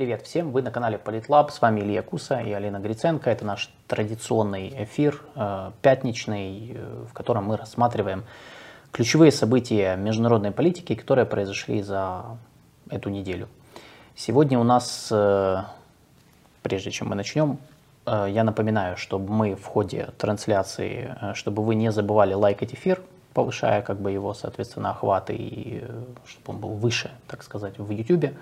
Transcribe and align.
Привет 0.00 0.22
всем, 0.22 0.50
вы 0.50 0.62
на 0.62 0.70
канале 0.70 0.96
Политлаб, 0.96 1.50
с 1.50 1.60
вами 1.60 1.82
Илья 1.82 2.00
Куса 2.00 2.40
и 2.40 2.50
Алина 2.52 2.78
Гриценко. 2.78 3.28
Это 3.28 3.44
наш 3.44 3.70
традиционный 3.86 4.72
эфир, 4.84 5.20
э, 5.34 5.72
пятничный, 5.82 6.72
э, 6.74 7.04
в 7.06 7.12
котором 7.12 7.44
мы 7.44 7.58
рассматриваем 7.58 8.24
ключевые 8.92 9.30
события 9.30 9.96
международной 9.96 10.52
политики, 10.52 10.94
которые 10.94 11.26
произошли 11.26 11.82
за 11.82 12.38
эту 12.88 13.10
неделю. 13.10 13.46
Сегодня 14.16 14.58
у 14.58 14.64
нас, 14.64 15.08
э, 15.12 15.64
прежде 16.62 16.90
чем 16.90 17.08
мы 17.08 17.14
начнем, 17.14 17.58
я 18.06 18.42
напоминаю, 18.42 18.96
чтобы 18.96 19.30
мы 19.30 19.54
в 19.54 19.66
ходе 19.66 20.08
трансляции, 20.16 21.14
чтобы 21.34 21.62
вы 21.62 21.74
не 21.74 21.92
забывали 21.92 22.32
лайкать 22.32 22.72
эфир, 22.72 23.02
повышая 23.34 23.82
как 23.82 24.00
бы 24.00 24.10
его, 24.10 24.32
соответственно, 24.32 24.92
охваты 24.92 25.34
и 25.36 25.84
чтобы 26.24 26.54
он 26.54 26.58
был 26.58 26.70
выше, 26.70 27.10
так 27.26 27.42
сказать, 27.42 27.78
в 27.78 27.90
YouTube. 27.90 28.32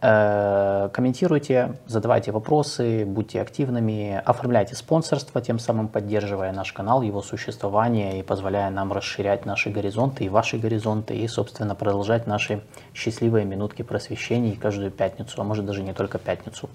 Э, 0.00 0.88
комментируйте, 0.92 1.76
задавайте 1.86 2.30
вопросы, 2.30 3.04
будьте 3.04 3.40
активными, 3.40 4.22
оформляйте 4.24 4.76
спонсорство, 4.76 5.40
тем 5.40 5.58
самым 5.58 5.88
поддерживая 5.88 6.52
наш 6.52 6.72
канал, 6.72 7.02
его 7.02 7.22
существование 7.22 8.20
и 8.20 8.22
позволяя 8.22 8.70
нам 8.70 8.92
расширять 8.92 9.46
наши 9.46 9.68
горизонты 9.70 10.24
и 10.24 10.28
ваши 10.28 10.58
горизонты 10.58 11.16
и, 11.16 11.26
собственно, 11.26 11.74
продолжать 11.74 12.26
наши 12.26 12.62
счастливые 12.94 13.44
минутки 13.44 13.82
просвещений 13.82 14.54
каждую 14.54 14.90
пятницу, 14.92 15.40
а 15.40 15.44
может 15.44 15.66
даже 15.66 15.82
не 15.82 15.92
только 15.92 16.18
пятницу. 16.18 16.70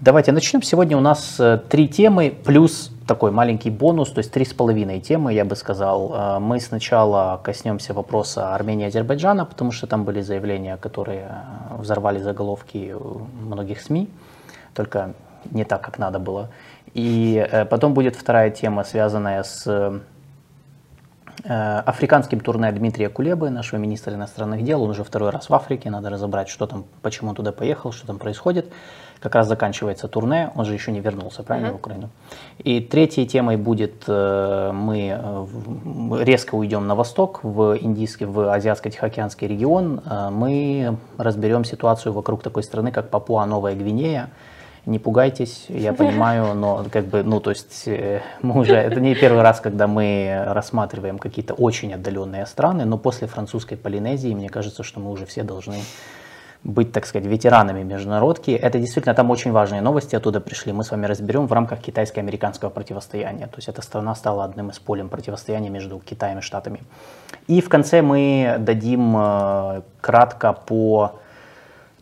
Давайте 0.00 0.32
начнем. 0.32 0.60
Сегодня 0.60 0.96
у 0.96 1.00
нас 1.00 1.38
э, 1.38 1.60
три 1.68 1.86
темы 1.86 2.34
плюс 2.44 2.90
такой 3.06 3.30
маленький 3.30 3.70
бонус, 3.70 4.10
то 4.10 4.18
есть 4.18 4.32
три 4.32 4.44
с 4.44 4.52
половиной 4.52 5.00
темы, 5.00 5.32
я 5.32 5.44
бы 5.44 5.54
сказал. 5.54 6.12
Э, 6.12 6.38
мы 6.40 6.58
сначала 6.58 7.40
коснемся 7.44 7.94
вопроса 7.94 8.56
Армении 8.56 8.86
и 8.86 8.88
Азербайджана, 8.88 9.44
потому 9.44 9.70
что 9.70 9.86
там 9.86 10.02
были 10.02 10.20
заявления, 10.20 10.78
которые 10.78 11.28
э, 11.30 11.76
взорвали 11.78 12.18
заголовки 12.18 12.92
многих 13.40 13.80
СМИ, 13.80 14.10
только 14.74 15.14
не 15.52 15.64
так, 15.64 15.80
как 15.82 16.00
надо 16.00 16.18
было. 16.18 16.50
И 16.92 17.48
потом 17.70 17.94
будет 17.94 18.16
вторая 18.16 18.50
тема, 18.50 18.82
связанная 18.82 19.44
с 19.44 20.00
африканским 21.44 22.40
турне 22.40 22.72
Дмитрия 22.72 23.10
Кулебы, 23.10 23.50
нашего 23.50 23.78
министра 23.78 24.14
иностранных 24.14 24.64
дел. 24.64 24.82
Он 24.82 24.90
уже 24.90 25.04
второй 25.04 25.30
раз 25.30 25.50
в 25.50 25.54
Африке, 25.54 25.90
надо 25.90 26.08
разобрать, 26.08 26.48
что 26.48 26.66
там, 26.66 26.84
почему 27.02 27.30
он 27.30 27.36
туда 27.36 27.52
поехал, 27.52 27.92
что 27.92 28.06
там 28.06 28.18
происходит 28.18 28.72
как 29.24 29.36
раз 29.36 29.48
заканчивается 29.48 30.06
турне, 30.06 30.50
он 30.54 30.66
же 30.66 30.74
еще 30.74 30.92
не 30.92 31.00
вернулся, 31.00 31.42
правильно, 31.42 31.68
uh-huh. 31.68 31.72
в 31.72 31.76
Украину. 31.76 32.10
И 32.58 32.80
третьей 32.80 33.26
темой 33.26 33.56
будет, 33.56 34.04
э, 34.06 34.70
мы 34.74 35.18
э, 35.18 36.24
резко 36.24 36.56
уйдем 36.56 36.86
на 36.86 36.94
восток, 36.94 37.40
в 37.42 37.74
индийский, 37.80 38.26
в 38.26 38.54
Азиатско-Тихоокеанский 38.54 39.48
регион. 39.48 40.02
Э, 40.04 40.28
мы 40.30 40.98
разберем 41.16 41.64
ситуацию 41.64 42.12
вокруг 42.12 42.42
такой 42.42 42.62
страны, 42.62 42.92
как 42.92 43.08
Папуа-Новая 43.08 43.74
Гвинея. 43.74 44.28
Не 44.84 44.98
пугайтесь, 44.98 45.64
я 45.70 45.92
понимаю, 46.00 46.54
но 46.54 46.84
как 46.92 47.06
бы, 47.06 47.22
ну, 47.22 47.40
то 47.40 47.48
есть 47.48 47.88
мы 48.42 48.60
уже, 48.60 48.74
это 48.74 49.00
не 49.00 49.14
первый 49.14 49.40
раз, 49.40 49.58
когда 49.60 49.86
мы 49.86 50.44
рассматриваем 50.48 51.18
какие-то 51.18 51.54
очень 51.54 51.94
отдаленные 51.94 52.44
страны, 52.44 52.84
но 52.84 52.98
после 52.98 53.26
французской 53.26 53.76
Полинезии, 53.76 54.34
мне 54.34 54.50
кажется, 54.50 54.82
что 54.82 55.00
мы 55.00 55.10
уже 55.10 55.24
все 55.24 55.44
должны 55.44 55.76
быть, 56.64 56.92
так 56.92 57.06
сказать, 57.06 57.28
ветеранами 57.28 57.82
международки. 57.82 58.50
Это 58.50 58.78
действительно 58.78 59.14
там 59.14 59.30
очень 59.30 59.52
важные 59.52 59.82
новости 59.82 60.16
оттуда 60.16 60.40
пришли. 60.40 60.72
Мы 60.72 60.82
с 60.82 60.90
вами 60.90 61.06
разберем 61.06 61.46
в 61.46 61.52
рамках 61.52 61.80
китайско-американского 61.80 62.70
противостояния. 62.70 63.46
То 63.46 63.56
есть 63.56 63.68
эта 63.68 63.82
страна 63.82 64.14
стала 64.14 64.44
одним 64.44 64.70
из 64.70 64.78
полем 64.78 65.10
противостояния 65.10 65.68
между 65.68 65.98
Китаем 65.98 66.38
и 66.38 66.40
Штатами. 66.40 66.80
И 67.46 67.60
в 67.60 67.68
конце 67.68 68.00
мы 68.00 68.56
дадим 68.58 69.14
э, 69.16 69.82
кратко 70.00 70.54
по 70.54 71.20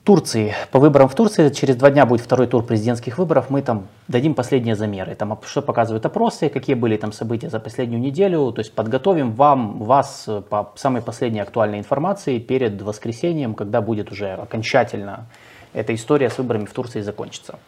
Турции. 0.05 0.53
По 0.73 0.81
выборам 0.81 1.09
в 1.09 1.15
Турции 1.15 1.49
через 1.51 1.77
два 1.77 1.91
дня 1.91 2.07
будет 2.07 2.23
второй 2.23 2.49
тур 2.49 2.65
президентских 2.65 3.19
выборов. 3.19 3.51
Мы 3.51 3.63
там 3.63 3.87
дадим 4.09 4.35
последние 4.35 4.75
замеры. 4.75 5.15
Там, 5.15 5.39
что 5.45 5.63
показывают 5.63 6.05
опросы, 6.05 6.49
какие 6.49 6.75
были 6.75 6.97
там 6.97 7.13
события 7.13 7.49
за 7.49 7.61
последнюю 7.61 8.01
неделю. 8.01 8.51
То 8.51 8.61
есть 8.61 8.73
подготовим 8.73 9.33
вам, 9.33 9.79
вас 9.79 10.29
по 10.51 10.73
самой 10.75 11.03
последней 11.03 11.39
актуальной 11.39 11.79
информации 11.79 12.41
перед 12.41 12.83
воскресеньем, 12.83 13.55
когда 13.55 13.81
будет 13.81 14.11
уже 14.11 14.33
окончательно 14.33 15.27
эта 15.73 15.95
история 15.95 16.31
с 16.31 16.39
выборами 16.39 16.65
в 16.65 16.73
Турции 16.73 17.01
закончится. 17.01 17.61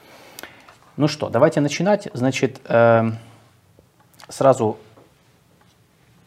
Ну 0.96 1.06
что, 1.06 1.28
давайте 1.28 1.60
начинать. 1.60 2.08
Значит, 2.14 2.60
э, 2.68 3.12
сразу 4.28 4.76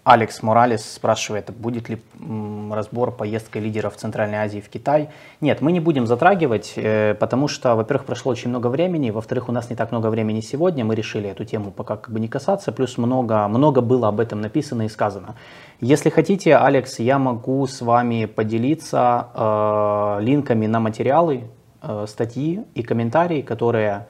Алекс 0.07 0.41
Моралес 0.41 0.90
спрашивает, 0.90 1.51
будет 1.51 1.90
ли 1.90 2.01
разбор 2.72 3.12
поездки 3.12 3.57
лидеров 3.57 3.97
Центральной 3.97 4.38
Азии 4.38 4.62
в 4.62 4.69
Китай. 4.69 5.09
Нет, 5.41 5.59
мы 5.59 5.73
не 5.73 5.81
будем 5.81 6.07
затрагивать, 6.07 6.73
э, 6.78 7.13
потому 7.19 7.50
что, 7.50 7.75
во-первых, 7.75 8.06
прошло 8.06 8.31
очень 8.31 8.50
много 8.50 8.67
времени, 8.67 9.09
во-вторых, 9.09 9.50
у 9.50 9.51
нас 9.51 9.69
не 9.69 9.75
так 9.75 9.91
много 9.91 10.07
времени 10.07 10.40
сегодня, 10.40 10.85
мы 10.85 10.96
решили 10.96 11.29
эту 11.29 11.44
тему 11.44 11.72
пока 11.72 11.97
как 11.97 12.13
бы 12.13 12.22
не 12.22 12.29
касаться, 12.29 12.72
плюс 12.72 12.97
много, 12.97 13.50
много 13.50 13.81
было 13.81 14.07
об 14.07 14.22
этом 14.22 14.40
написано 14.40 14.84
и 14.84 14.90
сказано. 14.90 15.35
Если 15.81 16.09
хотите, 16.09 16.56
Алекс, 16.56 17.00
я 17.00 17.19
могу 17.19 17.67
с 17.67 17.81
вами 17.81 18.25
поделиться 18.25 19.28
э, 19.34 20.19
линками 20.22 20.67
на 20.67 20.79
материалы, 20.79 21.44
э, 21.81 22.06
статьи 22.07 22.62
и 22.75 22.81
комментарии, 22.81 23.41
которые 23.41 24.07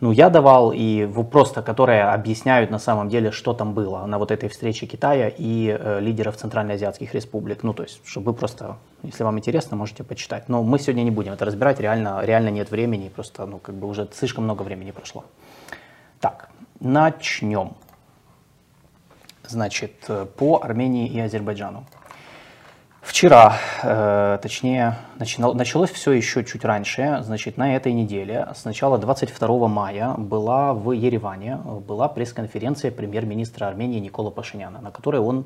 ну, 0.00 0.12
я 0.12 0.28
давал, 0.28 0.72
и 0.74 1.06
просто 1.30 1.62
которые 1.62 2.04
объясняют 2.04 2.70
на 2.70 2.78
самом 2.78 3.08
деле, 3.08 3.30
что 3.30 3.54
там 3.54 3.72
было 3.72 4.04
на 4.06 4.18
вот 4.18 4.30
этой 4.30 4.48
встрече 4.48 4.86
Китая 4.86 5.28
и 5.28 5.74
э, 5.78 6.00
лидеров 6.00 6.36
Центральноазиатских 6.36 7.14
республик. 7.14 7.62
Ну, 7.62 7.72
то 7.72 7.82
есть, 7.82 8.00
чтобы 8.04 8.32
вы 8.32 8.38
просто, 8.38 8.76
если 9.02 9.24
вам 9.24 9.38
интересно, 9.38 9.76
можете 9.76 10.04
почитать. 10.04 10.48
Но 10.48 10.62
мы 10.62 10.78
сегодня 10.78 11.02
не 11.02 11.10
будем 11.10 11.32
это 11.32 11.46
разбирать, 11.46 11.80
реально, 11.80 12.20
реально 12.22 12.50
нет 12.50 12.70
времени, 12.70 13.08
просто, 13.08 13.46
ну, 13.46 13.58
как 13.58 13.74
бы 13.74 13.88
уже 13.88 14.06
слишком 14.12 14.44
много 14.44 14.62
времени 14.62 14.90
прошло. 14.90 15.24
Так, 16.20 16.50
начнем. 16.78 17.72
Значит, 19.48 19.92
э, 20.08 20.26
по 20.36 20.60
Армении 20.62 21.08
и 21.08 21.18
Азербайджану. 21.20 21.86
Вчера, 23.06 23.56
э, 23.84 24.38
точнее, 24.42 24.96
начинал, 25.16 25.54
началось 25.54 25.90
все 25.90 26.10
еще 26.10 26.42
чуть 26.42 26.64
раньше, 26.64 27.20
значит, 27.22 27.56
на 27.56 27.76
этой 27.76 27.92
неделе, 27.92 28.48
с 28.52 28.64
начала 28.64 28.98
22 28.98 29.68
мая, 29.68 30.14
была 30.18 30.74
в 30.74 30.90
Ереване, 30.90 31.56
была 31.86 32.08
пресс-конференция 32.08 32.90
премьер-министра 32.90 33.68
Армении 33.68 34.00
Никола 34.00 34.30
Пашиняна, 34.30 34.80
на 34.80 34.90
которой 34.90 35.20
он 35.20 35.44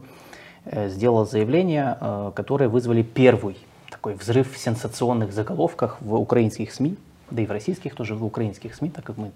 э, 0.64 0.88
сделал 0.88 1.26
заявление, 1.26 1.98
э, 2.00 2.32
которые 2.34 2.68
вызвали 2.68 3.02
первый 3.02 3.58
такой 3.90 4.14
взрыв 4.14 4.54
в 4.54 4.58
сенсационных 4.58 5.30
заголовках 5.34 5.98
в 6.00 6.14
украинских 6.14 6.72
СМИ, 6.72 6.96
да 7.30 7.42
и 7.42 7.46
в 7.46 7.50
российских 7.50 7.94
тоже, 7.94 8.14
в 8.14 8.24
украинских 8.24 8.74
СМИ, 8.74 8.88
так 8.88 9.04
как 9.04 9.18
мы 9.18 9.32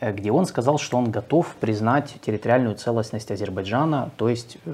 э, 0.00 0.10
где 0.12 0.32
он 0.32 0.46
сказал, 0.46 0.78
что 0.78 0.96
он 0.96 1.10
готов 1.10 1.54
признать 1.60 2.14
территориальную 2.22 2.76
целостность 2.76 3.30
Азербайджана, 3.30 4.10
то 4.16 4.30
есть 4.30 4.56
э, 4.64 4.72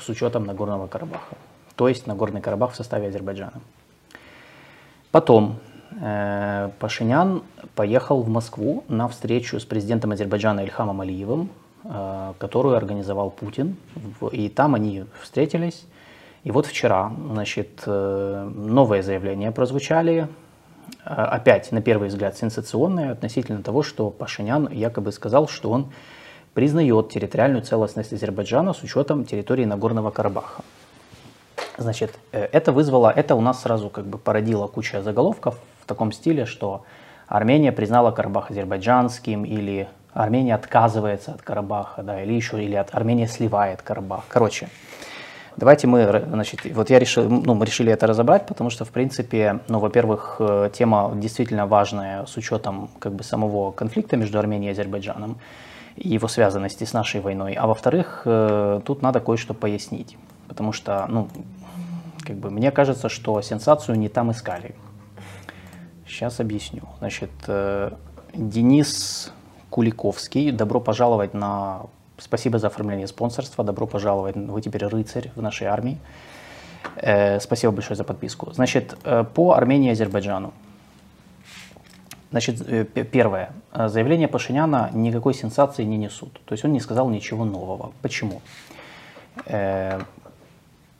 с 0.00 0.08
учетом 0.08 0.46
Нагорного 0.46 0.86
Карабаха 0.86 1.36
то 1.78 1.88
есть 1.88 2.08
Нагорный 2.08 2.40
Карабах 2.40 2.72
в 2.72 2.74
составе 2.74 3.06
Азербайджана. 3.06 3.60
Потом 5.12 5.60
э, 6.00 6.70
Пашинян 6.80 7.44
поехал 7.76 8.20
в 8.22 8.28
Москву 8.28 8.82
на 8.88 9.06
встречу 9.06 9.60
с 9.60 9.64
президентом 9.64 10.10
Азербайджана 10.10 10.60
Ильхамом 10.64 11.02
Алиевым, 11.02 11.50
э, 11.84 12.32
которую 12.38 12.76
организовал 12.76 13.30
Путин. 13.30 13.76
И 14.32 14.48
там 14.48 14.74
они 14.74 15.04
встретились. 15.22 15.86
И 16.42 16.50
вот 16.50 16.66
вчера, 16.66 17.12
значит, 17.30 17.84
э, 17.86 18.50
новые 18.52 19.04
заявления 19.04 19.52
прозвучали. 19.52 20.26
Э, 21.04 21.14
опять, 21.14 21.70
на 21.70 21.80
первый 21.80 22.08
взгляд, 22.08 22.36
сенсационные 22.36 23.12
относительно 23.12 23.62
того, 23.62 23.84
что 23.84 24.10
Пашинян 24.10 24.68
якобы 24.72 25.12
сказал, 25.12 25.46
что 25.46 25.70
он 25.70 25.92
признает 26.54 27.10
территориальную 27.10 27.62
целостность 27.62 28.12
Азербайджана 28.12 28.72
с 28.72 28.82
учетом 28.82 29.24
территории 29.24 29.64
Нагорного 29.64 30.10
Карабаха. 30.10 30.64
Значит, 31.78 32.18
э, 32.32 32.48
это 32.52 32.72
вызвало, 32.72 33.12
это 33.14 33.36
у 33.36 33.40
нас 33.40 33.62
сразу 33.62 33.88
как 33.88 34.04
бы 34.04 34.18
породило 34.18 34.66
куча 34.66 35.00
заголовков 35.00 35.58
в 35.80 35.86
таком 35.86 36.10
стиле, 36.12 36.44
что 36.44 36.82
Армения 37.28 37.72
признала 37.72 38.10
Карабах 38.10 38.50
азербайджанским, 38.50 39.44
или 39.44 39.88
Армения 40.12 40.56
отказывается 40.56 41.32
от 41.32 41.42
Карабаха, 41.42 42.02
да, 42.02 42.22
или 42.22 42.32
еще, 42.32 42.62
или 42.62 42.74
от 42.74 42.94
Армения 42.94 43.28
сливает 43.28 43.82
Карабах. 43.82 44.24
Короче, 44.28 44.68
давайте 45.56 45.86
мы, 45.86 46.24
значит, 46.28 46.60
вот 46.74 46.90
я 46.90 46.98
решил, 46.98 47.28
ну, 47.28 47.54
мы 47.54 47.64
решили 47.64 47.92
это 47.92 48.08
разобрать, 48.08 48.46
потому 48.46 48.70
что, 48.70 48.84
в 48.84 48.90
принципе, 48.90 49.60
ну, 49.68 49.78
во-первых, 49.78 50.36
э, 50.40 50.70
тема 50.72 51.12
действительно 51.14 51.66
важная 51.66 52.26
с 52.26 52.36
учетом 52.36 52.90
как 52.98 53.12
бы 53.12 53.22
самого 53.22 53.70
конфликта 53.70 54.16
между 54.16 54.38
Арменией 54.40 54.70
и 54.70 54.72
Азербайджаном 54.72 55.38
и 55.94 56.08
его 56.08 56.26
связанности 56.26 56.84
с 56.84 56.92
нашей 56.92 57.20
войной, 57.20 57.52
а 57.52 57.66
во-вторых, 57.66 58.22
э, 58.24 58.80
тут 58.84 59.02
надо 59.02 59.20
кое-что 59.20 59.54
пояснить, 59.54 60.16
потому 60.48 60.72
что, 60.72 61.06
ну, 61.08 61.28
как 62.28 62.36
бы, 62.36 62.50
мне 62.50 62.70
кажется, 62.70 63.08
что 63.08 63.40
сенсацию 63.40 63.98
не 63.98 64.10
там 64.10 64.30
искали. 64.30 64.74
Сейчас 66.06 66.40
объясню. 66.40 66.82
Значит, 66.98 67.30
э, 67.46 67.92
Денис 68.34 69.32
Куликовский, 69.70 70.50
добро 70.52 70.78
пожаловать 70.78 71.32
на... 71.32 71.86
Спасибо 72.18 72.58
за 72.58 72.66
оформление 72.66 73.06
спонсорства, 73.06 73.64
добро 73.64 73.86
пожаловать, 73.86 74.36
вы 74.36 74.60
теперь 74.60 74.84
рыцарь 74.84 75.30
в 75.36 75.40
нашей 75.40 75.68
армии. 75.68 75.96
Э, 76.96 77.40
спасибо 77.40 77.72
большое 77.72 77.96
за 77.96 78.04
подписку. 78.04 78.52
Значит, 78.52 78.98
э, 79.04 79.24
по 79.24 79.54
Армении 79.54 79.88
и 79.88 79.92
Азербайджану. 79.92 80.52
Значит, 82.30 82.90
первое. 83.10 83.52
Заявление 83.72 84.28
Пашиняна 84.28 84.90
никакой 84.92 85.32
сенсации 85.32 85.84
не 85.84 85.96
несут. 85.96 86.42
То 86.44 86.52
есть 86.52 86.62
он 86.62 86.72
не 86.72 86.80
сказал 86.80 87.08
ничего 87.08 87.46
нового. 87.46 87.92
Почему? 88.02 88.42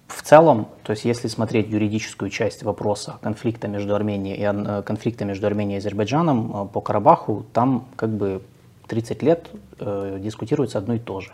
Э, 0.08 0.12
в 0.12 0.22
целом, 0.22 0.68
то 0.82 0.92
есть 0.92 1.04
если 1.04 1.28
смотреть 1.28 1.68
юридическую 1.68 2.30
часть 2.30 2.62
вопроса 2.62 3.18
конфликта 3.22 3.68
между 3.68 3.94
Арменией 3.94 4.36
и 4.36 4.42
э, 4.42 4.82
конфликта 4.82 5.24
между 5.24 5.46
Арменией 5.46 5.76
и 5.76 5.78
Азербайджаном 5.78 6.68
по 6.68 6.80
Карабаху, 6.80 7.44
там 7.52 7.86
как 7.96 8.10
бы 8.10 8.42
30 8.88 9.22
лет 9.22 9.48
э, 9.78 10.18
дискутируется 10.20 10.78
одно 10.78 10.94
и 10.94 10.98
то 10.98 11.20
же. 11.20 11.32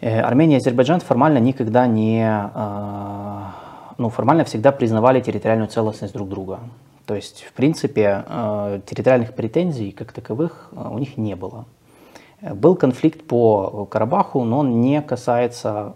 Э, 0.00 0.20
Армения 0.20 0.56
и 0.56 0.58
Азербайджан 0.58 1.00
формально 1.00 1.38
никогда 1.38 1.86
не, 1.86 2.22
э, 2.24 3.42
ну 3.98 4.08
формально 4.08 4.44
всегда 4.44 4.72
признавали 4.72 5.20
территориальную 5.20 5.68
целостность 5.68 6.14
друг 6.14 6.28
друга. 6.28 6.60
То 7.06 7.14
есть, 7.14 7.44
в 7.44 7.52
принципе, 7.52 8.24
э, 8.26 8.80
территориальных 8.86 9.34
претензий 9.34 9.90
как 9.90 10.12
таковых 10.12 10.70
у 10.72 10.98
них 10.98 11.16
не 11.16 11.36
было. 11.36 11.66
Был 12.42 12.74
конфликт 12.74 13.24
по 13.24 13.84
Карабаху, 13.90 14.44
но 14.44 14.60
он 14.60 14.80
не 14.80 15.02
касается 15.02 15.94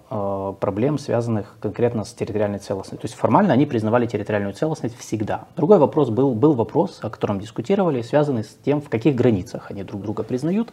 проблем, 0.61 0.99
связанных 0.99 1.57
конкретно 1.61 2.05
с 2.05 2.13
территориальной 2.13 2.59
целостностью. 2.59 2.99
То 2.99 3.07
есть 3.07 3.15
формально 3.19 3.55
они 3.55 3.65
признавали 3.65 4.07
территориальную 4.07 4.53
целостность 4.53 4.99
всегда. 4.99 5.47
Другой 5.57 5.79
вопрос 5.79 6.11
был, 6.11 6.35
был 6.35 6.53
вопрос, 6.53 6.99
о 7.03 7.09
котором 7.09 7.41
дискутировали, 7.41 8.03
связанный 8.03 8.45
с 8.45 8.59
тем, 8.63 8.83
в 8.83 8.91
каких 8.91 9.15
границах 9.15 9.71
они 9.71 9.85
друг 9.85 10.03
друга 10.03 10.23
признают. 10.23 10.73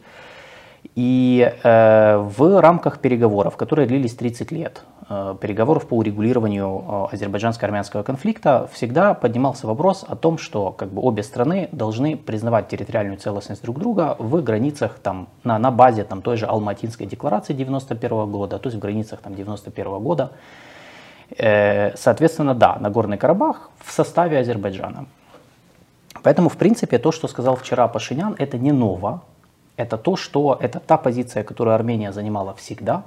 И 0.96 1.54
э, 1.64 2.18
в 2.18 2.60
рамках 2.60 3.00
переговоров, 3.00 3.56
которые 3.56 3.88
длились 3.88 4.14
30 4.16 4.52
лет, 4.52 4.82
э, 5.10 5.36
переговоров 5.40 5.88
по 5.88 5.96
урегулированию 5.96 7.10
э, 7.12 7.16
азербайджанско-армянского 7.16 8.04
конфликта, 8.04 8.68
всегда 8.74 9.14
поднимался 9.14 9.68
вопрос 9.68 10.04
о 10.08 10.16
том, 10.16 10.38
что 10.38 10.72
как 10.72 10.90
бы, 10.90 11.02
обе 11.02 11.24
страны 11.24 11.70
должны 11.72 12.18
признавать 12.18 12.68
территориальную 12.68 13.18
целостность 13.18 13.62
друг 13.62 13.80
друга 13.80 14.16
в 14.20 14.42
границах, 14.42 15.00
там, 15.00 15.30
на, 15.44 15.58
на 15.60 15.72
базе 15.72 16.04
там, 16.04 16.22
той 16.22 16.36
же 16.36 16.46
Алматинской 16.46 17.06
декларации 17.06 17.54
91 17.54 18.30
года, 18.30 18.60
то 18.60 18.68
есть 18.68 18.78
в 18.78 18.82
границах 18.82 19.22
там, 19.22 19.34
91 19.36 20.00
года. 20.00 20.32
Э, 21.38 21.96
соответственно, 21.96 22.54
да, 22.54 22.78
Нагорный 22.80 23.18
Карабах 23.18 23.70
в 23.80 23.92
составе 23.92 24.40
Азербайджана. 24.40 25.06
Поэтому, 26.24 26.50
в 26.50 26.58
принципе, 26.58 26.98
то, 26.98 27.12
что 27.12 27.28
сказал 27.28 27.56
вчера 27.56 27.88
Пашинян, 27.88 28.36
это 28.38 28.58
не 28.58 28.72
ново, 28.72 29.22
это 29.82 29.98
то, 29.98 30.16
что 30.16 30.58
это 30.60 30.80
та 30.80 30.98
позиция, 30.98 31.44
которую 31.44 31.76
Армения 31.76 32.12
занимала 32.12 32.54
всегда. 32.54 33.04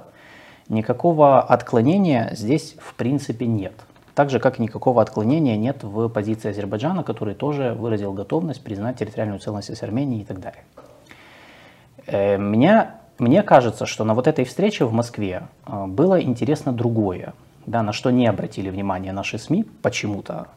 Никакого 0.69 1.41
отклонения 1.41 2.31
здесь 2.33 2.75
в 2.79 2.93
принципе 2.95 3.45
нет. 3.45 3.73
Так 4.15 4.29
же, 4.29 4.39
как 4.39 4.59
никакого 4.59 5.01
отклонения 5.01 5.57
нет 5.57 5.83
в 5.83 6.07
позиции 6.07 6.49
Азербайджана, 6.49 7.03
который 7.03 7.35
тоже 7.35 7.73
выразил 7.73 8.13
готовность 8.13 8.63
признать 8.63 8.97
территориальную 8.97 9.39
целостность 9.39 9.83
Армении 9.83 10.21
и 10.21 10.23
так 10.23 10.39
далее. 10.39 10.63
Э, 12.07 12.37
мне, 12.37 12.91
мне 13.19 13.43
кажется, 13.43 13.85
что 13.85 14.03
на 14.03 14.13
вот 14.13 14.27
этой 14.27 14.45
встрече 14.45 14.85
в 14.85 14.93
Москве 14.93 15.47
э, 15.67 15.85
было 15.85 16.21
интересно 16.21 16.71
другое, 16.71 17.33
да, 17.65 17.83
на 17.83 17.91
что 17.91 18.09
не 18.09 18.25
обратили 18.25 18.69
внимание 18.69 19.11
наши 19.11 19.37
СМИ 19.37 19.65
почему-то. 19.81 20.47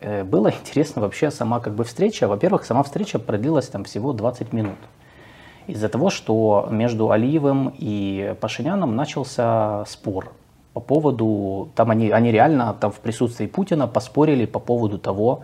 Э, 0.00 0.24
было 0.24 0.50
интересно 0.50 1.00
вообще 1.00 1.30
сама 1.30 1.60
как 1.60 1.74
бы 1.74 1.84
встреча. 1.84 2.26
Во-первых, 2.26 2.64
сама 2.64 2.82
встреча 2.82 3.18
продлилась 3.18 3.68
там 3.68 3.84
всего 3.84 4.12
20 4.12 4.52
минут 4.52 4.78
из-за 5.68 5.88
того, 5.88 6.10
что 6.10 6.66
между 6.70 7.10
Алиевым 7.10 7.72
и 7.78 8.34
Пашиняном 8.40 8.96
начался 8.96 9.84
спор 9.86 10.32
по 10.72 10.80
поводу, 10.80 11.68
там 11.74 11.90
они, 11.90 12.10
они 12.10 12.32
реально 12.32 12.74
там 12.80 12.90
в 12.90 13.00
присутствии 13.00 13.46
Путина 13.46 13.86
поспорили 13.86 14.46
по 14.46 14.60
поводу 14.60 14.98
того, 14.98 15.42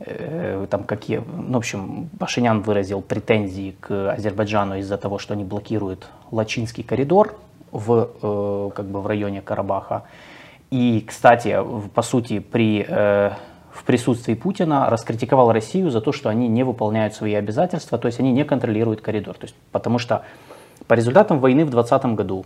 э, 0.00 0.66
там 0.70 0.84
какие, 0.84 1.18
ну, 1.18 1.54
в 1.54 1.56
общем, 1.58 2.08
Пашинян 2.18 2.62
выразил 2.62 3.02
претензии 3.02 3.76
к 3.78 4.12
Азербайджану 4.12 4.78
из-за 4.78 4.96
того, 4.96 5.18
что 5.18 5.34
они 5.34 5.44
блокируют 5.44 6.08
Лачинский 6.30 6.82
коридор 6.82 7.34
в, 7.70 8.08
э, 8.22 8.70
как 8.74 8.86
бы 8.86 9.02
в 9.02 9.06
районе 9.06 9.42
Карабаха. 9.42 10.04
И, 10.70 11.04
кстати, 11.06 11.58
по 11.94 12.02
сути, 12.02 12.38
при 12.38 12.86
э, 12.88 13.32
в 13.78 13.84
присутствии 13.84 14.34
Путина 14.34 14.90
раскритиковал 14.90 15.52
Россию 15.52 15.90
за 15.90 16.00
то, 16.00 16.10
что 16.12 16.28
они 16.28 16.48
не 16.48 16.64
выполняют 16.64 17.14
свои 17.14 17.34
обязательства, 17.34 17.96
то 17.96 18.06
есть 18.06 18.18
они 18.18 18.32
не 18.32 18.44
контролируют 18.44 19.00
коридор. 19.00 19.36
То 19.36 19.44
есть, 19.44 19.54
потому 19.70 19.98
что 19.98 20.24
по 20.88 20.94
результатам 20.94 21.38
войны 21.38 21.64
в 21.64 21.70
2020 21.70 22.16
году 22.16 22.44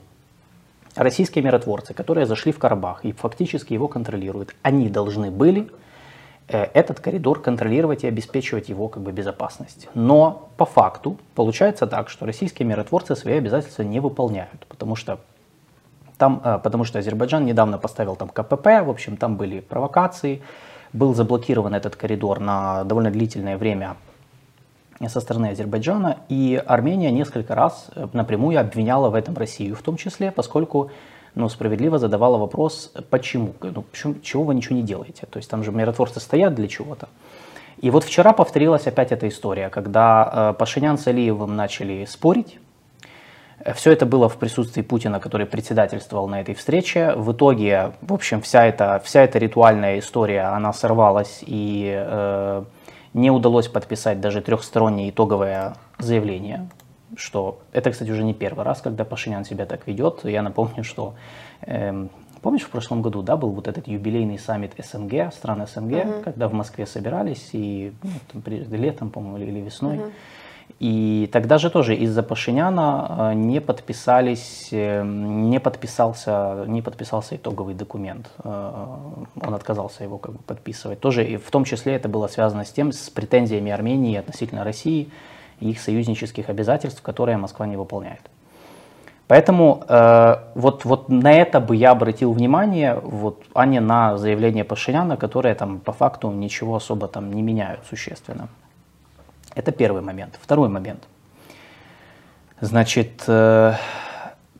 российские 0.94 1.42
миротворцы, 1.42 1.94
которые 1.94 2.26
зашли 2.26 2.52
в 2.52 2.58
Карабах 2.58 3.06
и 3.06 3.12
фактически 3.12 3.72
его 3.72 3.88
контролируют, 3.88 4.54
они 4.60 4.90
должны 4.90 5.30
были 5.30 5.70
э, 6.48 6.64
этот 6.74 7.00
коридор 7.00 7.40
контролировать 7.40 8.04
и 8.04 8.08
обеспечивать 8.08 8.68
его 8.68 8.88
как 8.88 9.02
бы 9.02 9.10
безопасность. 9.10 9.88
Но 9.94 10.50
по 10.58 10.66
факту 10.66 11.16
получается 11.34 11.86
так, 11.86 12.10
что 12.10 12.26
российские 12.26 12.68
миротворцы 12.68 13.16
свои 13.16 13.38
обязательства 13.38 13.82
не 13.82 14.00
выполняют, 14.00 14.66
потому 14.68 14.96
что 14.96 15.18
там, 16.18 16.42
э, 16.44 16.58
потому 16.62 16.84
что 16.84 16.98
Азербайджан 16.98 17.46
недавно 17.46 17.78
поставил 17.78 18.16
там 18.16 18.28
КПП, 18.28 18.84
в 18.84 18.90
общем, 18.90 19.16
там 19.16 19.36
были 19.36 19.60
провокации, 19.60 20.42
был 20.92 21.14
заблокирован 21.14 21.74
этот 21.74 21.96
коридор 21.96 22.40
на 22.40 22.84
довольно 22.84 23.10
длительное 23.10 23.56
время 23.56 23.96
со 25.08 25.20
стороны 25.20 25.46
Азербайджана, 25.46 26.18
и 26.28 26.62
Армения 26.64 27.10
несколько 27.10 27.54
раз 27.54 27.88
э, 27.94 28.06
напрямую 28.12 28.60
обвиняла 28.60 29.10
в 29.10 29.14
этом 29.14 29.36
Россию, 29.36 29.74
в 29.74 29.82
том 29.82 29.96
числе, 29.96 30.30
поскольку 30.30 30.90
ну, 31.34 31.48
справедливо 31.48 31.98
задавала 31.98 32.38
вопрос, 32.38 32.92
почему, 33.10 33.54
ну, 33.62 33.82
почему, 33.82 34.14
чего 34.22 34.44
вы 34.44 34.54
ничего 34.54 34.76
не 34.76 34.82
делаете, 34.82 35.26
то 35.28 35.38
есть 35.38 35.50
там 35.50 35.64
же 35.64 35.72
миротворцы 35.72 36.20
стоят 36.20 36.54
для 36.54 36.68
чего-то. 36.68 37.08
И 37.80 37.90
вот 37.90 38.04
вчера 38.04 38.32
повторилась 38.32 38.86
опять 38.86 39.10
эта 39.10 39.26
история, 39.28 39.68
когда 39.70 40.52
э, 40.52 40.58
Пашинян 40.58 40.98
с 40.98 41.06
Алиевым 41.08 41.56
начали 41.56 42.04
спорить, 42.04 42.60
все 43.74 43.92
это 43.92 44.06
было 44.06 44.28
в 44.28 44.36
присутствии 44.38 44.82
Путина, 44.82 45.20
который 45.20 45.46
председательствовал 45.46 46.28
на 46.28 46.40
этой 46.40 46.54
встрече. 46.54 47.14
В 47.14 47.32
итоге, 47.32 47.92
в 48.00 48.12
общем, 48.12 48.40
вся 48.40 48.66
эта, 48.66 49.00
вся 49.04 49.22
эта 49.22 49.38
ритуальная 49.38 49.98
история, 49.98 50.42
она 50.42 50.72
сорвалась 50.72 51.40
и 51.46 51.92
э, 51.94 52.64
не 53.14 53.30
удалось 53.30 53.68
подписать 53.68 54.20
даже 54.20 54.40
трехстороннее 54.40 55.10
итоговое 55.10 55.74
заявление, 55.98 56.68
что 57.16 57.60
это, 57.72 57.90
кстати, 57.90 58.10
уже 58.10 58.24
не 58.24 58.34
первый 58.34 58.64
раз, 58.64 58.80
когда 58.80 59.04
Пашинян 59.04 59.44
себя 59.44 59.66
так 59.66 59.86
ведет. 59.86 60.24
Я 60.24 60.42
напомню, 60.42 60.82
что 60.82 61.14
э, 61.60 62.08
помнишь, 62.40 62.62
в 62.62 62.70
прошлом 62.70 63.00
году, 63.02 63.22
да, 63.22 63.36
был 63.36 63.50
вот 63.50 63.68
этот 63.68 63.86
юбилейный 63.86 64.38
саммит 64.38 64.72
СНГ, 64.76 65.32
стран 65.32 65.66
СНГ, 65.68 65.92
uh-huh. 65.92 66.22
когда 66.24 66.48
в 66.48 66.52
Москве 66.52 66.86
собирались 66.86 67.50
и 67.52 67.92
ну, 68.02 68.10
там, 68.32 68.42
летом, 68.72 69.10
по-моему, 69.10 69.38
или 69.38 69.60
весной. 69.60 69.98
Uh-huh 69.98 70.12
и 70.82 71.28
тогда 71.32 71.58
же 71.58 71.70
тоже 71.70 71.94
из-за 71.94 72.24
Пашиняна 72.24 73.30
э, 73.30 73.34
не 73.34 73.60
подписались, 73.60 74.70
э, 74.72 75.04
не 75.04 75.60
подписался, 75.60 76.64
не 76.66 76.82
подписался 76.82 77.36
итоговый 77.36 77.74
документ. 77.74 78.28
Э, 78.42 78.72
он 79.40 79.54
отказался 79.54 80.02
его 80.02 80.18
как 80.18 80.32
бы 80.32 80.38
подписывать. 80.44 80.98
Тоже 80.98 81.24
и 81.24 81.36
в 81.36 81.48
том 81.52 81.62
числе 81.64 81.94
это 81.94 82.08
было 82.08 82.26
связано 82.26 82.64
с 82.64 82.72
тем, 82.72 82.90
с 82.90 83.10
претензиями 83.10 83.70
Армении 83.70 84.16
относительно 84.18 84.64
России 84.64 85.08
и 85.60 85.70
их 85.70 85.80
союзнических 85.80 86.48
обязательств, 86.48 87.00
которые 87.00 87.36
Москва 87.36 87.64
не 87.68 87.76
выполняет. 87.76 88.22
Поэтому 89.28 89.84
э, 89.88 90.36
вот, 90.56 90.84
вот 90.84 91.08
на 91.08 91.32
это 91.32 91.60
бы 91.60 91.76
я 91.76 91.92
обратил 91.92 92.32
внимание, 92.32 92.98
вот, 93.00 93.44
а 93.54 93.66
не 93.66 93.78
на 93.78 94.18
заявление 94.18 94.64
Пашиняна, 94.64 95.16
которые 95.16 95.54
там 95.54 95.78
по 95.78 95.92
факту 95.92 96.32
ничего 96.32 96.74
особо 96.74 97.06
там 97.06 97.32
не 97.32 97.42
меняют 97.42 97.82
существенно. 97.88 98.48
Это 99.54 99.72
первый 99.72 100.02
момент. 100.02 100.38
Второй 100.40 100.68
момент. 100.68 101.04
Значит, 102.60 103.24
э, 103.26 103.74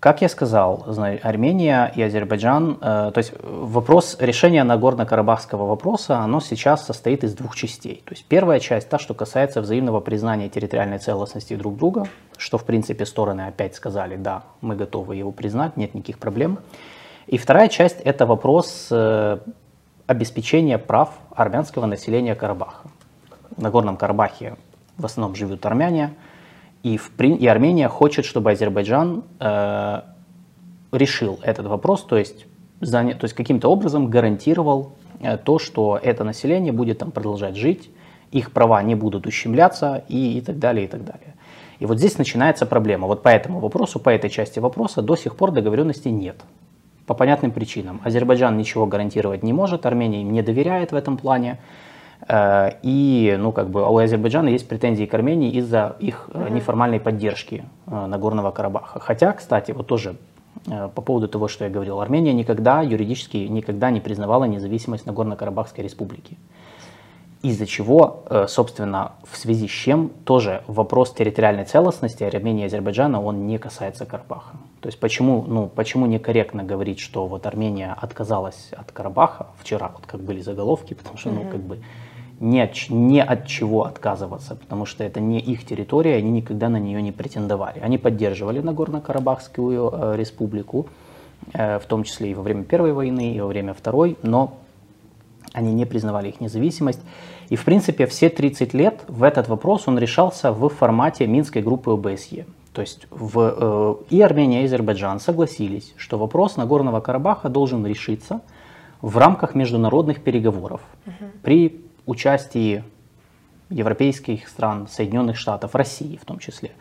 как 0.01 0.21
я 0.21 0.29
сказал, 0.29 0.85
Армения 1.23 1.93
и 1.95 2.03
Азербайджан, 2.03 2.79
э, 2.81 3.11
то 3.15 3.19
есть 3.19 3.33
вопрос 3.41 4.17
решения 4.19 4.65
Нагорно-Карабахского 4.65 5.69
вопроса, 5.69 6.19
оно 6.19 6.41
сейчас 6.41 6.85
состоит 6.85 7.23
из 7.23 7.35
двух 7.35 7.55
частей. 7.55 8.03
То 8.05 8.13
есть 8.15 8.25
первая 8.25 8.59
часть, 8.59 8.89
та, 8.89 8.99
что 8.99 9.15
касается 9.15 9.61
взаимного 9.61 10.01
признания 10.01 10.49
территориальной 10.49 10.99
целостности 10.99 11.55
друг 11.55 11.77
друга, 11.77 12.09
что 12.37 12.59
в 12.59 12.65
принципе 12.65 13.07
стороны 13.07 13.43
опять 13.43 13.77
сказали, 13.77 14.17
да, 14.17 14.43
мы 14.61 14.75
готовы 14.75 15.15
его 15.15 15.31
признать, 15.31 15.77
нет 15.77 15.95
никаких 15.95 16.19
проблем. 16.19 16.59
И 17.29 17.39
вторая 17.39 17.69
часть 17.69 18.01
это 18.01 18.27
вопрос 18.27 18.89
э, 18.91 19.39
обеспечения 20.09 20.79
прав 20.79 21.11
армянского 21.31 21.87
населения 21.87 22.35
Карабаха. 22.35 22.89
В 23.57 23.63
Нагорном 23.63 23.97
Карабахе 23.97 24.57
в 25.03 25.05
основном 25.05 25.37
живут 25.37 25.67
армяне, 25.67 26.15
и, 26.83 26.97
в, 26.97 27.13
и 27.21 27.47
Армения 27.47 27.89
хочет, 27.89 28.25
чтобы 28.25 28.51
Азербайджан 28.51 29.25
э, 29.39 30.01
решил 30.91 31.39
этот 31.43 31.67
вопрос, 31.67 32.05
то 32.05 32.17
есть, 32.17 32.47
заня, 32.81 33.15
то 33.15 33.25
есть 33.25 33.35
каким-то 33.35 33.69
образом 33.69 34.09
гарантировал 34.09 34.93
э, 35.21 35.37
то, 35.37 35.59
что 35.59 35.99
это 36.03 36.25
население 36.25 36.73
будет 36.73 36.99
там 36.99 37.13
продолжать 37.13 37.57
жить, 37.57 37.91
их 38.33 38.51
права 38.53 38.83
не 38.83 38.95
будут 38.95 39.27
ущемляться 39.27 40.03
и, 40.09 40.39
и 40.39 40.41
так 40.41 40.59
далее, 40.59 40.87
и 40.87 40.89
так 40.89 41.05
далее. 41.05 41.35
И 41.79 41.87
вот 41.87 41.99
здесь 41.99 42.19
начинается 42.19 42.65
проблема. 42.65 43.07
Вот 43.07 43.23
по 43.23 43.29
этому 43.29 43.61
вопросу, 43.61 44.01
по 44.01 44.11
этой 44.11 44.31
части 44.31 44.59
вопроса 44.59 45.03
до 45.03 45.17
сих 45.17 45.37
пор 45.37 45.51
договоренности 45.51 46.09
нет. 46.09 46.41
По 47.07 47.15
понятным 47.15 47.51
причинам. 47.51 48.01
Азербайджан 48.05 48.57
ничего 48.57 48.87
гарантировать 48.87 49.43
не 49.43 49.53
может, 49.53 49.85
Армения 49.85 50.23
им 50.23 50.33
не 50.33 50.43
доверяет 50.43 50.93
в 50.93 50.95
этом 50.95 51.17
плане. 51.17 51.59
Э, 52.29 52.71
и, 52.83 53.37
ну, 53.39 53.53
как 53.53 53.71
бы 53.71 53.83
у 53.89 53.99
Азербайджана 53.99 54.49
есть 54.49 54.69
претензии 54.69 55.05
к 55.05 55.15
Армении 55.15 55.51
из-за 55.53 55.97
их 56.01 56.29
mm-hmm. 56.33 56.51
неформальной 56.51 57.01
поддержки 57.01 57.65
Нагорного 57.87 58.51
Карабаха. 58.51 59.01
Хотя, 59.01 59.33
кстати, 59.33 59.73
вот 59.73 59.87
тоже 59.87 60.17
по 60.67 61.03
поводу 61.03 61.29
того, 61.29 61.49
что 61.49 61.65
я 61.65 61.71
говорил, 61.71 62.01
Армения 62.01 62.33
никогда 62.33 62.83
юридически 62.83 63.39
никогда 63.39 63.91
не 63.91 64.01
признавала 64.01 64.45
независимость 64.45 65.07
Нагорно-Карабахской 65.07 65.83
республики 65.83 66.37
из-за 67.43 67.67
чего, 67.67 68.25
э, 68.31 68.47
собственно, 68.49 69.13
в 69.29 69.37
связи 69.37 69.67
с 69.67 69.71
чем 69.71 70.11
тоже 70.25 70.63
вопрос 70.69 71.13
территориальной 71.13 71.65
целостности 71.65 72.23
Армении 72.23 72.63
и 72.63 72.67
Азербайджана, 72.67 73.21
он 73.21 73.47
не 73.47 73.59
касается 73.59 74.07
Карабаха. 74.07 74.57
То 74.81 74.87
есть 74.87 75.01
почему, 75.01 75.45
ну, 75.47 75.67
почему 75.67 76.07
некорректно 76.07 76.63
говорить, 76.63 77.01
что 77.01 77.27
вот 77.27 77.47
Армения 77.47 77.97
отказалась 78.01 78.71
от 78.73 78.93
Карабаха, 78.93 79.49
вчера 79.59 79.91
вот 79.93 80.07
как 80.07 80.21
были 80.21 80.41
заголовки, 80.41 80.95
потому 80.95 81.19
что, 81.19 81.31
ну, 81.31 81.45
как 81.51 81.61
бы 81.61 81.81
не 82.43 82.61
от, 82.61 82.91
не 82.91 83.23
от 83.23 83.47
чего 83.47 83.85
отказываться, 83.85 84.57
потому 84.57 84.85
что 84.85 85.05
это 85.05 85.21
не 85.21 85.39
их 85.39 85.65
территория, 85.65 86.17
они 86.17 86.31
никогда 86.31 86.69
на 86.69 86.79
нее 86.79 87.01
не 87.01 87.13
претендовали. 87.13 87.79
Они 87.79 87.99
поддерживали 87.99 88.61
Нагорно-Карабахскую 88.61 89.91
э, 89.93 90.17
республику, 90.17 90.87
э, 91.53 91.79
в 91.79 91.87
том 91.87 92.03
числе 92.03 92.33
и 92.33 92.35
во 92.35 92.43
время 92.43 92.65
Первой 92.65 92.93
войны, 92.93 93.37
и 93.37 93.41
во 93.41 93.47
время 93.47 93.75
Второй, 93.75 94.17
но 94.23 94.55
они 95.53 95.73
не 95.73 95.87
признавали 95.87 96.31
их 96.31 96.41
независимость. 96.41 97.01
И, 97.49 97.55
в 97.55 97.65
принципе, 97.65 98.07
все 98.07 98.29
30 98.29 98.75
лет 98.75 99.05
в 99.07 99.23
этот 99.23 99.49
вопрос 99.49 99.87
он 99.87 99.97
решался 99.99 100.51
в 100.51 100.69
формате 100.69 101.29
Минской 101.29 101.63
группы 101.63 101.93
ОБСЕ. 101.93 102.47
То 102.73 102.81
есть 102.81 103.07
в, 103.11 103.39
э, 103.57 103.95
и 104.11 104.21
Армения, 104.21 104.63
и 104.63 104.65
Азербайджан 104.65 105.21
согласились, 105.21 105.95
что 105.97 106.19
вопрос 106.19 106.57
Нагорного 106.57 107.01
Карабаха 107.01 107.49
должен 107.49 107.87
решиться 107.87 108.41
в 109.01 109.17
рамках 109.17 109.55
международных 109.55 110.23
переговоров 110.23 110.81
угу. 111.07 111.31
при 111.43 111.83
участии 112.07 112.85
европейских 113.71 114.49
стран, 114.49 114.89
Соединенных 114.89 115.37
Штатов, 115.37 115.75
России 115.75 116.17
в 116.17 116.25
том 116.25 116.39
числе. 116.39 116.73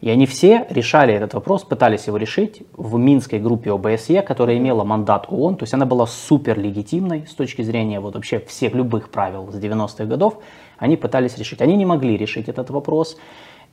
И 0.00 0.10
они 0.10 0.26
все 0.26 0.66
решали 0.68 1.14
этот 1.14 1.32
вопрос, 1.32 1.64
пытались 1.64 2.08
его 2.08 2.18
решить 2.18 2.62
в 2.76 2.98
Минской 2.98 3.38
группе 3.38 3.70
ОБСЕ, 3.72 4.20
которая 4.20 4.58
имела 4.58 4.84
мандат 4.84 5.26
ООН, 5.30 5.56
то 5.56 5.62
есть 5.62 5.72
она 5.72 5.86
была 5.86 6.06
супер 6.06 6.58
легитимной 6.58 7.26
с 7.26 7.34
точки 7.34 7.62
зрения 7.62 8.00
вот 8.00 8.14
вообще 8.14 8.38
всех 8.40 8.74
любых 8.74 9.08
правил 9.08 9.50
с 9.50 9.56
90-х 9.56 10.04
годов. 10.04 10.42
Они 10.76 10.96
пытались 10.96 11.38
решить. 11.38 11.62
Они 11.62 11.74
не 11.76 11.86
могли 11.86 12.18
решить 12.18 12.48
этот 12.48 12.68
вопрос. 12.68 13.16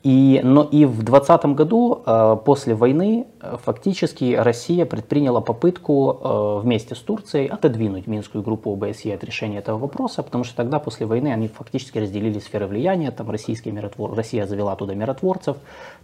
И, 0.04 0.42
но 0.44 0.64
и 0.64 0.86
в 0.86 1.04
2020 1.04 1.46
году, 1.56 2.02
э, 2.04 2.38
после 2.44 2.74
войны, 2.74 3.28
э, 3.40 3.58
фактически 3.64 4.34
Россия 4.34 4.86
предприняла 4.88 5.42
попытку 5.42 6.20
э, 6.24 6.64
вместе 6.64 6.96
с 6.96 7.00
Турцией 7.00 7.48
отодвинуть 7.48 8.08
Минскую 8.08 8.44
группу 8.44 8.74
ОБСЕ 8.74 9.14
от 9.14 9.24
решения 9.24 9.60
этого 9.60 9.78
вопроса, 9.78 10.24
потому 10.24 10.44
что 10.44 10.56
тогда, 10.56 10.80
после 10.80 11.06
войны, 11.06 11.28
они 11.28 11.48
фактически 11.48 12.00
разделили 12.00 12.40
сферы 12.40 12.66
влияния. 12.66 13.12
Там 13.12 13.30
российские 13.30 13.76
миротвор... 13.76 14.16
Россия 14.16 14.48
завела 14.48 14.76
туда 14.76 14.96
миротворцев, 14.96 15.58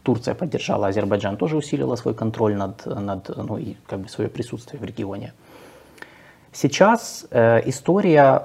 Турция 0.04 0.36
поддержала, 0.36 0.88
Азербайджан 0.88 1.36
тоже 1.36 1.58
усилила 1.58 1.96
свой 1.96 2.14
контроль 2.14 2.56
над, 2.56 2.86
над 2.86 3.36
ну, 3.36 3.58
и 3.58 3.78
как 3.88 4.02
бы 4.02 4.10
свое 4.10 4.30
присутствие 4.30 4.80
в 4.80 4.86
регионе. 4.86 5.34
Сейчас 6.52 7.26
э, 7.32 7.68
история, 7.68 8.44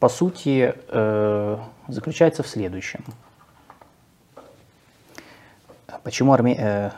по 0.00 0.10
сути, 0.10 0.74
э, 0.88 1.56
заключается 1.88 2.42
в 2.42 2.46
следующем– 2.46 3.02
Почему 6.02 6.32
Армения... 6.32 6.60
Э, 6.60 6.90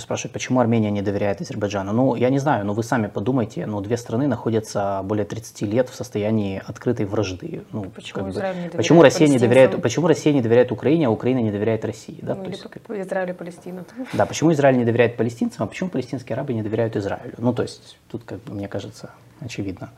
спрашивают, 0.00 0.32
почему 0.32 0.60
Армения 0.60 0.90
не 0.90 1.02
доверяет 1.02 1.40
Азербайджану? 1.40 1.92
Ну, 1.92 2.14
я 2.14 2.30
не 2.30 2.38
знаю, 2.38 2.64
но 2.64 2.72
вы 2.72 2.82
сами 2.82 3.08
подумайте, 3.08 3.66
ну, 3.66 3.80
две 3.80 3.96
страны 3.96 4.26
находятся 4.26 5.02
более 5.04 5.24
30 5.24 5.62
лет 5.62 5.88
в 5.88 5.94
состоянии 5.94 6.62
открытой 6.66 7.06
вражды. 7.06 7.64
Ну, 7.72 7.84
почему, 7.90 8.24
как 8.24 8.34
бы, 8.34 8.54
не 8.62 8.68
почему 8.70 9.02
Россия 9.02 9.28
не 9.28 9.38
доверяет, 9.38 9.80
почему 9.82 10.06
Россия 10.06 10.32
не 10.32 10.40
доверяет 10.40 10.72
Украине, 10.72 11.08
а 11.08 11.10
Украина 11.10 11.40
не 11.40 11.50
доверяет 11.50 11.84
России? 11.84 12.18
Да? 12.22 12.34
Ну, 12.34 12.44
То 12.44 12.50
есть. 12.50 12.66
Израиль 12.88 13.30
и 13.30 13.32
Палестина. 13.32 13.84
Да, 14.12 14.26
почему 14.26 14.52
Израиль 14.52 14.78
не 14.78 14.84
доверяет 14.84 15.16
палестинцам, 15.16 15.64
а 15.64 15.66
почему 15.66 15.90
палестинские 15.90 16.34
арабы 16.34 16.54
не 16.54 16.62
доверяют 16.62 16.96
Израилю? 16.96 17.34
Ну, 17.38 17.52
то 17.52 17.62
есть, 17.62 17.98
тут, 18.10 18.24
как 18.24 18.42
бы, 18.44 18.54
мне 18.54 18.68
кажется, 18.68 19.10
очевидно. 19.40 19.90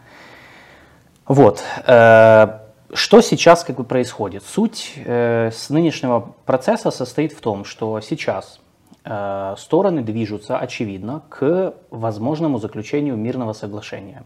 Вот. 1.26 1.62
Э, 1.86 2.63
что 2.94 3.20
сейчас 3.20 3.64
как 3.64 3.76
бы 3.76 3.84
происходит? 3.84 4.44
Суть 4.44 4.94
э, 4.96 5.50
с 5.52 5.68
нынешнего 5.68 6.32
процесса 6.46 6.90
состоит 6.90 7.32
в 7.32 7.40
том, 7.40 7.64
что 7.64 8.00
сейчас 8.00 8.60
э, 9.04 9.54
стороны 9.58 10.02
движутся, 10.02 10.58
очевидно, 10.58 11.22
к 11.28 11.74
возможному 11.90 12.58
заключению 12.58 13.16
мирного 13.16 13.52
соглашения 13.52 14.24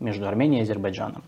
между 0.00 0.28
Арменией 0.28 0.60
и 0.60 0.62
Азербайджаном. 0.64 1.24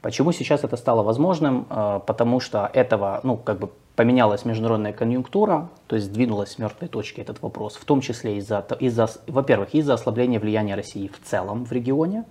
Почему 0.00 0.32
сейчас 0.32 0.64
это 0.64 0.76
стало 0.76 1.02
возможным? 1.02 1.66
Э, 1.68 2.00
потому 2.06 2.40
что 2.40 2.70
этого, 2.72 3.20
ну, 3.22 3.36
как 3.36 3.58
бы 3.58 3.70
поменялась 3.94 4.44
международная 4.44 4.92
конъюнктура, 4.92 5.68
то 5.88 5.96
есть 5.96 6.06
сдвинулась 6.06 6.52
с 6.52 6.58
мертвой 6.58 6.88
точки 6.88 7.20
этот 7.20 7.42
вопрос, 7.42 7.76
в 7.76 7.84
том 7.84 8.00
числе 8.00 8.38
из-за, 8.38 8.64
из-за 8.80 9.10
во-первых, 9.26 9.74
из-за 9.74 9.94
ослабления 9.94 10.40
влияния 10.40 10.74
России 10.74 11.08
в 11.08 11.20
целом 11.28 11.64
в 11.64 11.72
регионе, 11.72 12.24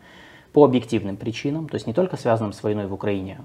по 0.53 0.63
объективным 0.63 1.17
причинам, 1.17 1.69
то 1.69 1.75
есть 1.75 1.85
не 1.85 1.93
только 1.93 2.17
связанным 2.17 2.53
с 2.53 2.63
войной 2.63 2.87
в 2.87 2.93
Украине, 2.93 3.41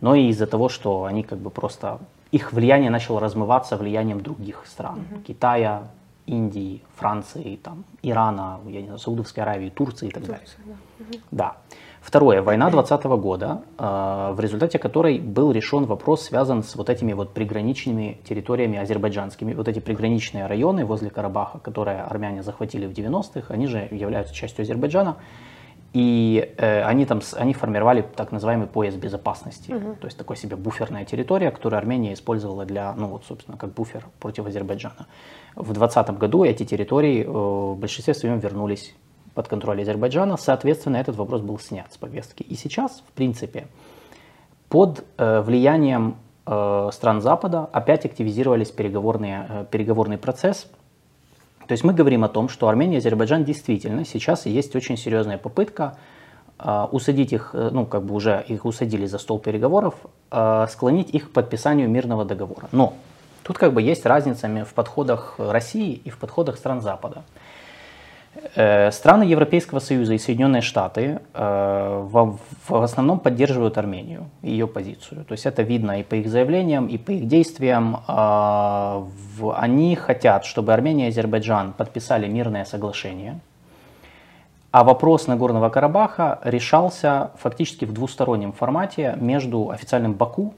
но 0.00 0.14
и 0.14 0.28
из-за 0.28 0.46
того, 0.46 0.68
что 0.68 1.04
они 1.04 1.22
как 1.22 1.38
бы 1.38 1.50
просто, 1.50 1.98
их 2.32 2.52
влияние 2.52 2.90
начало 2.90 3.20
размываться 3.20 3.76
влиянием 3.76 4.20
других 4.20 4.64
стран, 4.66 4.98
mm-hmm. 4.98 5.22
Китая, 5.22 5.88
Индии, 6.26 6.82
Франции, 6.96 7.56
там, 7.62 7.84
Ирана, 8.02 8.60
я 8.66 8.80
не 8.80 8.86
знаю, 8.86 8.98
Саудовской 8.98 9.42
Аравии, 9.42 9.70
Турции 9.70 10.08
и 10.08 10.10
так 10.10 10.24
Турция, 10.24 10.58
далее. 10.58 10.76
Да. 10.98 11.04
Угу. 11.04 11.20
да. 11.30 11.56
Второе, 12.00 12.42
война 12.42 12.70
2020 12.70 13.06
года, 13.20 13.62
э, 13.78 14.32
в 14.32 14.40
результате 14.40 14.78
которой 14.78 15.18
был 15.18 15.50
решен 15.50 15.86
вопрос, 15.86 16.22
связан 16.22 16.62
с 16.62 16.76
вот 16.76 16.88
этими 16.88 17.12
вот 17.14 17.32
приграничными 17.32 18.20
территориями 18.28 18.78
азербайджанскими. 18.78 19.54
Вот 19.54 19.66
эти 19.66 19.80
приграничные 19.80 20.46
районы 20.46 20.84
возле 20.84 21.10
Карабаха, 21.10 21.58
которые 21.58 22.02
армяне 22.02 22.42
захватили 22.42 22.86
в 22.86 22.92
90-х, 22.92 23.52
они 23.52 23.66
же 23.66 23.88
являются 23.90 24.34
частью 24.34 24.62
Азербайджана. 24.62 25.16
И 25.96 26.52
э, 26.58 26.82
они 26.82 27.06
там 27.06 27.22
они 27.36 27.54
формировали 27.54 28.02
так 28.02 28.30
называемый 28.30 28.66
пояс 28.66 28.94
безопасности, 28.96 29.72
угу. 29.72 29.96
то 29.98 30.06
есть 30.06 30.18
такой 30.18 30.36
себе 30.36 30.54
буферная 30.54 31.06
территория, 31.06 31.50
которую 31.50 31.78
Армения 31.78 32.12
использовала 32.12 32.66
для, 32.66 32.92
ну 32.92 33.06
вот, 33.06 33.24
собственно, 33.24 33.56
как 33.56 33.72
буфер 33.72 34.04
против 34.20 34.44
Азербайджана. 34.44 35.06
В 35.54 35.72
2020 35.72 36.18
году 36.18 36.44
эти 36.44 36.66
территории 36.66 37.24
э, 37.24 37.28
в 37.30 37.78
большинстве 37.78 38.12
своем 38.12 38.40
вернулись 38.40 38.94
под 39.32 39.48
контроль 39.48 39.80
Азербайджана, 39.80 40.36
соответственно, 40.36 40.98
этот 40.98 41.16
вопрос 41.16 41.40
был 41.40 41.58
снят 41.58 41.90
с 41.90 41.96
повестки. 41.96 42.42
И 42.42 42.56
сейчас, 42.56 43.02
в 43.08 43.12
принципе, 43.12 43.66
под 44.68 45.02
э, 45.16 45.40
влиянием 45.40 46.16
э, 46.44 46.90
стран 46.92 47.22
Запада 47.22 47.70
опять 47.72 48.04
активизировались 48.04 48.70
переговорные, 48.70 49.46
э, 49.48 49.64
переговорный 49.70 50.18
процесс 50.18 50.70
то 51.66 51.72
есть 51.72 51.84
мы 51.84 51.92
говорим 51.92 52.24
о 52.24 52.28
том, 52.28 52.48
что 52.48 52.68
Армения 52.68 52.96
и 52.96 52.98
Азербайджан 52.98 53.44
действительно 53.44 54.04
сейчас 54.04 54.46
есть 54.46 54.76
очень 54.76 54.96
серьезная 54.96 55.38
попытка 55.38 55.96
э, 56.58 56.86
усадить 56.92 57.32
их, 57.32 57.50
э, 57.54 57.70
ну 57.72 57.86
как 57.86 58.04
бы 58.04 58.14
уже 58.14 58.44
их 58.46 58.64
усадили 58.64 59.06
за 59.06 59.18
стол 59.18 59.38
переговоров, 59.38 59.94
э, 60.30 60.66
склонить 60.70 61.10
их 61.10 61.30
к 61.30 61.32
подписанию 61.32 61.88
мирного 61.88 62.24
договора. 62.24 62.68
Но 62.72 62.94
тут 63.42 63.58
как 63.58 63.72
бы 63.72 63.82
есть 63.82 64.06
разница 64.06 64.48
в 64.64 64.74
подходах 64.74 65.34
России 65.38 66.00
и 66.04 66.10
в 66.10 66.18
подходах 66.18 66.56
стран 66.56 66.80
Запада. 66.80 67.24
Э, 68.54 68.90
страны 68.90 69.24
Европейского 69.24 69.80
Союза 69.80 70.14
и 70.14 70.18
Соединенные 70.18 70.62
Штаты 70.62 71.20
э, 71.34 72.06
в, 72.12 72.38
основном 72.68 73.18
поддерживают 73.18 73.78
Армению 73.78 74.26
и 74.42 74.50
ее 74.50 74.66
позицию. 74.66 75.24
То 75.24 75.32
есть 75.32 75.46
это 75.46 75.62
видно 75.62 76.00
и 76.00 76.02
по 76.02 76.14
их 76.14 76.28
заявлениям, 76.28 76.86
и 76.86 76.98
по 76.98 77.12
их 77.12 77.26
действиям. 77.26 77.98
Э, 78.08 79.02
они 79.56 79.96
хотят, 79.96 80.44
чтобы 80.44 80.72
Армения 80.72 81.06
и 81.06 81.08
Азербайджан 81.08 81.72
подписали 81.72 82.28
мирное 82.28 82.64
соглашение. 82.64 83.40
А 84.70 84.84
вопрос 84.84 85.26
Нагорного 85.26 85.70
Карабаха 85.70 86.38
решался 86.44 87.30
фактически 87.38 87.86
в 87.86 87.92
двустороннем 87.92 88.52
формате 88.52 89.16
между 89.18 89.70
официальным 89.70 90.12
Баку 90.12 90.54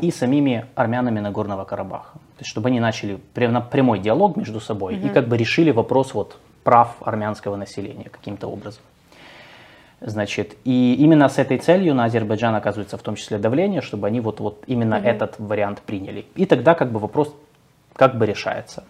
и 0.00 0.10
самими 0.10 0.66
армянами 0.74 1.20
Нагорного 1.20 1.64
Карабаха. 1.64 2.12
То 2.14 2.40
есть 2.40 2.50
чтобы 2.50 2.68
они 2.68 2.80
начали 2.80 3.18
прямой 3.34 4.00
диалог 4.00 4.36
между 4.36 4.60
собой 4.60 4.94
mm-hmm. 4.94 5.06
и 5.06 5.08
как 5.10 5.28
бы 5.28 5.36
решили 5.36 5.70
вопрос 5.70 6.12
вот 6.12 6.38
прав 6.66 6.96
армянского 7.00 7.54
населения 7.54 8.08
каким-то 8.10 8.48
образом. 8.48 8.82
Значит, 10.00 10.56
и 10.64 10.96
именно 10.98 11.28
с 11.28 11.38
этой 11.38 11.58
целью 11.58 11.94
на 11.94 12.06
Азербайджан 12.06 12.56
оказывается 12.56 12.98
в 12.98 13.02
том 13.02 13.14
числе 13.14 13.38
давление, 13.38 13.82
чтобы 13.82 14.08
они 14.08 14.20
вот, 14.20 14.40
вот 14.40 14.64
именно 14.66 14.98
угу. 14.98 15.06
этот 15.06 15.36
вариант 15.38 15.80
приняли. 15.86 16.26
И 16.34 16.44
тогда 16.44 16.74
как 16.74 16.90
бы 16.90 16.98
вопрос 16.98 17.32
как 17.94 18.18
бы 18.18 18.26
решается. 18.26 18.82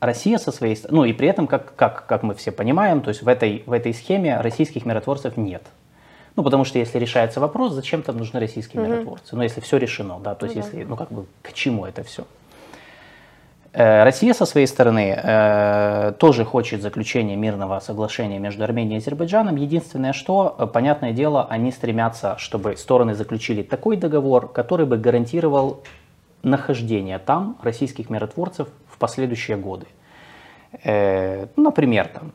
Россия 0.00 0.36
со 0.36 0.52
своей 0.52 0.76
стороны, 0.76 0.98
ну 0.98 1.04
и 1.06 1.14
при 1.14 1.28
этом, 1.28 1.46
как, 1.46 1.74
как, 1.74 2.04
как 2.06 2.22
мы 2.22 2.34
все 2.34 2.52
понимаем, 2.52 3.00
то 3.00 3.08
есть 3.08 3.22
в 3.22 3.28
этой, 3.28 3.62
в 3.64 3.72
этой 3.72 3.94
схеме 3.94 4.38
российских 4.38 4.84
миротворцев 4.84 5.38
нет. 5.38 5.62
Ну, 6.36 6.42
потому 6.42 6.66
что 6.66 6.78
если 6.78 6.98
решается 6.98 7.40
вопрос, 7.40 7.72
зачем 7.72 8.02
там 8.02 8.18
нужны 8.18 8.38
российские 8.38 8.82
угу. 8.82 8.90
миротворцы? 8.90 9.34
Ну, 9.34 9.42
если 9.42 9.62
все 9.62 9.78
решено, 9.78 10.20
да, 10.20 10.34
то 10.34 10.44
есть 10.44 10.56
ну, 10.56 10.62
если, 10.62 10.84
ну, 10.84 10.94
как 10.94 11.10
бы, 11.10 11.24
к 11.40 11.54
чему 11.54 11.86
это 11.86 12.02
все? 12.02 12.26
Э, 13.72 14.04
Россия 14.04 14.32
со 14.32 14.46
своей 14.46 14.66
стороны 14.66 15.14
э, 15.22 16.12
тоже 16.18 16.44
хочет 16.44 16.82
заключения 16.82 17.36
мирного 17.36 17.80
соглашения 17.80 18.38
между 18.38 18.64
Арменией 18.64 18.96
и 18.96 18.98
Азербайджаном. 18.98 19.56
Единственное, 19.56 20.12
что, 20.12 20.56
э, 20.58 20.66
понятное 20.66 21.12
дело, 21.12 21.46
они 21.50 21.70
стремятся, 21.70 22.36
чтобы 22.38 22.76
стороны 22.76 23.14
заключили 23.14 23.62
такой 23.62 23.96
договор, 23.96 24.48
который 24.48 24.86
бы 24.86 24.96
гарантировал 24.96 25.82
нахождение 26.42 27.18
там 27.18 27.56
российских 27.62 28.10
миротворцев 28.10 28.68
в 28.90 28.98
последующие 28.98 29.56
годы. 29.56 29.86
Э, 30.84 31.46
например, 31.56 32.08
там, 32.08 32.32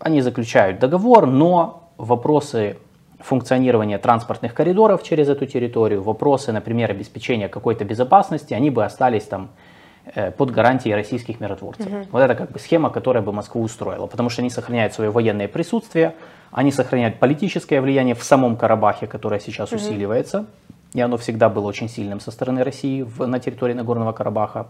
они 0.00 0.22
заключают 0.22 0.80
договор, 0.80 1.26
но 1.26 1.90
вопросы 1.98 2.78
функционирования 3.20 3.98
транспортных 3.98 4.54
коридоров 4.54 5.02
через 5.02 5.28
эту 5.28 5.46
территорию, 5.46 6.02
вопросы, 6.02 6.52
например, 6.52 6.90
обеспечения 6.90 7.48
какой-то 7.48 7.84
безопасности, 7.84 8.54
они 8.54 8.70
бы 8.70 8.84
остались 8.84 9.24
там 9.24 9.50
под 10.36 10.50
гарантией 10.50 10.94
российских 10.94 11.40
миротворцев. 11.40 11.86
Угу. 11.86 12.06
Вот 12.12 12.20
это 12.20 12.34
как 12.34 12.52
бы 12.52 12.58
схема, 12.58 12.90
которая 12.90 13.22
бы 13.22 13.32
Москву 13.32 13.62
устроила, 13.62 14.06
потому 14.06 14.28
что 14.28 14.42
они 14.42 14.50
сохраняют 14.50 14.92
свое 14.92 15.10
военное 15.10 15.48
присутствие, 15.48 16.14
они 16.52 16.70
сохраняют 16.70 17.18
политическое 17.18 17.80
влияние 17.80 18.14
в 18.14 18.22
самом 18.22 18.56
Карабахе, 18.56 19.06
которое 19.06 19.40
сейчас 19.40 19.72
угу. 19.72 19.76
усиливается, 19.76 20.46
и 20.92 21.00
оно 21.00 21.16
всегда 21.16 21.48
было 21.48 21.66
очень 21.66 21.88
сильным 21.88 22.20
со 22.20 22.30
стороны 22.30 22.62
России 22.62 23.02
в, 23.02 23.26
на 23.26 23.40
территории 23.40 23.74
Нагорного 23.74 24.12
Карабаха. 24.12 24.68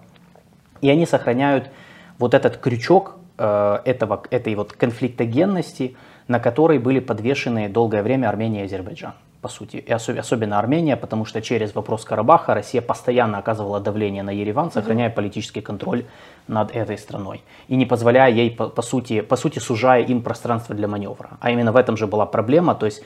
И 0.80 0.88
они 0.88 1.04
сохраняют 1.04 1.70
вот 2.18 2.32
этот 2.32 2.56
крючок 2.56 3.16
э, 3.36 3.78
этого, 3.84 4.22
этой 4.30 4.54
вот 4.54 4.72
конфликтогенности, 4.72 5.96
на 6.26 6.40
которой 6.40 6.78
были 6.78 7.00
подвешены 7.00 7.68
долгое 7.68 8.02
время 8.02 8.28
Армения 8.28 8.62
и 8.62 8.64
Азербайджан 8.64 9.12
по 9.44 9.50
сути, 9.50 9.76
и 9.76 9.92
особенно 9.92 10.58
Армения, 10.58 10.96
потому 10.96 11.26
что 11.26 11.42
через 11.42 11.74
вопрос 11.74 12.04
Карабаха 12.06 12.54
Россия 12.54 12.80
постоянно 12.80 13.36
оказывала 13.36 13.78
давление 13.78 14.22
на 14.22 14.30
Ереван, 14.30 14.70
сохраняя 14.70 15.10
политический 15.10 15.60
контроль 15.60 16.04
над 16.48 16.74
этой 16.74 16.96
страной 16.96 17.42
и 17.68 17.76
не 17.76 17.84
позволяя 17.84 18.30
ей, 18.30 18.50
по, 18.50 18.70
по, 18.70 18.80
сути, 18.80 19.20
по 19.20 19.36
сути, 19.36 19.58
сужая 19.58 20.02
им 20.02 20.22
пространство 20.22 20.74
для 20.74 20.88
маневра. 20.88 21.28
А 21.40 21.50
именно 21.50 21.72
в 21.72 21.76
этом 21.76 21.98
же 21.98 22.06
была 22.06 22.24
проблема, 22.24 22.74
то 22.74 22.86
есть 22.86 23.04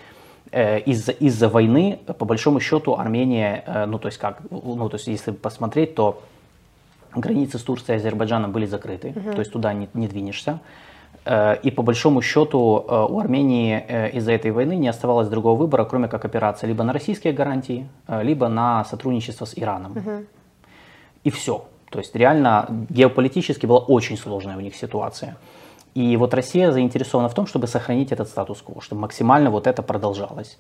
э, 0.53 0.79
из-за 0.87 1.11
из 1.11 1.43
войны, 1.43 1.99
по 2.07 2.25
большому 2.25 2.61
счету, 2.61 2.95
Армения, 2.95 3.65
э, 3.67 3.87
ну 3.87 3.99
то 3.99 4.07
есть 4.07 4.19
как, 4.19 4.39
ну 4.51 4.89
то 4.89 4.97
есть 4.97 5.09
если 5.09 5.33
посмотреть, 5.33 5.97
то 5.97 6.23
границы 7.17 7.59
с 7.59 7.63
Турцией 7.63 7.97
и 7.97 8.01
Азербайджаном 8.01 8.53
были 8.53 8.67
закрыты, 8.67 9.09
угу. 9.09 9.33
то 9.33 9.41
есть 9.41 9.53
туда 9.53 9.73
не, 9.73 9.89
не 9.95 10.07
двинешься. 10.07 10.61
Э, 11.25 11.57
и 11.63 11.71
по 11.71 11.83
большому 11.83 12.23
счету 12.23 12.85
э, 12.89 13.07
у 13.09 13.19
Армении 13.19 13.85
э, 13.87 14.11
из-за 14.11 14.33
этой 14.33 14.51
войны 14.51 14.77
не 14.77 14.89
оставалось 14.89 15.29
другого 15.29 15.59
выбора, 15.59 15.85
кроме 15.85 16.09
как 16.09 16.25
опираться 16.25 16.67
либо 16.67 16.85
на 16.85 16.93
российские 16.93 17.33
гарантии, 17.33 17.87
либо 18.09 18.49
на 18.49 18.85
сотрудничество 18.85 19.45
с 19.45 19.53
Ираном. 19.57 19.93
Угу. 19.93 20.25
И 21.25 21.31
все. 21.31 21.65
То 21.91 21.99
есть 21.99 22.15
реально 22.15 22.67
геополитически 22.89 23.67
была 23.67 23.81
очень 23.81 24.17
сложная 24.17 24.57
у 24.57 24.61
них 24.61 24.75
ситуация. 24.75 25.37
И 25.95 26.17
вот 26.17 26.35
Россия 26.35 26.71
заинтересована 26.71 27.29
в 27.29 27.35
том, 27.35 27.47
чтобы 27.47 27.67
сохранить 27.67 28.13
этот 28.13 28.29
статус-кво, 28.29 28.81
чтобы 28.83 29.01
максимально 29.03 29.51
вот 29.51 29.67
это 29.67 29.83
продолжалось. 29.83 30.59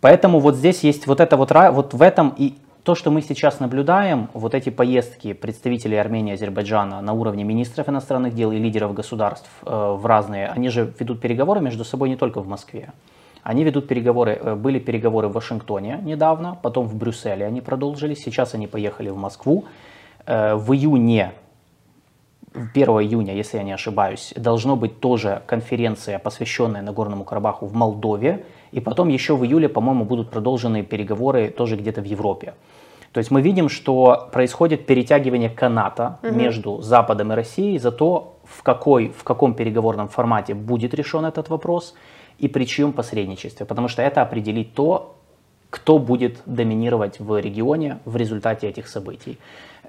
Поэтому 0.00 0.40
вот 0.40 0.56
здесь 0.56 0.82
есть 0.82 1.06
вот 1.06 1.20
это 1.20 1.36
вот, 1.36 1.52
вот 1.52 1.94
в 1.94 2.02
этом 2.02 2.34
и 2.36 2.54
то, 2.90 2.96
что 2.96 3.12
мы 3.12 3.22
сейчас 3.22 3.60
наблюдаем, 3.60 4.30
вот 4.34 4.52
эти 4.52 4.70
поездки 4.70 5.32
представителей 5.32 5.96
Армении 5.96 6.32
и 6.32 6.34
Азербайджана 6.34 7.00
на 7.00 7.12
уровне 7.12 7.44
министров 7.44 7.88
иностранных 7.88 8.34
дел 8.34 8.50
и 8.50 8.58
лидеров 8.58 8.94
государств 8.94 9.48
э, 9.64 9.70
в 9.70 10.04
разные, 10.04 10.48
они 10.48 10.70
же 10.70 10.92
ведут 10.98 11.20
переговоры 11.20 11.60
между 11.60 11.84
собой 11.84 12.08
не 12.08 12.16
только 12.16 12.40
в 12.40 12.48
Москве. 12.48 12.92
Они 13.44 13.62
ведут 13.62 13.86
переговоры, 13.86 14.32
э, 14.32 14.54
были 14.56 14.80
переговоры 14.80 15.28
в 15.28 15.34
Вашингтоне 15.34 16.00
недавно, 16.02 16.58
потом 16.60 16.88
в 16.88 16.96
Брюсселе 16.96 17.46
они 17.46 17.60
продолжились, 17.60 18.24
сейчас 18.24 18.54
они 18.54 18.66
поехали 18.66 19.10
в 19.10 19.16
Москву. 19.16 19.66
Э, 20.26 20.56
в 20.56 20.72
июне 20.72 21.30
1 22.52 22.88
июня, 22.88 23.34
если 23.34 23.58
я 23.58 23.62
не 23.62 23.72
ошибаюсь, 23.72 24.34
должно 24.36 24.74
быть 24.74 24.98
тоже 24.98 25.42
конференция, 25.46 26.18
посвященная 26.18 26.82
Нагорному 26.82 27.22
Карабаху 27.22 27.66
в 27.66 27.74
Молдове. 27.74 28.44
И 28.72 28.80
потом 28.80 29.08
еще 29.08 29.36
в 29.36 29.44
июле, 29.44 29.68
по-моему, 29.68 30.04
будут 30.04 30.30
продолжены 30.30 30.82
переговоры 30.82 31.50
тоже 31.50 31.76
где-то 31.76 32.00
в 32.00 32.04
Европе. 32.04 32.54
То 33.12 33.18
есть 33.18 33.30
мы 33.30 33.42
видим, 33.42 33.68
что 33.68 34.28
происходит 34.32 34.86
перетягивание 34.86 35.50
каната 35.50 36.18
угу. 36.22 36.32
между 36.34 36.80
Западом 36.80 37.32
и 37.32 37.34
Россией 37.34 37.78
за 37.78 37.90
то, 37.90 38.36
в, 38.44 38.62
какой, 38.62 39.08
в 39.08 39.24
каком 39.24 39.54
переговорном 39.54 40.08
формате 40.08 40.54
будет 40.54 40.94
решен 40.94 41.24
этот 41.24 41.48
вопрос 41.48 41.94
и 42.38 42.48
при 42.48 42.64
чьем 42.64 42.92
посредничестве. 42.92 43.66
Потому 43.66 43.88
что 43.88 44.02
это 44.02 44.22
определит 44.22 44.74
то, 44.74 45.16
кто 45.70 45.98
будет 45.98 46.40
доминировать 46.46 47.20
в 47.20 47.40
регионе 47.40 47.98
в 48.04 48.16
результате 48.16 48.68
этих 48.68 48.88
событий. 48.88 49.38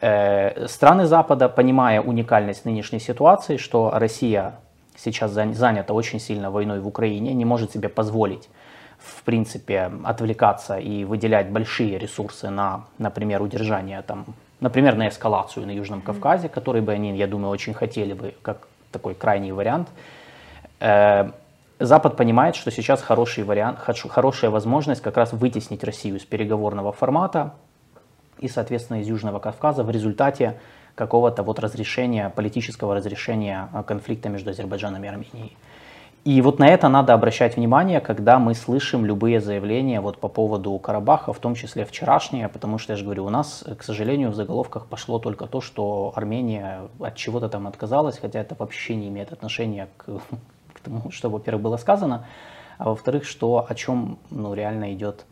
Э, 0.01 0.67
страны 0.67 1.05
Запада, 1.05 1.47
понимая 1.49 2.01
уникальность 2.01 2.65
нынешней 2.65 2.99
ситуации, 2.99 3.57
что 3.57 3.91
Россия 3.93 4.55
сейчас 4.95 5.31
занята 5.31 5.93
очень 5.93 6.19
сильно 6.19 6.51
войной 6.51 6.79
в 6.79 6.87
Украине, 6.87 7.33
не 7.33 7.45
может 7.45 7.71
себе 7.71 7.89
позволить 7.89 8.49
в 9.03 9.23
принципе, 9.23 9.91
отвлекаться 10.03 10.77
и 10.77 11.03
выделять 11.03 11.49
большие 11.49 11.97
ресурсы 11.97 12.49
на, 12.49 12.85
например, 12.97 13.41
удержание, 13.41 14.01
там, 14.01 14.25
например, 14.59 14.95
на 14.95 15.09
эскалацию 15.09 15.65
на 15.65 15.71
Южном 15.71 16.01
Кавказе, 16.01 16.49
который 16.49 16.81
бы 16.81 16.91
они, 16.91 17.17
я 17.17 17.27
думаю, 17.27 17.51
очень 17.51 17.73
хотели 17.73 18.13
бы, 18.13 18.35
как 18.41 18.67
такой 18.91 19.15
крайний 19.15 19.51
вариант. 19.51 19.89
Э, 20.79 21.31
Запад 21.79 22.15
понимает, 22.15 22.55
что 22.55 22.69
сейчас 22.69 23.01
хороший 23.01 23.43
вариант, 23.43 23.79
хорошая 23.79 24.51
возможность 24.51 25.01
как 25.01 25.17
раз 25.17 25.33
вытеснить 25.33 25.83
Россию 25.83 26.17
из 26.17 26.25
переговорного 26.25 26.91
формата 26.91 27.55
и, 28.37 28.47
соответственно, 28.47 29.01
из 29.01 29.07
Южного 29.07 29.39
Кавказа 29.39 29.83
в 29.83 29.89
результате 29.89 30.59
какого-то 30.93 31.41
вот 31.41 31.57
разрешения, 31.57 32.29
политического 32.29 32.93
разрешения 32.93 33.67
конфликта 33.87 34.29
между 34.29 34.51
Азербайджаном 34.51 35.03
и 35.03 35.07
Арменией. 35.07 35.57
И 36.23 36.39
вот 36.41 36.59
на 36.59 36.67
это 36.67 36.87
надо 36.87 37.13
обращать 37.13 37.55
внимание, 37.57 37.99
когда 37.99 38.37
мы 38.37 38.53
слышим 38.53 39.05
любые 39.05 39.41
заявления 39.41 40.01
вот 40.01 40.19
по 40.19 40.27
поводу 40.27 40.77
Карабаха, 40.77 41.33
в 41.33 41.39
том 41.39 41.55
числе 41.55 41.83
вчерашние, 41.83 42.47
потому 42.47 42.77
что, 42.77 42.93
я 42.93 42.97
же 42.97 43.03
говорю, 43.03 43.25
у 43.25 43.29
нас, 43.29 43.65
к 43.77 43.81
сожалению, 43.81 44.29
в 44.29 44.35
заголовках 44.35 44.85
пошло 44.85 45.17
только 45.17 45.47
то, 45.47 45.61
что 45.61 46.13
Армения 46.15 46.81
от 46.99 47.15
чего-то 47.15 47.49
там 47.49 47.65
отказалась, 47.65 48.19
хотя 48.19 48.39
это 48.39 48.55
вообще 48.59 48.95
не 48.95 49.07
имеет 49.07 49.33
отношения 49.33 49.87
к, 49.97 50.05
к 50.73 50.79
тому, 50.83 51.09
что, 51.09 51.29
во-первых, 51.29 51.63
было 51.63 51.77
сказано, 51.77 52.27
а 52.77 52.89
во-вторых, 52.89 53.25
что 53.25 53.65
о 53.67 53.73
чем 53.73 54.19
ну, 54.29 54.53
реально 54.53 54.93
идет 54.93 55.25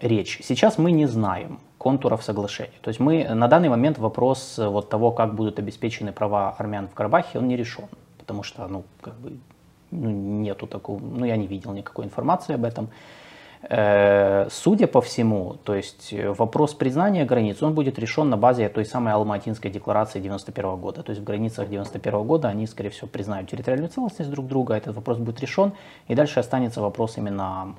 речь. 0.00 0.40
Сейчас 0.42 0.78
мы 0.78 0.92
не 0.92 1.06
знаем 1.06 1.60
контуров 1.76 2.24
соглашения. 2.24 2.72
То 2.80 2.88
есть 2.88 3.00
мы 3.00 3.22
на 3.22 3.48
данный 3.48 3.68
момент 3.68 3.98
вопрос 3.98 4.58
вот 4.58 4.88
того, 4.88 5.12
как 5.12 5.34
будут 5.34 5.58
обеспечены 5.58 6.12
права 6.12 6.54
армян 6.58 6.88
в 6.88 6.94
Карабахе, 6.94 7.38
он 7.38 7.48
не 7.48 7.56
решен, 7.56 7.84
потому 8.18 8.42
что, 8.42 8.66
ну, 8.66 8.82
как 9.00 9.14
бы 9.20 9.38
ну, 9.90 10.10
нету 10.10 10.66
такого, 10.66 11.00
ну, 11.00 11.24
я 11.24 11.36
не 11.36 11.46
видел 11.46 11.72
никакой 11.72 12.04
информации 12.04 12.54
об 12.54 12.64
этом. 12.64 12.88
Э, 13.62 14.48
судя 14.50 14.86
по 14.86 15.00
всему, 15.00 15.56
то 15.64 15.74
есть 15.74 16.12
э, 16.12 16.30
вопрос 16.30 16.74
признания 16.74 17.24
границ, 17.24 17.62
он 17.62 17.74
будет 17.74 17.98
решен 17.98 18.30
на 18.30 18.36
базе 18.36 18.68
той 18.68 18.84
самой 18.84 19.12
Алматинской 19.14 19.70
декларации 19.70 20.20
91 20.20 20.76
года. 20.76 21.02
То 21.02 21.10
есть 21.10 21.20
в 21.20 21.24
границах 21.24 21.68
91 21.68 22.22
года 22.22 22.48
они, 22.48 22.66
скорее 22.66 22.90
всего, 22.90 23.08
признают 23.08 23.50
территориальную 23.50 23.90
целостность 23.90 24.30
друг 24.30 24.46
друга, 24.46 24.74
этот 24.74 24.94
вопрос 24.94 25.18
будет 25.18 25.40
решен, 25.40 25.72
и 26.06 26.14
дальше 26.14 26.38
останется 26.38 26.80
вопрос 26.80 27.18
именно 27.18 27.74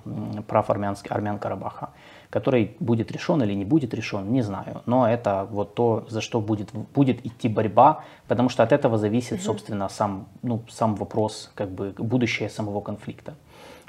прав 0.47 0.69
армянских, 0.69 1.11
армян 1.11 1.39
Карабаха 1.39 1.89
который 2.29 2.75
будет 2.79 3.11
решен 3.11 3.41
или 3.41 3.53
не 3.53 3.65
будет 3.65 3.93
решен, 3.93 4.31
не 4.31 4.41
знаю. 4.41 4.81
Но 4.85 5.09
это 5.09 5.47
вот 5.49 5.73
то, 5.73 6.05
за 6.09 6.21
что 6.21 6.41
будет, 6.41 6.69
будет 6.93 7.25
идти 7.25 7.49
борьба, 7.49 8.03
потому 8.27 8.49
что 8.49 8.63
от 8.63 8.71
этого 8.71 8.97
зависит, 8.97 9.41
собственно, 9.41 9.89
сам, 9.89 10.27
ну, 10.43 10.61
сам 10.69 10.95
вопрос, 10.95 11.51
как 11.55 11.71
бы, 11.71 11.93
будущее 11.97 12.49
самого 12.49 12.81
конфликта. 12.81 13.33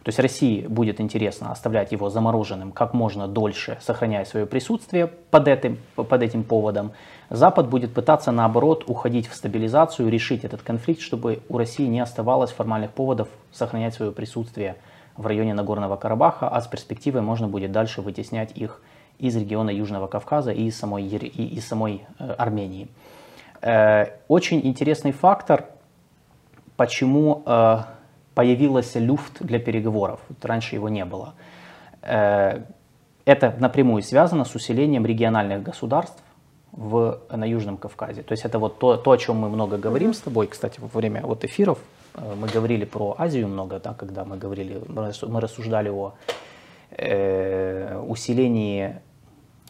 То 0.03 0.09
есть 0.09 0.19
России 0.19 0.67
будет 0.67 0.99
интересно 0.99 1.53
оставлять 1.53 1.93
его 1.93 2.09
замороженным 2.09 2.73
как 2.73 2.95
можно 2.95 3.29
дольше, 3.29 3.77
сохраняя 3.83 4.25
свое 4.25 4.47
присутствие 4.47 5.07
под 5.07 5.47
этим, 5.47 5.79
под 5.95 6.23
этим 6.23 6.43
поводом. 6.43 6.93
Запад 7.29 7.69
будет 7.69 7.93
пытаться, 7.93 8.33
наоборот, 8.33 8.85
уходить 8.87 9.29
в 9.29 9.35
стабилизацию, 9.35 10.09
решить 10.09 10.43
этот 10.45 10.63
конфликт, 10.63 11.03
чтобы 11.03 11.43
у 11.51 11.59
России 11.59 11.87
не 11.87 12.01
оставалось 12.01 12.51
формальных 12.51 12.93
поводов 12.93 13.29
сохранять 13.53 13.93
свое 13.95 14.11
присутствие 14.11 14.77
в 15.21 15.27
районе 15.27 15.53
Нагорного 15.55 15.97
Карабаха, 15.97 16.49
а 16.49 16.61
с 16.61 16.67
перспективой 16.67 17.21
можно 17.21 17.47
будет 17.47 17.73
дальше 17.73 18.01
вытеснять 18.01 18.53
их 18.57 18.81
из 19.19 19.37
региона 19.37 19.69
Южного 19.69 20.07
Кавказа 20.07 20.51
и 20.51 20.65
из 20.65 20.79
самой, 20.79 21.05
и 21.05 21.57
из 21.57 21.69
самой 21.69 22.07
э, 22.19 22.33
Армении. 22.39 22.89
Э, 23.61 24.07
очень 24.29 24.67
интересный 24.67 25.13
фактор, 25.13 25.67
почему 26.77 27.43
э, 27.45 27.79
появился 28.35 28.99
люфт 28.99 29.43
для 29.43 29.59
переговоров. 29.59 30.21
Раньше 30.43 30.75
его 30.77 30.89
не 30.89 31.05
было. 31.05 31.35
Это 32.03 33.55
напрямую 33.59 34.03
связано 34.03 34.47
с 34.47 34.55
усилением 34.55 35.05
региональных 35.05 35.63
государств 35.63 36.23
в, 36.73 37.19
на 37.31 37.45
Южном 37.45 37.77
Кавказе. 37.77 38.23
То 38.23 38.33
есть 38.33 38.47
это 38.47 38.59
вот 38.59 38.79
то, 38.79 38.97
то, 38.97 39.11
о 39.11 39.19
чем 39.19 39.37
мы 39.37 39.51
много 39.51 39.77
говорим 39.77 40.15
с 40.15 40.21
тобой, 40.21 40.47
кстати, 40.47 40.81
во 40.81 40.89
время 40.89 41.21
вот 41.27 41.45
эфиров 41.45 41.79
мы 42.15 42.49
говорили 42.49 42.85
про 42.85 43.15
Азию 43.19 43.49
много, 43.49 43.81
да, 43.81 43.95
когда 43.95 44.25
мы 44.25 44.37
говорили, 44.37 44.83
мы 44.89 45.41
рассуждали 45.41 45.89
о 45.89 46.15
э, 46.91 47.99
усилении 47.99 48.97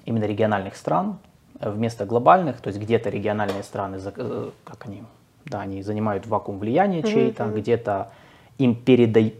именно 0.04 0.24
региональных 0.24 0.76
стран 0.76 1.18
вместо 1.60 2.06
глобальных, 2.06 2.60
то 2.60 2.68
есть 2.68 2.80
где-то 2.80 3.10
региональные 3.10 3.62
страны, 3.62 3.98
э, 4.02 4.50
как 4.64 4.86
они, 4.86 5.02
да, 5.44 5.60
они 5.60 5.82
занимают 5.82 6.26
вакуум 6.26 6.58
влияния 6.58 7.02
чей-то, 7.02 7.44
mm-hmm. 7.44 7.60
где-то 7.60 8.10
им 8.58 8.74
передай, 8.74 9.34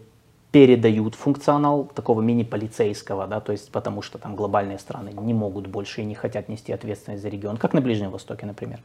передают 0.53 1.15
функционал 1.15 1.85
такого 1.85 2.21
мини-полицейского, 2.21 3.27
да, 3.27 3.41
то 3.41 3.53
есть 3.53 3.71
потому 3.71 4.03
что 4.03 4.19
там 4.19 4.37
глобальные 4.37 4.79
страны 4.79 5.13
не 5.21 5.35
могут 5.35 5.67
больше 5.67 6.03
и 6.03 6.05
не 6.05 6.15
хотят 6.15 6.49
нести 6.49 6.73
ответственность 6.73 7.23
за 7.23 7.29
регион, 7.29 7.57
как 7.57 7.73
на 7.73 7.81
Ближнем 7.81 8.11
Востоке, 8.11 8.47
например. 8.47 8.81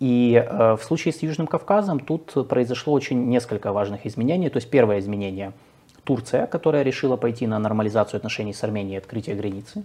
И 0.00 0.34
э, 0.34 0.76
в 0.76 0.82
случае 0.82 1.12
с 1.12 1.22
Южным 1.22 1.46
Кавказом 1.46 1.98
тут 1.98 2.48
произошло 2.48 2.92
очень 2.92 3.28
несколько 3.28 3.72
важных 3.72 4.06
изменений. 4.06 4.48
То 4.48 4.58
есть 4.58 4.70
первое 4.70 5.00
изменение– 5.00 5.52
Турция, 6.04 6.46
которая 6.46 6.82
решила 6.82 7.16
пойти 7.16 7.46
на 7.46 7.58
нормализацию 7.58 8.18
отношений 8.18 8.54
с 8.54 8.62
Арменией 8.64 8.94
и 8.94 8.98
открытие 8.98 9.36
границы. 9.36 9.84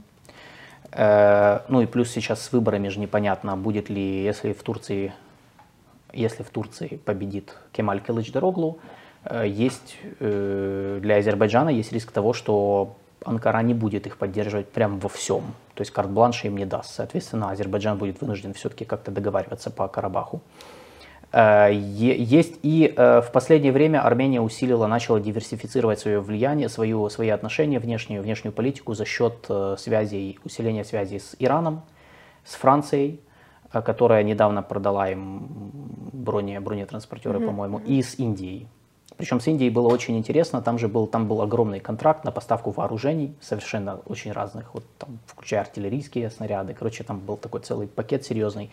Э, 0.91 1.61
ну 1.67 1.81
и 1.81 1.85
плюс 1.87 2.11
сейчас 2.11 2.43
с 2.43 2.51
выборами 2.51 2.89
же 2.89 2.99
непонятно, 2.99 3.57
будет 3.57 3.89
ли, 3.89 4.23
если 4.23 4.53
в 4.53 4.61
Турции, 4.61 5.13
если 6.13 6.43
в 6.43 6.49
Турции 6.49 6.99
победит 7.03 7.55
Кемаль 7.71 7.99
Кылыч 7.99 8.31
Дороглу, 8.31 8.77
э, 9.25 9.45
есть 9.47 9.97
для 10.19 11.17
Азербайджана 11.17 11.69
есть 11.69 11.91
риск 11.91 12.11
того, 12.11 12.33
что 12.33 12.95
Анкара 13.25 13.61
не 13.61 13.73
будет 13.73 14.07
их 14.07 14.17
поддерживать 14.17 14.67
прям 14.69 14.99
во 14.99 15.09
всем. 15.09 15.41
То 15.73 15.81
есть 15.81 15.91
карт-бланша 15.91 16.47
им 16.47 16.57
не 16.57 16.65
даст. 16.65 16.93
Соответственно, 16.93 17.51
Азербайджан 17.51 17.97
будет 17.97 18.21
вынужден 18.21 18.53
все-таки 18.53 18.85
как-то 18.85 19.11
договариваться 19.11 19.71
по 19.71 19.87
Карабаху. 19.87 20.41
Э, 21.33 21.69
есть 21.73 22.59
и 22.61 22.93
э, 22.95 23.21
в 23.21 23.31
последнее 23.31 23.73
время 23.73 24.05
Армения 24.05 24.39
усилила, 24.39 24.85
начала 24.87 25.19
диверсифицировать 25.19 25.99
свое 25.99 26.19
влияние, 26.19 26.69
свою, 26.69 27.09
свои 27.09 27.29
отношения, 27.29 27.79
внешнюю, 27.79 28.21
внешнюю 28.21 28.53
политику 28.53 28.93
за 28.93 29.05
счет 29.05 29.45
э, 29.49 29.75
связей, 29.79 30.39
усиления 30.43 30.85
связей 30.85 31.19
с 31.19 31.35
Ираном, 31.39 31.81
с 32.45 32.53
Францией, 32.53 33.19
которая 33.71 34.21
недавно 34.21 34.61
продала 34.61 35.09
им 35.09 35.47
броне, 36.13 36.59
бронетранспортеры, 36.59 37.39
mm-hmm. 37.39 37.45
по-моему, 37.45 37.79
и 37.79 38.03
с 38.03 38.19
Индией. 38.19 38.67
Причем 39.17 39.39
с 39.39 39.47
Индией 39.47 39.69
было 39.69 39.87
очень 39.87 40.17
интересно, 40.17 40.61
там 40.61 40.79
же 40.79 40.87
был, 40.87 41.07
там 41.07 41.27
был 41.27 41.41
огромный 41.41 41.79
контракт 41.79 42.23
на 42.23 42.31
поставку 42.31 42.71
вооружений, 42.71 43.35
совершенно 43.41 43.99
очень 44.05 44.31
разных, 44.31 44.73
вот, 44.73 44.83
там, 44.97 45.19
включая 45.27 45.61
артиллерийские 45.61 46.29
снаряды. 46.29 46.73
Короче, 46.73 47.03
там 47.03 47.19
был 47.19 47.37
такой 47.37 47.61
целый 47.61 47.87
пакет 47.87 48.25
серьезный. 48.25 48.71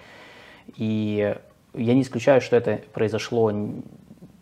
И 0.76 1.36
я 1.74 1.94
не 1.94 2.02
исключаю, 2.02 2.40
что 2.40 2.56
это 2.56 2.80
произошло, 2.92 3.52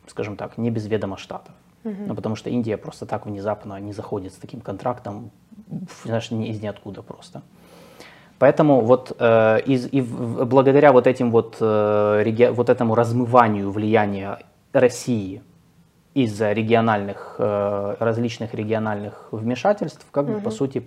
скажем 0.06 0.36
так, 0.36 0.56
не 0.58 0.70
без 0.70 0.86
ведома 0.86 1.16
Штатов. 1.16 1.54
Угу. 1.84 1.94
Ну, 2.06 2.14
потому 2.14 2.36
что 2.36 2.50
Индия 2.50 2.76
просто 2.76 3.06
так 3.06 3.26
внезапно 3.26 3.78
не 3.80 3.92
заходит 3.92 4.32
с 4.32 4.36
таким 4.36 4.60
контрактом, 4.60 5.30
знаешь, 6.04 6.30
не 6.30 6.48
из 6.50 6.62
ниоткуда 6.62 7.02
просто. 7.02 7.42
Поэтому 8.38 8.82
вот 8.82 9.16
э, 9.18 9.60
из, 9.66 9.88
и 9.90 10.00
благодаря 10.00 10.92
вот 10.92 11.06
этим 11.06 11.30
вот, 11.32 11.56
э, 11.60 12.22
реги, 12.22 12.50
вот 12.52 12.68
этому 12.68 12.94
размыванию 12.94 13.70
влияния 13.72 14.38
России 14.72 15.42
из-за 16.14 16.52
региональных, 16.52 17.36
э, 17.38 17.96
различных 18.00 18.54
региональных 18.54 19.28
вмешательств, 19.30 20.06
как 20.10 20.26
бы, 20.26 20.40
по 20.40 20.50
сути, 20.50 20.86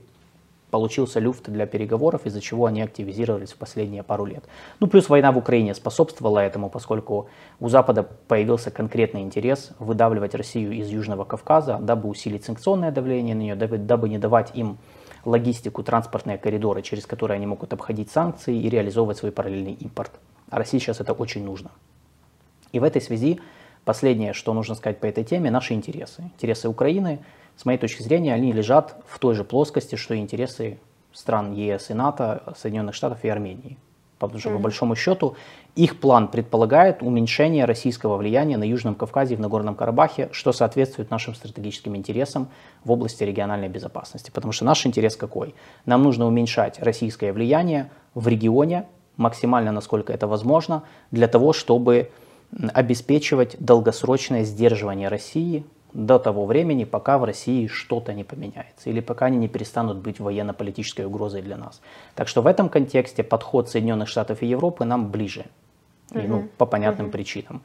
получился 0.71 1.19
люфт 1.19 1.49
для 1.49 1.67
переговоров, 1.67 2.25
из-за 2.25 2.41
чего 2.41 2.65
они 2.65 2.81
активизировались 2.81 3.51
в 3.51 3.57
последние 3.57 4.03
пару 4.03 4.25
лет. 4.25 4.43
Ну, 4.79 4.87
плюс 4.87 5.09
война 5.09 5.31
в 5.31 5.37
Украине 5.37 5.75
способствовала 5.75 6.39
этому, 6.39 6.69
поскольку 6.69 7.29
у 7.59 7.69
Запада 7.69 8.03
появился 8.03 8.71
конкретный 8.71 9.21
интерес 9.21 9.71
выдавливать 9.79 10.33
Россию 10.33 10.71
из 10.71 10.89
Южного 10.89 11.25
Кавказа, 11.25 11.77
дабы 11.79 12.09
усилить 12.09 12.45
санкционное 12.45 12.91
давление 12.91 13.35
на 13.35 13.41
нее, 13.41 13.55
дабы, 13.55 13.77
дабы 13.77 14.09
не 14.09 14.17
давать 14.17 14.51
им 14.55 14.77
логистику, 15.25 15.83
транспортные 15.83 16.37
коридоры, 16.37 16.81
через 16.81 17.05
которые 17.05 17.35
они 17.35 17.45
могут 17.45 17.73
обходить 17.73 18.09
санкции 18.09 18.57
и 18.57 18.69
реализовывать 18.69 19.17
свой 19.17 19.31
параллельный 19.31 19.73
импорт. 19.73 20.11
А 20.49 20.57
России 20.57 20.79
сейчас 20.79 20.99
это 20.99 21.13
очень 21.13 21.45
нужно. 21.45 21.69
И 22.71 22.79
в 22.79 22.83
этой 22.83 23.01
связи 23.01 23.39
Последнее, 23.91 24.31
что 24.31 24.53
нужно 24.53 24.75
сказать 24.75 25.01
по 25.01 25.05
этой 25.05 25.25
теме, 25.25 25.51
наши 25.51 25.73
интересы. 25.73 26.23
Интересы 26.35 26.69
Украины, 26.69 27.19
с 27.57 27.65
моей 27.65 27.77
точки 27.77 28.01
зрения, 28.01 28.33
они 28.33 28.53
лежат 28.53 28.95
в 29.05 29.19
той 29.19 29.35
же 29.35 29.43
плоскости, 29.43 29.95
что 29.97 30.13
и 30.13 30.19
интересы 30.19 30.79
стран 31.11 31.51
ЕС 31.51 31.89
и 31.89 31.93
НАТО, 31.93 32.41
Соединенных 32.57 32.95
Штатов 32.95 33.25
и 33.25 33.27
Армении. 33.27 33.77
Потому 34.17 34.39
что, 34.39 34.47
mm-hmm. 34.47 34.53
по 34.53 34.59
большому 34.59 34.95
счету, 34.95 35.35
их 35.75 35.99
план 35.99 36.29
предполагает 36.29 37.03
уменьшение 37.03 37.65
российского 37.65 38.15
влияния 38.15 38.55
на 38.55 38.63
Южном 38.63 38.95
Кавказе 38.95 39.33
и 39.33 39.35
в 39.35 39.41
Нагорном 39.41 39.75
Карабахе, 39.75 40.29
что 40.31 40.53
соответствует 40.53 41.11
нашим 41.11 41.35
стратегическим 41.35 41.93
интересам 41.97 42.47
в 42.85 42.93
области 42.93 43.25
региональной 43.25 43.67
безопасности. 43.67 44.31
Потому 44.31 44.53
что 44.53 44.63
наш 44.63 44.85
интерес 44.85 45.17
какой? 45.17 45.53
Нам 45.85 46.01
нужно 46.01 46.27
уменьшать 46.27 46.79
российское 46.79 47.33
влияние 47.33 47.91
в 48.13 48.29
регионе 48.29 48.85
максимально, 49.17 49.73
насколько 49.73 50.13
это 50.13 50.27
возможно, 50.27 50.83
для 51.11 51.27
того, 51.27 51.51
чтобы 51.51 52.09
обеспечивать 52.73 53.55
долгосрочное 53.59 54.43
сдерживание 54.43 55.07
России 55.07 55.63
до 55.93 56.19
того 56.19 56.45
времени, 56.45 56.85
пока 56.85 57.17
в 57.17 57.23
России 57.23 57.67
что-то 57.67 58.13
не 58.13 58.23
поменяется 58.23 58.89
или 58.89 59.01
пока 59.01 59.25
они 59.25 59.37
не 59.37 59.47
перестанут 59.47 59.97
быть 59.97 60.19
военно-политической 60.19 61.05
угрозой 61.05 61.41
для 61.41 61.57
нас. 61.57 61.81
Так 62.15 62.27
что 62.27 62.41
в 62.41 62.47
этом 62.47 62.69
контексте 62.69 63.23
подход 63.23 63.69
Соединенных 63.69 64.07
Штатов 64.07 64.41
и 64.41 64.47
Европы 64.47 64.85
нам 64.85 65.11
ближе, 65.11 65.45
и, 66.13 66.19
ну, 66.19 66.47
по 66.57 66.65
понятным 66.65 67.07
uh-huh. 67.07 67.11
причинам. 67.11 67.61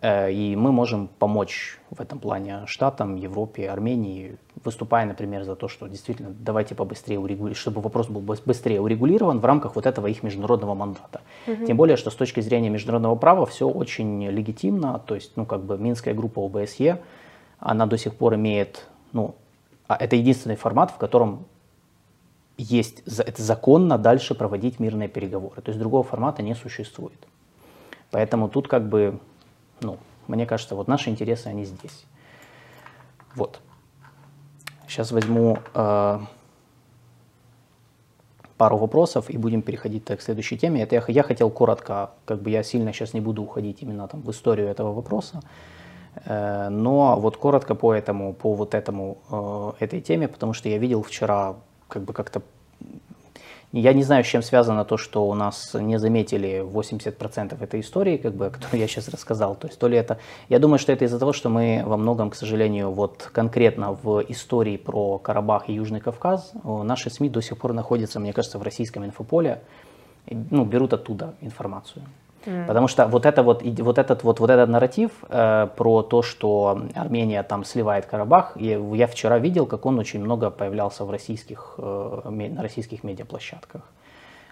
Э, 0.00 0.30
и 0.30 0.56
мы 0.56 0.72
можем 0.72 1.08
помочь 1.18 1.78
в 1.90 2.00
этом 2.00 2.18
плане 2.18 2.62
Штатам, 2.66 3.16
Европе, 3.16 3.68
Армении, 3.68 4.36
выступая, 4.64 5.06
например, 5.06 5.44
за 5.44 5.56
то, 5.56 5.68
что 5.68 5.88
действительно 5.88 6.30
давайте 6.30 6.74
побыстрее 6.74 7.18
урегулировать, 7.18 7.56
чтобы 7.58 7.80
вопрос 7.80 8.08
был 8.08 8.20
быстрее 8.20 8.80
урегулирован 8.80 9.40
в 9.40 9.44
рамках 9.44 9.74
вот 9.74 9.86
этого 9.86 10.06
их 10.06 10.22
международного 10.22 10.74
мандата. 10.74 11.20
Угу. 11.46 11.66
Тем 11.66 11.76
более, 11.76 11.96
что 11.96 12.10
с 12.10 12.14
точки 12.14 12.40
зрения 12.40 12.70
международного 12.70 13.16
права 13.16 13.46
все 13.46 13.68
очень 13.68 14.26
легитимно, 14.28 15.00
то 15.04 15.14
есть, 15.14 15.32
ну, 15.36 15.44
как 15.44 15.62
бы 15.62 15.78
Минская 15.78 16.14
группа 16.14 16.44
ОБСЕ, 16.44 17.00
она 17.58 17.86
до 17.86 17.98
сих 17.98 18.14
пор 18.14 18.34
имеет, 18.34 18.86
ну, 19.12 19.34
а 19.86 19.96
это 19.96 20.16
единственный 20.16 20.56
формат, 20.56 20.92
в 20.92 20.96
котором 20.96 21.46
есть, 22.56 23.02
это 23.18 23.42
законно 23.42 23.98
дальше 23.98 24.34
проводить 24.34 24.78
мирные 24.78 25.08
переговоры. 25.08 25.62
То 25.62 25.70
есть 25.70 25.78
другого 25.78 26.04
формата 26.04 26.42
не 26.42 26.54
существует. 26.54 27.26
Поэтому 28.10 28.48
тут 28.48 28.68
как 28.68 28.88
бы 28.88 29.18
ну, 29.80 29.98
мне 30.28 30.46
кажется, 30.46 30.74
вот 30.74 30.88
наши 30.88 31.10
интересы, 31.10 31.48
они 31.48 31.64
здесь. 31.64 32.04
Вот. 33.34 33.60
Сейчас 34.86 35.12
возьму 35.12 35.58
э, 35.74 36.20
пару 38.56 38.76
вопросов 38.76 39.30
и 39.30 39.38
будем 39.38 39.62
переходить 39.62 40.04
к 40.04 40.20
следующей 40.20 40.58
теме. 40.58 40.82
Это 40.82 40.96
я, 40.96 41.04
я 41.08 41.22
хотел 41.22 41.50
коротко, 41.50 42.10
как 42.24 42.42
бы 42.42 42.50
я 42.50 42.62
сильно 42.62 42.92
сейчас 42.92 43.14
не 43.14 43.20
буду 43.20 43.42
уходить 43.42 43.82
именно 43.82 44.06
там 44.08 44.20
в 44.20 44.30
историю 44.30 44.68
этого 44.68 44.92
вопроса, 44.92 45.40
э, 46.24 46.68
но 46.68 47.18
вот 47.18 47.36
коротко 47.36 47.74
по 47.74 47.94
этому, 47.94 48.34
по 48.34 48.54
вот 48.54 48.74
этому, 48.74 49.18
э, 49.30 49.84
этой 49.84 50.00
теме, 50.00 50.28
потому 50.28 50.52
что 50.52 50.68
я 50.68 50.78
видел 50.78 51.02
вчера 51.02 51.56
как 51.88 52.02
бы 52.02 52.12
как-то 52.12 52.42
я 53.72 53.92
не 53.92 54.02
знаю, 54.02 54.24
с 54.24 54.26
чем 54.26 54.42
связано 54.42 54.84
то, 54.84 54.96
что 54.96 55.28
у 55.28 55.34
нас 55.34 55.74
не 55.74 55.98
заметили 55.98 56.60
80% 56.64 57.62
этой 57.62 57.80
истории, 57.80 58.16
как 58.16 58.34
бы, 58.34 58.50
которую 58.50 58.80
я 58.80 58.88
сейчас 58.88 59.08
рассказал. 59.08 59.54
То 59.54 59.68
есть 59.68 59.78
то 59.78 59.86
ли 59.86 59.96
это... 59.96 60.18
Я 60.48 60.58
думаю, 60.58 60.78
что 60.78 60.92
это 60.92 61.04
из-за 61.04 61.18
того, 61.18 61.32
что 61.32 61.48
мы 61.48 61.82
во 61.86 61.96
многом, 61.96 62.30
к 62.30 62.34
сожалению, 62.34 62.90
вот 62.90 63.30
конкретно 63.32 63.92
в 63.92 64.24
истории 64.28 64.76
про 64.76 65.18
Карабах 65.18 65.68
и 65.68 65.74
Южный 65.74 66.00
Кавказ, 66.00 66.52
наши 66.64 67.10
СМИ 67.10 67.28
до 67.28 67.40
сих 67.40 67.58
пор 67.58 67.72
находятся, 67.72 68.18
мне 68.18 68.32
кажется, 68.32 68.58
в 68.58 68.62
российском 68.62 69.04
инфополе, 69.04 69.62
ну, 70.26 70.64
берут 70.64 70.92
оттуда 70.92 71.34
информацию. 71.40 72.02
Потому 72.44 72.88
что 72.88 73.06
вот, 73.06 73.26
это 73.26 73.42
вот, 73.42 73.62
вот, 73.62 73.98
этот, 73.98 74.22
вот, 74.22 74.40
вот 74.40 74.50
этот 74.50 74.68
нарратив 74.68 75.10
э, 75.28 75.68
про 75.76 76.02
то, 76.02 76.22
что 76.22 76.82
Армения 76.94 77.42
там 77.42 77.64
сливает 77.64 78.06
Карабах, 78.06 78.56
я, 78.56 78.78
я 78.78 79.06
вчера 79.06 79.38
видел, 79.38 79.66
как 79.66 79.86
он 79.86 79.98
очень 79.98 80.20
много 80.20 80.50
появлялся 80.50 81.04
в 81.04 81.10
российских, 81.10 81.74
э, 81.78 82.30
на 82.30 82.62
российских 82.62 83.04
медиаплощадках. 83.04 83.82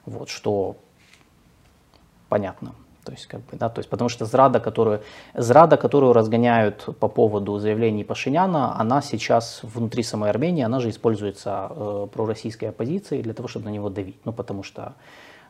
Вот, 0.05 0.29
что 0.29 0.77
понятно. 2.29 2.73
То 3.05 3.13
есть, 3.13 3.27
как 3.27 3.41
бы, 3.41 3.57
да, 3.57 3.71
то 3.71 3.79
есть, 3.79 3.89
потому 3.89 4.11
что 4.11 4.27
зрада, 4.27 4.61
которую, 4.61 5.01
зрада, 5.33 5.79
которую 5.79 6.13
разгоняют 6.13 6.89
по 7.01 7.09
поводу 7.09 7.59
заявлений 7.59 8.05
Пашиняна, 8.05 8.79
она 8.79 9.01
сейчас 9.01 9.61
внутри 9.63 10.03
самой 10.03 10.29
Армении, 10.29 10.63
она 10.63 10.79
же 10.79 10.91
используется 10.91 11.69
э, 11.71 12.07
пророссийской 12.13 12.69
оппозицией 12.69 13.23
для 13.23 13.33
того, 13.33 13.49
чтобы 13.49 13.65
на 13.65 13.71
него 13.71 13.89
давить. 13.89 14.17
Ну, 14.27 14.33
потому 14.33 14.63
что 14.63 14.93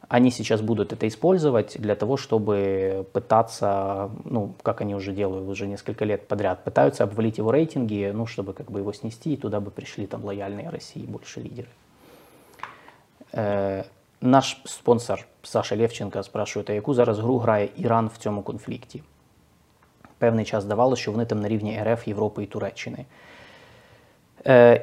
они 0.09 0.31
сейчас 0.31 0.61
будут 0.61 0.93
это 0.93 1.07
использовать 1.07 1.79
для 1.79 1.95
того, 1.95 2.17
чтобы 2.17 3.07
пытаться, 3.13 4.11
ну, 4.25 4.53
как 4.61 4.81
они 4.81 4.95
уже 4.95 5.11
делают 5.11 5.49
уже 5.49 5.65
несколько 5.65 6.05
лет 6.05 6.27
подряд, 6.27 6.63
пытаются 6.63 7.03
обвалить 7.03 7.37
его 7.37 7.51
рейтинги, 7.51 8.11
ну, 8.13 8.25
чтобы 8.25 8.53
как 8.53 8.69
бы 8.69 8.79
его 8.79 8.93
снести, 8.93 9.33
и 9.33 9.37
туда 9.37 9.59
бы 9.59 9.71
пришли 9.71 10.05
там 10.05 10.23
лояльные 10.23 10.69
России 10.69 11.05
больше 11.05 11.39
лидеры. 11.41 11.67
Э, 13.31 13.83
наш 14.21 14.61
спонсор 14.65 15.25
Саша 15.41 15.75
Левченко 15.75 16.23
спрашує, 16.23 16.65
а 16.69 16.73
яку 16.73 16.93
зараз 16.93 17.19
гру 17.19 17.37
грає 17.37 17.69
Іран 17.77 18.07
в 18.13 18.17
цьому 18.17 18.41
конфлікті? 18.43 19.03
Певний 20.17 20.45
час 20.45 20.63
здавалося, 20.63 21.01
що 21.01 21.11
вони 21.11 21.25
там 21.25 21.39
на 21.39 21.47
рівні 21.47 21.83
РФ, 21.83 22.07
Європи 22.07 22.43
і 22.43 22.45
Туреччини. 22.45 23.05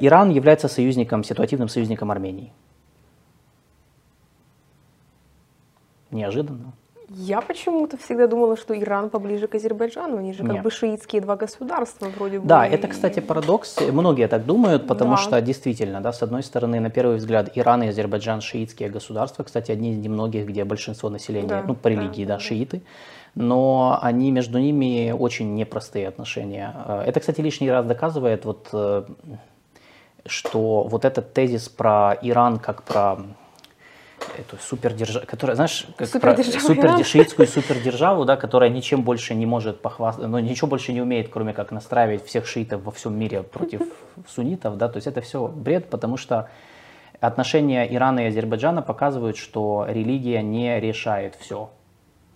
Іран 0.01 0.33
є 0.33 0.57
союзником, 0.57 1.25
ситуативним 1.25 1.69
союзником 1.69 2.11
Арменії. 2.11 2.53
Неожиданно. 6.12 6.74
Я 7.10 7.42
почему-то 7.42 7.98
всегда 7.98 8.26
думала, 8.26 8.58
что 8.58 8.78
Иран 8.78 9.12
поближе 9.12 9.48
к 9.48 9.54
Азербайджану. 9.56 10.18
Они 10.18 10.34
же 10.34 10.44
как 10.44 10.54
Нет. 10.54 10.64
бы 10.64 10.72
шиитские 10.72 11.22
два 11.22 11.36
государства 11.36 12.08
вроде 12.18 12.40
бы. 12.40 12.48
Да, 12.48 12.66
это, 12.66 12.88
кстати, 12.88 13.20
парадокс. 13.20 13.78
Многие 13.92 14.28
так 14.28 14.46
думают, 14.46 14.88
потому 14.88 15.12
Да. 15.12 15.18
что 15.18 15.40
действительно, 15.42 16.02
да, 16.02 16.12
с 16.12 16.24
одной 16.24 16.42
стороны, 16.42 16.80
на 16.80 16.90
первый 16.90 17.18
взгляд, 17.18 17.52
Иран 17.56 17.84
и 17.84 17.88
Азербайджан 17.90 18.42
шиитские 18.42 18.90
государства, 18.90 19.44
кстати, 19.44 19.72
одни 19.72 19.92
из 19.92 19.98
немногих, 20.00 20.48
где 20.48 20.64
большинство 20.66 21.10
населения, 21.10 21.48
Да, 21.48 21.64
ну, 21.68 21.76
по 21.76 21.90
религии, 21.90 22.26
да, 22.26 22.36
да. 22.36 22.40
шииты, 22.40 22.82
но 23.36 24.00
они 24.02 24.32
между 24.32 24.58
ними 24.58 25.12
очень 25.12 25.54
непростые 25.54 26.08
отношения. 26.08 26.74
Э, 26.88 27.04
Это, 27.06 27.20
кстати, 27.20 27.40
лишний 27.42 27.70
раз 27.70 27.86
доказывает 27.86 28.46
вот, 28.46 28.70
э, 28.74 29.04
что 30.26 30.84
вот 30.84 31.06
этот 31.06 31.34
тезис 31.34 31.70
про 31.70 32.18
Иран 32.24 32.58
как 32.58 32.82
про 32.82 33.18
эту 34.38 34.58
супердержаву, 34.58 35.26
которая, 35.26 35.56
знаешь, 35.56 35.86
как 35.98 36.10
про 36.10 36.36
Супердержаву 36.36 36.68
супер, 36.68 36.86
Иран. 36.86 37.04
шиитскую 37.04 37.48
супердержаву, 37.48 38.26
да, 38.26 38.38
которая 38.38 38.70
ничем 38.70 39.02
больше 39.04 39.36
не 39.36 39.46
может 39.46 39.82
похвастаться, 39.82 40.28
ну, 40.28 40.40
ничего 40.40 40.68
больше 40.68 40.94
не 40.94 41.02
умеет, 41.02 41.30
кроме 41.30 41.54
как 41.54 41.72
настраивать 41.72 42.26
всех 42.26 42.48
шиитов 42.48 42.84
во 42.84 42.92
всем 42.92 43.18
мире 43.18 43.44
против 43.44 43.82
суннитов, 44.28 44.78
да, 44.78 44.90
то 44.90 44.98
есть 44.98 45.08
это 45.08 45.22
все 45.22 45.48
бред, 45.48 45.90
потому 45.90 46.18
что 46.18 46.50
отношения 47.20 47.94
Ирана 47.94 48.22
и 48.22 48.26
Азербайджана 48.28 48.82
показывают, 48.82 49.38
что 49.38 49.86
религия 49.88 50.42
не 50.42 50.80
решает 50.80 51.36
все. 51.36 51.70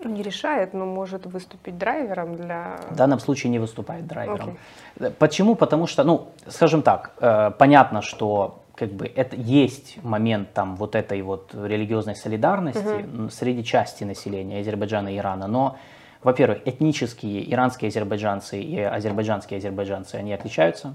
Не 0.04 0.24
решает, 0.24 0.74
но 0.74 0.86
может 0.86 1.26
выступить 1.26 1.78
драйвером 1.78 2.38
для... 2.38 2.80
В 2.89 2.96
данном 2.96 3.20
случае 3.20 3.52
не 3.52 3.60
выступает 3.60 4.08
драйвером. 4.08 4.58
Окей. 4.98 5.12
Почему? 5.20 5.56
Потому 5.56 5.88
что, 5.88 6.06
ну, 6.06 6.30
скажем 6.48 6.84
так, 6.84 7.12
э, 7.20 7.52
понятно, 7.58 8.02
что 8.02 8.62
как 8.80 8.92
бы 8.94 9.12
это 9.13 9.36
есть 9.36 10.02
момент 10.04 10.54
там 10.54 10.78
вот 10.78 10.96
этой 10.96 11.22
вот 11.22 11.54
религиозной 11.54 12.15
солидарности 12.15 12.80
м, 12.80 13.30
среди 13.30 13.62
части 13.63 14.06
населения 14.06 14.62
Азербайджана 14.62 15.10
и 15.10 15.18
Ирана, 15.18 15.48
но, 15.48 15.76
во-первых, 16.24 16.65
этнические 16.65 17.52
иранские 17.52 17.89
азербайджанцы 17.89 18.62
и 18.62 18.80
азербайджанские 18.80 19.58
азербайджанцы, 19.58 20.15
они 20.15 20.34
отличаются. 20.34 20.94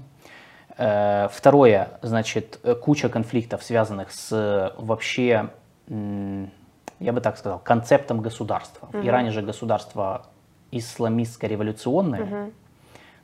Э, 0.77 1.27
Второе, 1.31 1.99
значит, 2.01 2.59
э, 2.63 2.73
куча 2.73 3.07
конфликтов, 3.07 3.63
связанных 3.63 4.11
с 4.11 4.31
э, 4.31 4.71
вообще, 4.81 5.49
я 5.87 7.13
бы 7.13 7.21
так 7.21 7.37
сказал, 7.37 7.59
концептом 7.59 8.19
государства. 8.21 8.89
В 8.91 9.05
Иране 9.05 9.29
же 9.29 9.43
государство 9.43 10.25
исламистско-революционное, 10.71 12.51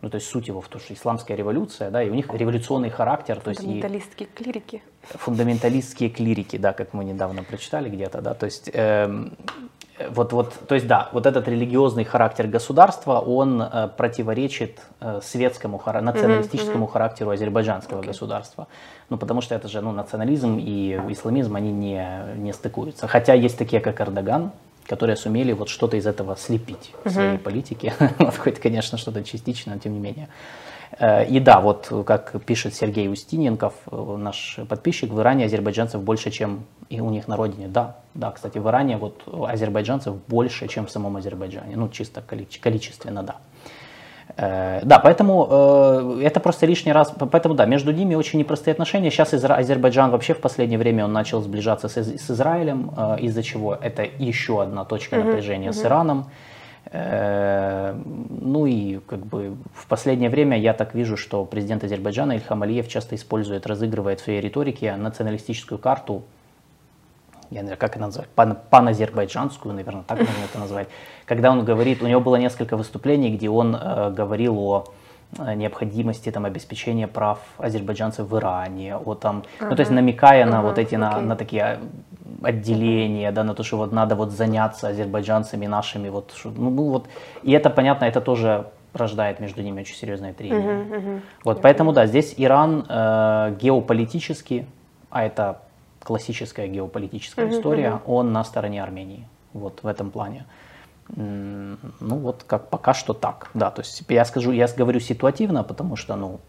ну, 0.01 0.09
то 0.09 0.15
есть 0.15 0.27
суть 0.27 0.47
его 0.47 0.61
в 0.61 0.67
том, 0.67 0.81
что 0.81 0.93
исламская 0.93 1.37
революция, 1.37 1.91
да, 1.91 2.03
и 2.03 2.09
у 2.09 2.13
них 2.13 2.33
революционный 2.33 2.89
характер, 2.89 3.39
то 3.39 3.49
есть 3.49 3.61
и 3.61 3.65
Фундаменталистские 3.65 4.27
клирики. 4.33 4.83
фундаменталистские 5.03 6.09
клирики, 6.09 6.57
да, 6.57 6.73
как 6.73 6.93
мы 6.93 7.03
недавно 7.03 7.43
прочитали 7.43 7.89
где-то, 7.89 8.21
да, 8.21 8.33
то 8.33 8.45
есть 8.45 8.69
эм, 8.73 9.37
вот, 10.09 10.33
вот, 10.33 10.53
то 10.67 10.73
есть 10.75 10.87
да, 10.87 11.09
вот 11.11 11.25
этот 11.27 11.47
религиозный 11.47 12.03
характер 12.03 12.47
государства, 12.47 13.19
он 13.19 13.61
э, 13.61 13.89
противоречит 13.95 14.79
э, 14.99 15.19
светскому, 15.23 15.77
хара- 15.77 16.01
националистическому 16.01 16.87
характеру 16.87 17.29
азербайджанского 17.29 18.01
государства, 18.01 18.67
ну, 19.09 19.17
потому 19.17 19.41
что 19.41 19.53
это 19.53 19.67
же, 19.67 19.81
ну, 19.81 19.91
национализм 19.91 20.57
и 20.59 20.99
исламизм, 21.09 21.55
они 21.55 21.71
не, 21.71 22.07
не 22.37 22.53
стыкуются, 22.53 23.07
хотя 23.07 23.33
есть 23.33 23.57
такие, 23.57 23.81
как 23.81 24.01
Эрдоган, 24.01 24.51
которые 24.91 25.15
сумели 25.15 25.53
вот 25.53 25.69
что-то 25.69 25.95
из 25.95 26.05
этого 26.05 26.35
слепить 26.35 26.91
в 27.05 27.09
своей 27.09 27.37
политике, 27.37 27.93
вот 28.19 28.35
хоть, 28.35 28.59
конечно, 28.59 28.97
что-то 28.97 29.23
частично, 29.23 29.73
но 29.73 29.79
тем 29.79 29.93
не 29.93 29.99
менее. 29.99 30.27
Э, 30.99 31.25
И 31.25 31.39
да, 31.39 31.61
вот 31.61 31.89
как 32.05 32.33
пишет 32.43 32.73
Сергей 32.75 33.07
Устиненков, 33.09 33.73
э, 33.89 34.15
наш 34.17 34.59
подписчик, 34.67 35.09
в 35.11 35.19
Иране 35.21 35.45
азербайджанцев 35.45 36.01
больше, 36.03 36.29
чем 36.29 36.65
и 36.89 36.99
у 36.99 37.09
них 37.09 37.29
на 37.29 37.37
родине. 37.37 37.69
Да, 37.69 37.95
да, 38.15 38.31
кстати, 38.31 38.57
в 38.59 38.67
Иране 38.67 38.97
вот 38.97 39.21
азербайджанцев 39.47 40.13
больше, 40.27 40.67
чем 40.67 40.85
в 40.85 40.91
самом 40.91 41.15
Азербайджане. 41.15 41.77
Ну, 41.77 41.87
чисто 41.87 42.21
коли- 42.21 42.59
количественно, 42.61 43.23
да. 43.23 43.35
Э, 44.37 44.79
Да, 44.83 44.99
поэтому 44.99 45.47
э, 45.49 46.21
это 46.23 46.39
просто 46.39 46.65
лишний 46.65 46.93
раз, 46.93 47.13
поэтому 47.31 47.55
да, 47.55 47.65
между 47.65 47.91
ними 47.91 48.15
очень 48.15 48.39
непростые 48.39 48.73
отношения. 48.73 49.11
Сейчас 49.11 49.33
Изра- 49.33 49.55
Азербайджан 49.55 50.11
вообще 50.11 50.33
в 50.33 50.39
последнее 50.39 50.79
время 50.79 51.05
он 51.05 51.13
начал 51.13 51.41
сближаться 51.41 51.87
с, 51.87 51.97
с 51.97 52.31
Израилем, 52.31 52.91
э, 52.97 53.17
из-за 53.21 53.43
чего 53.43 53.75
это 53.75 54.07
еще 54.19 54.61
одна 54.61 54.85
точка 54.85 55.17
напряжения 55.17 55.73
с 55.73 55.83
Ираном. 55.83 56.25
Ну 56.93 58.65
и 58.65 58.99
как 59.07 59.19
бы 59.19 59.55
в 59.73 59.85
последнее 59.87 60.29
время 60.29 60.59
я 60.59 60.73
так 60.73 60.95
вижу, 60.95 61.15
что 61.15 61.45
президент 61.45 61.83
Азербайджана 61.83 62.33
Ильхам 62.33 62.63
Алиев 62.63 62.87
часто 62.89 63.15
использует, 63.15 63.67
разыгрывает 63.67 64.19
в 64.19 64.23
своей 64.23 64.41
риторике 64.41 64.95
националистическую 64.95 65.77
карту 65.77 66.23
я 67.51 67.61
не 67.61 67.67
знаю, 67.67 67.77
как 67.77 67.91
это 67.91 67.99
назвать, 67.99 68.29
пан, 68.29 68.57
паназербайджанскую, 68.69 69.75
наверное, 69.75 70.03
так 70.03 70.19
можно 70.19 70.45
это 70.49 70.57
назвать, 70.57 70.87
когда 71.31 71.49
он 71.49 71.63
говорит, 71.63 72.03
у 72.03 72.07
него 72.07 72.19
было 72.19 72.35
несколько 72.35 72.75
выступлений, 72.75 73.29
где 73.29 73.49
он 73.49 73.73
э, 73.73 74.11
говорил 74.11 74.59
о 74.59 74.83
э, 75.39 75.53
необходимости 75.53 76.29
там, 76.29 76.43
обеспечения 76.43 77.07
прав 77.07 77.39
азербайджанцев 77.57 78.27
в 78.27 78.37
Иране, 78.37 78.97
о 78.97 79.15
там, 79.15 79.43
ну 79.61 79.73
то 79.73 79.79
есть 79.79 79.91
намекая 79.91 80.45
на 80.45 80.59
Ага, 80.59 80.67
вот 80.67 80.77
эти, 80.77 80.95
на, 80.95 81.21
на 81.21 81.37
такие 81.37 81.79
отделения, 82.43 83.31
да, 83.31 83.45
на 83.45 83.53
то, 83.53 83.63
что 83.63 83.77
вот 83.77 83.93
надо 83.93 84.15
вот 84.15 84.31
заняться 84.31 84.89
азербайджанцами 84.89 85.67
нашими, 85.67 86.09
вот, 86.09 86.33
ну, 86.43 86.69
ну 86.69 86.89
вот, 86.89 87.05
и 87.43 87.53
это 87.53 87.69
понятно, 87.69 88.03
это 88.03 88.19
тоже 88.19 88.65
рождает 88.93 89.39
между 89.39 89.61
ними 89.61 89.79
очень 89.81 89.95
серьезное 89.95 90.33
трение. 90.33 91.21
Вот, 91.45 91.61
поэтому 91.61 91.93
да, 91.93 92.07
здесь 92.07 92.33
Иран 92.35 92.85
э, 92.89 93.55
геополитически, 93.61 94.65
а 95.09 95.23
это 95.23 95.61
классическая 96.03 96.67
геополитическая 96.67 97.47
история, 97.47 98.01
он 98.05 98.33
на 98.33 98.43
стороне 98.43 98.83
Армении, 98.83 99.25
вот 99.53 99.79
в 99.81 99.87
этом 99.87 100.11
плане. 100.11 100.39
М, 100.39 100.45
Ну 101.15 101.77
вот 101.99 102.43
как 102.47 102.69
пока 102.69 102.93
что 102.93 103.13
так, 103.13 103.49
да, 103.53 103.69
то 103.69 103.81
есть 103.81 104.03
я 104.07 104.23
скажу, 104.23 104.51
я 104.51 104.67
говорю 104.67 104.99
ситуативно, 104.99 105.63
потому 105.63 105.97
что, 105.97 106.15
ну, 106.15 106.39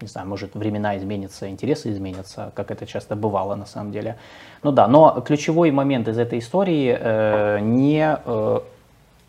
не 0.00 0.08
знаю, 0.08 0.28
может 0.28 0.54
времена 0.54 0.98
изменятся, 0.98 1.48
интересы 1.48 1.92
изменятся, 1.92 2.50
как 2.54 2.70
это 2.70 2.86
часто 2.86 3.14
бывало 3.14 3.54
на 3.54 3.66
самом 3.66 3.92
деле. 3.92 4.18
Ну 4.62 4.72
да, 4.72 4.88
но 4.88 5.20
ключевой 5.20 5.70
момент 5.70 6.08
из 6.08 6.18
этой 6.18 6.40
истории 6.40 6.96
э, 6.98 7.60
не, 7.60 8.18
э, 8.24 8.60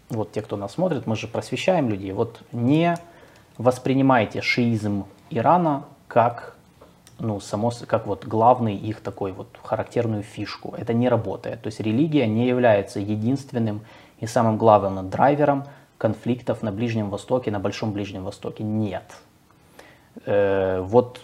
вот 0.09 0.31
те, 0.31 0.41
кто 0.41 0.57
нас 0.57 0.73
смотрит, 0.73 1.05
мы 1.05 1.15
же 1.15 1.27
просвещаем 1.27 1.89
людей, 1.89 2.11
вот 2.11 2.41
не 2.51 2.97
воспринимайте 3.57 4.41
шиизм 4.41 5.05
Ирана 5.29 5.83
как 6.07 6.55
ну, 7.19 7.39
само, 7.39 7.71
как 7.87 8.07
вот 8.07 8.25
главный 8.25 8.75
их 8.75 9.01
такой 9.01 9.31
вот 9.31 9.47
характерную 9.63 10.23
фишку. 10.23 10.73
Это 10.77 10.93
не 10.93 11.07
работает. 11.09 11.61
То 11.61 11.67
есть 11.67 11.79
религия 11.79 12.27
не 12.27 12.47
является 12.47 12.99
единственным 12.99 13.81
и 14.23 14.27
самым 14.27 14.57
главным 14.57 15.09
драйвером 15.09 15.65
конфликтов 15.97 16.63
на 16.63 16.71
Ближнем 16.71 17.09
Востоке, 17.09 17.51
на 17.51 17.59
Большом 17.59 17.91
Ближнем 17.91 18.23
Востоке. 18.23 18.63
Нет. 18.63 19.03
Э, 20.25 20.79
вот 20.79 21.19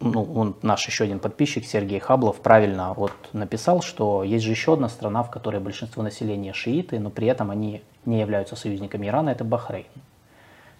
ну, 0.00 0.32
он, 0.34 0.56
наш 0.62 0.86
еще 0.86 1.04
один 1.04 1.18
подписчик 1.18 1.66
Сергей 1.66 1.98
Хаблов 1.98 2.40
правильно 2.40 2.94
вот 2.94 3.12
написал, 3.34 3.82
что 3.82 4.24
есть 4.24 4.44
же 4.44 4.50
еще 4.50 4.72
одна 4.72 4.88
страна, 4.88 5.22
в 5.22 5.30
которой 5.30 5.60
большинство 5.60 6.02
населения 6.02 6.54
шииты, 6.54 6.98
но 6.98 7.10
при 7.10 7.28
этом 7.28 7.50
они 7.50 7.82
не 8.06 8.18
являются 8.20 8.56
союзниками 8.56 9.06
Ирана, 9.08 9.28
это 9.28 9.44
Бахрейн. 9.44 9.84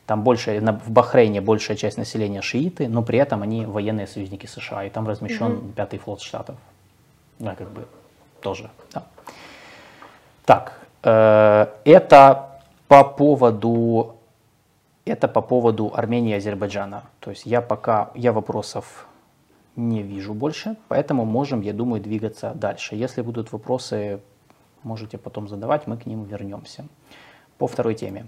Там 0.06 0.22
больше, 0.24 0.58
в 0.58 0.90
Бахрейне 0.90 1.42
большая 1.42 1.76
часть 1.76 1.98
населения 1.98 2.40
шииты, 2.40 2.88
но 2.88 3.02
при 3.02 3.18
этом 3.18 3.42
они 3.42 3.66
военные 3.66 4.06
союзники 4.06 4.46
США, 4.46 4.84
и 4.84 4.90
там 4.90 5.06
размещен 5.06 5.72
пятый 5.76 5.98
флот 5.98 6.22
штатов. 6.22 6.56
Да, 7.38 7.54
как 7.54 7.70
бы 7.70 7.86
тоже. 8.40 8.70
да. 8.94 9.04
Так, 10.44 10.81
это 11.02 12.60
по 12.88 13.04
поводу 13.04 14.16
это 15.04 15.28
по 15.28 15.42
поводу 15.42 15.92
Армении 15.94 16.32
и 16.32 16.36
Азербайджана. 16.36 17.04
То 17.20 17.30
есть 17.30 17.46
я 17.46 17.60
пока 17.60 18.10
я 18.14 18.32
вопросов 18.32 19.08
не 19.74 20.02
вижу 20.02 20.34
больше, 20.34 20.76
поэтому 20.88 21.24
можем, 21.24 21.60
я 21.62 21.72
думаю, 21.72 22.02
двигаться 22.02 22.52
дальше. 22.54 22.94
Если 22.94 23.22
будут 23.22 23.52
вопросы, 23.52 24.20
можете 24.82 25.18
потом 25.18 25.48
задавать, 25.48 25.86
мы 25.86 25.96
к 25.96 26.06
ним 26.06 26.24
вернемся. 26.24 26.84
По 27.58 27.66
второй 27.66 27.94
теме. 27.94 28.26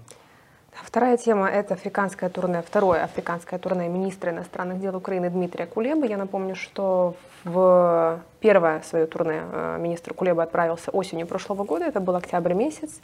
Вторая 0.83 1.17
тема– 1.17 1.49
это 1.49 1.73
африканское 1.75 2.29
турне, 2.29 2.61
второе 2.61 3.03
африканское 3.03 3.57
турне 3.59 3.87
министра 3.87 4.31
иностранных 4.31 4.79
дел 4.79 4.95
Украины 4.95 5.29
Дмитрия 5.29 5.65
Кулебы. 5.65 6.07
Я 6.07 6.17
напомню, 6.17 6.55
что 6.55 7.15
в 7.43 8.19
первое 8.39 8.81
свое 8.81 9.05
турне 9.05 9.41
э, 9.43 9.77
министр 9.79 10.13
Кулеба 10.13 10.43
отправился 10.43 10.91
осенью 10.91 11.27
прошлого 11.27 11.63
года, 11.63 11.85
это 11.85 11.99
был 11.99 12.15
октябрь 12.15 12.53
месяц. 12.53 12.99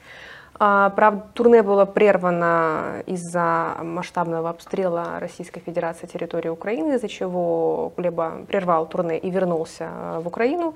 А, 0.59 0.89
Правда, 0.91 1.23
турне 1.33 1.63
было 1.63 1.85
прервано 1.85 3.03
из-за 3.05 3.77
масштабного 3.81 4.49
обстрела 4.49 5.19
Российской 5.19 5.59
Федерации 5.61 6.07
территории 6.07 6.49
Украины, 6.49 6.95
из-за 6.95 7.07
чего 7.07 7.91
Кулеба 7.95 8.45
прервал 8.47 8.85
турне 8.85 9.17
и 9.17 9.29
вернулся 9.29 9.89
э, 9.89 10.19
в 10.19 10.27
Украину. 10.27 10.75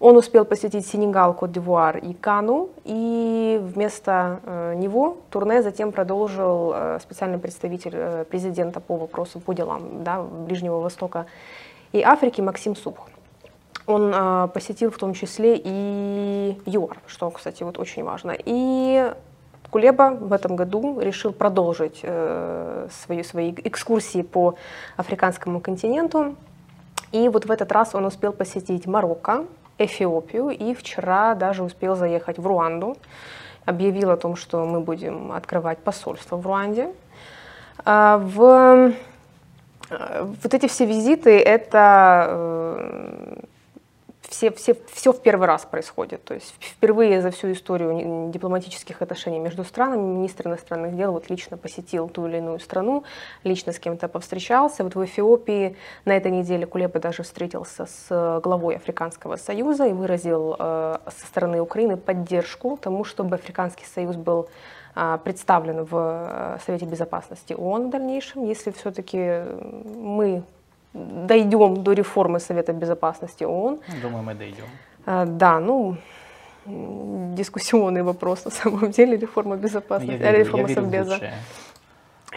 Он 0.00 0.16
успел 0.16 0.44
посетить 0.44 0.86
Сенегал, 0.86 1.32
Кот-д'Ивуар 1.32 1.98
и 1.98 2.12
Кану, 2.12 2.70
и 2.84 3.60
вместо 3.62 4.40
э, 4.44 4.74
него 4.74 5.18
турне 5.30 5.62
затем 5.62 5.92
продолжил 5.92 6.72
э, 6.74 6.98
специальный 7.00 7.38
представитель 7.38 8.24
президента 8.24 8.80
по 8.80 8.96
вопросам, 8.96 9.40
по 9.40 9.54
делам 9.54 10.02
да, 10.02 10.20
Ближнего 10.22 10.80
Востока 10.80 11.26
и 11.92 12.02
Африки 12.02 12.40
Максим 12.40 12.74
Субх. 12.74 13.11
Он 13.86 14.12
э, 14.14 14.48
посетил 14.54 14.90
в 14.90 14.98
том 14.98 15.14
числе 15.14 15.60
и 15.62 16.58
ЮАР, 16.66 16.98
что, 17.06 17.30
кстати, 17.30 17.62
вот 17.62 17.78
очень 17.78 18.04
важно. 18.04 18.34
И 18.36 19.12
Кулеба 19.72 20.10
в 20.10 20.34
этом 20.34 20.54
году 20.54 21.00
решил 21.00 21.32
продолжить 21.32 22.00
э, 22.02 22.88
свои, 22.90 23.22
свои 23.22 23.54
экскурсии 23.64 24.20
по 24.20 24.56
африканскому 24.98 25.60
континенту. 25.60 26.36
И 27.10 27.28
вот 27.30 27.46
в 27.46 27.50
этот 27.50 27.72
раз 27.72 27.94
он 27.94 28.04
успел 28.04 28.32
посетить 28.32 28.86
Марокко, 28.86 29.46
Эфиопию 29.78 30.50
и 30.50 30.74
вчера 30.74 31.34
даже 31.34 31.62
успел 31.62 31.96
заехать 31.96 32.38
в 32.38 32.46
Руанду. 32.46 32.98
Объявил 33.64 34.10
о 34.10 34.18
том, 34.18 34.36
что 34.36 34.66
мы 34.66 34.80
будем 34.80 35.32
открывать 35.32 35.78
посольство 35.78 36.36
в 36.36 36.46
Руанде. 36.46 36.92
А, 37.84 38.18
в 38.18 38.92
э, 39.88 40.24
вот 40.42 40.54
эти 40.54 40.68
все 40.68 40.84
визиты— 40.84 41.38
это 41.40 42.26
э, 42.28 43.36
все, 44.32 44.50
все, 44.50 44.74
все 44.90 45.12
в 45.12 45.20
первый 45.20 45.46
раз 45.46 45.64
происходит. 45.64 46.24
То 46.24 46.34
есть 46.34 46.54
впервые 46.58 47.20
за 47.20 47.30
всю 47.30 47.52
историю 47.52 48.30
дипломатических 48.30 49.02
отношений 49.02 49.38
между 49.38 49.62
странами 49.62 50.00
министр 50.00 50.48
иностранных 50.48 50.96
дел 50.96 51.12
вот 51.12 51.28
лично 51.28 51.56
посетил 51.56 52.08
ту 52.08 52.26
или 52.26 52.38
иную 52.38 52.58
страну, 52.58 53.04
лично 53.44 53.72
с 53.72 53.78
кем-то 53.78 54.08
повстречался. 54.08 54.84
Вот 54.84 54.94
в 54.94 55.04
Эфиопии 55.04 55.76
на 56.06 56.16
этой 56.16 56.30
неделе 56.30 56.66
Кулеба 56.66 56.98
даже 56.98 57.22
встретился 57.22 57.86
с 57.86 58.40
главой 58.42 58.76
Африканского 58.76 59.36
союза 59.36 59.86
и 59.86 59.92
выразил 59.92 60.56
э, 60.58 60.98
со 61.06 61.26
стороны 61.26 61.60
Украины 61.60 61.96
поддержку 61.96 62.78
тому, 62.80 63.04
чтобы 63.04 63.34
Африканский 63.34 63.84
союз 63.84 64.16
был 64.16 64.48
э, 64.96 65.18
представлен 65.22 65.84
в 65.84 65.94
э, 65.94 66.58
Совете 66.64 66.86
Безопасности 66.86 67.52
ООН 67.52 67.88
в 67.88 67.90
дальнейшем, 67.90 68.44
если 68.44 68.70
все-таки 68.70 69.42
мы 69.84 70.42
дойдем 70.94 71.82
до 71.82 71.92
реформы 71.92 72.40
Совета 72.40 72.72
Безопасности 72.72 73.44
ООН. 73.44 73.80
Думаю, 74.02 74.22
мы 74.24 74.34
дойдем. 74.34 74.64
А, 75.06 75.24
да, 75.24 75.58
ну, 75.60 75.96
дискуссионный 76.66 78.02
вопрос 78.02 78.44
на 78.44 78.50
самом 78.50 78.90
деле, 78.90 79.16
реформа 79.16 79.56
безопасности, 79.56 80.22
я 80.22 80.32
верю, 80.32 80.44
реформа 80.44 80.68
я 80.68 80.74
верю 80.74 80.80
Совбеза. 80.80 81.20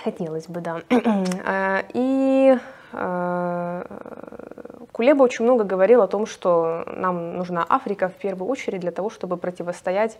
Хотелось 0.04 0.48
бы, 0.48 0.62
да. 0.62 0.82
А, 1.46 1.84
и 1.94 2.58
а, 2.92 3.86
Кулеба 4.96 5.24
очень 5.24 5.44
много 5.44 5.66
говорил 5.66 6.02
о 6.02 6.08
том, 6.08 6.26
что 6.26 6.86
нам 6.88 7.36
нужна 7.36 7.66
Африка 7.68 8.08
в 8.08 8.14
первую 8.14 8.50
очередь 8.50 8.80
для 8.80 8.92
того, 8.92 9.10
чтобы 9.10 9.36
противостоять 9.36 10.18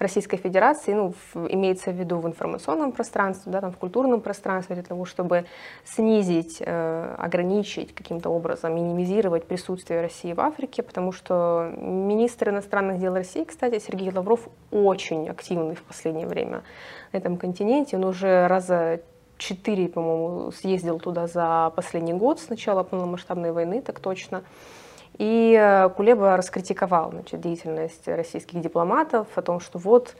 Российской 0.00 0.36
Федерации, 0.36 0.94
ну, 0.94 1.14
в, 1.32 1.46
имеется 1.46 1.92
в 1.92 1.94
виду 1.94 2.18
в 2.18 2.26
информационном 2.26 2.90
пространстве, 2.90 3.52
да, 3.52 3.60
там, 3.60 3.70
в 3.70 3.76
культурном 3.76 4.20
пространстве, 4.20 4.74
для 4.74 4.82
того, 4.82 5.04
чтобы 5.04 5.44
снизить, 5.84 6.56
э, 6.58 7.14
ограничить 7.18 7.94
каким-то 7.94 8.30
образом, 8.30 8.74
минимизировать 8.74 9.46
присутствие 9.46 10.00
России 10.00 10.32
в 10.32 10.40
Африке, 10.40 10.82
потому 10.82 11.12
что 11.12 11.72
министр 11.76 12.48
иностранных 12.48 12.98
дел 12.98 13.14
России, 13.14 13.44
кстати, 13.44 13.78
Сергей 13.78 14.10
Лавров, 14.10 14.48
очень 14.72 15.28
активный 15.28 15.76
в 15.76 15.84
последнее 15.84 16.26
время 16.26 16.64
на 17.12 17.18
этом 17.18 17.36
континенте, 17.36 17.96
он 17.96 18.02
уже 18.02 18.48
раза 18.48 19.02
четыре, 19.38 19.88
по-моему, 19.88 20.52
съездил 20.52 20.98
туда 20.98 21.26
за 21.26 21.72
последний 21.76 22.14
год 22.14 22.40
с 22.40 22.48
начала 22.48 22.82
полномасштабной 22.82 23.52
войны, 23.52 23.82
так 23.82 24.00
точно. 24.00 24.44
И 25.18 25.56
э, 25.58 25.88
Кулеба 25.90 26.36
раскритиковал 26.36 27.10
значит, 27.10 27.40
деятельность 27.40 28.06
российских 28.06 28.60
дипломатов 28.60 29.28
о 29.34 29.42
том, 29.42 29.60
что 29.60 29.78
вот 29.78 30.14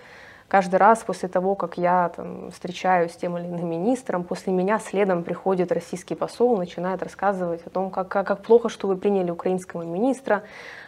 каждый 0.48 0.76
раз 0.76 1.02
после 1.04 1.28
того, 1.28 1.54
как 1.54 1.78
я 1.78 2.10
там, 2.14 2.50
встречаюсь 2.50 3.12
с 3.12 3.16
тем 3.16 3.36
или 3.38 3.46
иным 3.46 3.68
министром, 3.68 4.24
после 4.24 4.52
меня 4.52 4.78
следом 4.78 5.22
приходит 5.22 5.72
российский 5.72 6.14
посол, 6.14 6.56
начинает 6.56 7.02
рассказывать 7.02 7.66
о 7.66 7.70
том, 7.70 7.90
как, 7.90 8.08
как, 8.08 8.42
плохо, 8.42 8.68
что 8.68 8.88
вы 8.88 8.96
приняли 8.96 9.30
украинского 9.30 9.82
министра, 9.82 10.42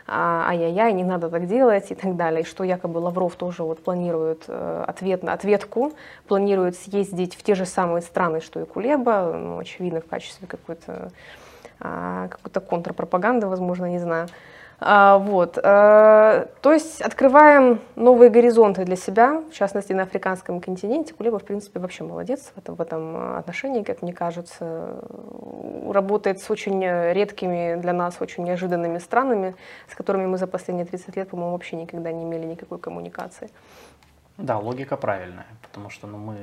а, 0.07 0.49
ай-яй-яй, 0.49 0.93
не 0.93 1.05
надо 1.05 1.29
так 1.29 1.47
делать 1.47 1.91
и 1.91 1.95
так 1.95 2.17
далее, 2.17 2.43
и 2.43 2.45
что 2.45 2.65
якобы 2.65 2.99
Лавров 2.99 3.37
тоже 3.37 3.63
вот 3.63 3.85
планирует 3.85 4.45
э, 4.49 4.85
ответ 4.87 5.23
на 5.23 5.35
ответку, 5.35 5.93
планирует 6.27 6.77
съездить 6.77 7.35
в 7.35 7.43
те 7.43 7.55
же 7.55 7.67
самые 7.67 8.01
страны, 8.01 8.41
что 8.41 8.61
и 8.61 8.65
Кулеба, 8.65 9.33
ну, 9.35 9.59
очевидно, 9.59 10.01
в 10.01 10.07
качестве 10.07 10.47
какой-то 10.47 11.11
а, 11.81 12.29
какой-то 12.29 12.61
контрпропаганды, 12.61 13.47
возможно, 13.47 13.87
не 13.87 13.99
знаю. 13.99 14.29
А, 14.81 15.19
вот. 15.19 15.59
А, 15.63 16.49
то 16.63 16.73
есть 16.73 17.01
открываем 17.01 17.81
новые 17.97 18.31
горизонты 18.31 18.85
для 18.85 18.95
себя, 18.95 19.43
в 19.51 19.53
частности 19.53 19.93
на 19.93 20.05
африканском 20.05 20.61
континенте. 20.61 21.15
Кулеба, 21.15 21.39
в 21.41 21.45
принципе, 21.45 21.81
вообще 21.81 22.05
молодец 22.05 22.53
в 22.55 22.59
этом, 22.59 22.77
в 22.77 22.81
этом 22.81 23.37
отношении, 23.37 23.83
как 23.83 24.03
мне 24.03 24.13
кажется. 24.13 25.03
Работает 25.93 26.41
с 26.41 26.51
очень 26.51 26.81
редкими 26.85 27.81
для 27.81 27.93
нас, 27.93 28.17
очень 28.21 28.45
неожиданными 28.45 28.99
странами, 28.99 29.57
с 29.91 29.95
которыми 29.97 30.27
мы 30.27 30.39
за 30.39 30.47
последние 30.47 30.87
30 30.87 31.17
лет, 31.17 31.29
по-моему, 31.29 31.53
вообще 31.53 31.77
никогда 31.77 32.13
не 32.13 32.23
имели 32.23 32.47
никакой 32.47 32.79
коммуникации. 32.79 33.51
Да, 34.37 34.59
логика 34.59 34.97
правильная, 34.97 35.47
потому 35.63 35.91
что 35.91 36.07
ну, 36.07 36.17
мы, 36.19 36.37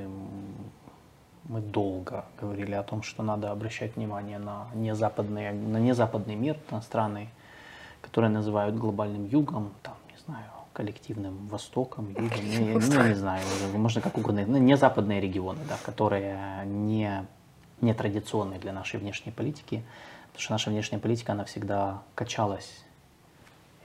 мы 1.46 1.62
долго 1.62 2.26
говорили 2.42 2.74
о 2.74 2.84
том, 2.84 3.04
что 3.04 3.24
надо 3.24 3.52
обращать 3.52 3.96
внимание 3.96 4.38
на, 4.38 4.68
незападные, 4.74 5.54
на 5.54 5.78
незападный 5.78 6.36
мир, 6.36 6.58
на 6.72 6.82
страны, 6.82 7.30
которые 8.06 8.30
называют 8.30 8.76
глобальным 8.76 9.26
югом, 9.26 9.72
там, 9.82 9.96
не 10.12 10.18
знаю, 10.26 10.46
коллективным 10.74 11.48
востоком, 11.48 12.10
югом, 12.10 12.50
не, 12.50 12.60
ну, 12.60 13.08
не 13.08 13.16
знаю, 13.16 13.44
можно 13.74 14.00
как 14.00 14.18
угодно, 14.18 14.46
ну, 14.46 14.58
не 14.58 14.78
западные 14.78 15.20
регионы, 15.20 15.60
да, 15.68 15.78
которые 15.84 16.66
не, 16.66 17.26
не 17.82 17.94
традиционные 17.94 18.60
для 18.60 18.74
нашей 18.74 19.00
внешней 19.00 19.32
политики, 19.32 19.84
потому 20.28 20.42
что 20.42 20.52
наша 20.52 20.70
внешняя 20.70 21.00
политика, 21.00 21.32
она 21.32 21.46
всегда 21.46 22.04
качалась 22.14 22.84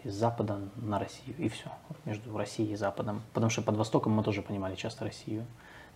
из 0.04 0.14
Запада 0.14 0.60
на 0.76 0.98
Россию, 0.98 1.36
и 1.38 1.48
все, 1.48 1.70
между 2.04 2.36
Россией 2.36 2.72
и 2.72 2.76
Западом, 2.76 3.22
потому 3.32 3.50
что 3.50 3.62
под 3.62 3.76
Востоком 3.76 4.12
мы 4.12 4.22
тоже 4.22 4.42
понимали 4.42 4.74
часто 4.74 5.04
Россию, 5.04 5.46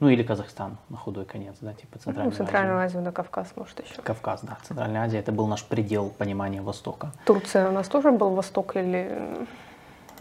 ну 0.01 0.09
или 0.09 0.23
Казахстан 0.23 0.77
на 0.89 0.97
худой 0.97 1.25
конец, 1.25 1.57
да, 1.61 1.73
типа 1.73 1.99
Центральную 1.99 2.31
ну, 2.33 2.37
Центральную 2.37 2.79
Азию, 2.79 3.01
Азию, 3.01 3.03
да, 3.03 3.13
Кавказ, 3.13 3.53
может, 3.57 3.81
еще. 3.81 4.03
Кавказ, 4.03 4.41
да, 4.43 4.59
Центральная 4.63 5.03
Азия, 5.03 5.19
это 5.19 5.33
был 5.33 5.47
наш 5.47 5.65
предел 5.65 6.11
понимания 6.11 6.63
Востока. 6.63 7.13
Турция 7.25 7.69
у 7.69 7.73
нас 7.73 7.89
тоже 7.89 8.11
был 8.11 8.31
Восток 8.31 8.77
или... 8.77 9.47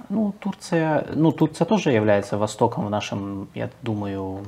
Ну, 0.10 0.34
Турция, 0.40 1.06
ну, 1.14 1.32
Турция 1.32 1.66
тоже 1.66 1.92
является 1.92 2.38
Востоком 2.38 2.86
в 2.86 2.90
нашем, 2.90 3.48
я 3.54 3.70
думаю, 3.82 4.44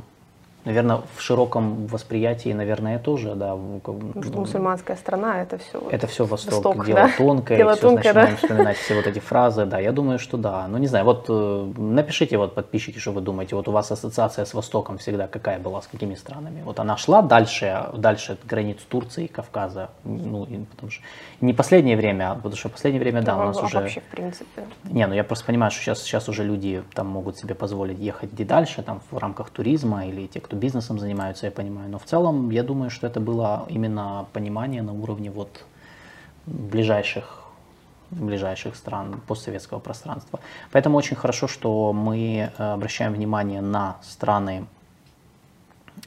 Наверное, 0.66 1.02
в 1.16 1.22
широком 1.22 1.86
восприятии, 1.86 2.52
наверное, 2.52 2.98
тоже, 2.98 3.36
да. 3.36 3.56
Потому 3.84 4.24
что 4.24 4.40
мусульманская 4.40 4.98
страна, 4.98 5.42
это 5.44 5.60
все 5.60 5.82
Это 5.92 6.08
все 6.08 6.26
Восток, 6.26 6.54
Восток 6.54 6.86
дело 6.88 7.02
да? 7.02 7.12
тонкое, 7.18 7.58
дело 7.58 7.74
все 7.74 7.82
тонкое, 7.82 8.14
начинаем 8.14 8.32
да? 8.32 8.36
вспоминать 8.38 8.78
все 8.78 8.96
вот 8.96 9.06
эти 9.06 9.20
фразы, 9.20 9.66
да, 9.66 9.80
я 9.80 9.92
думаю, 9.92 10.18
что 10.18 10.38
да. 10.38 10.68
Ну, 10.68 10.80
не 10.80 10.88
знаю, 10.88 11.06
вот 11.06 11.26
э, 11.30 11.72
напишите, 11.78 12.38
вот, 12.38 12.56
подписчики, 12.56 12.98
что 12.98 13.12
вы 13.12 13.22
думаете, 13.22 13.56
вот 13.56 13.68
у 13.68 13.72
вас 13.72 13.92
ассоциация 13.92 14.44
с 14.44 14.56
Востоком 14.56 14.98
всегда 14.98 15.28
какая 15.28 15.60
была, 15.60 15.84
с 15.84 15.88
какими 15.88 16.16
странами? 16.16 16.64
Вот 16.66 16.80
она 16.80 16.98
шла 16.98 17.22
дальше, 17.22 17.86
дальше 17.96 18.38
границ 18.44 18.80
Турции, 18.90 19.28
Кавказа, 19.28 19.92
ну, 20.04 20.48
потому 20.72 20.92
что 20.92 21.04
не 21.42 21.54
последнее 21.54 21.96
время, 21.96 22.32
а 22.32 22.36
потому 22.36 22.56
что 22.56 22.70
последнее 22.70 23.02
время, 23.02 23.22
да, 23.22 23.36
ну, 23.36 23.44
у 23.44 23.46
нас 23.46 23.58
а 23.58 23.66
уже... 23.66 23.78
вообще, 23.78 24.02
в 24.02 24.16
принципе. 24.16 24.64
Не, 24.86 25.06
ну 25.06 25.14
я 25.14 25.24
просто 25.24 25.46
понимаю, 25.46 25.72
что 25.72 25.82
сейчас, 25.82 26.02
сейчас 26.02 26.28
уже 26.28 26.44
люди 26.44 26.84
там 26.96 27.06
могут 27.06 27.38
себе 27.38 27.54
позволить 27.54 28.00
ехать 28.00 28.32
и 28.36 28.44
дальше, 28.44 28.82
там, 28.82 29.02
в 29.12 29.18
рамках 29.20 29.52
туризма, 29.52 30.08
или 30.08 30.26
те, 30.26 30.40
кто 30.40 30.55
кто 30.56 30.62
бизнесом 30.62 31.00
занимаются, 31.00 31.46
я 31.46 31.52
понимаю. 31.52 31.90
Но 31.90 31.98
в 31.98 32.04
целом, 32.04 32.52
я 32.52 32.64
думаю, 32.64 32.90
что 32.90 33.08
это 33.08 33.20
было 33.20 33.66
именно 33.70 34.26
понимание 34.34 34.82
на 34.82 34.94
уровне 34.94 35.30
вот 35.30 35.66
ближайших 36.46 37.42
ближайших 38.12 38.76
стран 38.76 39.22
постсоветского 39.28 39.80
пространства. 39.80 40.40
Поэтому 40.72 40.98
очень 40.98 41.18
хорошо, 41.18 41.48
что 41.48 41.92
мы 41.94 42.52
э, 42.58 42.74
обращаем 42.74 43.14
внимание 43.14 43.62
на 43.62 43.96
страны 44.04 44.66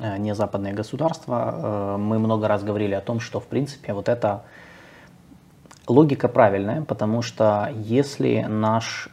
э, 0.01 0.19
не 0.19 0.35
западные 0.35 0.73
государства. 0.73 1.37
Э, 1.37 1.97
мы 1.99 2.19
много 2.19 2.49
раз 2.49 2.63
говорили 2.63 2.95
о 2.95 3.01
том, 3.01 3.21
что 3.21 3.41
в 3.41 3.47
принципе 3.47 3.93
вот 3.93 4.09
эта 4.09 4.43
логика 5.89 6.29
правильная, 6.29 6.83
потому 6.83 7.23
что 7.23 7.69
если 7.75 8.47
наш 8.49 9.09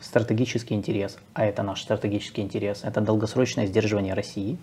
стратегический 0.00 0.74
интерес, 0.74 1.18
а 1.34 1.44
это 1.44 1.62
наш 1.62 1.82
стратегический 1.82 2.42
интерес, 2.42 2.80
это 2.84 3.00
долгосрочное 3.00 3.66
сдерживание 3.66 4.14
России, 4.14 4.58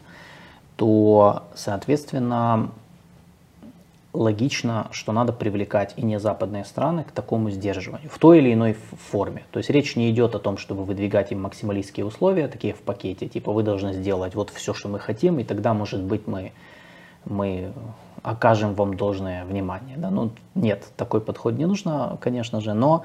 то, 0.78 1.44
соответственно, 1.56 2.72
логично, 4.16 4.88
что 4.92 5.12
надо 5.12 5.34
привлекать 5.34 5.94
и 5.98 6.06
не 6.06 6.20
западные 6.20 6.66
страны 6.66 7.04
к 7.04 7.12
такому 7.12 7.52
сдерживанию 7.52 8.10
в 8.10 8.18
той 8.18 8.40
или 8.40 8.54
иной 8.54 8.74
форме. 8.74 9.44
То 9.52 9.60
есть 9.60 9.70
речь 9.70 9.96
не 9.96 10.10
идет 10.10 10.36
о 10.36 10.40
том, 10.40 10.58
чтобы 10.58 10.84
выдвигать 10.86 11.32
им 11.32 11.42
максималистские 11.42 12.06
условия, 12.06 12.48
такие 12.48 12.74
в 12.74 12.82
пакете, 12.82 13.28
типа 13.28 13.52
вы 13.52 13.64
должны 13.64 13.94
сделать 13.94 14.36
вот 14.36 14.50
все, 14.50 14.74
что 14.74 14.90
мы 14.90 15.00
хотим, 15.00 15.40
и 15.40 15.44
тогда, 15.44 15.74
может 15.74 16.02
быть, 16.02 16.28
мы, 16.28 16.54
мы 17.26 17.74
окажем 18.24 18.74
вам 18.74 18.96
должное 18.96 19.46
внимание. 19.46 19.98
Да? 19.98 20.10
Ну, 20.10 20.32
нет, 20.56 20.86
такой 20.98 21.22
подход 21.22 21.56
не 21.56 21.66
нужно, 21.66 22.18
конечно 22.22 22.62
же, 22.62 22.74
но 22.74 23.04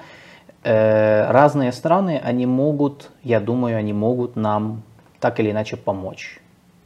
разные 0.63 1.73
страны, 1.73 2.21
они 2.23 2.47
могут, 2.47 3.11
я 3.23 3.41
думаю, 3.41 3.79
они 3.79 3.93
могут 3.93 4.37
нам 4.37 4.83
так 5.21 5.41
или 5.41 5.51
иначе 5.51 5.77
помочь. 5.77 6.41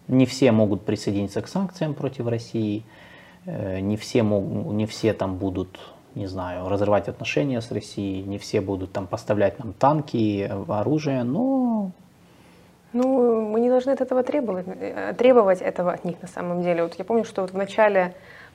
Не 0.08 0.26
все 0.26 0.52
могут 0.52 0.84
присоединиться 0.84 1.40
к 1.42 1.48
санкциям 1.48 1.94
против 1.94 2.28
России, 2.28 2.84
э, 3.46 3.80
не 3.80 3.96
все, 3.96 4.22
могут, 4.22 4.72
не 4.74 4.86
все 4.86 5.12
там 5.12 5.36
будут 5.36 5.78
не 6.14 6.26
знаю, 6.26 6.68
разрывать 6.68 7.08
отношения 7.08 7.60
с 7.60 7.72
Россией, 7.72 8.22
не 8.22 8.38
все 8.38 8.60
будут 8.60 8.92
там 8.92 9.08
поставлять 9.08 9.58
нам 9.58 9.72
танки, 9.72 10.48
оружие, 10.68 11.24
но 11.24 11.90
ну, 12.92 13.42
мы 13.42 13.58
не 13.60 13.68
должны 13.68 13.90
от 13.90 14.00
этого 14.00 14.22
требовать, 14.22 14.66
э, 14.68 15.14
требовать 15.18 15.60
этого 15.60 15.92
от 15.92 16.04
них 16.04 16.22
на 16.22 16.28
самом 16.28 16.62
деле. 16.62 16.84
Вот 16.84 16.94
я 16.96 17.04
помню, 17.04 17.24
что 17.24 17.42
вот 17.42 17.50
в 17.50 17.56
начале 17.56 18.14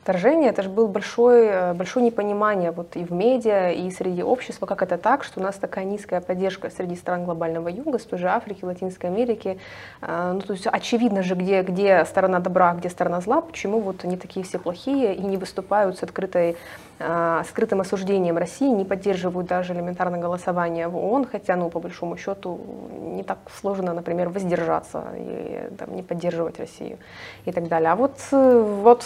вторжения 0.09 0.49
это 0.49 0.63
же 0.63 0.69
было 0.69 0.87
большое, 0.87 1.51
э, 1.51 1.73
большое 1.75 2.03
непонимание 2.03 2.71
вот 2.71 2.95
и 2.95 3.03
в 3.03 3.11
медиа, 3.11 3.71
и 3.71 3.91
среди 3.91 4.23
общества, 4.23 4.65
как 4.65 4.81
это 4.81 4.97
так, 4.97 5.23
что 5.23 5.39
у 5.39 5.43
нас 5.43 5.55
такая 5.55 5.85
низкая 5.85 6.19
поддержка 6.19 6.71
среди 6.71 6.95
стран 6.95 7.25
глобального 7.25 7.67
юга, 7.67 7.99
с 7.99 8.05
той 8.05 8.17
же 8.17 8.27
Африки, 8.27 8.65
Латинской 8.65 9.11
Америки. 9.11 9.59
Э, 10.01 10.31
ну, 10.33 10.41
то 10.41 10.53
есть 10.53 10.65
очевидно 10.65 11.21
же, 11.21 11.35
где, 11.35 11.61
где 11.61 12.03
сторона 12.05 12.39
добра, 12.39 12.73
где 12.73 12.89
сторона 12.89 13.21
зла, 13.21 13.41
почему 13.41 13.81
вот 13.81 14.03
они 14.03 14.17
такие 14.17 14.43
все 14.43 14.57
плохие 14.57 15.13
и 15.13 15.21
не 15.21 15.37
выступают 15.37 15.99
с 15.99 16.03
открытой 16.03 16.57
с 16.99 17.47
скрытым 17.47 17.79
осуждением 17.79 18.37
России, 18.37 18.67
не 18.67 18.83
поддерживают 18.83 19.47
даже 19.47 19.73
элементарно 19.73 20.17
голосование 20.17 20.89
в 20.89 20.97
ООН, 20.97 21.27
хотя, 21.31 21.55
ну, 21.55 21.69
по 21.69 21.79
большому 21.79 22.17
счету, 22.17 22.59
не 23.15 23.23
так 23.23 23.37
сложно, 23.61 23.93
например, 23.93 24.27
воздержаться 24.27 25.05
и 25.15 25.69
там, 25.77 25.95
не 25.95 26.03
поддерживать 26.03 26.59
Россию 26.59 26.97
и 27.45 27.53
так 27.53 27.69
далее. 27.69 27.91
А 27.91 27.95
вот, 27.95 28.17
вот 28.31 29.05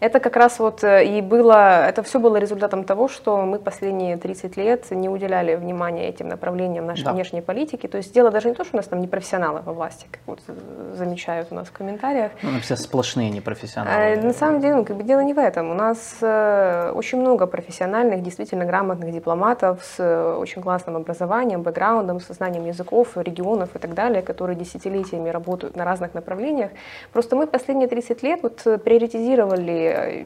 это 0.00 0.20
как 0.20 0.36
раз 0.36 0.58
вот 0.58 0.84
э, 0.84 1.04
и 1.04 1.20
было, 1.20 1.86
это 1.86 2.02
все 2.02 2.20
было 2.20 2.36
результатом 2.36 2.84
того, 2.84 3.08
что 3.08 3.42
мы 3.42 3.58
последние 3.58 4.16
30 4.16 4.56
лет 4.56 4.90
не 4.90 5.08
уделяли 5.08 5.56
внимания 5.56 6.08
этим 6.08 6.28
направлениям 6.28 6.86
нашей 6.86 7.04
да. 7.04 7.12
внешней 7.12 7.40
политики. 7.40 7.86
То 7.88 7.98
есть 7.98 8.14
дело 8.14 8.30
даже 8.30 8.48
не 8.48 8.54
то, 8.54 8.64
что 8.64 8.76
у 8.76 8.78
нас 8.78 8.86
там 8.86 9.00
не 9.00 9.08
профессионалы 9.08 9.60
во 9.64 9.72
власти, 9.72 10.06
как 10.10 10.20
вот 10.26 10.40
э, 10.46 10.94
замечают 10.96 11.48
у 11.50 11.56
нас 11.56 11.68
в 11.68 11.72
комментариях. 11.72 12.32
Ну, 12.42 12.60
все 12.60 12.76
сплошные 12.76 13.30
непрофессионалы. 13.30 13.96
А, 13.96 14.16
на 14.22 14.32
самом 14.32 14.60
деле, 14.60 14.76
ну, 14.76 14.84
как 14.84 14.96
бы 14.96 15.02
дело 15.02 15.20
не 15.20 15.34
в 15.34 15.38
этом. 15.38 15.70
У 15.70 15.74
нас 15.74 16.18
э, 16.20 16.92
очень 16.94 17.18
много 17.20 17.46
профессиональных, 17.46 18.22
действительно 18.22 18.64
грамотных 18.64 19.12
дипломатов 19.12 19.80
с 19.82 20.34
очень 20.38 20.62
классным 20.62 20.96
образованием, 20.96 21.62
бэкграундом, 21.62 22.20
со 22.20 22.34
знанием 22.34 22.66
языков, 22.66 23.16
регионов 23.16 23.74
и 23.74 23.78
так 23.78 23.94
далее, 23.94 24.22
которые 24.22 24.56
десятилетиями 24.56 25.28
работают 25.30 25.76
на 25.76 25.84
разных 25.84 26.14
направлениях. 26.14 26.70
Просто 27.12 27.34
мы 27.34 27.48
последние 27.48 27.88
30 27.88 28.22
лет 28.22 28.40
вот 28.42 28.62
приоритизировали 28.84 29.87
Э, 29.88 30.24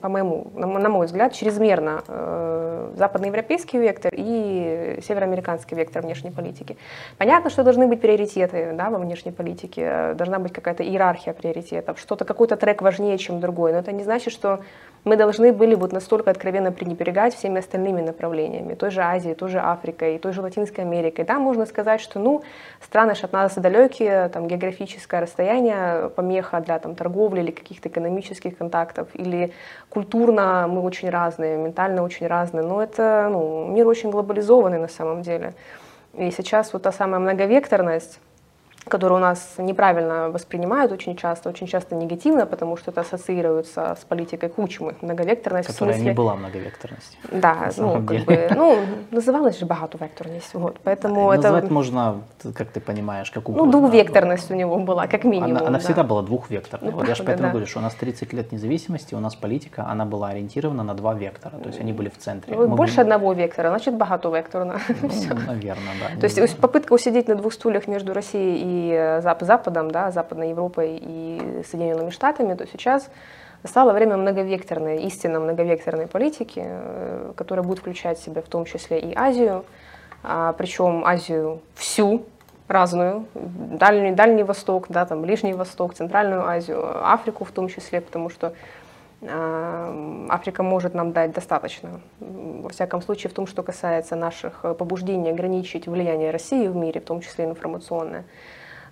по-моему, 0.00 0.50
на 0.54 0.88
мой 0.88 1.06
взгляд, 1.06 1.32
чрезмерно 1.32 2.02
э, 2.08 2.92
западноевропейский 2.96 3.78
вектор 3.78 4.12
и 4.14 4.98
североамериканский 5.06 5.76
вектор 5.76 6.02
внешней 6.02 6.30
политики. 6.30 6.76
Понятно, 7.18 7.50
что 7.50 7.62
должны 7.62 7.86
быть 7.86 8.00
приоритеты 8.00 8.72
да, 8.74 8.90
во 8.90 8.98
внешней 8.98 9.32
политике, 9.32 10.14
должна 10.14 10.38
быть 10.38 10.52
какая-то 10.52 10.82
иерархия 10.82 11.32
приоритетов, 11.32 11.98
что-то, 11.98 12.24
какой-то 12.24 12.56
трек 12.56 12.82
важнее, 12.82 13.18
чем 13.18 13.40
другой, 13.40 13.72
но 13.72 13.78
это 13.78 13.92
не 13.92 14.04
значит, 14.04 14.32
что 14.32 14.60
мы 15.04 15.16
должны 15.16 15.52
были 15.52 15.74
вот 15.74 15.92
настолько 15.92 16.30
откровенно 16.30 16.72
пренебрегать 16.72 17.34
всеми 17.34 17.58
остальными 17.58 18.00
направлениями, 18.00 18.74
той 18.74 18.90
же 18.90 19.02
Азией, 19.02 19.34
той 19.34 19.50
же 19.50 19.60
Африкой, 19.60 20.18
той 20.18 20.32
же 20.32 20.40
Латинской 20.40 20.84
Америкой. 20.84 21.24
Да, 21.24 21.38
можно 21.38 21.66
сказать, 21.66 22.00
что 22.00 22.18
ну, 22.18 22.42
страны 22.80 23.12
от 23.12 23.32
нас 23.32 23.54
далекие, 23.54 24.28
там 24.30 24.48
географическое 24.48 25.20
расстояние, 25.20 26.10
помеха 26.10 26.60
для 26.60 26.78
там, 26.78 26.94
торговли 26.94 27.40
или 27.40 27.50
каких-то 27.50 27.88
экономических 27.88 28.56
контактов, 28.56 29.08
или 29.14 29.52
культурно 29.90 30.66
мы 30.68 30.80
очень 30.80 31.10
разные, 31.10 31.58
ментально 31.58 32.02
очень 32.02 32.26
разные, 32.26 32.64
но 32.64 32.82
это 32.82 33.28
ну, 33.30 33.68
мир 33.68 33.86
очень 33.86 34.10
глобализованный 34.10 34.78
на 34.78 34.88
самом 34.88 35.22
деле. 35.22 35.54
И 36.14 36.30
сейчас 36.30 36.72
вот 36.72 36.82
та 36.82 36.92
самая 36.92 37.20
многовекторность, 37.20 38.20
которые 38.88 39.18
у 39.18 39.20
нас 39.20 39.54
неправильно 39.58 40.30
воспринимают 40.30 40.92
очень 40.92 41.16
часто, 41.16 41.48
очень 41.48 41.66
часто 41.66 41.94
негативно, 41.94 42.46
потому 42.46 42.76
что 42.76 42.90
это 42.90 43.00
ассоциируется 43.00 43.96
с 44.00 44.04
политикой 44.04 44.48
Кучмы, 44.48 44.94
многовекторность. 45.00 45.68
Которая 45.68 45.98
не 45.98 46.12
была 46.12 46.34
многовекторностью. 46.34 47.18
Да, 47.30 47.70
ну, 47.76 47.94
как 48.04 48.24
бы, 48.24 48.48
ну, 48.54 48.78
называлась 49.10 49.58
же 49.58 49.66
багатовекторность, 49.66 50.52
вот, 50.54 50.76
поэтому 50.84 51.28
да, 51.30 51.34
это... 51.34 51.42
Называть 51.42 51.70
можно, 51.70 52.22
как 52.54 52.68
ты 52.68 52.80
понимаешь, 52.80 53.30
как 53.30 53.48
угодно. 53.48 53.72
Ну, 53.72 53.80
двухвекторность 53.80 54.50
у 54.50 54.54
него 54.54 54.78
была, 54.78 55.06
как 55.06 55.24
минимум. 55.24 55.56
Она, 55.56 55.60
она 55.60 55.78
да. 55.78 55.84
всегда 55.84 56.02
была 56.02 56.22
двухвекторной. 56.22 56.90
Ну, 56.90 56.98
вот 56.98 57.08
я 57.08 57.14
же 57.14 57.22
поэтому 57.24 57.48
да. 57.48 57.52
говорю, 57.52 57.66
что 57.66 57.78
у 57.78 57.82
нас 57.82 57.94
30 57.94 58.32
лет 58.32 58.52
независимости, 58.52 59.14
у 59.14 59.20
нас 59.20 59.34
политика, 59.34 59.86
она 59.88 60.04
была 60.04 60.28
ориентирована 60.28 60.82
на 60.82 60.94
два 60.94 61.14
вектора, 61.14 61.56
то 61.56 61.68
есть 61.68 61.80
они 61.80 61.92
были 61.92 62.10
в 62.10 62.18
центре. 62.18 62.54
Ну, 62.54 62.68
больше 62.68 62.96
были... 62.96 63.02
одного 63.02 63.32
вектора, 63.32 63.68
значит, 63.70 63.94
багатовекторно. 63.94 64.80
Ну, 65.02 65.08
наверное, 65.46 65.94
да. 66.00 66.20
То 66.20 66.26
есть 66.26 66.56
попытка 66.58 66.92
усидеть 66.92 67.28
на 67.28 67.34
двух 67.34 67.52
стульях 67.54 67.86
между 67.88 68.12
Россией 68.12 68.58
и 68.62 68.73
и 68.74 69.20
Западом, 69.40 69.90
да, 69.90 70.10
Западной 70.10 70.50
Европой 70.50 70.98
и 71.00 71.62
Соединенными 71.68 72.10
Штатами, 72.10 72.54
то 72.54 72.66
сейчас 72.66 73.08
настало 73.62 73.92
время 73.92 74.16
многовекторной, 74.16 75.02
истинно 75.04 75.40
многовекторной 75.40 76.06
политики, 76.06 76.62
э, 76.64 77.32
которая 77.36 77.64
будет 77.64 77.78
включать 77.78 78.18
в 78.18 78.24
себя 78.24 78.42
в 78.42 78.48
том 78.48 78.64
числе 78.64 78.98
и 79.00 79.14
Азию, 79.14 79.64
а, 80.22 80.52
причем 80.52 81.04
Азию 81.04 81.60
всю, 81.74 82.24
разную, 82.68 83.26
Дальний, 83.34 84.12
Дальний 84.12 84.42
Восток, 84.42 84.86
да, 84.88 85.04
там, 85.04 85.22
Ближний 85.22 85.52
Восток, 85.52 85.94
Центральную 85.94 86.46
Азию, 86.46 87.06
Африку 87.12 87.44
в 87.44 87.50
том 87.50 87.68
числе, 87.68 88.00
потому 88.00 88.30
что 88.30 88.54
э, 89.20 90.26
Африка 90.30 90.62
может 90.62 90.94
нам 90.94 91.12
дать 91.12 91.32
достаточно. 91.32 92.00
Во 92.20 92.68
всяком 92.70 93.02
случае, 93.02 93.30
в 93.30 93.34
том, 93.34 93.46
что 93.46 93.62
касается 93.62 94.16
наших 94.16 94.64
побуждений 94.78 95.30
ограничить 95.30 95.86
влияние 95.86 96.30
России 96.30 96.66
в 96.66 96.74
мире, 96.74 97.00
в 97.00 97.04
том 97.04 97.20
числе 97.20 97.44
информационное. 97.44 98.24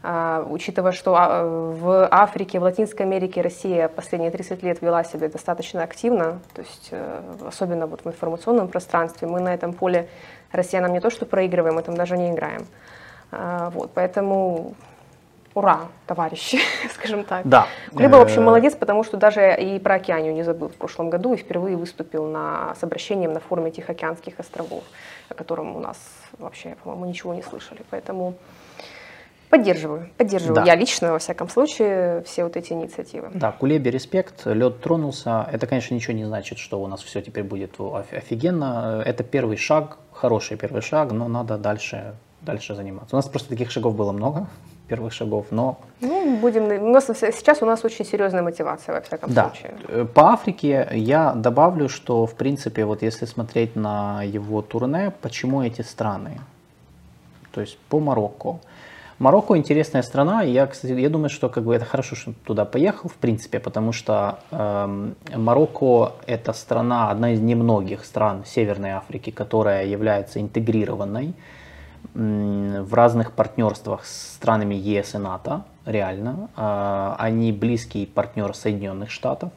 А, 0.04 0.44
учитывая, 0.48 0.90
что 0.90 1.14
а, 1.16 1.44
в 1.44 2.08
Африке, 2.10 2.58
в 2.58 2.62
Латинской 2.64 3.06
Америке 3.06 3.40
Россия 3.40 3.86
последние 3.86 4.32
30 4.32 4.62
лет 4.62 4.82
вела 4.82 5.04
себя 5.04 5.28
достаточно 5.28 5.84
активно, 5.84 6.40
то 6.54 6.62
есть 6.62 6.88
э, 6.90 7.20
особенно 7.46 7.86
вот 7.86 8.04
в 8.04 8.08
информационном 8.08 8.66
пространстве, 8.66 9.28
мы 9.28 9.38
на 9.38 9.54
этом 9.54 9.72
поле 9.72 10.08
россиянам 10.50 10.92
не 10.92 11.00
то 11.00 11.08
что 11.08 11.24
проигрываем, 11.24 11.76
мы 11.76 11.82
там 11.82 11.96
даже 11.96 12.18
не 12.18 12.32
играем. 12.32 12.66
А, 13.30 13.70
вот, 13.70 13.92
поэтому 13.94 14.74
ура, 15.54 15.82
товарищи, 16.08 16.58
скажем 16.94 17.22
так. 17.22 17.46
Да. 17.46 17.68
Кулеба, 17.92 18.16
в 18.16 18.22
общем, 18.22 18.42
молодец, 18.42 18.74
потому 18.74 19.04
что 19.04 19.16
даже 19.16 19.54
и 19.54 19.78
про 19.78 19.94
океанию 19.94 20.34
не 20.34 20.42
забыл 20.42 20.68
в 20.68 20.74
прошлом 20.74 21.10
году 21.10 21.34
и 21.34 21.36
впервые 21.36 21.76
выступил 21.76 22.26
на, 22.26 22.74
с 22.74 22.82
обращением 22.82 23.34
на 23.34 23.40
форуме 23.40 23.70
Тихоокеанских 23.70 24.40
островов, 24.40 24.82
о 25.28 25.34
котором 25.34 25.76
у 25.76 25.78
нас 25.78 25.96
вообще, 26.38 26.76
по-моему, 26.82 27.06
ничего 27.06 27.34
не 27.34 27.42
слышали. 27.42 27.82
Поэтому 27.90 28.34
Поддерживаю, 29.52 30.08
поддерживаю. 30.16 30.54
Да. 30.54 30.64
Я 30.64 30.74
лично, 30.74 31.12
во 31.12 31.18
всяком 31.18 31.50
случае, 31.50 32.22
все 32.22 32.44
вот 32.44 32.56
эти 32.56 32.72
инициативы. 32.72 33.28
Да, 33.34 33.52
Кулебе 33.52 33.90
респект, 33.90 34.46
лед 34.46 34.80
тронулся. 34.80 35.46
Это, 35.52 35.66
конечно, 35.66 35.94
ничего 35.94 36.14
не 36.14 36.24
значит, 36.24 36.56
что 36.56 36.82
у 36.82 36.86
нас 36.86 37.02
все 37.02 37.20
теперь 37.20 37.44
будет 37.44 37.74
офигенно. 37.78 39.02
Это 39.04 39.22
первый 39.24 39.58
шаг, 39.58 39.98
хороший 40.10 40.56
первый 40.56 40.80
шаг, 40.80 41.12
но 41.12 41.28
надо 41.28 41.58
дальше, 41.58 42.14
дальше 42.40 42.74
заниматься. 42.74 43.14
У 43.14 43.18
нас 43.18 43.28
просто 43.28 43.50
таких 43.50 43.70
шагов 43.70 43.94
было 43.94 44.12
много, 44.12 44.46
первых 44.88 45.12
шагов, 45.12 45.48
но... 45.50 45.76
Ну, 46.00 46.38
будем... 46.38 46.64
У 46.82 46.88
нас, 46.88 47.04
сейчас 47.08 47.60
у 47.60 47.66
нас 47.66 47.84
очень 47.84 48.06
серьезная 48.06 48.42
мотивация, 48.42 48.94
во 48.94 49.02
всяком 49.02 49.34
да. 49.34 49.50
случае. 49.50 49.74
Э, 49.88 50.06
по 50.06 50.32
Африке 50.32 50.88
я 50.92 51.34
добавлю, 51.34 51.90
что, 51.90 52.24
в 52.24 52.34
принципе, 52.36 52.86
вот 52.86 53.02
если 53.02 53.26
смотреть 53.26 53.76
на 53.76 54.22
его 54.22 54.62
турне, 54.62 55.12
почему 55.20 55.62
эти 55.62 55.82
страны? 55.82 56.40
То 57.50 57.60
есть 57.60 57.76
по 57.90 58.00
Марокко. 58.00 58.60
Марокко 59.22 59.56
интересная 59.56 60.02
страна. 60.02 60.42
Я, 60.42 60.66
кстати, 60.66 60.90
я 60.94 61.08
думаю, 61.08 61.30
что 61.30 61.48
как 61.48 61.62
бы 61.62 61.76
это 61.76 61.84
хорошо, 61.84 62.16
что 62.16 62.32
туда 62.44 62.64
поехал, 62.64 63.08
в 63.08 63.14
принципе, 63.14 63.60
потому 63.60 63.92
что 63.92 64.40
э, 64.50 65.12
Марокко 65.36 66.14
это 66.26 66.52
страна, 66.52 67.08
одна 67.08 67.30
из 67.30 67.40
немногих 67.40 68.04
стран 68.04 68.42
Северной 68.44 68.90
Африки, 68.90 69.30
которая 69.30 69.86
является 69.86 70.40
интегрированной 70.40 71.34
э, 72.16 72.82
в 72.82 72.92
разных 72.94 73.30
партнерствах 73.30 74.04
с 74.06 74.34
странами 74.34 74.74
ЕС 74.74 75.14
и 75.14 75.18
НАТО, 75.18 75.62
реально. 75.86 76.48
Э, 76.56 77.14
они 77.16 77.52
близкий 77.52 78.06
партнер 78.06 78.52
Соединенных 78.56 79.12
Штатов. 79.12 79.52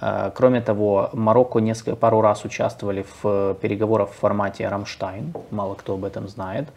Э, 0.00 0.30
кроме 0.32 0.60
того, 0.60 1.10
Марокко 1.12 1.58
несколько, 1.58 1.96
пару 1.96 2.20
раз 2.20 2.44
участвовали 2.44 3.04
в 3.20 3.54
переговорах 3.60 4.10
в 4.10 4.14
формате 4.14 4.68
«Рамштайн», 4.68 5.34
мало 5.50 5.74
кто 5.74 5.94
об 5.94 6.04
этом 6.04 6.28
знает. 6.28 6.68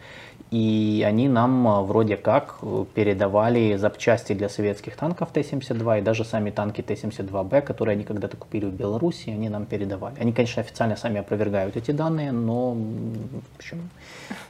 И 0.50 1.04
они 1.06 1.28
нам 1.28 1.66
э, 1.68 1.82
вроде 1.82 2.16
как 2.16 2.56
э, 2.62 2.84
передавали 2.94 3.76
запчасти 3.76 4.32
для 4.32 4.48
советских 4.48 4.96
танков 4.96 5.30
Т-72 5.32 6.00
и 6.00 6.02
даже 6.02 6.24
сами 6.24 6.50
танки 6.50 6.82
Т-72Б, 6.82 7.62
которые 7.62 7.94
они 7.94 8.04
когда-то 8.04 8.36
купили 8.36 8.66
в 8.66 8.72
Беларуси, 8.72 9.30
они 9.30 9.48
нам 9.48 9.64
передавали. 9.64 10.16
Они, 10.18 10.32
конечно, 10.32 10.60
официально 10.60 10.96
сами 10.96 11.20
опровергают 11.20 11.76
эти 11.76 11.92
данные, 11.92 12.32
но 12.32 12.72
в 12.72 13.56
общем, 13.56 13.90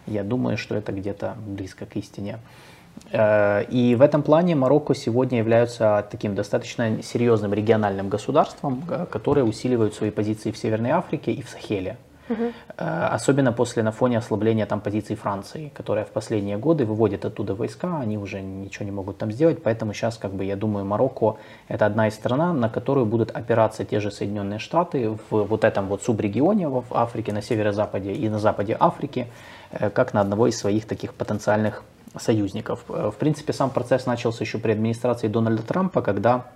я 0.07 0.25
думаю, 0.25 0.57
что 0.57 0.75
это 0.75 0.91
где-то 0.93 1.35
близко 1.47 1.85
к 1.85 1.97
истине. 1.97 2.39
Э, 3.13 3.65
и 3.65 3.95
в 3.95 4.01
этом 4.01 4.23
плане 4.23 4.55
Марокко 4.55 4.95
сегодня 4.95 5.37
является 5.37 6.07
таким 6.11 6.35
достаточно 6.35 7.03
серьезным 7.03 7.53
региональным 7.53 8.09
государством, 8.09 8.85
которое 9.11 9.43
усиливает 9.43 9.93
свои 9.93 10.11
позиции 10.11 10.51
в 10.51 10.57
Северной 10.57 10.93
Африке 10.93 11.31
и 11.33 11.43
в 11.43 11.51
Сахеле. 11.51 11.99
Угу. 12.31 12.53
Особенно 12.77 13.53
после 13.53 13.83
на 13.83 13.91
фоне 13.91 14.19
ослабления 14.19 14.65
там 14.65 14.81
позиций 14.81 15.17
Франции, 15.17 15.73
которая 15.75 16.05
в 16.05 16.11
последние 16.11 16.59
годы 16.59 16.85
выводит 16.85 17.25
оттуда 17.25 17.55
войска, 17.55 17.99
они 17.99 18.19
уже 18.19 18.41
ничего 18.41 18.85
не 18.85 18.93
могут 18.93 19.19
там 19.19 19.33
сделать, 19.33 19.63
поэтому 19.63 19.93
сейчас, 19.93 20.17
как 20.17 20.33
бы, 20.33 20.45
я 20.45 20.55
думаю, 20.55 20.85
Марокко 20.85 21.37
это 21.67 21.87
одна 21.87 22.07
из 22.07 22.15
стран, 22.15 22.61
на 22.61 22.69
которую 22.69 23.07
будут 23.07 23.33
опираться 23.33 23.85
те 23.85 23.99
же 23.99 24.13
Соединенные 24.13 24.61
Штаты 24.61 25.11
в 25.11 25.45
вот 25.45 25.65
этом 25.65 25.89
вот 25.89 26.05
субрегионе 26.05 26.69
в 26.69 26.85
Африке, 26.91 27.33
на 27.33 27.43
северо-западе 27.43 28.13
и 28.13 28.29
на 28.29 28.39
западе 28.39 28.77
Африки, 28.79 29.27
э, 29.73 29.91
как 29.91 30.15
на 30.15 30.21
одного 30.21 30.47
из 30.47 30.57
своих 30.57 30.87
таких 30.87 31.15
потенциальных 31.15 31.83
союзников. 32.17 32.85
Э, 32.89 33.11
в 33.13 33.19
принципе, 33.19 33.53
сам 33.53 33.71
процесс 33.71 34.07
начался 34.07 34.45
еще 34.45 34.59
при 34.59 34.73
администрации 34.73 35.27
Дональда 35.27 35.63
Трампа, 35.63 36.01
когда 36.01 36.47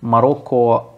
Марокко 0.00 0.95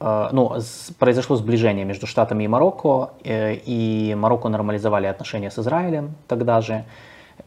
ну, 0.00 0.56
произошло 0.98 1.36
сближение 1.36 1.84
между 1.84 2.06
Штатами 2.06 2.44
и 2.44 2.48
Марокко, 2.48 3.10
э, 3.24 3.54
и 3.54 4.14
Марокко 4.14 4.48
нормализовали 4.48 5.06
отношения 5.06 5.50
с 5.50 5.58
Израилем 5.58 6.14
тогда 6.28 6.60
же. 6.60 6.84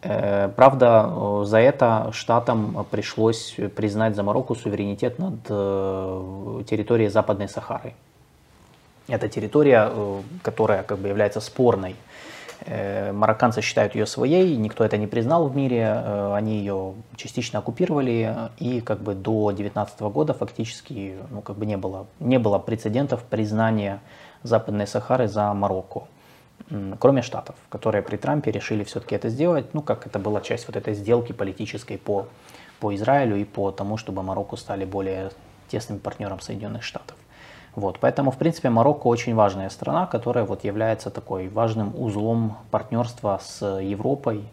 Э, 0.01 0.49
правда, 0.55 1.43
за 1.43 1.59
это 1.59 2.09
Штатам 2.11 2.85
пришлось 2.89 3.55
признать 3.75 4.15
за 4.15 4.23
Марокко 4.23 4.55
суверенитет 4.55 5.19
над 5.19 5.43
территорией 6.65 7.09
Западной 7.09 7.47
Сахары. 7.47 7.93
Это 9.07 9.27
территория, 9.27 9.91
которая 10.43 10.83
как 10.83 10.99
бы 10.99 11.07
является 11.07 11.41
спорной 11.41 11.95
Э, 11.95 12.08
марокканцы 12.67 13.61
считают 13.61 13.95
ее 13.95 14.05
своей, 14.05 14.55
никто 14.57 14.83
это 14.83 14.97
не 14.97 15.07
признал 15.07 15.47
в 15.47 15.55
мире, 15.55 15.81
э, 15.81 16.33
они 16.35 16.57
ее 16.59 16.93
частично 17.15 17.59
оккупировали, 17.59 18.49
и 18.57 18.81
как 18.81 19.01
бы 19.01 19.15
до 19.15 19.51
19 19.51 20.01
года 20.01 20.33
фактически 20.33 21.15
ну, 21.31 21.41
как 21.41 21.57
бы 21.57 21.65
не, 21.65 21.77
было, 21.77 22.07
не 22.19 22.37
было 22.37 22.59
прецедентов 22.59 23.23
признания 23.23 24.01
Западной 24.43 24.87
Сахары 24.87 25.27
за 25.27 25.53
Марокко, 25.53 26.03
кроме 26.99 27.21
Штатов, 27.21 27.55
которые 27.69 28.01
при 28.01 28.17
Трампе 28.17 28.51
решили 28.51 28.83
все-таки 28.83 29.15
это 29.15 29.29
сделать, 29.29 29.73
ну 29.73 29.81
как 29.81 30.05
это 30.05 30.19
была 30.19 30.41
часть 30.41 30.67
вот 30.67 30.75
этой 30.75 30.93
сделки 30.93 31.31
политической 31.31 31.97
по, 31.97 32.27
по 32.79 32.93
Израилю 32.95 33.37
и 33.37 33.45
по 33.45 33.71
тому, 33.71 33.97
чтобы 33.97 34.21
Марокко 34.23 34.57
стали 34.57 34.85
более 34.85 35.31
тесным 35.69 35.99
партнером 35.99 36.39
Соединенных 36.41 36.83
Штатов. 36.83 37.15
Вот, 37.75 37.99
поэтому, 37.99 38.31
в 38.31 38.37
принципе, 38.37 38.69
Марокко 38.69 39.07
очень 39.07 39.35
важная 39.35 39.69
страна, 39.69 40.05
которая 40.05 40.43
вот 40.43 40.63
является 40.63 41.09
такой 41.09 41.47
важным 41.47 41.93
узлом 41.95 42.57
партнерства 42.71 43.39
с 43.41 43.79
Европой, 43.79 44.43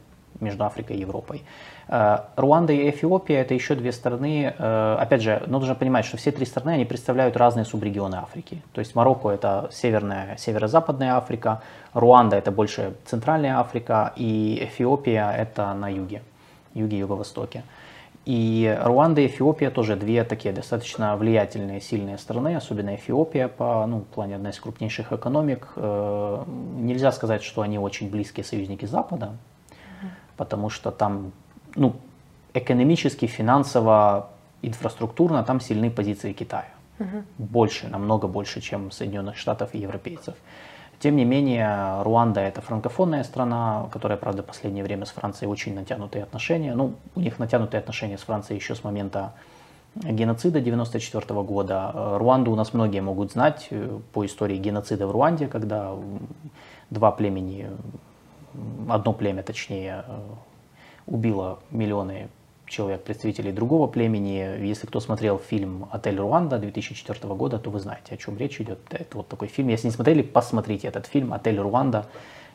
между 0.40 0.64
Африкой 0.64 0.96
и 0.96 1.00
Европой. 1.00 1.42
Э, 1.88 2.18
Руанда 2.36 2.72
и 2.72 2.90
Эфиопия– 2.90 3.40
это 3.42 3.54
еще 3.54 3.74
две 3.74 3.92
страны. 3.92 4.54
Э, 4.58 4.96
опять 4.98 5.22
же, 5.22 5.42
нужно 5.46 5.74
понимать, 5.74 6.04
что 6.04 6.16
все 6.16 6.32
три 6.32 6.46
страны, 6.46 6.70
они 6.70 6.84
представляют 6.84 7.36
разные 7.36 7.64
субрегионы 7.64 8.16
Африки. 8.16 8.62
То 8.72 8.80
есть 8.80 8.94
Марокко– 8.94 9.28
это 9.30 9.68
северная, 9.72 10.36
северо-западная 10.36 11.16
Африка, 11.16 11.62
Руанда– 11.94 12.36
это 12.38 12.50
больше 12.50 12.94
центральная 13.04 13.58
Африка, 13.58 14.12
и 14.16 14.58
Эфиопия– 14.62 15.30
это 15.36 15.72
на 15.74 15.88
юге, 15.88 16.22
юге-юго-востоке. 16.74 17.62
И 18.26 18.76
Руанда 18.82 19.20
и 19.20 19.28
Эфиопия 19.28 19.70
тоже 19.70 19.94
две 19.94 20.24
такие 20.24 20.52
достаточно 20.52 21.16
влиятельные, 21.16 21.80
сильные 21.80 22.18
страны, 22.18 22.56
особенно 22.56 22.96
Эфиопия 22.96 23.46
по 23.46 23.86
ну, 23.86 24.00
в 24.00 24.04
плане 24.04 24.34
одной 24.34 24.50
из 24.50 24.58
крупнейших 24.58 25.12
экономик. 25.12 25.68
Э, 25.76 26.42
нельзя 26.76 27.12
сказать, 27.12 27.44
что 27.44 27.62
они 27.62 27.78
очень 27.78 28.10
близкие 28.10 28.42
союзники 28.42 28.84
Запада, 28.84 29.36
потому 30.36 30.70
что 30.70 30.90
там 30.90 31.30
ну, 31.76 31.94
экономически, 32.52 33.26
финансово, 33.26 34.30
инфраструктурно 34.60 35.44
там 35.44 35.60
сильны 35.60 35.88
позиции 35.88 36.32
Китая. 36.32 36.72
Больше, 37.38 37.86
намного 37.86 38.26
больше, 38.26 38.60
чем 38.60 38.90
Соединенных 38.90 39.36
Штатов 39.36 39.70
и 39.72 39.78
европейцев. 39.78 40.34
Тем 40.98 41.16
не 41.16 41.24
менее, 41.24 42.02
Руанда 42.02 42.40
это 42.40 42.60
франкофонная 42.62 43.22
страна, 43.22 43.88
которая, 43.92 44.16
правда, 44.16 44.42
в 44.42 44.46
последнее 44.46 44.82
время 44.82 45.04
с 45.04 45.10
Францией 45.10 45.50
очень 45.50 45.74
натянутые 45.74 46.22
отношения. 46.24 46.74
Ну, 46.74 46.94
у 47.14 47.20
них 47.20 47.38
натянутые 47.38 47.80
отношения 47.80 48.16
с 48.16 48.22
Францией 48.22 48.58
еще 48.58 48.74
с 48.74 48.82
момента 48.82 49.34
геноцида 49.94 50.58
1994 50.58 51.42
года. 51.42 51.92
Руанду 52.18 52.50
у 52.52 52.56
нас 52.56 52.72
многие 52.74 53.00
могут 53.00 53.32
знать 53.32 53.68
э, 53.70 53.98
по 54.12 54.24
истории 54.26 54.56
геноцида 54.56 55.06
в 55.06 55.10
Руанде, 55.10 55.48
когда 55.48 55.94
два 56.90 57.12
племени, 57.12 57.70
одно 58.88 59.12
племя 59.12 59.42
точнее, 59.42 60.04
э, 60.06 60.20
убило 61.06 61.58
миллионы 61.70 62.28
человек, 62.66 63.02
представителей 63.02 63.52
другого 63.52 63.86
племени. 63.86 64.64
Если 64.66 64.86
кто 64.86 65.00
смотрел 65.00 65.38
фильм 65.38 65.88
«Отель 65.90 66.18
Руанда» 66.18 66.58
2004 66.58 67.34
года, 67.34 67.58
то 67.58 67.70
вы 67.70 67.80
знаете, 67.80 68.14
о 68.14 68.16
чем 68.16 68.36
речь 68.36 68.60
идет. 68.60 68.78
Это 68.90 69.18
вот 69.18 69.28
такой 69.28 69.48
фильм. 69.48 69.68
Если 69.68 69.88
не 69.88 69.92
смотрели, 69.92 70.22
посмотрите 70.22 70.88
этот 70.88 71.06
фильм 71.06 71.32
«Отель 71.32 71.58
Руанда», 71.58 72.06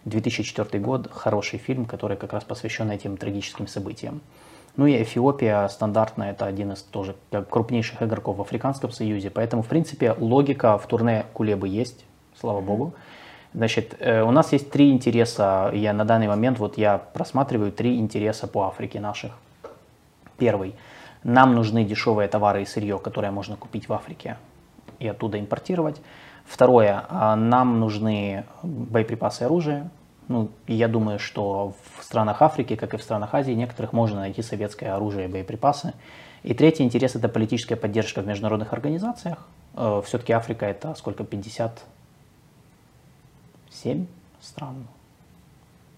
2004 0.06 0.84
год. 0.84 1.10
Хороший 1.12 1.60
фильм, 1.60 1.86
который 1.86 2.18
как 2.18 2.34
раз 2.34 2.44
посвящен 2.44 2.90
этим 2.92 3.18
трагическим 3.18 3.68
событиям. 3.68 4.22
Ну 4.78 4.86
и 4.86 5.02
Эфиопия 5.04 5.68
стандартно 5.68 6.24
это 6.24 6.46
один 6.46 6.72
из 6.72 6.82
тоже 6.82 7.16
крупнейших 7.50 8.02
игроков 8.02 8.38
в 8.38 8.42
Африканском 8.42 8.92
Союзе. 8.92 9.30
Поэтому, 9.30 9.64
в 9.64 9.68
принципе, 9.68 10.14
логика 10.14 10.78
в 10.78 10.88
турне 10.88 11.26
Кулебы 11.34 11.68
есть, 11.68 12.06
слава 12.40 12.62
богу. 12.62 12.94
Значит, 13.54 13.98
э, 14.00 14.22
у 14.22 14.32
нас 14.32 14.54
есть 14.54 14.72
три 14.72 14.92
интереса. 14.92 15.72
Я 15.74 15.92
на 15.92 16.06
данный 16.06 16.30
момент, 16.30 16.58
вот 16.58 16.78
я 16.78 16.98
просматриваю 16.98 17.74
три 17.74 17.98
интереса 17.98 18.48
по 18.48 18.64
Африке 18.64 19.02
наших. 19.02 19.34
Первый. 20.42 20.74
Нам 21.24 21.54
нужны 21.54 21.84
дешевые 21.84 22.28
товары 22.28 22.64
и 22.64 22.66
сырье, 22.66 22.98
которые 22.98 23.30
можно 23.30 23.56
купить 23.56 23.88
в 23.88 23.94
Африке 23.94 24.38
и 24.98 25.08
оттуда 25.08 25.40
импортировать. 25.40 26.02
Второе. 26.46 27.06
А, 27.10 27.36
нам 27.36 27.80
нужны 27.80 28.46
боеприпасы 28.64 29.44
и 29.44 29.46
оружие. 29.46 29.92
Ну, 30.30 30.50
я 30.66 30.88
думаю, 30.88 31.20
что 31.20 31.76
в 31.96 32.04
странах 32.04 32.42
Африки, 32.42 32.76
как 32.76 32.96
и 32.96 32.98
в 32.98 33.04
странах 33.04 33.36
Азии, 33.36 33.52
некоторых 33.52 33.94
можно 33.94 34.22
найти 34.22 34.42
советское 34.42 34.96
оружие 34.96 35.28
и 35.28 35.32
боеприпасы. 35.32 35.94
И 36.42 36.56
третий 36.56 36.84
интерес– 36.84 37.16
это 37.18 37.30
политическая 37.30 37.76
поддержка 37.76 38.22
в 38.22 38.26
международных 38.26 38.74
организациях. 38.74 39.46
Э, 39.76 40.02
Все-таки 40.04 40.34
Африка– 40.34 40.66
это 40.68 40.96
сколько, 40.96 41.24
57 41.24 44.08
стран 44.42 44.88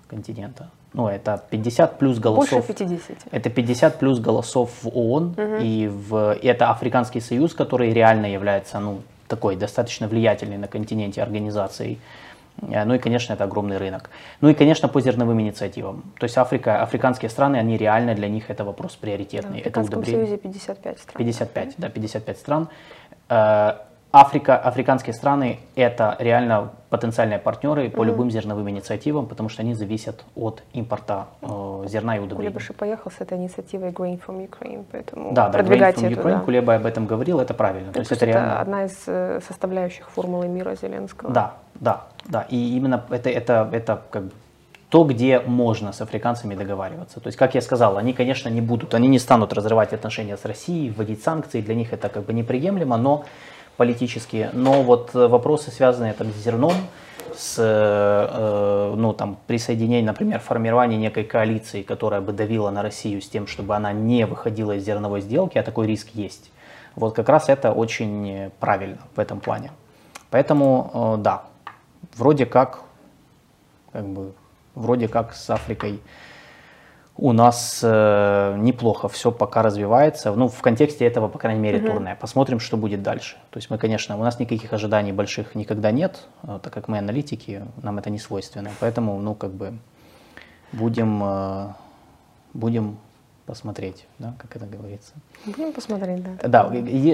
континента? 0.10 0.70
Ну, 0.94 1.08
это 1.08 1.44
50 1.50 1.98
плюс 1.98 2.20
голосов. 2.20 2.68
Больше 2.68 2.74
50. 2.74 3.18
Это 3.32 3.50
50 3.50 4.00
плюс 4.00 4.20
голосов 4.20 4.70
в 4.84 4.88
ООН, 4.88 5.36
угу. 5.38 5.56
и, 5.62 5.88
в, 5.88 6.34
и 6.34 6.48
это 6.48 6.70
Африканский 6.70 7.20
союз, 7.20 7.54
который 7.54 7.94
реально 7.94 8.28
является, 8.28 8.80
ну, 8.80 9.02
такой 9.28 9.56
достаточно 9.56 10.08
влиятельной 10.08 10.58
на 10.58 10.68
континенте 10.68 11.24
организацией. 11.24 12.00
Э, 12.62 12.86
ну 12.86 12.94
и, 12.94 13.00
конечно, 13.00 13.34
это 13.34 13.44
огромный 13.46 13.78
рынок. 13.78 14.10
Ну 14.41 14.50
и, 14.50 14.54
конечно, 14.54 14.88
по 14.88 15.02
зерновым 15.02 15.41
инициативам. 15.41 16.04
То 16.20 16.26
есть 16.26 16.38
Африка, 16.38 16.84
африканские 16.84 17.30
страны, 17.30 17.58
они 17.58 17.78
реально 17.78 18.14
для 18.14 18.30
них 18.30 18.50
это 18.50 18.64
вопрос 18.64 18.96
приоритетный. 18.96 19.58
Да, 19.58 19.58
в 19.58 19.62
Африканском 19.62 20.00
это 20.02 20.10
удобрение. 20.10 20.26
Союзе 20.26 20.41
55 20.41 21.00
стран. 21.00 21.18
55, 21.18 21.74
да, 21.78 21.89
55 21.89 22.38
стран. 22.38 22.70
Африка, 24.16 24.55
африканские 24.55 25.16
страны– 25.16 25.59
это 25.76 26.16
реально 26.20 26.70
потенциальные 26.91 27.39
партнеры 27.39 27.89
по 27.89 28.03
mm-hmm. 28.03 28.05
любым 28.05 28.30
зерновым 28.30 28.70
инициативам, 28.70 29.26
потому 29.26 29.49
что 29.49 29.64
они 29.64 29.74
зависят 29.74 30.24
от 30.36 30.61
импорта 30.72 31.26
э, 31.41 31.86
зерна 31.88 32.18
и 32.18 32.20
удобрений. 32.20 32.51
Кулеба 32.51 32.59
же 32.59 32.74
поехал 32.74 33.09
с 33.09 33.20
этой 33.22 33.39
инициативой 33.39 33.89
Grain 33.89 34.22
from 34.24 34.47
Ukraine, 34.47 34.86
поэтому 34.91 35.34
да, 35.34 35.49
да, 35.49 35.61
Grain 35.61 35.95
from 35.95 36.11
Ukraine, 36.11 36.38
да. 36.38 36.39
Кулеба 36.41 36.76
об 36.76 36.86
этом 36.86 37.07
говорил, 37.07 37.39
это 37.39 37.55
правильно. 37.55 37.88
То, 37.88 37.93
То 37.93 37.99
есть 38.01 38.11
это, 38.11 38.26
это 38.26 38.38
реально... 38.38 38.59
одна 38.59 38.86
из 38.86 39.03
э, 39.07 39.39
составляющих 39.47 40.07
формулы 40.11 40.47
мира 40.47 40.76
Зеленского. 40.76 41.32
Да, 41.32 41.53
да, 41.74 42.03
да. 42.26 42.45
И 42.49 42.78
именно 42.78 43.03
это, 43.09 43.32
это, 43.32 43.68
это 43.72 43.99
как 44.11 44.26
бы 44.26 44.32
то, 44.89 45.05
где 45.05 45.39
можно 45.39 45.91
с 45.91 46.01
африканцами 46.01 46.53
договариваться. 46.53 47.20
То 47.20 47.30
есть, 47.30 47.39
как 47.39 47.55
я 47.55 47.61
сказал, 47.61 47.97
они, 47.97 48.14
конечно, 48.14 48.47
не 48.49 48.61
будут, 48.61 48.93
они 48.93 49.07
не 49.07 49.18
станут 49.18 49.51
разрывать 49.53 49.91
отношения 49.91 50.38
с 50.38 50.45
Россией, 50.45 50.91
вводить 50.91 51.24
санкции, 51.24 51.61
для 51.61 51.74
них 51.74 51.93
это 51.93 52.09
как 52.09 52.26
бы 52.26 52.34
неприемлемо, 52.34 52.97
но 52.97 53.26
политические, 53.78 54.49
но 54.53 54.84
вот 54.84 55.11
э, 55.13 55.28
вопросы, 55.28 55.71
связанные 55.71 56.13
там, 56.13 56.32
с 56.32 56.43
зерном, 56.43 56.74
с 57.36 57.55
э, 57.57 58.93
ну, 58.95 59.13
там, 59.13 59.38
присоединением, 59.47 60.07
например, 60.07 60.39
формирования 60.39 60.97
некой 60.97 61.24
коалиции, 61.24 61.82
которая 61.82 62.21
бы 62.21 62.32
давила 62.34 62.69
на 62.69 62.82
Россию 62.82 63.21
с 63.21 63.28
тем, 63.28 63.47
чтобы 63.47 63.76
она 63.76 63.91
не 63.91 64.26
выходила 64.26 64.74
из 64.74 64.84
зерновой 64.84 65.21
сделки, 65.21 65.57
а 65.57 65.63
такой 65.63 65.88
риск 65.88 66.09
есть. 66.13 66.51
Вот 66.95 67.15
как 67.15 67.30
раз 67.30 67.49
это 67.49 67.71
очень 67.71 68.51
правильно 68.59 68.99
в 69.15 69.19
этом 69.19 69.39
плане. 69.39 69.71
Поэтому, 70.30 71.15
э, 71.17 71.21
да, 71.21 71.43
вроде 72.15 72.45
как, 72.45 72.82
как 73.91 74.05
бы, 74.05 74.34
вроде 74.76 75.07
как 75.07 75.34
с 75.34 75.49
Африкой 75.49 75.99
у 77.16 77.32
нас 77.32 77.82
э, 77.84 78.55
неплохо 78.57 79.07
все 79.07 79.32
пока 79.32 79.61
развивается. 79.61 80.34
Ну, 80.34 80.47
в 80.47 80.61
контексте 80.61 81.05
этого, 81.05 81.28
по 81.28 81.38
крайней 81.38 81.61
мере, 81.61 81.80
угу. 81.80 81.88
турне. 81.91 82.18
Посмотрим, 82.20 82.59
что 82.59 82.76
будет 82.76 83.03
дальше. 83.03 83.36
То 83.51 83.57
есть 83.57 83.70
мы, 83.70 83.78
конечно, 83.78 84.18
у 84.18 84.24
нас 84.24 84.39
никаких 84.39 84.74
ожиданий 84.74 85.11
больших 85.11 85.53
никогда 85.53 85.91
нет, 85.91 86.28
э, 86.43 86.59
так 86.61 86.74
как 86.74 86.88
мы 86.88 86.97
аналитики, 86.97 87.64
нам 87.82 87.99
это 87.99 88.09
не 88.09 88.20
свойственно. 88.20 88.72
Поэтому, 88.80 89.20
ну, 89.20 89.36
как 89.36 89.51
бы 89.51 89.74
будем, 90.72 91.22
э, 91.24 91.68
будем 92.53 92.97
посмотреть, 93.45 94.07
да, 94.20 94.34
как 94.39 94.55
это 94.55 94.66
говорится. 94.66 95.14
Будем 95.45 95.74
посмотреть, 95.74 96.24
да. 96.24 96.47
Да, 96.47 96.68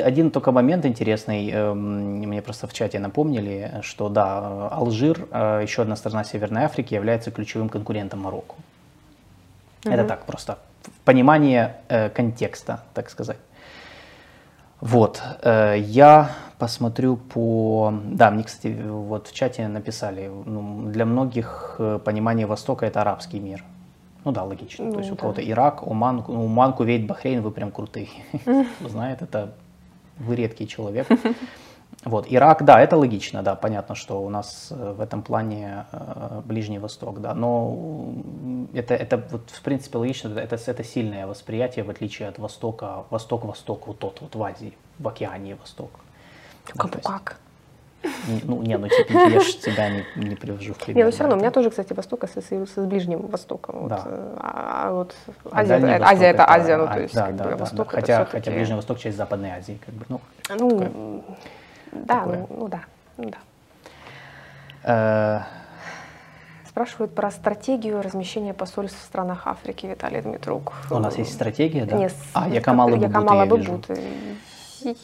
один 0.05 0.31
только 0.31 0.51
момент 0.51 0.85
интересный, 0.85 1.49
эм, 1.49 2.19
мне 2.19 2.41
просто 2.41 2.67
в 2.67 2.73
чате 2.73 2.99
напомнили, 2.99 3.79
что 3.81 4.09
да, 4.09 4.69
Алжир, 4.69 5.27
э, 5.31 5.61
еще 5.63 5.81
одна 5.81 5.95
страна 5.95 6.23
Северной 6.23 6.63
Африки, 6.63 6.93
является 6.93 7.31
ключевым 7.31 7.67
конкурентом 7.67 8.19
Марокко. 8.21 8.55
Угу. 9.85 9.93
Это 9.93 10.05
так 10.05 10.25
просто, 10.25 10.57
понимание 11.05 11.77
э, 11.87 12.09
контекста, 12.09 12.83
так 12.93 13.09
сказать. 13.09 13.37
Вот, 14.81 15.21
э, 15.41 15.75
я 15.79 16.31
посмотрю 16.57 17.17
по... 17.17 17.93
Да, 18.03 18.31
мне, 18.31 18.43
кстати, 18.43 18.75
вот 18.81 19.27
в 19.27 19.33
чате 19.33 19.67
написали, 19.67 20.29
ну, 20.45 20.89
для 20.89 21.05
многих 21.05 21.79
понимание 22.03 22.45
Востока 22.45 22.85
это 22.85 23.01
арабский 23.01 23.39
мир. 23.39 23.63
Ну 24.25 24.31
да, 24.31 24.43
логично. 24.43 24.85
Ну, 24.85 24.91
То 24.91 24.97
есть 24.99 25.09
да. 25.09 25.15
у 25.15 25.17
кого-то 25.17 25.41
Ирак, 25.41 25.83
Оман, 25.87 26.23
ну, 26.27 26.45
Оман, 26.45 26.73
Кувейт, 26.73 27.07
Бахрейн, 27.07 27.41
вы 27.41 27.51
прям 27.51 27.71
крутые. 27.71 28.09
Знает, 28.81 29.21
это 29.21 29.53
вы 30.17 30.35
редкий 30.35 30.67
человек. 30.67 31.07
Вот, 32.05 32.27
Ирак, 32.29 32.63
да, 32.63 32.79
это 32.79 32.95
логично, 32.95 33.43
да, 33.43 33.55
понятно, 33.55 33.93
что 33.93 34.21
у 34.21 34.29
нас 34.29 34.69
э, 34.71 34.93
в 34.97 35.01
этом 35.01 35.21
плане 35.21 35.85
э, 35.91 36.41
Ближний 36.45 36.79
Восток, 36.79 37.19
да, 37.19 37.33
но 37.33 38.13
это, 38.73 38.93
это 38.95 39.17
вот, 39.17 39.49
в 39.49 39.61
принципе, 39.61 39.97
логично, 39.97 40.39
это, 40.39 40.55
это 40.55 40.83
сильное 40.85 41.27
восприятие, 41.27 41.83
в 41.83 41.89
отличие 41.89 42.29
от 42.29 42.39
Востока, 42.39 43.03
Восток-Восток, 43.09 43.87
вот 43.87 43.99
тот 43.99 44.21
вот 44.21 44.33
в 44.33 44.41
Азии, 44.41 44.77
в 44.97 45.07
океане 45.09 45.55
Восток. 45.55 45.91
Как? 46.63 46.89
Да, 46.91 46.99
как? 46.99 47.37
Ну, 48.43 48.61
не, 48.61 48.77
ну 48.77 48.87
типа, 48.87 49.11
я 49.11 49.39
же 49.41 49.57
тебя 49.57 49.89
не, 49.89 50.05
не 50.15 50.35
привожу 50.35 50.73
в 50.73 50.77
пример. 50.85 50.97
Не, 50.97 51.03
ну 51.03 51.11
все 51.11 51.23
равно, 51.23 51.35
у 51.35 51.39
меня 51.39 51.51
тоже, 51.51 51.69
кстати, 51.69 51.91
Восток 51.91 52.23
ассоциируется 52.23 52.81
с 52.81 52.85
Ближним 52.85 53.27
Востоком. 53.27 53.79
Вот, 53.81 53.89
да. 53.89 54.03
А, 54.37 54.87
а 54.87 54.93
вот 54.93 55.15
Азия, 55.51 55.73
это, 55.75 55.85
Восток, 55.85 56.07
Азия 56.07 56.25
это, 56.27 56.49
Азия, 56.49 56.77
ну 56.77 56.87
то 56.87 57.01
есть 57.01 57.13
да, 57.13 57.31
да, 57.31 57.43
да, 57.43 57.57
Восток 57.57 57.87
да. 57.87 57.99
Хотя, 57.99 58.25
хотя 58.25 58.51
Ближний 58.51 58.75
Восток 58.75 58.99
часть 58.99 59.17
Западной 59.17 59.51
Азии, 59.51 59.81
как 59.85 59.93
бы, 59.95 60.05
ну, 60.07 60.21
ну 60.57 61.25
да, 61.91 62.19
такое. 62.19 62.47
Ну, 62.49 62.55
ну 62.57 62.67
да, 62.67 62.81
ну 63.17 63.31
да. 63.31 63.37
Э... 64.83 65.41
Спрашивают 66.67 67.13
про 67.13 67.31
стратегию 67.31 68.01
размещения 68.01 68.53
посольств 68.53 69.01
в 69.01 69.03
странах 69.03 69.47
Африки, 69.47 69.85
Виталий 69.85 70.21
Дмитрук. 70.21 70.73
У 70.91 70.99
нас 70.99 71.17
есть 71.17 71.33
стратегия, 71.33 71.85
да? 71.85 71.97
Нет, 71.97 72.13
а, 72.33 72.47
Якамала 72.47 72.91
Бубуты, 72.91 73.05
Якамала 73.07 73.45
Бубуты. 73.45 74.01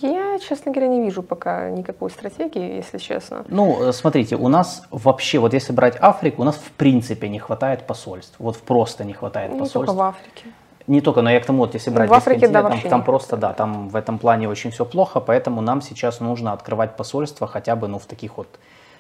Я, 0.02 0.40
честно 0.40 0.72
говоря, 0.72 0.88
не 0.88 1.02
вижу 1.02 1.22
пока 1.22 1.70
никакой 1.70 2.10
стратегии, 2.10 2.76
если 2.76 2.98
честно. 2.98 3.44
Ну, 3.50 3.90
э, 3.90 3.94
смотрите, 3.94 4.38
у 4.38 4.48
нас 4.48 4.84
вообще, 4.90 5.40
вот 5.40 5.54
если 5.54 5.74
брать 5.74 5.98
Африку, 6.00 6.44
у 6.44 6.46
нас 6.46 6.56
в 6.56 6.72
принципе 6.72 7.28
не 7.28 7.40
хватает 7.40 7.86
посольств. 7.86 8.36
Вот 8.40 8.58
просто 8.58 9.04
не 9.04 9.14
хватает 9.14 9.52
не 9.52 9.60
посольств. 9.60 9.88
Только 9.88 9.94
в 9.94 10.02
Африке. 10.02 10.46
Не 10.88 11.02
только, 11.02 11.22
но 11.22 11.32
я 11.32 11.40
к 11.40 11.46
тому, 11.46 11.60
вот 11.60 11.74
если 11.74 11.90
брать 11.90 12.10
в 12.10 12.14
Африке, 12.14 12.48
да, 12.48 12.62
там, 12.62 12.82
там 12.82 13.04
просто, 13.04 13.38
да, 13.38 13.54
там 13.54 13.90
в 13.90 13.96
этом 13.96 14.20
плане 14.20 14.48
очень 14.48 14.72
все 14.72 14.86
плохо, 14.86 15.20
поэтому 15.20 15.62
нам 15.62 15.82
сейчас 15.82 16.20
нужно 16.20 16.54
открывать 16.54 16.96
посольства 16.96 17.48
хотя 17.48 17.76
бы, 17.76 17.88
ну, 17.88 17.98
в 17.98 18.06
таких 18.06 18.38
вот 18.38 18.48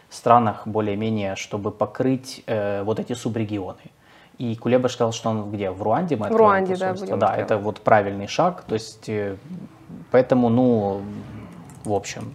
странах 0.10 0.66
более-менее, 0.66 1.36
чтобы 1.36 1.72
покрыть 1.72 2.44
э, 2.48 2.84
вот 2.84 3.00
эти 3.00 3.14
субрегионы. 3.14 3.92
И 4.38 4.56
Кулеба 4.56 4.88
сказал, 4.88 5.14
что 5.14 5.30
он 5.30 5.52
где? 5.52 5.70
В 5.70 5.82
Руанде 5.82 6.18
мы 6.18 6.28
В 6.30 6.36
Руанде, 6.36 6.76
да, 6.76 6.94
будем 6.94 7.20
Да, 7.20 7.36
это 7.36 7.58
вот 7.58 7.80
правильный 7.80 8.28
шаг. 8.28 8.64
То 8.68 8.74
есть 8.74 9.08
э, 9.08 9.38
Поэтому, 10.12 10.50
ну, 10.50 11.02
в 11.84 11.94
общем, 11.94 12.34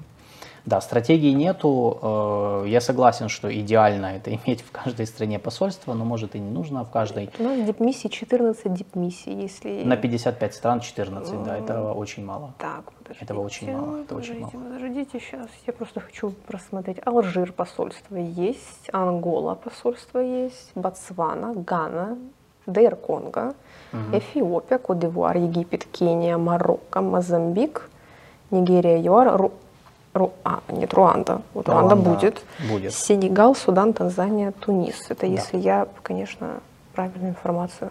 да, 0.70 0.80
стратегии 0.80 1.32
нету. 1.32 1.98
Э, 2.00 2.64
я 2.68 2.80
согласен, 2.80 3.28
что 3.28 3.52
идеально 3.52 4.06
это 4.16 4.30
иметь 4.46 4.62
в 4.62 4.70
каждой 4.70 5.06
стране 5.06 5.38
посольство, 5.38 5.94
но 5.94 6.04
может 6.04 6.34
и 6.36 6.38
не 6.38 6.50
нужно 6.50 6.84
в 6.84 6.90
каждой. 6.90 7.28
У 7.38 7.42
нас 7.42 7.60
дипмиссий 7.66 8.08
14 8.08 8.72
дипмиссий, 8.72 9.34
если... 9.34 9.82
На 9.84 9.96
55 9.96 10.54
стран 10.54 10.80
14, 10.80 11.42
да, 11.42 11.58
этого 11.58 11.92
очень 11.92 12.24
мало. 12.24 12.54
Так, 12.58 12.92
подождите. 12.92 13.24
Этого 13.24 13.40
очень 13.42 13.72
мало, 13.72 13.96
это 13.96 14.14
подождите, 14.14 14.44
очень 14.46 14.58
мало. 14.58 14.74
Подождите, 14.74 15.20
сейчас 15.20 15.48
я 15.66 15.72
просто 15.72 16.00
хочу 16.00 16.30
просмотреть. 16.46 16.98
Алжир 17.04 17.52
посольство 17.52 18.16
есть, 18.16 18.88
Ангола 18.92 19.56
посольство 19.56 20.20
есть, 20.20 20.70
Ботсвана, 20.76 21.52
Гана, 21.54 22.16
Дейр 22.66 22.94
Конго, 22.94 23.54
угу. 23.92 24.18
Эфиопия, 24.18 24.78
Кодивуар, 24.78 25.36
Египет, 25.36 25.84
Кения, 25.84 26.38
Марокко, 26.38 27.00
Мозамбик, 27.00 27.90
Нигерия, 28.52 28.98
ЮАР, 29.02 29.36
Ру, 29.36 29.52
Ру, 30.12 30.32
а, 30.44 30.60
нет, 30.68 30.92
Руанда. 30.92 31.42
Вот 31.54 31.68
Руанда, 31.68 31.94
Руанда 31.94 32.10
будет. 32.10 32.42
будет. 32.68 32.92
Сенегал, 32.92 33.54
Судан, 33.54 33.92
Танзания, 33.92 34.52
Тунис. 34.52 35.06
Это 35.08 35.22
да. 35.22 35.26
если 35.26 35.58
я, 35.58 35.86
конечно, 36.02 36.60
правильную 36.94 37.30
информацию. 37.30 37.90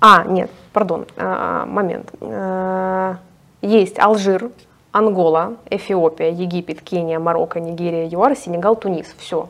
А, 0.00 0.24
нет, 0.24 0.50
пардон, 0.72 1.06
а, 1.16 1.66
момент. 1.66 2.10
А, 2.20 3.16
есть 3.62 3.98
Алжир, 3.98 4.50
Ангола, 4.90 5.54
Эфиопия, 5.70 6.30
Египет, 6.30 6.82
Кения, 6.82 7.18
Марокко, 7.20 7.60
Нигерия, 7.60 8.08
ЮАР, 8.08 8.36
Сенегал, 8.36 8.74
Тунис. 8.74 9.06
Все. 9.18 9.48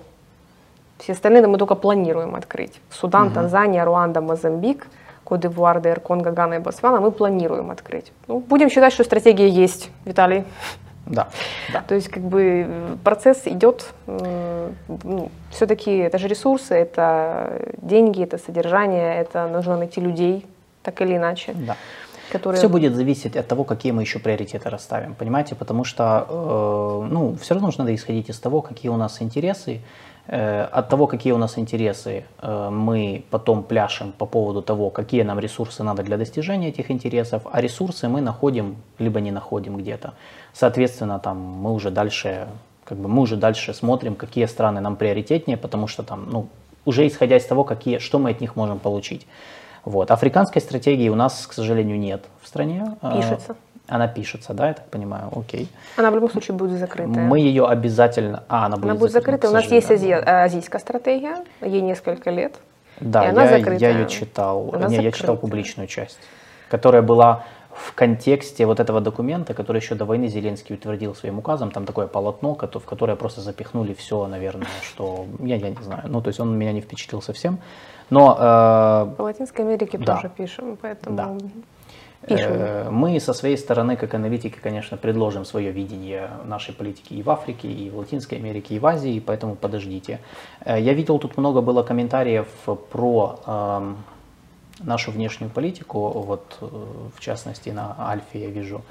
Все 0.98 1.12
остальные 1.12 1.46
мы 1.46 1.58
только 1.58 1.76
планируем 1.76 2.34
открыть. 2.34 2.80
Судан, 2.90 3.28
угу. 3.28 3.34
Танзания, 3.34 3.84
Руанда, 3.84 4.20
Мозамбик, 4.20 4.88
Кодивуар, 5.24 5.80
ДР, 5.80 6.00
Конго, 6.00 6.30
Гана 6.30 6.54
и 6.54 6.58
Ботсвана 6.58 7.00
мы 7.00 7.10
планируем 7.10 7.70
открыть. 7.70 8.12
Ну, 8.26 8.40
будем 8.40 8.70
считать, 8.70 8.92
что 8.92 9.04
стратегия 9.04 9.48
есть, 9.48 9.90
Виталий. 10.04 10.44
Да, 11.08 11.28
да. 11.72 11.82
То 11.82 11.94
есть 11.94 12.08
как 12.08 12.22
бы 12.22 12.98
процесс 13.02 13.46
идет, 13.46 13.86
ну, 14.06 15.30
все-таки 15.50 15.96
это 15.96 16.18
же 16.18 16.28
ресурсы, 16.28 16.74
это 16.74 17.62
деньги, 17.82 18.22
это 18.22 18.38
содержание, 18.38 19.14
это 19.16 19.48
нужно 19.48 19.76
найти 19.76 20.00
людей, 20.00 20.46
так 20.82 21.00
или 21.00 21.16
иначе. 21.16 21.54
Да. 21.54 21.76
Которые... 22.30 22.58
Все 22.58 22.68
будет 22.68 22.94
зависеть 22.94 23.36
от 23.36 23.48
того, 23.48 23.64
какие 23.64 23.92
мы 23.92 24.02
еще 24.02 24.18
приоритеты 24.18 24.68
расставим, 24.68 25.14
понимаете? 25.14 25.54
Потому 25.54 25.84
что, 25.84 26.26
э, 26.28 27.08
ну, 27.10 27.36
все 27.40 27.54
равно 27.54 27.68
нужно 27.68 27.94
исходить 27.94 28.28
из 28.28 28.38
того, 28.38 28.60
какие 28.60 28.90
у 28.90 28.96
нас 28.96 29.22
интересы, 29.22 29.72
Э, 29.76 30.07
от 30.30 30.88
того, 30.88 31.06
какие 31.06 31.32
у 31.32 31.38
нас 31.38 31.58
интересы, 31.58 32.24
э, 32.42 32.70
мы 32.70 33.24
потом 33.30 33.62
пляшем 33.62 34.12
по 34.12 34.26
поводу 34.26 34.60
того, 34.60 34.90
какие 34.90 35.22
нам 35.22 35.38
ресурсы 35.38 35.82
надо 35.82 36.02
для 36.02 36.18
достижения 36.18 36.68
этих 36.68 36.90
интересов, 36.90 37.42
а 37.50 37.60
ресурсы 37.62 38.08
мы 38.08 38.20
находим, 38.20 38.76
либо 38.98 39.20
не 39.20 39.30
находим 39.30 39.78
где-то. 39.78 40.12
Соответственно, 40.52 41.18
там 41.18 41.38
мы 41.38 41.72
уже 41.72 41.90
дальше, 41.90 42.48
как 42.84 42.98
бы 42.98 43.08
мы 43.08 43.22
уже 43.22 43.36
дальше 43.36 43.72
смотрим, 43.72 44.14
какие 44.14 44.46
страны 44.46 44.80
нам 44.80 44.96
приоритетнее, 44.96 45.56
потому 45.56 45.86
что 45.86 46.02
там, 46.02 46.26
ну, 46.30 46.48
уже 46.84 47.06
исходя 47.06 47.36
из 47.36 47.46
того, 47.46 47.64
какие, 47.64 47.98
что 47.98 48.18
мы 48.18 48.30
от 48.30 48.40
них 48.40 48.54
можем 48.56 48.78
получить. 48.78 49.26
Вот. 49.84 50.10
Африканской 50.10 50.60
стратегии 50.60 51.08
у 51.08 51.14
нас, 51.14 51.46
к 51.46 51.54
сожалению, 51.54 51.98
нет 51.98 52.26
в 52.42 52.48
стране. 52.48 52.96
Пишется. 53.00 53.56
Она 53.88 54.06
пишется, 54.06 54.52
да, 54.52 54.68
я 54.68 54.74
так 54.74 54.86
понимаю, 54.90 55.30
окей. 55.34 55.68
Она 55.96 56.10
в 56.10 56.14
любом 56.14 56.30
случае 56.30 56.56
будет 56.56 56.78
закрытая. 56.78 57.24
Мы 57.24 57.40
ее 57.40 57.66
обязательно... 57.66 58.44
А, 58.48 58.66
она 58.66 58.76
будет 58.76 58.84
Она 58.84 58.94
будет 58.94 59.12
закрыта. 59.12 59.48
У 59.48 59.52
нас 59.52 59.64
есть 59.64 59.90
ази... 59.90 60.10
азийская 60.10 60.78
стратегия, 60.78 61.44
ей 61.62 61.80
несколько 61.80 62.30
лет. 62.30 62.54
Да, 63.00 63.24
и 63.24 63.28
она 63.28 63.44
я, 63.44 63.58
закрыта. 63.58 63.80
я 63.80 63.90
ее 63.90 64.08
читал. 64.08 64.70
Она 64.74 64.88
Не, 64.88 64.96
закрыта. 64.96 65.02
я 65.02 65.12
читал 65.12 65.36
публичную 65.36 65.88
часть, 65.88 66.18
которая 66.68 67.00
была 67.00 67.44
в 67.78 67.94
контексте 67.94 68.66
вот 68.66 68.80
этого 68.80 69.00
документа, 69.00 69.54
который 69.54 69.80
еще 69.80 69.94
до 69.94 70.04
войны 70.04 70.28
Зеленский 70.28 70.74
утвердил 70.74 71.14
своим 71.14 71.38
указом, 71.38 71.70
там 71.70 71.86
такое 71.86 72.08
полотно, 72.08 72.54
в 72.54 72.84
которое 72.84 73.16
просто 73.16 73.40
запихнули 73.40 73.94
все, 73.94 74.26
наверное, 74.26 74.66
что 74.82 75.26
я, 75.40 75.56
я 75.56 75.70
не 75.70 75.82
знаю. 75.82 76.02
Ну, 76.08 76.20
то 76.20 76.28
есть 76.28 76.40
он 76.40 76.58
меня 76.58 76.72
не 76.72 76.80
впечатлил 76.80 77.22
совсем. 77.22 77.58
Но, 78.10 78.36
э, 78.38 79.16
По 79.16 79.22
Латинской 79.22 79.64
Америке 79.64 79.98
да. 79.98 80.16
тоже 80.16 80.28
пишем, 80.28 80.76
поэтому... 80.80 81.16
Да. 81.16 81.36
Пишем. 82.26 82.52
Э, 82.52 82.90
мы 82.90 83.20
со 83.20 83.32
своей 83.32 83.56
стороны, 83.56 83.96
как 83.96 84.14
аналитики, 84.14 84.58
конечно, 84.60 84.96
предложим 84.96 85.44
свое 85.44 85.70
видение 85.70 86.30
нашей 86.44 86.74
политики 86.74 87.14
и 87.14 87.22
в 87.22 87.30
Африке, 87.30 87.68
и 87.68 87.90
в 87.90 87.98
Латинской 87.98 88.38
Америке, 88.38 88.74
и 88.74 88.78
в 88.78 88.86
Азии, 88.86 89.22
поэтому 89.24 89.54
подождите. 89.54 90.20
Э, 90.64 90.80
я 90.80 90.94
видел, 90.94 91.18
тут 91.18 91.36
много 91.36 91.60
было 91.60 91.82
комментариев 91.82 92.48
про 92.90 93.40
э, 93.46 93.94
нашу 94.80 95.12
внешнюю 95.12 95.50
политику, 95.50 96.08
вот 96.08 96.58
э, 96.60 96.66
в 97.16 97.20
частности 97.20 97.70
на 97.70 97.94
Альфе 97.98 98.40
я 98.40 98.48
вижу. 98.48 98.82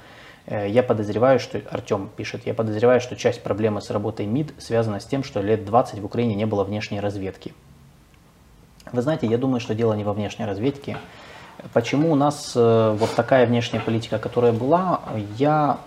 Я 0.50 0.82
подозреваю, 0.82 1.40
что, 1.40 1.60
Артем 1.70 2.08
пишет, 2.16 2.46
я 2.46 2.54
подозреваю, 2.54 3.02
что 3.02 3.16
часть 3.16 3.42
проблемы 3.42 3.82
с 3.82 3.90
работой 3.90 4.24
МИД 4.24 4.54
связана 4.56 4.98
с 4.98 5.04
тем, 5.04 5.22
что 5.22 5.42
лет 5.42 5.66
20 5.66 6.00
в 6.00 6.04
Украине 6.06 6.34
не 6.34 6.46
было 6.46 6.64
внешней 6.64 7.00
разведки. 7.00 7.52
Вы 8.90 9.02
знаете, 9.02 9.26
я 9.26 9.36
думаю, 9.36 9.60
что 9.60 9.74
дело 9.74 9.92
не 9.92 10.04
во 10.04 10.14
внешней 10.14 10.46
разведке. 10.46 10.96
Почему 11.72 12.12
у 12.12 12.14
нас 12.14 12.52
э, 12.54 12.96
вот 12.98 13.10
такая 13.14 13.46
внешняя 13.46 13.80
политика, 13.80 14.18
которая 14.18 14.52
была, 14.52 15.00
я, 15.36 15.78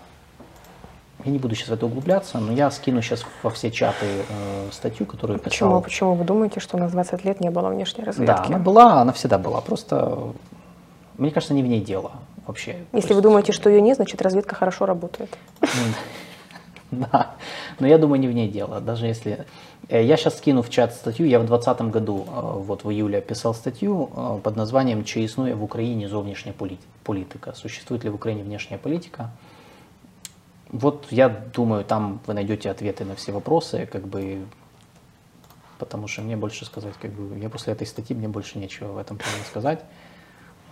я 1.24 1.32
не 1.32 1.38
буду 1.38 1.56
сейчас 1.56 1.70
в 1.70 1.74
это 1.74 1.86
углубляться, 1.86 2.40
но 2.40 2.52
я 2.52 2.70
скину 2.72 3.02
сейчас 3.02 3.26
во 3.42 3.50
все 3.50 3.72
чаты 3.72 4.06
э, 4.06 4.70
статью, 4.72 5.06
которую 5.06 5.40
почему, 5.40 5.70
писал. 5.70 5.82
Почему 5.82 6.16
вы 6.16 6.26
думаете, 6.26 6.60
что 6.60 6.78
у 6.78 6.80
нас 6.80 6.92
20 6.92 7.24
лет 7.26 7.40
не 7.40 7.50
было 7.50 7.70
внешней 7.70 8.04
разведки? 8.04 8.28
Да, 8.28 8.44
она 8.46 8.60
была, 8.60 9.02
она 9.02 9.14
всегда 9.14 9.38
была, 9.38 9.62
просто, 9.62 10.34
мне 11.18 11.32
кажется, 11.32 11.54
не 11.54 11.64
в 11.64 11.68
ней 11.68 11.82
дело 11.82 12.12
вообще. 12.46 12.78
Если 12.94 12.98
есть... 12.98 13.12
вы 13.12 13.22
думаете, 13.22 13.54
что 13.54 13.70
ее 13.70 13.82
нет, 13.82 13.96
значит 13.96 14.22
разведка 14.22 14.56
хорошо 14.56 14.86
работает. 14.86 15.36
Да, 16.91 17.35
но 17.81 17.87
я 17.87 17.99
думаю, 17.99 18.21
не 18.21 18.29
в 18.29 18.33
ней 18.33 18.49
дело. 18.49 18.81
Даже 18.81 19.07
если... 19.07 19.45
Э, 19.89 20.05
я 20.05 20.17
сейчас 20.17 20.39
скину 20.39 20.63
в 20.63 20.71
чат 20.71 20.95
статью, 20.95 21.27
я 21.27 21.39
в 21.39 21.47
2020 21.47 21.91
году, 21.93 22.27
э, 22.29 22.41
вот 22.59 22.85
в 22.85 22.91
июле 22.91 23.21
писал 23.21 23.55
статью 23.55 24.11
э, 24.15 24.39
под 24.43 24.57
названием 24.57 25.05
«Чи 25.05 25.23
існує 25.23 25.55
в 25.55 25.63
Украине 25.63 26.09
зовнішня 26.09 26.53
политика?» 27.03 27.53
Существует 27.55 28.05
ли 28.05 28.11
в 28.11 28.15
Украине 28.15 28.43
внешняя 28.43 28.79
политика? 28.79 29.31
Вот 30.71 31.07
я 31.11 31.29
думаю, 31.29 31.85
там 31.85 32.21
вы 32.27 32.35
найдете 32.35 32.71
ответы 32.71 33.05
на 33.05 33.15
все 33.15 33.33
вопросы, 33.33 33.87
как 33.87 34.07
бы, 34.07 34.45
потому 35.79 36.09
что 36.09 36.23
мне 36.23 36.37
больше 36.37 36.65
сказать, 36.65 36.95
как 37.01 37.13
бы, 37.13 37.39
я 37.39 37.49
после 37.49 37.73
этой 37.73 37.87
статьи, 37.87 38.17
мне 38.17 38.29
больше 38.29 38.59
нечего 38.59 38.93
в 38.93 38.99
этом 38.99 39.17
плане 39.17 39.45
сказать. 39.49 39.85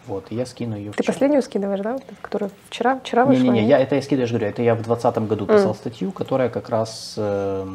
Вот, 0.09 0.31
я 0.31 0.47
скину 0.47 0.75
ее. 0.75 0.91
Ты 0.91 1.03
последнюю 1.03 1.43
скидываешь, 1.43 1.81
да? 1.81 1.99
Которая 2.21 2.49
вчера, 2.67 2.99
вчера 2.99 3.25
вышла? 3.25 3.43
Не-не-не, 3.43 3.67
я, 3.67 3.77
это 3.77 3.93
я 3.93 4.01
скидываю, 4.01 4.25
я 4.25 4.31
говорю, 4.31 4.47
это 4.47 4.61
я 4.63 4.73
в 4.73 4.81
2020 4.81 5.27
году 5.29 5.45
писал 5.45 5.73
mm. 5.73 5.75
статью, 5.75 6.11
которая 6.11 6.49
как 6.49 6.69
раз 6.69 7.13
э, 7.15 7.67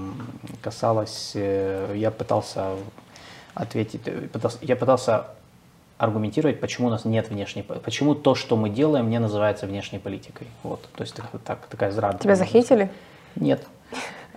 касалась, 0.60 1.30
э, 1.36 1.94
я 1.94 2.10
пытался 2.10 2.70
ответить, 3.54 4.00
э, 4.06 4.22
пытался, 4.32 4.58
я 4.62 4.74
пытался 4.74 5.26
аргументировать, 5.96 6.58
почему 6.58 6.88
у 6.88 6.90
нас 6.90 7.04
нет 7.04 7.30
внешней, 7.30 7.62
почему 7.62 8.16
то, 8.16 8.34
что 8.34 8.56
мы 8.56 8.68
делаем, 8.68 9.08
не 9.10 9.20
называется 9.20 9.68
внешней 9.68 10.00
политикой. 10.00 10.48
Вот, 10.64 10.82
то 10.96 11.04
есть 11.04 11.14
так, 11.14 11.26
так 11.44 11.66
такая 11.68 11.92
зрада. 11.92 12.18
Тебя 12.18 12.34
захейтили? 12.34 12.90
Нет. 13.36 13.64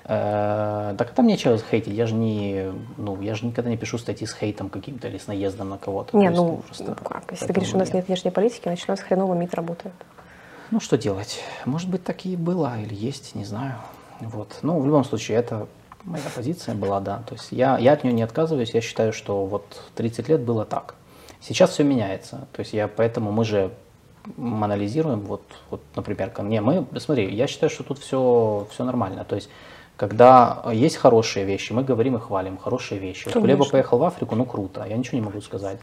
Э, 0.10 0.96
так 0.98 1.12
там 1.12 1.28
нечего 1.28 1.58
хейтить, 1.58 1.94
я 1.94 2.08
же 2.08 2.16
не, 2.16 2.72
ну, 2.96 3.22
я 3.22 3.36
же 3.36 3.46
никогда 3.46 3.70
не 3.70 3.76
пишу 3.76 3.98
статьи 3.98 4.26
с 4.26 4.34
хейтом 4.34 4.70
каким-то 4.70 5.10
или 5.10 5.18
с 5.18 5.28
наездом 5.28 5.70
на 5.70 5.78
кого-то. 5.78 6.16
Не, 6.18 6.30
ну, 6.30 6.64
просто, 6.66 6.86
ну 6.86 6.96
как, 6.96 7.26
если 7.32 7.46
ты 7.46 7.54
говоришь, 7.54 7.74
у 7.74 7.78
нас 7.78 7.94
нет 7.94 8.08
внешней 8.08 8.32
политики, 8.32 8.64
значит 8.64 8.88
у 8.88 8.94
нас 8.94 9.02
хреново 9.02 9.34
МИД 9.34 9.56
работает. 9.56 9.94
Ну, 10.72 10.80
что 10.80 10.98
делать? 10.98 11.42
Может 11.66 11.90
быть, 11.90 12.06
так 12.06 12.26
и 12.26 12.38
было 12.38 12.80
или 12.80 12.96
есть, 12.96 13.36
не 13.36 13.44
знаю. 13.44 13.76
Вот. 14.22 14.60
Ну, 14.62 14.80
в 14.80 14.86
любом 14.86 15.04
случае, 15.04 15.38
это 15.38 15.68
моя 16.06 16.24
позиция 16.34 16.74
была, 16.74 17.02
да. 17.02 17.24
То 17.28 17.36
есть 17.36 17.52
я, 17.52 17.78
я 17.78 17.92
от 17.92 18.06
нее 18.06 18.14
не 18.14 18.24
отказываюсь, 18.24 18.74
я 18.74 18.82
считаю, 18.82 19.12
что 19.12 19.46
вот 19.46 19.66
30 19.96 20.30
лет 20.30 20.42
было 20.42 20.64
так. 20.64 20.96
Сейчас 21.42 21.72
все 21.72 21.84
меняется. 21.84 22.48
То 22.54 22.62
есть 22.62 22.74
я 22.74 22.88
поэтому 22.88 23.34
мы 23.34 23.44
же 23.44 23.72
анализируем, 24.38 25.22
вот, 25.22 25.44
вот, 25.70 25.82
например, 25.96 26.30
ко 26.30 26.44
мне, 26.44 26.60
мы, 26.62 26.86
смотри, 26.98 27.34
я 27.34 27.48
считаю, 27.48 27.70
что 27.70 27.84
тут 27.84 28.00
все, 28.00 28.68
все 28.72 28.84
нормально. 28.84 29.26
То 29.26 29.36
есть 29.36 29.50
когда 29.98 30.64
есть 30.72 30.96
хорошие 30.96 31.46
вещи, 31.46 31.74
мы 31.74 31.84
говорим 31.84 32.16
и 32.16 32.20
хвалим 32.20 32.58
хорошие 32.58 33.00
вещи. 33.00 33.26
Конечно. 33.26 33.42
Вот 33.42 33.48
Кулеба 33.48 33.66
поехал 33.70 33.98
в 33.98 34.04
Африку, 34.04 34.36
ну 34.36 34.46
круто, 34.46 34.86
я 34.88 34.96
ничего 34.96 35.18
не 35.18 35.26
могу 35.26 35.42
сказать. 35.42 35.80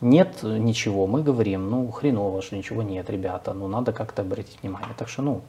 Нет 0.00 0.42
ничего, 0.42 1.06
мы 1.06 1.22
говорим, 1.22 1.70
ну 1.70 1.90
хреново, 1.90 2.40
что 2.40 2.56
ничего 2.56 2.82
нет, 2.82 3.10
ребята, 3.10 3.52
ну 3.52 3.68
надо 3.68 3.92
как-то 3.92 4.22
обратить 4.22 4.58
внимание. 4.62 4.94
Так 4.96 5.08
что, 5.08 5.20
ну, 5.20 5.42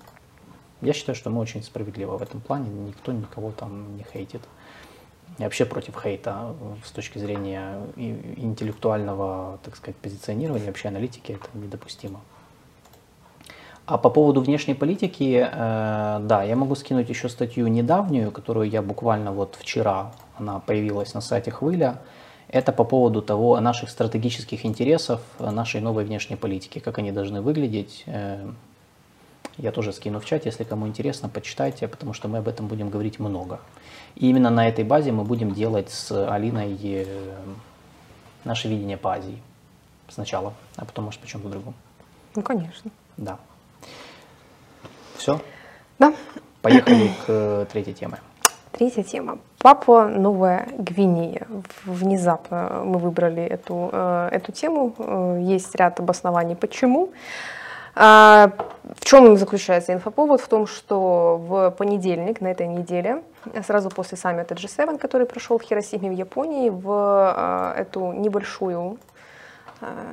я 0.82 0.92
считаю, 0.92 1.16
что 1.16 1.30
мы 1.30 1.40
очень 1.40 1.64
справедливы 1.64 2.18
в 2.18 2.22
этом 2.22 2.42
плане, 2.42 2.70
никто 2.70 3.14
никого 3.14 3.52
там 3.52 3.96
не 3.96 4.04
хейтит. 4.04 4.42
Я 5.38 5.46
вообще 5.46 5.66
против 5.66 5.96
хейта 5.96 6.54
с 6.84 6.92
точки 6.92 7.18
зрения 7.18 7.80
интеллектуального, 7.96 9.60
так 9.64 9.78
сказать, 9.78 9.96
позиционирования, 9.96 10.68
вообще 10.68 10.90
аналитики, 10.90 11.32
это 11.32 11.48
недопустимо. 11.54 12.20
А 13.92 13.98
по 13.98 14.10
поводу 14.10 14.40
внешней 14.40 14.74
политики, 14.74 15.46
э, 15.52 16.20
да, 16.22 16.44
я 16.44 16.56
могу 16.56 16.76
скинуть 16.76 17.10
еще 17.10 17.28
статью 17.28 17.68
недавнюю, 17.68 18.32
которую 18.32 18.70
я 18.70 18.82
буквально 18.82 19.34
вот 19.34 19.58
вчера, 19.60 20.14
она 20.38 20.60
появилась 20.60 21.14
на 21.14 21.20
сайте 21.20 21.52
Хвыля. 21.52 21.98
Это 22.48 22.72
по 22.72 22.86
поводу 22.86 23.22
того, 23.22 23.60
наших 23.60 23.90
стратегических 23.90 24.66
интересов 24.66 25.20
нашей 25.40 25.82
новой 25.82 26.06
внешней 26.06 26.38
политики, 26.38 26.80
как 26.80 27.00
они 27.00 27.12
должны 27.12 27.42
выглядеть. 27.42 28.04
Э, 28.06 28.50
я 29.58 29.74
тоже 29.74 29.92
скину 29.92 30.22
в 30.22 30.26
чат, 30.26 30.46
если 30.46 30.64
кому 30.64 30.88
интересно, 30.88 31.28
почитайте, 31.28 31.90
потому 31.90 32.14
что 32.14 32.30
мы 32.30 32.38
об 32.38 32.48
этом 32.48 32.68
будем 32.68 32.90
говорить 32.90 33.20
много. 33.20 33.60
И 34.16 34.30
именно 34.30 34.50
на 34.50 34.70
этой 34.70 34.86
базе 34.86 35.12
мы 35.12 35.26
будем 35.26 35.54
делать 35.54 35.90
с 35.90 36.12
Алиной 36.34 36.80
э, 36.82 37.06
наше 38.46 38.70
видение 38.70 38.96
по 38.96 39.16
Азии 39.16 39.42
сначала, 40.08 40.54
а 40.78 40.86
потом, 40.86 41.06
может, 41.06 41.20
почему-то 41.20 41.50
другому. 41.50 41.76
Ну, 42.38 42.42
конечно. 42.42 42.90
Да. 43.18 43.38
Все? 45.22 45.40
Да. 46.00 46.14
Поехали 46.64 47.10
к 47.10 47.26
э, 47.28 47.66
третьей 47.72 47.94
теме. 47.94 48.18
Третья 48.72 49.04
тема. 49.04 49.38
Папа 49.60 50.08
Новая 50.08 50.68
Гвинея. 50.80 51.46
Внезапно 51.86 52.82
мы 52.84 52.98
выбрали 52.98 53.44
эту, 53.44 53.92
э, 53.94 54.30
эту 54.32 54.52
тему. 54.52 54.96
Э, 54.98 55.38
есть 55.40 55.76
ряд 55.76 56.00
обоснований, 56.00 56.56
почему. 56.56 57.12
А, 57.94 58.52
в 59.00 59.06
чем 59.06 59.38
заключается 59.38 59.94
инфоповод? 59.94 60.42
В 60.42 60.48
том, 60.48 60.66
что 60.66 61.38
в 61.38 61.70
понедельник 61.78 62.42
на 62.42 62.48
этой 62.48 62.66
неделе, 62.66 63.22
сразу 63.68 63.92
после 63.92 64.18
саммита 64.18 64.56
G7, 64.56 64.98
который 64.98 65.28
прошел 65.28 65.60
в 65.60 65.62
Хиросиме 65.62 66.10
в 66.10 66.14
Японии, 66.14 66.72
в 66.72 67.76
эту 67.78 68.14
небольшую 68.14 68.98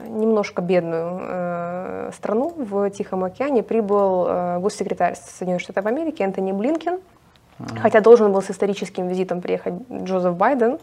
немножко 0.08 0.62
бедную 0.62 1.20
э, 1.20 2.10
страну 2.16 2.54
в 2.56 2.90
Тихом 2.90 3.24
океане 3.24 3.62
прибыл 3.62 4.26
э, 4.28 4.58
госсекретарь 4.60 5.14
Соединенных 5.16 5.62
Штатов 5.62 5.86
Америки 5.86 6.22
Энтони 6.22 6.52
Блинкен, 6.52 7.00
хотя 7.80 8.00
должен 8.00 8.32
был 8.32 8.42
с 8.42 8.50
историческим 8.50 9.08
визитом 9.08 9.40
приехать 9.40 9.74
Джозеф 9.90 10.34
Байден, 10.36 10.78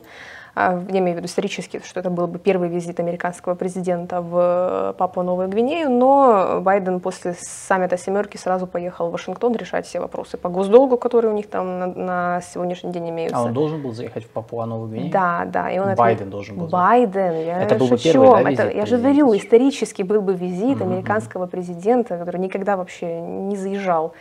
я 0.56 1.00
имею 1.00 1.16
в 1.16 1.18
виду 1.18 1.28
исторически, 1.28 1.82
что 1.84 2.00
это 2.00 2.10
был 2.10 2.28
бы 2.28 2.40
первый 2.40 2.70
визит 2.70 3.00
американского 3.00 3.56
президента 3.56 4.22
в 4.22 4.96
Папуа-Новую 4.98 5.50
Гвинею, 5.50 5.90
но 5.90 6.62
Байден 6.62 7.00
после 7.02 7.36
саммита 7.40 7.98
«семерки» 7.98 8.38
сразу 8.38 8.66
поехал 8.66 9.10
в 9.10 9.12
Вашингтон 9.12 9.56
решать 9.56 9.86
все 9.86 10.00
вопросы 10.00 10.38
по 10.38 10.48
госдолгу, 10.50 10.98
которые 10.98 11.34
у 11.34 11.36
них 11.36 11.50
там 11.50 11.80
на, 11.80 11.88
на 11.88 12.42
сегодняшний 12.42 12.92
день 12.92 13.10
имеются. 13.10 13.38
А 13.38 13.44
он 13.44 13.54
должен 13.54 13.82
был 13.82 13.94
заехать 13.94 14.24
в 14.24 14.30
Папуа-Новую 14.30 14.90
Гвинею? 14.90 15.12
Да, 15.12 15.46
да. 15.46 15.70
И 15.70 15.78
он 15.78 15.94
Байден 15.96 16.24
это... 16.24 16.32
должен 16.32 16.58
был 16.58 16.68
Байден, 16.68 17.34
я 17.46 17.62
это 17.62 17.76
был 17.76 17.88
бы 17.88 17.98
первый, 17.98 18.44
да, 18.44 18.50
визит 18.50 18.60
это, 18.60 18.78
Я 18.78 18.86
же 18.86 18.98
говорю, 18.98 19.36
исторически 19.36 20.04
был 20.04 20.22
бы 20.22 20.34
визит 20.34 20.78
mm-hmm. 20.78 20.84
американского 20.84 21.48
президента, 21.48 22.18
который 22.18 22.40
никогда 22.40 22.78
вообще 22.78 23.20
не 23.20 23.58
заезжал 23.58 24.14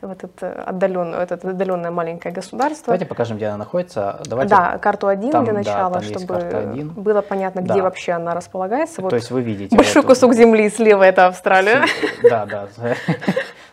в 0.00 0.10
этот 0.10 0.42
э, 0.42 0.52
отдаленное, 0.52 1.20
этот 1.20 1.44
отдаленное 1.44 1.90
маленькое 1.90 2.32
государство. 2.32 2.86
Давайте 2.86 3.06
покажем, 3.06 3.36
где 3.36 3.46
она 3.46 3.56
находится. 3.56 4.20
Давайте 4.26 4.54
да, 4.54 4.78
карту 4.78 5.08
1 5.08 5.30
там, 5.30 5.44
для 5.44 5.52
начала, 5.52 5.94
да, 5.94 6.02
чтобы 6.02 6.84
было 6.96 7.20
понятно, 7.20 7.60
где 7.60 7.74
да. 7.74 7.82
вообще 7.82 8.12
она 8.12 8.34
располагается. 8.34 9.02
Вот 9.02 9.10
То 9.10 9.16
есть 9.16 9.30
вы 9.30 9.42
видите. 9.42 9.74
Большой 9.76 10.02
вот, 10.02 10.08
кусок 10.08 10.34
земли 10.34 10.70
слева 10.70 11.02
это 11.02 11.26
Австралия. 11.26 11.84
Да, 12.22 12.46
да. 12.46 12.68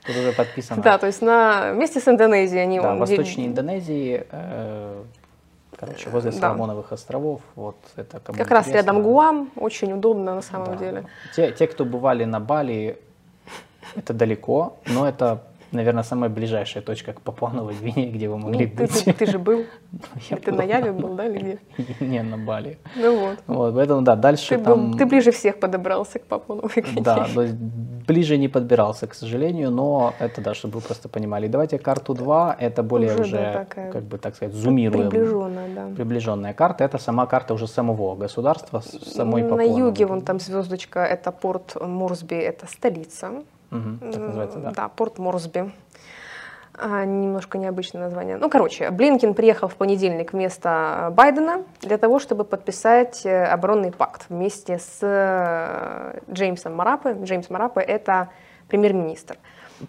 Тут 0.05 0.17
уже 0.17 0.33
подписано. 0.33 0.81
Да, 0.81 0.97
то 0.97 1.07
есть 1.07 1.21
на 1.21 1.71
вместе 1.73 1.99
с 1.99 2.07
Индонезией 2.07 2.63
они... 2.63 2.79
Да, 2.79 2.95
восточнее 2.95 3.47
Индонезии, 3.47 4.25
э, 4.29 5.03
короче, 5.77 6.09
возле 6.09 6.31
да. 6.31 6.37
Соломоновых 6.37 6.91
островов, 6.91 7.41
вот 7.55 7.77
это 7.95 8.19
Как 8.19 8.29
интересно. 8.29 8.55
раз 8.55 8.67
рядом 8.67 9.01
Гуам, 9.01 9.49
очень 9.55 9.93
удобно 9.93 10.35
на 10.35 10.41
самом 10.41 10.73
да. 10.73 10.75
деле. 10.75 11.05
Те, 11.35 11.51
те, 11.51 11.67
кто 11.67 11.85
бывали 11.85 12.23
на 12.25 12.39
Бали, 12.39 12.99
это 13.95 14.13
далеко, 14.13 14.77
но 14.85 15.07
это 15.07 15.43
наверное, 15.71 16.03
самая 16.03 16.29
ближайшая 16.29 16.83
точка 16.83 17.13
к 17.13 17.21
Папуановой 17.21 17.75
Гвинее, 17.75 18.11
где 18.11 18.29
вы 18.29 18.37
могли 18.37 18.65
ну, 18.67 18.73
быть. 18.75 19.03
Ты, 19.03 19.13
ты, 19.13 19.25
же 19.25 19.39
был? 19.39 19.65
Я 20.29 20.37
ты 20.37 20.51
был, 20.51 20.57
на 20.57 20.63
Яве 20.63 20.91
был, 20.91 21.15
да, 21.15 21.25
или 21.25 21.37
где? 21.39 21.59
Не, 22.05 22.23
на 22.23 22.37
Бали. 22.37 22.77
Ну 22.95 23.19
вот. 23.19 23.37
Вот, 23.47 23.75
поэтому, 23.75 24.01
да, 24.01 24.15
дальше 24.15 24.57
ты 24.57 24.63
там... 24.63 24.91
Был, 24.91 24.97
ты 24.97 25.05
ближе 25.05 25.31
всех 25.31 25.59
подобрался 25.59 26.19
к 26.19 26.25
Папуановой 26.25 26.69
Гвинее. 26.75 27.03
Да, 27.03 27.27
то 27.33 27.41
есть 27.41 27.55
ближе 28.07 28.37
не 28.37 28.47
подбирался, 28.47 29.07
к 29.07 29.13
сожалению, 29.13 29.71
но 29.71 30.13
это, 30.19 30.41
да, 30.41 30.53
чтобы 30.53 30.75
вы 30.75 30.81
просто 30.81 31.09
понимали. 31.09 31.47
Давайте 31.47 31.79
карту 31.79 32.13
2, 32.13 32.55
это 32.59 32.83
более 32.83 33.13
уже, 33.13 33.21
уже 33.21 33.37
да, 33.37 33.53
такая, 33.53 33.91
как 33.91 34.03
бы, 34.03 34.17
так 34.17 34.35
сказать, 34.35 34.55
зумируем. 34.55 35.09
Приближенная, 35.09 35.69
да. 35.75 35.95
Приближенная 35.95 36.53
карта, 36.53 36.83
это 36.83 36.97
сама 36.97 37.25
карта 37.25 37.53
уже 37.53 37.67
самого 37.67 38.15
государства, 38.15 38.81
самой 38.81 39.43
На 39.43 39.63
юге, 39.63 40.05
вон 40.05 40.21
там 40.21 40.39
звездочка, 40.39 40.99
это 40.99 41.31
порт 41.31 41.75
Морсби, 41.81 42.35
это 42.35 42.67
столица. 42.67 43.31
Угу, 43.71 44.11
так 44.11 44.21
называется, 44.21 44.59
да. 44.59 44.71
Да, 44.71 44.89
порт 44.89 45.17
Морсби. 45.17 45.71
А, 46.77 47.05
немножко 47.05 47.57
необычное 47.57 48.03
название. 48.03 48.37
Ну, 48.37 48.49
короче, 48.49 48.91
Блинкин 48.91 49.33
приехал 49.33 49.67
в 49.67 49.75
понедельник 49.75 50.33
вместо 50.33 51.09
Байдена 51.15 51.63
для 51.81 51.97
того, 51.97 52.19
чтобы 52.19 52.43
подписать 52.43 53.25
э, 53.25 53.45
оборонный 53.45 53.91
пакт 53.91 54.25
вместе 54.29 54.79
с 54.79 54.99
э, 55.01 56.19
Джеймсом 56.29 56.75
Марапой. 56.75 57.13
Джеймс 57.23 57.49
Марапа– 57.49 57.79
это 57.81 58.29
премьер-министр. 58.67 59.37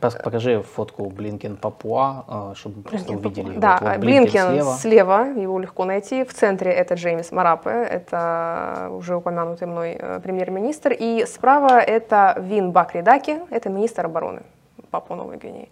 Покажи 0.01 0.62
фотку 0.62 1.09
Блинкен 1.11 1.57
Папуа, 1.57 2.24
э, 2.53 2.55
чтобы 2.57 2.82
просто 2.82 3.12
Блинкен, 3.12 3.26
увидели. 3.26 3.59
Да, 3.59 3.78
вот, 3.80 3.89
вот 3.91 3.99
Блинкен, 4.01 4.49
слева. 4.49 4.72
слева, 4.74 5.41
его 5.41 5.59
легко 5.59 5.84
найти. 5.84 6.24
В 6.24 6.34
центре 6.34 6.72
это 6.72 6.95
Джеймс 6.95 7.30
Марапе, 7.32 7.70
это 7.70 8.89
уже 8.91 9.16
упомянутый 9.16 9.68
мной 9.68 10.01
премьер-министр. 10.22 10.93
И 10.93 11.24
справа 11.26 11.78
это 11.78 12.37
Вин 12.41 12.72
Бакридаки, 12.72 13.41
это 13.51 13.68
министр 13.70 14.07
обороны 14.07 14.43
Папуа 14.91 15.16
Новой 15.16 15.37
Гвинеи. 15.37 15.68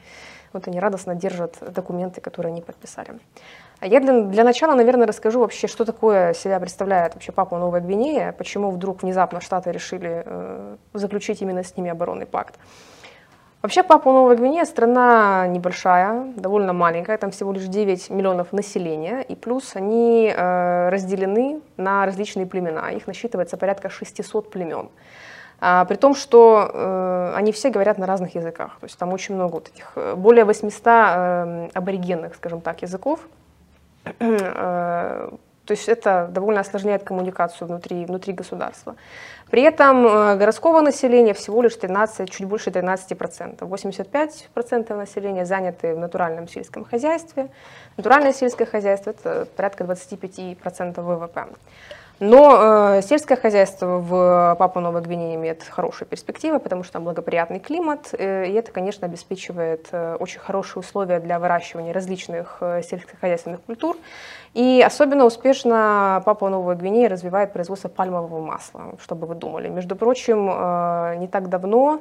Вот 0.52 0.68
они 0.68 0.78
радостно 0.78 1.16
держат 1.16 1.58
документы, 1.72 2.20
которые 2.20 2.52
они 2.52 2.62
подписали. 2.62 3.18
А 3.80 3.86
я 3.86 4.00
для, 4.00 4.22
для 4.22 4.44
начала, 4.44 4.74
наверное, 4.74 5.06
расскажу 5.06 5.40
вообще, 5.40 5.66
что 5.66 5.84
такое 5.84 6.32
себя 6.32 6.60
представляет 6.60 7.14
вообще 7.14 7.32
Папуа 7.32 7.58
Новая 7.58 7.80
Гвинея, 7.80 8.32
почему 8.32 8.70
вдруг 8.70 9.02
внезапно 9.02 9.40
Штаты 9.40 9.72
решили 9.72 10.22
э, 10.24 10.76
заключить 10.92 11.42
именно 11.42 11.64
с 11.64 11.76
ними 11.76 11.90
оборонный 11.90 12.26
пакт. 12.26 12.54
Вообще 13.64 13.82
Папуа 13.82 14.12
Новая 14.12 14.36
Гвинея 14.36 14.66
страна 14.66 15.46
небольшая, 15.46 16.34
довольно 16.36 16.74
маленькая, 16.74 17.16
там 17.16 17.30
всего 17.30 17.50
лишь 17.50 17.62
9 17.62 18.10
миллионов 18.10 18.52
населения, 18.52 19.22
и 19.22 19.34
плюс 19.34 19.74
они 19.74 20.30
э, 20.30 20.88
разделены 20.90 21.62
на 21.78 22.04
различные 22.04 22.44
племена, 22.44 22.90
их 22.90 23.06
насчитывается 23.06 23.56
порядка 23.56 23.88
600 23.88 24.50
племен. 24.50 24.90
А, 25.60 25.86
при 25.86 25.96
том, 25.96 26.14
что 26.14 26.70
э, 26.74 27.32
они 27.36 27.52
все 27.52 27.70
говорят 27.70 27.96
на 27.96 28.04
разных 28.04 28.34
языках, 28.34 28.76
то 28.80 28.84
есть 28.84 28.98
там 28.98 29.14
очень 29.14 29.34
много 29.34 29.52
вот 29.52 29.70
этих, 29.74 29.92
э, 29.96 30.14
более 30.14 30.44
800 30.44 30.82
э, 30.84 31.68
аборигенных, 31.72 32.34
скажем 32.34 32.60
так, 32.60 32.82
языков, 32.82 33.20
э, 34.04 35.30
то 35.64 35.72
есть 35.72 35.88
это 35.88 36.28
довольно 36.30 36.60
осложняет 36.60 37.02
коммуникацию 37.04 37.66
внутри, 37.66 38.04
внутри 38.04 38.34
государства. 38.34 38.96
При 39.55 39.62
этом 39.62 40.05
э, 40.05 40.36
городского 40.36 40.80
населения 40.80 41.32
всего 41.32 41.62
лишь 41.62 41.76
13, 41.76 42.28
чуть 42.28 42.44
больше 42.44 42.70
13%. 42.70 43.59
85% 43.61 44.96
населения 44.96 45.46
заняты 45.46 45.94
в 45.94 45.98
натуральном 46.00 46.48
сельском 46.48 46.84
хозяйстве. 46.84 47.50
Натуральное 47.96 48.32
сельское 48.32 48.66
хозяйство– 48.66 49.11
это 49.12 49.46
порядка 49.55 49.84
25% 49.84 51.00
ВВП. 51.00 51.46
Но 52.20 52.96
э, 52.96 53.02
сельское 53.02 53.36
хозяйство 53.36 53.98
в 53.98 54.56
Папу 54.58 54.80
Новой 54.80 55.02
Гвинее 55.02 55.34
имеет 55.34 55.64
хорошие 55.64 56.06
перспективы, 56.06 56.60
потому 56.60 56.84
что 56.84 56.94
там 56.94 57.04
благоприятный 57.04 57.58
климат, 57.58 58.14
э, 58.16 58.46
и 58.46 58.52
это, 58.52 58.70
конечно, 58.70 59.06
обеспечивает 59.06 59.88
э, 59.90 60.16
очень 60.20 60.38
хорошие 60.38 60.80
условия 60.80 61.18
для 61.18 61.38
выращивания 61.40 61.92
различных 61.92 62.58
э, 62.60 62.82
сельскохозяйственных 62.82 63.62
культур. 63.62 63.96
И 64.54 64.82
особенно 64.86 65.24
успешно 65.24 66.22
Папа 66.24 66.48
Новая 66.48 66.76
Гвинея 66.76 67.08
развивает 67.08 67.52
производство 67.52 67.88
пальмового 67.88 68.40
масла, 68.40 68.94
чтобы 69.02 69.26
вы 69.26 69.34
думали. 69.34 69.68
Между 69.68 69.96
прочим, 69.96 70.48
э, 70.48 71.16
не 71.16 71.26
так 71.26 71.48
давно 71.48 72.00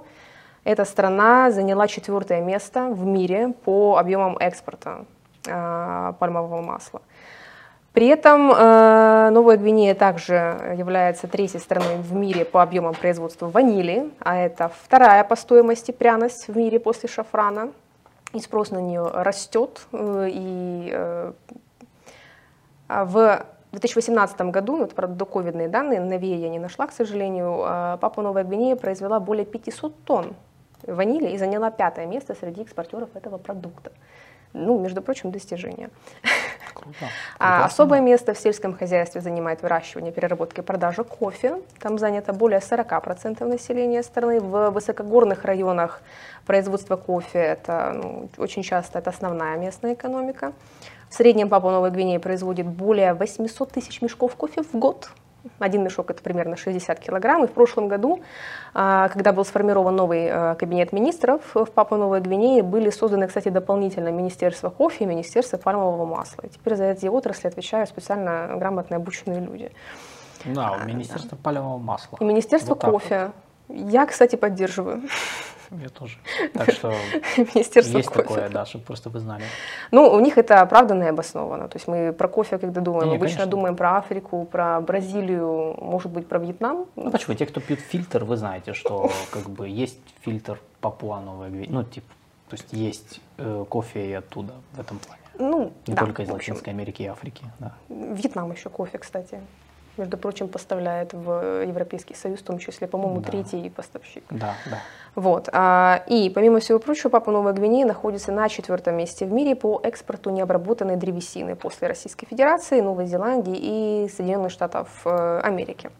эта 0.63 0.85
страна 0.85 1.51
заняла 1.51 1.87
четвертое 1.87 2.41
место 2.41 2.87
в 2.89 3.05
мире 3.05 3.53
по 3.65 3.97
объемам 3.97 4.37
экспорта 4.37 5.05
э, 5.45 6.13
пальмового 6.19 6.61
масла. 6.61 7.01
При 7.93 8.07
этом 8.07 8.51
э, 8.51 9.29
Новая 9.29 9.55
Гвинея 9.57 9.93
также 9.93 10.75
является 10.75 11.27
третьей 11.27 11.59
страной 11.59 11.97
в 11.97 12.11
мире 12.13 12.43
по 12.43 12.63
объемам 12.63 12.95
производства 12.95 13.47
ванили, 13.47 14.11
а 14.19 14.35
это 14.35 14.71
вторая 14.83 15.23
по 15.23 15.35
стоимости 15.35 15.91
пряность 15.91 16.47
в 16.47 16.57
мире 16.57 16.79
после 16.79 17.07
шафрана. 17.07 17.71
И 18.33 18.39
спрос 18.39 18.71
на 18.71 18.79
нее 18.79 19.07
растет. 19.13 19.85
Э, 19.91 20.27
и 20.27 20.89
э, 20.91 21.33
в 22.89 23.45
2018 23.71 24.41
году, 24.41 24.77
ну, 24.77 24.85
это, 24.85 24.95
правда, 24.95 25.15
доковидные 25.15 25.67
данные, 25.67 26.01
новее 26.01 26.41
я 26.41 26.49
не 26.49 26.59
нашла, 26.59 26.87
к 26.87 26.91
сожалению, 26.91 27.97
Папа 27.99 28.21
Новая 28.21 28.43
Гвинея 28.43 28.75
произвела 28.75 29.19
более 29.19 29.45
500 29.45 30.03
тонн 30.03 30.35
ванили 30.87 31.29
и 31.29 31.37
заняла 31.37 31.71
пятое 31.71 32.05
место 32.05 32.35
среди 32.35 32.61
экспортеров 32.61 33.15
этого 33.15 33.37
продукта. 33.37 33.91
Ну, 34.53 34.79
между 34.79 35.01
прочим, 35.01 35.31
достижение. 35.31 35.89
Круто. 36.73 36.97
А 37.39 37.65
особое 37.65 38.01
место 38.01 38.33
в 38.33 38.37
сельском 38.37 38.73
хозяйстве 38.73 39.21
занимает 39.21 39.61
выращивание, 39.61 40.11
переработка 40.11 40.61
и 40.61 40.63
продажа 40.63 41.03
кофе. 41.03 41.61
Там 41.79 41.97
занято 41.97 42.33
более 42.33 42.59
40% 42.59 43.43
населения 43.45 44.03
страны. 44.03 44.39
В 44.39 44.69
высокогорных 44.69 45.43
районах 45.43 46.01
производство 46.45 46.95
кофе 46.95 47.39
это 47.39 47.93
ну, 47.95 48.29
очень 48.37 48.63
часто 48.63 48.99
это 48.99 49.09
основная 49.09 49.57
местная 49.57 49.93
экономика. 49.93 50.53
В 51.09 51.15
среднем 51.15 51.49
Папуа 51.49 51.71
Новой 51.71 51.91
Гвинеи 51.91 52.17
производит 52.17 52.67
более 52.67 53.13
800 53.13 53.71
тысяч 53.71 54.01
мешков 54.01 54.35
кофе 54.35 54.63
в 54.63 54.73
год. 54.73 55.09
Один 55.59 55.83
мешок 55.83 56.09
это 56.09 56.21
примерно 56.21 56.55
60 56.55 56.99
килограмм. 56.99 57.43
И 57.43 57.47
в 57.47 57.51
прошлом 57.51 57.87
году, 57.87 58.21
а, 58.73 59.09
когда 59.09 59.33
был 59.33 59.43
сформирован 59.43 59.95
новый 59.95 60.29
а, 60.29 60.55
кабинет 60.55 60.93
министров 60.93 61.41
в 61.53 61.65
Папуа 61.65 61.97
Новой 61.97 62.21
Гвинее, 62.21 62.63
были 62.63 62.89
созданы, 62.89 63.27
кстати, 63.27 63.49
дополнительно 63.49 64.09
Министерство 64.09 64.69
кофе 64.69 65.03
и 65.03 65.07
Министерство 65.07 65.57
пальмового 65.57 66.05
масла. 66.05 66.43
И 66.43 66.49
теперь 66.49 66.75
за 66.75 66.85
эти 66.85 67.07
отрасли 67.07 67.47
отвечают 67.47 67.89
специально 67.89 68.55
грамотные 68.55 68.97
обученные 68.97 69.41
люди. 69.41 69.71
Да, 70.45 70.77
Министерство 70.85 71.37
да. 71.37 71.43
пальмового 71.43 71.77
масла. 71.77 72.17
И 72.19 72.23
Министерство 72.23 72.75
вот 72.75 72.83
кофе. 72.83 73.31
Вот. 73.67 73.77
Я, 73.91 74.05
кстати, 74.05 74.35
поддерживаю. 74.35 75.01
Я 75.81 75.89
тоже. 75.89 76.17
Так 76.53 76.71
что 76.71 76.93
Министерство 77.37 77.97
есть 77.97 78.09
кофе. 78.09 78.21
такое, 78.21 78.49
да, 78.49 78.65
чтобы 78.65 78.85
просто 78.85 79.09
вы 79.09 79.19
знали. 79.19 79.43
Ну, 79.91 80.09
у 80.09 80.19
них 80.19 80.37
это 80.37 80.61
оправданно 80.61 81.03
и 81.03 81.07
обосновано. 81.07 81.67
То 81.67 81.77
есть 81.77 81.87
мы 81.87 82.13
про 82.13 82.27
кофе, 82.27 82.57
когда 82.57 82.81
думаем, 82.81 83.09
Не, 83.09 83.15
обычно 83.15 83.37
конечно. 83.37 83.51
думаем 83.51 83.75
про 83.75 83.97
Африку, 83.97 84.45
про 84.45 84.81
Бразилию, 84.81 85.75
может 85.79 86.11
быть, 86.11 86.27
про 86.27 86.39
Вьетнам. 86.39 86.85
Ну, 86.95 87.11
почему? 87.11 87.35
Те, 87.35 87.45
кто 87.45 87.61
пьют 87.61 87.79
фильтр, 87.79 88.23
вы 88.23 88.37
знаете, 88.37 88.73
что 88.73 89.09
как 89.31 89.49
бы 89.49 89.67
есть 89.67 89.99
фильтр 90.21 90.59
Папуа 90.81 91.19
Новая 91.19 91.49
Гвинея. 91.49 91.71
Ну, 91.71 91.83
типа, 91.83 92.07
то 92.49 92.55
есть 92.55 92.73
есть 92.73 93.21
э, 93.37 93.65
кофе 93.69 94.09
и 94.09 94.13
оттуда 94.13 94.53
в 94.73 94.79
этом 94.79 94.99
плане. 94.99 95.21
Ну, 95.39 95.73
Не 95.87 95.95
да, 95.95 96.05
только 96.05 96.23
из 96.23 96.29
Латинской 96.29 96.73
Америки 96.73 97.01
и 97.01 97.07
Африки. 97.07 97.43
Да. 97.59 97.73
Вьетнам 97.89 98.51
еще 98.51 98.69
кофе, 98.69 98.99
кстати 98.99 99.39
между 99.97 100.17
прочим, 100.17 100.47
поставляет 100.47 101.13
в 101.13 101.63
Европейский 101.63 102.15
Союз, 102.15 102.39
в 102.39 102.43
том 102.43 102.57
числе, 102.57 102.87
по-моему, 102.87 103.21
да. 103.21 103.29
третий 103.29 103.69
поставщик. 103.69 104.23
Да, 104.29 104.55
да. 104.69 104.79
Вот. 105.15 105.49
А, 105.51 106.03
и, 106.07 106.29
помимо 106.29 106.59
всего 106.59 106.79
прочего, 106.79 107.09
Папа 107.09 107.31
Новая 107.31 107.53
Гвинея 107.53 107.85
находится 107.85 108.31
на 108.31 108.49
четвертом 108.49 108.95
месте 108.95 109.25
в 109.25 109.31
мире 109.31 109.55
по 109.55 109.79
экспорту 109.83 110.31
необработанной 110.31 110.95
древесины 110.95 111.55
после 111.55 111.87
Российской 111.87 112.25
Федерации, 112.25 112.81
Новой 112.81 113.05
Зеландии 113.05 113.55
и 113.55 114.09
Соединенных 114.09 114.51
Штатов 114.51 114.89
э, 115.05 115.39
Америки. 115.43 115.91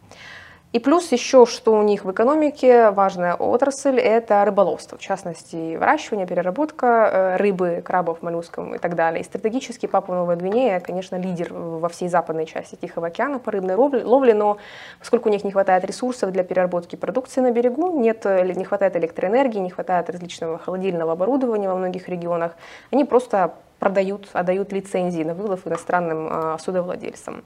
И 0.74 0.80
плюс 0.80 1.12
еще, 1.12 1.46
что 1.46 1.72
у 1.72 1.82
них 1.84 2.04
в 2.04 2.10
экономике 2.10 2.90
важная 2.90 3.36
отрасль– 3.36 3.96
это 4.00 4.44
рыболовство, 4.44 4.98
в 4.98 5.00
частности, 5.00 5.76
выращивание, 5.76 6.26
переработка 6.26 6.86
э, 6.86 7.36
рыбы, 7.36 7.80
крабов, 7.84 8.22
моллюсков 8.22 8.74
и 8.74 8.78
так 8.78 8.96
далее. 8.96 9.20
И 9.20 9.24
стратегически 9.24 9.86
Папуа 9.86 10.16
Новая 10.16 10.34
Гвинея, 10.34 10.80
конечно, 10.80 11.14
лидер 11.14 11.54
во 11.54 11.88
всей 11.88 12.08
западной 12.08 12.46
части 12.46 12.74
Тихого 12.74 13.06
океана 13.06 13.38
по 13.38 13.52
рыбной 13.52 13.76
ловле, 13.76 14.34
но 14.34 14.56
поскольку 14.98 15.28
у 15.28 15.32
них 15.32 15.44
не 15.44 15.52
хватает 15.52 15.84
ресурсов 15.84 16.32
для 16.32 16.42
переработки 16.42 16.96
продукции 16.96 17.40
на 17.40 17.52
берегу, 17.52 17.96
нет, 17.96 18.26
э, 18.26 18.44
не 18.44 18.64
хватает 18.64 18.96
электроэнергии, 18.96 19.60
не 19.60 19.70
хватает 19.70 20.10
различного 20.10 20.58
холодильного 20.58 21.12
оборудования 21.12 21.68
во 21.68 21.76
многих 21.76 22.08
регионах, 22.08 22.56
они 22.90 23.04
просто 23.04 23.54
продают, 23.78 24.28
отдают 24.32 24.72
лицензии 24.72 25.22
на 25.22 25.34
вылов 25.34 25.68
иностранным 25.68 26.28
э, 26.28 26.56
судовладельцам. 26.58 27.44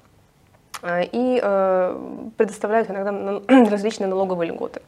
Э, 0.83 1.05
и 1.05 1.41
э, 1.43 2.31
предоставляют 2.37 2.91
иногда 2.91 3.41
различные 3.71 4.09
налоговые 4.09 4.51
льготы. 4.51 4.81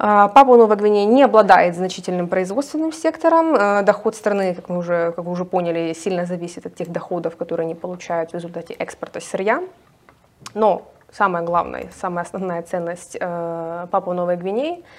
А, 0.00 0.28
Папуа 0.28 0.56
Новая 0.56 0.76
Гвинея 0.76 1.06
не 1.06 1.24
обладает 1.24 1.74
значительным 1.74 2.28
производственным 2.28 2.92
сектором. 2.92 3.54
Э, 3.54 3.82
доход 3.82 4.14
страны, 4.14 4.54
как 4.54 4.68
мы 4.68 4.78
уже, 4.78 5.12
как 5.12 5.24
вы 5.24 5.32
уже 5.32 5.44
поняли, 5.44 5.92
сильно 5.92 6.24
зависит 6.24 6.66
от 6.66 6.74
тех 6.74 6.88
доходов, 6.90 7.36
которые 7.36 7.64
они 7.64 7.74
получают 7.74 8.30
в 8.30 8.34
результате 8.34 8.74
экспорта 8.74 9.20
сырья. 9.20 9.62
Но 10.54 10.82
самое 11.10 11.44
главное, 11.44 11.90
самая 12.00 12.24
основная 12.24 12.62
ценность 12.62 13.18
Папуа 13.18 14.14
Новой 14.14 14.36
Гвинеи– 14.36 14.84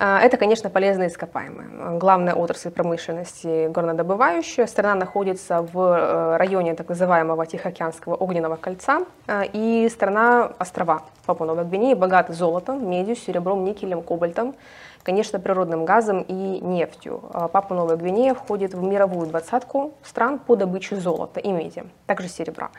это, 0.00 0.36
конечно, 0.36 0.70
полезные 0.70 1.08
ископаемые. 1.08 1.98
Главная 1.98 2.34
отрасль 2.34 2.70
промышленности 2.70 3.68
горнодобывающая. 3.68 4.66
Страна 4.66 4.94
находится 4.94 5.62
в 5.62 5.76
э, 5.76 6.36
районе 6.36 6.74
так 6.74 6.88
называемого 6.88 7.46
Тихоокеанского 7.46 8.14
огненного 8.14 8.56
кольца. 8.56 9.00
А, 9.26 9.44
и 9.44 9.88
страна 9.88 10.52
острова 10.58 11.02
Папуа 11.26 11.46
Новой 11.46 11.64
Гвинеи 11.64 11.94
богата 11.94 12.32
золотом, 12.32 12.88
медью, 12.88 13.16
серебром, 13.16 13.64
никелем, 13.64 14.02
кобальтом 14.02 14.54
конечно, 15.02 15.40
природным 15.40 15.86
газом 15.86 16.20
и 16.20 16.60
нефтью. 16.60 17.22
А, 17.32 17.48
Папуа 17.48 17.78
Новая 17.78 17.96
Гвинея 17.96 18.34
входит 18.34 18.74
в 18.74 18.82
мировую 18.82 19.26
двадцатку 19.26 19.94
стран 20.04 20.38
по 20.38 20.54
добыче 20.54 20.96
золота 20.96 21.40
и 21.40 21.50
меди, 21.50 21.84
также 22.06 22.28
серебра. 22.28 22.70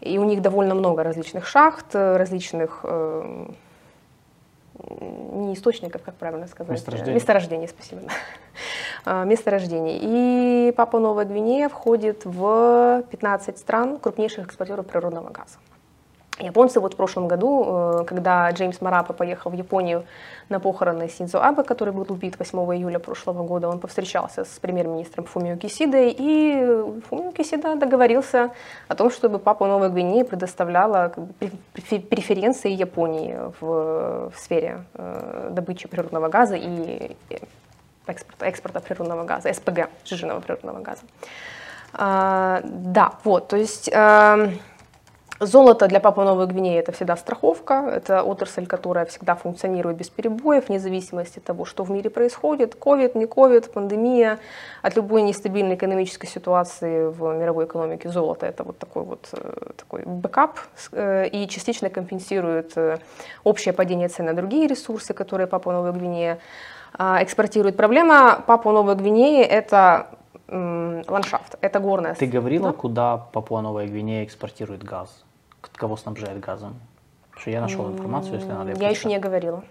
И 0.00 0.18
у 0.18 0.24
них 0.24 0.40
довольно 0.40 0.74
много 0.74 1.02
различных 1.02 1.46
шахт, 1.46 1.94
различных 1.94 2.80
э, 2.82 3.46
не 5.32 5.54
источников, 5.54 6.02
как 6.02 6.14
правильно 6.14 6.46
сказать. 6.46 6.72
Месторождений. 6.72 7.14
Месторождений, 7.14 7.68
спасибо. 7.68 8.02
А, 9.08 9.24
месторождений. 9.24 9.98
И 10.02 10.72
Папа 10.72 10.98
Новая 10.98 11.24
Гвинея 11.26 11.68
входит 11.68 12.24
в 12.24 13.04
15 13.10 13.56
стран 13.56 13.98
крупнейших 13.98 14.46
экспортеров 14.46 14.86
природного 14.86 15.30
газа. 15.30 15.58
Японцы 16.38 16.80
вот 16.80 16.92
в 16.92 16.96
прошлом 16.96 17.28
году, 17.28 17.64
э, 17.66 18.04
когда 18.06 18.50
Джеймс 18.50 18.82
Марапа 18.82 19.14
поехал 19.14 19.50
в 19.50 19.54
Японию 19.54 20.04
на 20.50 20.60
похороны 20.60 21.08
Синзо 21.08 21.42
Абе, 21.42 21.62
который 21.62 21.94
был 21.94 22.06
убит 22.10 22.38
8 22.38 22.58
июля 22.74 22.98
прошлого 22.98 23.42
года, 23.42 23.68
он 23.68 23.78
повстречался 23.78 24.44
с 24.44 24.58
премьер-министром 24.60 25.24
Фумио 25.24 25.56
Кисидой, 25.56 26.14
и 26.18 27.00
Фумио 27.08 27.32
Кисида 27.32 27.76
договорился 27.76 28.50
о 28.88 28.94
том, 28.94 29.10
чтобы 29.10 29.38
Папа 29.38 29.66
Новой 29.66 29.88
Гвинеи 29.88 30.24
предоставляла 30.24 31.14
преференции 31.72 32.70
Японии 32.70 33.38
в, 33.60 34.30
в 34.30 34.34
сфере 34.36 34.84
э, 34.92 35.48
добычи 35.52 35.88
природного 35.88 36.28
газа 36.28 36.56
и 36.56 37.16
экспорта, 38.06 38.44
экспорта 38.44 38.80
природного 38.80 39.24
газа, 39.24 39.52
СПГ, 39.54 39.88
сжиженного 40.04 40.40
природного 40.40 40.80
газа. 40.80 41.02
А, 41.94 42.60
да, 42.62 43.12
вот, 43.24 43.48
то 43.48 43.56
есть... 43.56 43.90
Золото 45.40 45.86
для 45.86 46.00
Папуа 46.00 46.24
Новой 46.24 46.46
Гвинеи 46.46 46.78
это 46.78 46.92
всегда 46.92 47.16
страховка, 47.16 47.74
это 47.94 48.22
отрасль, 48.22 48.66
которая 48.66 49.04
всегда 49.04 49.34
функционирует 49.34 49.98
без 49.98 50.08
перебоев, 50.08 50.68
вне 50.68 50.78
зависимости 50.78 51.38
от 51.38 51.44
того, 51.44 51.66
что 51.66 51.84
в 51.84 51.90
мире 51.90 52.08
происходит, 52.08 52.74
ковид, 52.74 53.14
не 53.14 53.26
ковид, 53.26 53.70
пандемия, 53.70 54.38
от 54.82 54.96
любой 54.96 55.22
нестабильной 55.22 55.74
экономической 55.74 56.26
ситуации 56.26 57.08
в 57.08 57.34
мировой 57.34 57.66
экономике 57.66 58.08
золото 58.08 58.46
это 58.46 58.64
вот 58.64 58.78
такой 58.78 59.02
вот 59.02 59.28
э, 59.32 59.72
такой 59.76 60.04
backup 60.06 60.58
э, 60.92 61.28
и 61.28 61.46
частично 61.48 61.90
компенсирует 61.90 62.72
э, 62.76 62.98
общее 63.44 63.74
падение 63.74 64.08
цен 64.08 64.26
на 64.26 64.32
другие 64.32 64.66
ресурсы, 64.66 65.12
которые 65.12 65.46
Папуа 65.46 65.74
Новая 65.74 65.92
Гвинея 65.92 66.38
а, 66.94 67.22
экспортирует. 67.22 67.76
Проблема 67.76 68.42
Папуа 68.46 68.72
Новой 68.72 68.94
Гвинеи 68.94 69.42
это 69.42 70.06
ландшафт, 70.48 71.56
это 71.60 71.80
горная. 71.80 72.14
Ты 72.14 72.26
говорила, 72.26 72.70
да? 72.70 72.72
куда 72.72 73.16
Папуа 73.18 73.60
Новая 73.60 73.86
Гвинея 73.86 74.24
экспортирует 74.24 74.84
газ? 74.84 75.25
Кого 75.72 75.96
снабжает 75.96 76.40
газом? 76.40 76.80
Потому 77.30 77.40
что 77.40 77.50
я 77.50 77.60
нашел 77.60 77.90
информацию, 77.90 78.34
если 78.34 78.48
надо. 78.48 78.70
Я, 78.72 78.76
я 78.76 78.88
еще 78.90 79.08
не 79.08 79.18
говорила. 79.18 79.62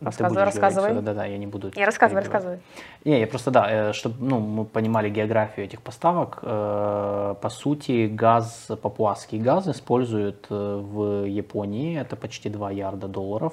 А 0.00 0.06
Рассказывай, 0.06 0.44
рассказывай. 0.44 1.00
Да, 1.00 1.14
да, 1.14 1.24
я 1.24 1.38
не 1.38 1.46
буду. 1.46 1.70
Я 1.74 1.86
рассказывай, 1.86 2.20
рассказывай. 2.20 2.58
Не, 3.04 3.20
я 3.20 3.26
просто, 3.26 3.50
да, 3.50 3.90
э, 3.90 3.92
чтобы 3.92 4.16
ну, 4.18 4.40
мы 4.40 4.64
понимали 4.64 5.08
географию 5.08 5.66
этих 5.66 5.80
поставок, 5.80 6.40
э, 6.42 7.34
по 7.40 7.48
сути, 7.48 8.08
газ, 8.08 8.70
папуасский 8.82 9.38
газ 9.38 9.68
используют 9.68 10.46
э, 10.50 10.54
в 10.54 11.24
Японии, 11.26 11.98
это 11.98 12.16
почти 12.16 12.50
2 12.50 12.72
ярда 12.72 13.06
долларов. 13.06 13.52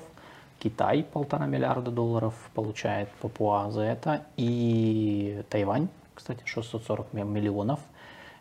Китай 0.60 1.04
полтора 1.04 1.48
миллиарда 1.48 1.90
долларов 1.90 2.34
получает 2.54 3.10
Папуа 3.22 3.72
за 3.72 3.82
это. 3.82 4.22
И 4.38 5.44
Тайвань, 5.50 5.88
кстати, 6.14 6.42
640 6.46 7.14
миллионов. 7.14 7.80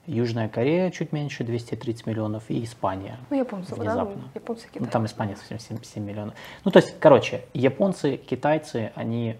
Южная 0.06 0.48
Корея 0.48 0.90
чуть 0.90 1.12
меньше, 1.12 1.44
230 1.44 2.06
миллионов, 2.06 2.44
и 2.48 2.64
Испания. 2.64 3.18
Ну, 3.30 3.36
японцы, 3.38 3.74
внезапно. 3.74 4.16
да? 4.16 4.30
Японцы, 4.34 4.66
Китай. 4.66 4.82
Ну, 4.82 4.86
там 4.90 5.06
Испания 5.06 5.36
совсем 5.36 5.58
7, 5.58 5.82
7 5.82 6.04
миллионов. 6.04 6.34
Ну, 6.64 6.70
то 6.70 6.78
есть, 6.78 6.98
короче, 6.98 7.42
японцы, 7.54 8.16
китайцы, 8.16 8.92
они 8.94 9.36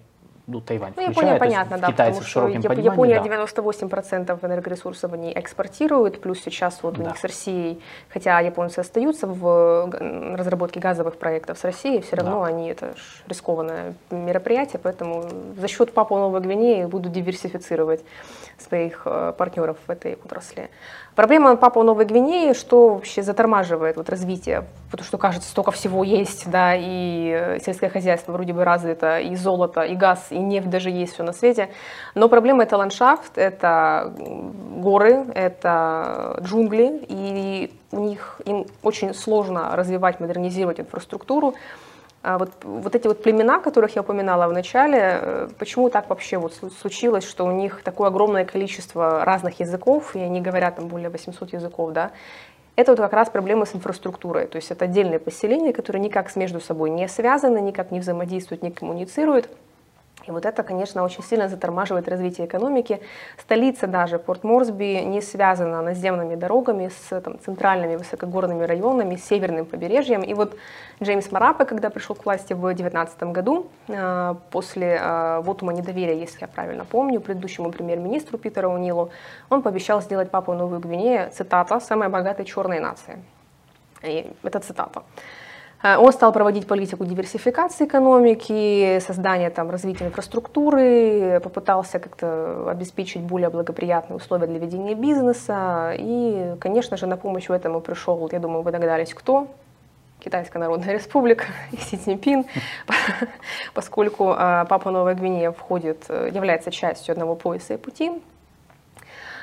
ну, 0.51 0.61
Тайвань 0.61 0.93
ну, 0.97 1.09
Япония, 1.09 1.37
понятно, 1.37 1.79
да, 1.79 1.91
потому 1.91 2.21
что 2.23 2.49
Япония 2.49 3.21
да. 3.21 3.45
98% 3.45 4.47
энергоресурсов 4.47 5.13
они 5.13 5.33
экспортируют, 5.35 6.21
плюс 6.21 6.41
сейчас 6.41 6.83
вот 6.83 6.95
да. 6.95 7.03
у 7.03 7.07
них 7.07 7.17
с 7.17 7.25
Россией, 7.25 7.81
хотя 8.09 8.41
японцы 8.41 8.81
остаются 8.81 9.27
в 9.27 9.91
разработке 10.37 10.81
газовых 10.81 11.17
проектов 11.17 11.59
с 11.59 11.65
Россией, 11.65 12.01
все 12.03 12.17
равно 12.17 12.41
да. 12.41 12.47
они, 12.47 12.69
это 12.69 12.95
рискованное 13.27 13.95
мероприятие, 14.11 14.81
поэтому 14.83 15.25
за 15.57 15.69
счет 15.69 15.93
Папуа 15.95 16.19
Новой 16.19 16.41
Гвинеи 16.41 16.85
будут 16.85 17.13
диверсифицировать 17.13 18.05
своих 18.59 19.03
э, 19.05 19.33
партнеров 19.37 19.79
в 19.87 19.91
этой 19.91 20.15
отрасли. 20.15 20.71
Проблема 21.17 21.57
Папуа 21.57 21.83
Новой 21.83 22.05
Гвинеи, 22.05 22.53
что 22.53 22.95
вообще 22.95 23.23
затормаживает 23.23 23.97
вот 23.97 24.09
развитие, 24.09 24.65
потому 24.91 25.05
что 25.05 25.19
кажется, 25.19 25.49
столько 25.49 25.73
всего 25.73 26.05
есть, 26.05 26.49
да, 26.49 26.75
и 26.77 27.31
э, 27.37 27.59
сельское 27.61 27.91
хозяйство 27.91 28.33
вроде 28.33 28.53
бы 28.53 28.65
развито, 28.65 29.19
и 29.19 29.35
золото, 29.35 29.83
и 29.83 29.97
газ, 29.97 30.29
и 30.31 30.39
нефть 30.39 30.71
даже 30.71 30.89
есть 30.89 31.15
все 31.15 31.25
на 31.25 31.33
свете. 31.33 31.71
Но 32.15 32.29
проблема 32.29 32.63
это 32.63 32.77
ландшафт, 32.77 33.39
это 33.39 34.15
горы, 34.77 35.27
это 35.35 36.39
джунгли, 36.43 37.05
и 37.09 37.73
у 37.91 38.01
них 38.01 38.41
им 38.45 38.67
очень 38.83 39.13
сложно 39.13 39.75
развивать, 39.75 40.21
модернизировать 40.21 40.79
инфраструктуру. 40.79 41.55
А 42.23 42.37
вот, 42.37 42.51
вот 42.63 42.95
эти 42.95 43.07
вот 43.07 43.23
племена, 43.23 43.61
которых 43.61 43.97
я 43.97 44.03
упоминала 44.03 44.47
в 44.47 44.53
начале, 44.53 44.99
э, 45.01 45.49
почему 45.59 45.89
так 45.89 46.11
вообще 46.11 46.37
вот 46.37 46.53
случилось, 46.79 47.25
что 47.25 47.47
у 47.47 47.51
них 47.51 47.81
такое 47.83 48.09
огромное 48.09 48.45
количество 48.45 49.25
разных 49.25 49.59
языков, 49.61 50.15
и 50.15 50.21
они 50.21 50.43
говорят 50.43 50.77
там 50.77 50.89
более 50.89 51.09
800 51.09 51.55
языков, 51.55 51.93
да, 51.93 52.11
это 52.77 52.93
вот 52.93 52.99
как 52.99 53.15
раз 53.15 53.31
проблема 53.31 53.65
с 53.65 53.75
инфраструктурой. 53.75 54.47
То 54.47 54.57
есть 54.57 54.71
это 54.71 54.85
отдельные 54.85 55.19
поселения, 55.19 55.73
которые 55.73 56.03
никак 56.03 56.35
между 56.37 56.61
собой 56.61 56.91
не 56.91 57.09
связаны, 57.09 57.59
никак 57.61 57.91
не 57.91 58.01
взаимодействуют, 58.01 58.63
не 58.63 58.71
коммуницируют. 58.71 59.49
И 60.27 60.31
вот 60.31 60.45
это, 60.45 60.63
конечно, 60.63 61.03
очень 61.03 61.23
сильно 61.23 61.49
затормаживает 61.49 62.09
развитие 62.09 62.47
экономики. 62.47 63.01
Столица 63.39 63.87
даже, 63.87 64.19
Порт 64.19 64.45
Морсби, 64.45 65.03
не 65.05 65.23
связана 65.23 65.83
наземными 65.83 66.35
дорогами 66.35 66.89
с 66.89 67.21
там, 67.21 67.39
центральными 67.41 67.97
высокогорными 67.97 68.65
районами, 68.65 69.17
с 69.17 69.25
северным 69.25 69.65
побережьем. 69.67 70.23
И 70.23 70.35
вот 70.35 70.57
Джеймс 71.03 71.33
Марапе, 71.33 71.65
когда 71.65 71.91
пришел 71.91 72.17
к 72.17 72.25
власти 72.25 72.53
в 72.53 72.61
2019 72.61 73.23
году, 73.23 73.67
э, 73.89 74.35
после 74.51 74.99
э, 75.01 75.41
вотума 75.41 75.73
недоверия, 75.73 76.15
если 76.15 76.43
я 76.43 76.49
правильно 76.49 76.85
помню, 76.85 77.21
предыдущему 77.21 77.71
премьер-министру 77.71 78.39
Питеру 78.39 78.71
Унилу, 78.71 79.11
он 79.49 79.63
пообещал 79.63 80.03
сделать 80.03 80.31
Папу 80.31 80.53
Новую 80.53 80.81
Гвинею, 80.81 81.31
цитата, 81.31 81.81
«самой 81.81 82.09
богатой 82.09 82.45
черной 82.45 82.81
нации». 82.81 83.19
И 84.03 84.31
это 84.43 84.61
цитата. 84.61 85.03
Э, 85.83 85.97
он 85.97 86.13
стал 86.13 86.33
проводить 86.33 86.67
политику 86.67 87.05
диверсификации 87.05 87.87
экономики, 87.87 88.99
создания 89.01 89.51
там, 89.51 89.71
развития 89.71 90.07
инфраструктуры, 90.07 91.41
попытался 91.43 91.99
как-то 91.99 92.71
обеспечить 92.71 93.23
более 93.23 93.51
благоприятные 93.51 94.17
условия 94.17 94.47
для 94.47 94.59
ведения 94.59 94.95
бизнеса. 94.95 95.95
И, 95.99 96.55
конечно 96.61 96.97
же, 96.97 97.07
на 97.07 97.17
помощь 97.17 97.49
этому 97.51 97.81
пришел, 97.81 98.29
я 98.33 98.39
думаю, 98.39 98.63
вы 98.63 98.73
догадались, 98.73 99.15
кто? 99.15 99.49
Китайская 100.21 100.59
Народная 100.59 100.93
Республика 100.99 101.47
и 101.73 101.77
Си 101.81 101.97
Цзиньпин, 101.97 102.45
поскольку 103.75 104.33
э, 104.33 104.67
Папа 104.69 104.91
Новая 104.91 105.15
Гвинея 105.15 105.51
входит, 105.51 106.05
э, 106.09 106.31
является 106.33 106.71
частью 106.71 107.13
одного 107.13 107.35
пояса 107.35 107.75
и 107.75 107.77
пути, 107.77 108.13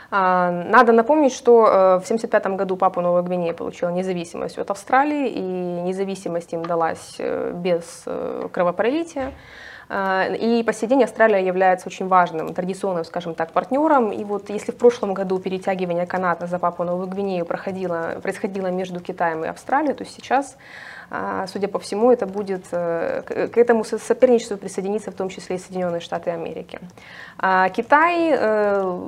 надо 0.10 0.94
напомнить, 0.94 1.34
что 1.34 1.68
э, 1.68 1.70
в 2.00 2.06
1975 2.06 2.48
году 2.56 2.78
Папа 2.78 3.02
Новая 3.02 3.24
Гвинея 3.24 3.54
получила 3.54 3.90
независимость 3.90 4.58
от 4.58 4.72
Австралии, 4.72 5.28
и 5.30 5.42
независимость 5.42 6.54
им 6.54 6.64
далась 6.64 7.16
э, 7.20 7.52
без 7.54 8.04
э, 8.06 8.48
кровопролития. 8.52 9.34
И 9.90 10.64
по 10.66 10.74
сей 10.74 10.88
день 10.88 11.04
Австралия 11.04 11.46
является 11.46 11.88
очень 11.88 12.10
важным, 12.10 12.54
традиционным, 12.54 13.06
скажем 13.06 13.36
так, 13.36 13.54
партнером. 13.54 14.12
И 14.12 14.26
вот 14.26 14.50
если 14.50 14.74
в 14.74 14.78
прошлом 14.78 15.14
году 15.14 15.40
перетягивание 15.40 16.06
каната 16.06 16.46
за 16.46 16.60
Папу 16.60 16.84
Новую 16.84 17.08
Гвинею 17.08 17.46
проходило, 17.46 18.20
происходило 18.22 18.68
между 18.68 19.00
Китаем 19.00 19.46
и 19.46 19.48
Австралией, 19.48 19.94
то 19.94 20.04
сейчас 20.04 20.58
а, 20.58 20.58
судя 21.48 21.68
по 21.68 21.80
всему, 21.80 22.12
это 22.12 22.26
будет, 22.26 22.66
э, 22.72 23.22
к 23.24 23.58
этому 23.58 23.84
соперничеству 23.84 24.58
присоединиться 24.58 25.12
в 25.12 25.16
том 25.16 25.30
числе 25.30 25.56
и 25.56 25.60
Соединенные 25.60 26.02
Штаты 26.02 26.32
Америки. 26.32 26.80
А 27.38 27.70
Китай, 27.70 28.32
э, 28.38 29.00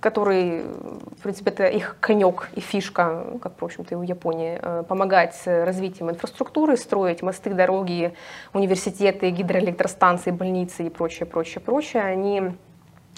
который, 0.00 0.62
в 0.62 1.22
принципе, 1.22 1.50
это 1.50 1.66
их 1.66 1.96
конек 2.00 2.48
и 2.54 2.60
фишка, 2.60 3.24
как, 3.40 3.60
в 3.60 3.64
общем-то, 3.64 3.94
и 3.94 3.96
у 3.96 4.02
Японии, 4.02 4.58
э, 4.60 4.82
помогать 4.88 5.34
с 5.34 5.64
развитием 5.64 6.10
инфраструктуры, 6.10 6.76
строить 6.76 7.22
мосты, 7.22 7.54
дороги, 7.54 8.14
университеты, 8.52 9.30
гидроэлектростанции, 9.30 10.32
больницы 10.32 10.86
и 10.86 10.90
прочее, 10.90 11.26
прочее, 11.26 11.60
прочее, 11.60 12.02
они 12.02 12.52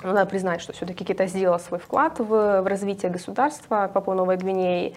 ну, 0.02 0.12
надо 0.12 0.30
признать, 0.30 0.60
что 0.60 0.72
все-таки 0.72 1.04
Китай 1.04 1.26
сделал 1.26 1.58
свой 1.58 1.80
вклад 1.80 2.20
в, 2.20 2.62
в 2.62 2.66
развитие 2.66 3.10
государства 3.10 3.90
Папуа 3.92 4.14
Новой 4.14 4.36
Гвинеи. 4.36 4.94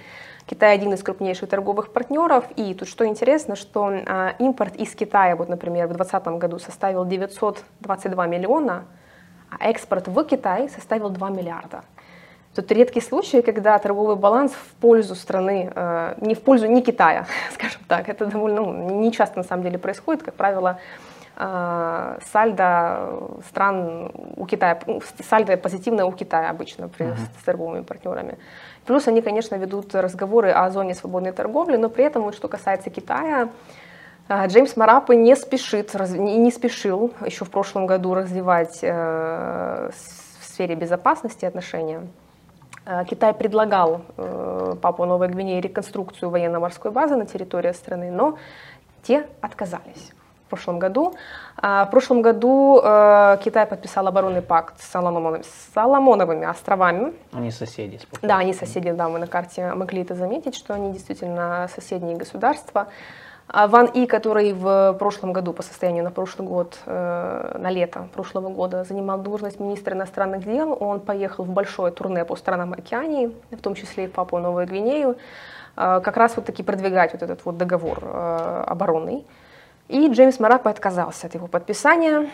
Китай 0.51 0.75
один 0.75 0.93
из 0.93 1.01
крупнейших 1.01 1.47
торговых 1.47 1.93
партнеров. 1.93 2.43
И 2.57 2.73
тут 2.73 2.89
что 2.89 3.07
интересно, 3.07 3.55
что 3.55 3.85
а, 3.85 4.35
импорт 4.37 4.75
из 4.75 4.93
Китая, 4.93 5.37
вот, 5.37 5.47
например, 5.47 5.85
в 5.85 5.93
2020 5.93 6.39
году 6.39 6.59
составил 6.59 7.05
922 7.05 8.27
миллиона, 8.27 8.83
а 9.49 9.69
экспорт 9.69 10.09
в 10.09 10.23
Китай 10.25 10.67
составил 10.67 11.09
2 11.09 11.29
миллиарда. 11.29 11.83
Тут 12.53 12.69
редкий 12.69 12.99
случай, 12.99 13.41
когда 13.41 13.79
торговый 13.79 14.17
баланс 14.17 14.51
в 14.51 14.73
пользу 14.81 15.15
страны, 15.15 15.71
э, 15.73 16.15
не 16.19 16.35
в 16.35 16.41
пользу 16.41 16.67
не 16.67 16.81
Китая, 16.81 17.27
скажем 17.53 17.81
так. 17.87 18.09
Это 18.09 18.25
довольно 18.25 18.61
ну, 18.61 18.99
не 18.99 19.13
часто 19.13 19.37
на 19.37 19.45
самом 19.45 19.63
деле 19.63 19.77
происходит. 19.77 20.21
Как 20.21 20.33
правило, 20.33 20.79
э, 21.37 22.19
сальдо 22.29 23.39
стран 23.47 24.11
у 24.35 24.45
Китая, 24.45 24.77
сальдо 25.29 25.55
позитивное 25.55 26.03
у 26.03 26.11
Китая 26.11 26.49
обычно 26.49 26.89
при, 26.89 27.05
uh-huh. 27.05 27.39
с 27.39 27.43
торговыми 27.45 27.83
партнерами. 27.83 28.37
Плюс 28.85 29.07
они, 29.07 29.21
конечно, 29.21 29.55
ведут 29.55 29.93
разговоры 29.93 30.51
о 30.51 30.69
зоне 30.69 30.95
свободной 30.95 31.31
торговли, 31.31 31.77
но 31.77 31.89
при 31.89 32.03
этом, 32.03 32.23
вот, 32.23 32.35
что 32.35 32.47
касается 32.47 32.89
Китая, 32.89 33.49
а, 34.27 34.47
Джеймс 34.47 34.75
Мараппе 34.75 35.15
не 35.15 35.35
спешит, 35.35 35.93
не 35.93 36.51
спешил 36.51 37.13
еще 37.25 37.45
в 37.45 37.51
прошлом 37.51 37.85
году 37.85 38.13
развивать 38.13 38.79
э, 38.81 39.89
в 40.39 40.45
сфере 40.45 40.75
безопасности 40.75 41.45
отношения. 41.45 42.07
А, 42.85 43.03
Китай 43.03 43.33
предлагал 43.33 44.01
э, 44.17 44.75
Папу 44.81 45.05
Новой 45.05 45.27
Гвинеи 45.27 45.59
реконструкцию 45.59 46.29
военно-морской 46.29 46.91
базы 46.91 47.15
на 47.15 47.25
территории 47.25 47.73
страны, 47.73 48.09
но 48.09 48.37
те 49.03 49.27
отказались 49.41 50.11
прошлом 50.51 50.79
году. 50.79 51.15
А, 51.57 51.85
в 51.85 51.91
прошлом 51.91 52.21
году 52.21 52.81
э, 52.83 53.37
Китай 53.43 53.65
подписал 53.65 54.07
оборонный 54.07 54.41
пакт 54.41 54.81
с 54.81 54.91
Соломоновыми, 54.91 55.43
Соломоновыми 55.73 56.45
островами. 56.45 57.13
Они 57.31 57.51
соседи. 57.51 57.97
Спокойно. 57.97 58.27
Да, 58.27 58.39
они 58.39 58.53
соседи, 58.53 58.91
да, 58.91 59.07
мы 59.07 59.19
на 59.19 59.27
карте 59.27 59.73
могли 59.73 60.01
это 60.01 60.15
заметить, 60.15 60.55
что 60.55 60.73
они 60.73 60.91
действительно 60.91 61.69
соседние 61.73 62.17
государства. 62.17 62.87
А 63.47 63.67
Ван 63.67 63.85
И, 63.85 64.05
который 64.05 64.53
в 64.53 64.93
прошлом 64.99 65.33
году, 65.33 65.53
по 65.53 65.63
состоянию 65.63 66.03
на 66.03 66.11
прошлый 66.11 66.47
год, 66.47 66.77
э, 66.85 67.57
на 67.57 67.69
лето 67.71 68.07
прошлого 68.13 68.49
года, 68.49 68.83
занимал 68.83 69.19
должность 69.19 69.59
министра 69.59 69.95
иностранных 69.95 70.43
дел, 70.43 70.77
он 70.79 70.99
поехал 70.99 71.45
в 71.45 71.49
большое 71.49 71.91
турне 71.93 72.25
по 72.25 72.35
странам 72.35 72.73
Океании, 72.73 73.31
в 73.51 73.61
том 73.61 73.75
числе 73.75 74.05
и 74.05 74.07
в 74.07 74.11
Папуа 74.11 74.39
Новую 74.39 74.67
Гвинею. 74.67 75.15
как 75.75 76.17
раз 76.17 76.35
вот 76.35 76.45
таки 76.45 76.63
продвигать 76.63 77.13
вот 77.13 77.21
этот 77.21 77.45
вот 77.45 77.57
договор 77.57 78.03
оборонный. 78.67 79.25
И 79.91 80.07
Джеймс 80.07 80.39
Мараппо 80.39 80.69
отказался 80.69 81.27
от 81.27 81.33
его 81.35 81.47
подписания, 81.47 82.29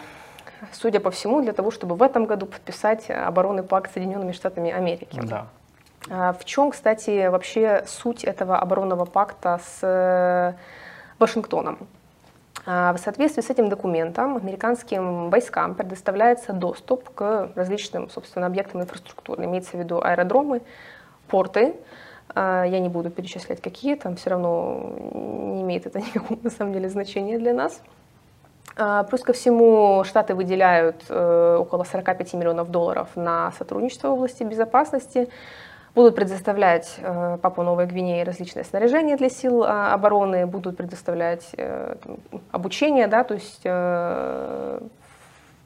судя 0.72 1.00
по 1.00 1.10
всему, 1.10 1.42
для 1.42 1.54
того, 1.54 1.72
чтобы 1.72 1.96
в 1.96 2.04
этом 2.04 2.26
году 2.26 2.46
подписать 2.46 3.10
оборонный 3.10 3.64
пакт 3.64 3.90
с 3.90 3.94
Соединенными 3.96 4.32
Штатами 4.32 4.70
Америки. 4.70 5.20
Да. 5.24 5.48
В 6.08 6.46
чем, 6.46 6.70
кстати, 6.70 7.28
вообще 7.28 7.84
суть 7.88 8.24
этого 8.24 8.60
оборонного 8.60 9.06
пакта 9.06 9.60
с 9.66 9.80
э, 9.82 10.54
Вашингтоном? 11.18 11.80
В 12.66 12.98
соответствии 13.04 13.42
с 13.42 13.50
этим 13.50 13.70
документом 13.70 14.38
американским 14.38 15.32
войскам 15.32 15.74
предоставляется 15.74 16.54
доступ 16.54 17.10
к 17.16 17.50
различным, 17.56 18.10
собственно, 18.12 18.46
объектам 18.46 18.82
инфраструктуры. 18.82 19.46
Имеется 19.46 19.78
в 19.78 19.80
виду 19.80 20.00
аэродромы, 20.00 20.62
порты, 21.28 21.74
а, 21.74 22.07
я 22.36 22.80
не 22.80 22.90
буду 22.90 23.10
перечислять 23.10 23.62
какие, 23.62 23.96
там 23.96 24.16
все 24.16 24.30
равно 24.32 24.94
не 25.14 25.62
имеет 25.62 25.86
это 25.86 26.00
никакого 26.00 26.40
на 26.44 26.50
самом 26.50 26.74
деле 26.74 26.90
значения 26.90 27.38
для 27.40 27.54
нас. 27.54 27.82
А, 28.80 29.04
плюс 29.04 29.22
ко 29.22 29.34
всему 29.34 30.04
Штаты 30.04 30.36
выделяют 30.36 31.04
э, 31.10 31.58
около 31.60 31.84
45 31.84 32.34
миллионов 32.34 32.70
долларов 32.70 33.10
на 33.16 33.52
сотрудничество 33.54 34.10
в 34.10 34.14
области 34.14 34.44
безопасности, 34.44 35.30
будут 35.96 36.16
предоставлять 36.16 36.96
э, 37.00 37.40
Папу 37.42 37.64
Новой 37.64 37.88
Гвинеи 37.88 38.22
различное 38.24 38.64
снаряжение 38.64 39.18
для 39.18 39.30
сил 39.30 39.64
а, 39.64 39.94
обороны, 39.94 40.46
будут 40.46 40.78
предоставлять 40.78 41.48
э, 41.58 41.96
обучение, 42.52 43.08
да, 43.08 43.24
то 43.24 43.34
есть 43.34 43.64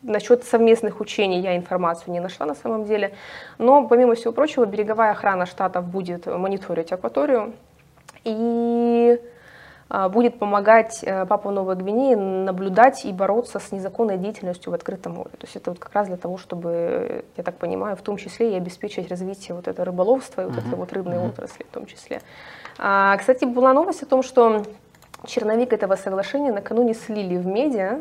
Насчет 0.04 0.44
совместных 0.44 1.00
учений 1.00 1.40
я 1.40 1.56
информацию 1.56 2.12
не 2.14 2.20
нашла 2.20 2.46
на 2.46 2.56
самом 2.56 2.86
деле. 2.86 3.14
Но, 3.58 3.88
помимо 3.88 4.16
всего 4.16 4.34
прочего, 4.34 4.66
береговая 4.66 5.12
охрана 5.12 5.46
штатов 5.46 5.86
будет 5.86 6.26
мониторить 6.26 6.92
акваторию 6.92 7.54
и 8.24 9.20
а, 9.94 10.08
будет 10.08 10.40
помогать 10.40 11.04
э, 11.04 11.26
Папу 11.26 11.52
Новой 11.52 11.76
Гвинеи 11.76 12.16
наблюдать 12.16 13.04
и 13.04 13.12
бороться 13.12 13.60
с 13.60 13.74
незаконной 13.74 14.18
деятельностью 14.18 14.72
в 14.72 14.74
открытом 14.74 15.16
море. 15.16 15.32
То 15.32 15.46
есть 15.46 15.58
это 15.58 15.72
вот 15.72 15.80
как 15.80 15.94
раз 15.94 16.08
для 16.08 16.16
того, 16.16 16.38
чтобы, 16.38 17.26
я 17.36 17.44
так 17.44 17.58
понимаю, 17.58 17.98
в 17.98 18.02
том 18.02 18.16
числе 18.16 18.54
и 18.54 18.56
обеспечить 18.56 19.10
развитие 19.10 19.54
вот 19.54 19.68
этого 19.68 19.86
рыболовства 19.86 20.44
и 20.44 20.46
вот 20.46 20.58
этой 20.58 20.76
вот 20.76 20.94
рыбной 20.94 21.20
отрасли 21.20 21.64
в 21.64 21.74
том 21.74 21.88
числе. 21.88 22.22
А, 22.78 23.18
кстати, 23.18 23.44
была 23.44 23.74
новость 23.74 24.02
о 24.02 24.06
том, 24.06 24.24
что 24.24 24.64
черновик 25.26 25.74
этого 25.74 25.98
соглашения 25.98 26.54
накануне 26.54 26.94
слили 26.94 27.36
в 27.36 27.46
медиа, 27.46 28.00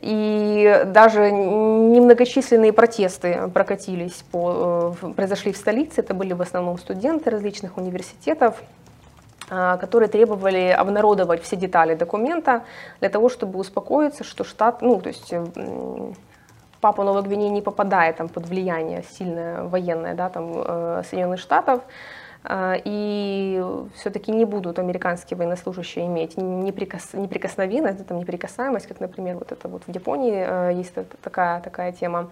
и 0.00 0.82
даже 0.86 1.30
немногочисленные 1.30 2.72
протесты 2.72 3.48
прокатились, 3.52 4.24
по, 4.30 4.94
э, 5.02 5.12
произошли 5.12 5.52
в 5.52 5.56
столице. 5.56 6.00
Это 6.00 6.14
были 6.14 6.32
в 6.32 6.42
основном 6.42 6.78
студенты 6.78 7.30
различных 7.30 7.76
университетов, 7.76 8.62
а, 9.50 9.76
которые 9.76 10.08
требовали 10.08 10.68
обнародовать 10.68 11.42
все 11.42 11.56
детали 11.56 11.94
документа 11.94 12.64
для 13.00 13.08
того, 13.08 13.28
чтобы 13.28 13.58
успокоиться, 13.58 14.24
что 14.24 14.44
штат, 14.44 14.82
ну, 14.82 15.00
то 15.00 15.08
есть 15.08 15.32
Папа 16.80 17.02
Новой 17.02 17.22
Гвинеи 17.22 17.48
не 17.48 17.62
попадает 17.62 18.16
там, 18.16 18.28
под 18.28 18.46
влияние 18.46 19.02
сильное 19.10 19.62
военное 19.64 20.14
да, 20.14 20.28
там, 20.28 20.52
э, 20.54 21.02
Соединенных 21.08 21.40
Штатов, 21.40 21.82
и 22.84 23.64
все-таки 23.94 24.30
не 24.30 24.44
будут 24.44 24.78
американские 24.78 25.36
военнослужащие 25.36 26.06
иметь 26.06 26.36
неприкос... 26.36 27.12
неприкосновенность, 27.12 28.06
там, 28.06 28.18
неприкасаемость, 28.18 28.86
как, 28.86 29.00
например, 29.00 29.36
вот 29.36 29.52
это 29.52 29.68
вот 29.68 29.82
в 29.86 29.94
Японии 29.94 30.44
э, 30.46 30.72
есть 30.74 30.94
такая, 31.22 31.60
такая 31.60 31.92
тема. 31.92 32.30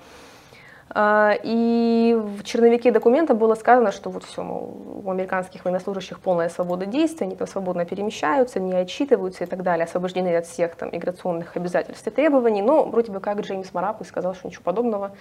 А, 0.89 1.35
и 1.43 2.17
в 2.17 2.45
черновике 2.45 2.93
документа 2.93 3.35
было 3.35 3.55
сказано, 3.55 3.91
что 3.91 4.09
вот 4.09 4.25
все, 4.25 4.43
у 4.43 5.11
американских 5.11 5.65
военнослужащих 5.65 6.21
полная 6.21 6.49
свобода 6.49 6.87
действий, 6.87 7.27
они 7.27 7.37
там 7.37 7.49
свободно 7.49 7.85
перемещаются, 7.85 8.61
не 8.61 8.75
отчитываются 8.75 9.45
и 9.45 9.47
так 9.47 9.63
далее, 9.63 9.85
освобождены 9.85 10.35
от 10.37 10.47
всех 10.47 10.77
там 10.77 10.91
миграционных 10.93 11.57
обязательств 11.57 12.07
и 12.07 12.11
требований, 12.11 12.63
но 12.63 12.85
вроде 12.85 13.11
бы 13.11 13.21
как 13.21 13.41
Джеймс 13.41 13.75
Мараппо 13.75 14.05
сказал, 14.05 14.35
что 14.35 14.47
ничего 14.47 14.63
подобного, 14.63 15.13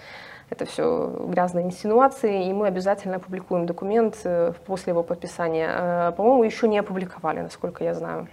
это 0.50 0.66
все 0.66 1.08
грязные 1.28 1.64
инсинуации, 1.64 2.48
и 2.48 2.52
мы 2.52 2.68
обязательно 2.68 3.16
опубликуем 3.16 3.66
документ 3.66 4.16
э, 4.24 4.52
после 4.66 4.92
его 4.92 5.02
подписания. 5.02 5.68
Э, 5.68 6.12
по-моему, 6.16 6.44
еще 6.44 6.68
не 6.68 6.78
опубликовали, 6.78 7.40
насколько 7.40 7.82
я 7.82 7.94
знаю. 7.94 8.28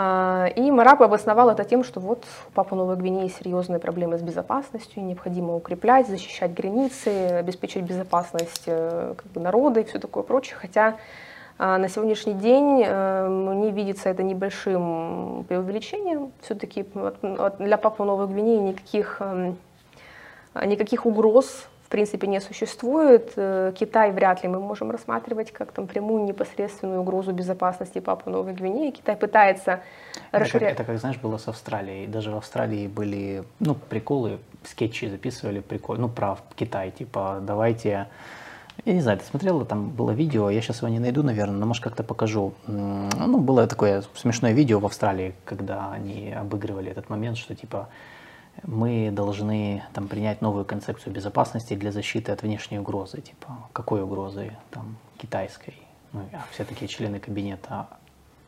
А, 0.00 0.46
и 0.54 0.70
Марапа 0.70 1.06
обосновал 1.06 1.50
это 1.50 1.64
тем, 1.64 1.82
что 1.82 1.98
вот 1.98 2.24
у 2.48 2.52
Папы 2.52 2.76
Новой 2.76 2.94
Гвинеи 2.94 3.26
серьезные 3.26 3.80
проблемы 3.80 4.16
с 4.16 4.22
безопасностью, 4.22 5.02
необходимо 5.02 5.56
укреплять, 5.56 6.06
защищать 6.06 6.54
границы, 6.54 7.08
обеспечить 7.08 7.82
безопасность 7.82 8.62
э, 8.66 9.14
как 9.16 9.26
бы, 9.32 9.40
народа 9.40 9.80
и 9.80 9.84
все 9.84 9.98
такое 9.98 10.22
прочее. 10.22 10.54
Хотя 10.56 10.98
а, 11.58 11.78
на 11.78 11.88
сегодняшний 11.88 12.34
день 12.34 12.84
э, 12.86 13.28
мне 13.28 13.72
видится 13.72 14.08
это 14.08 14.22
небольшим 14.22 15.44
преувеличением. 15.48 16.30
Все-таки 16.42 16.86
для 17.58 17.76
Папы 17.76 18.04
Новой 18.04 18.28
Гвинеи 18.28 18.68
никаких, 18.68 19.16
эм, 19.18 19.58
никаких 20.64 21.06
угроз 21.06 21.66
в 21.88 21.90
принципе 21.90 22.26
не 22.26 22.40
существует. 22.40 23.32
Э, 23.36 23.72
Китай 23.74 24.12
вряд 24.12 24.42
ли 24.42 24.48
мы 24.50 24.60
можем 24.60 24.90
рассматривать 24.90 25.52
как 25.52 25.72
там 25.72 25.86
прямую 25.86 26.24
непосредственную 26.24 27.00
угрозу 27.00 27.32
безопасности 27.32 27.98
Папы 27.98 28.28
Новой 28.28 28.52
Гвинеи. 28.52 28.90
Китай 28.90 29.16
пытается 29.16 29.80
расширять. 30.30 30.74
Это 30.74 30.74
как, 30.74 30.80
это 30.80 30.84
как, 30.84 30.98
знаешь, 30.98 31.16
было 31.16 31.38
с 31.38 31.48
Австралией. 31.48 32.06
Даже 32.06 32.30
в 32.30 32.36
Австралии 32.36 32.88
были, 32.88 33.42
ну, 33.58 33.74
приколы, 33.74 34.38
скетчи 34.64 35.08
записывали, 35.08 35.60
прикол, 35.60 35.96
ну, 35.96 36.10
про 36.10 36.36
Китай, 36.56 36.90
типа, 36.90 37.38
давайте... 37.40 38.08
Я 38.84 38.92
не 38.92 39.00
знаю, 39.00 39.18
ты 39.18 39.24
смотрела, 39.24 39.64
там 39.64 39.88
было 39.88 40.10
видео, 40.10 40.50
я 40.50 40.60
сейчас 40.60 40.82
его 40.82 40.88
не 40.88 41.00
найду, 41.00 41.22
наверное, 41.22 41.58
но 41.58 41.66
может 41.66 41.82
как-то 41.82 42.04
покажу. 42.04 42.52
Ну, 42.66 43.38
было 43.38 43.66
такое 43.66 44.04
смешное 44.14 44.52
видео 44.52 44.78
в 44.78 44.84
Австралии, 44.84 45.34
когда 45.46 45.90
они 45.90 46.32
обыгрывали 46.32 46.90
этот 46.90 47.08
момент, 47.08 47.38
что 47.38 47.54
типа 47.54 47.88
мы 48.64 49.10
должны 49.10 49.82
там, 49.92 50.08
принять 50.08 50.40
новую 50.40 50.64
концепцию 50.64 51.12
безопасности 51.12 51.74
для 51.74 51.92
защиты 51.92 52.32
от 52.32 52.42
внешней 52.42 52.78
угрозы. 52.78 53.20
Типа, 53.20 53.68
какой 53.72 54.02
угрозы? 54.02 54.52
Там, 54.70 54.96
китайской. 55.18 55.74
Ну, 56.12 56.20
а 56.32 56.44
все 56.50 56.64
такие 56.64 56.88
члены 56.88 57.20
кабинета. 57.20 57.86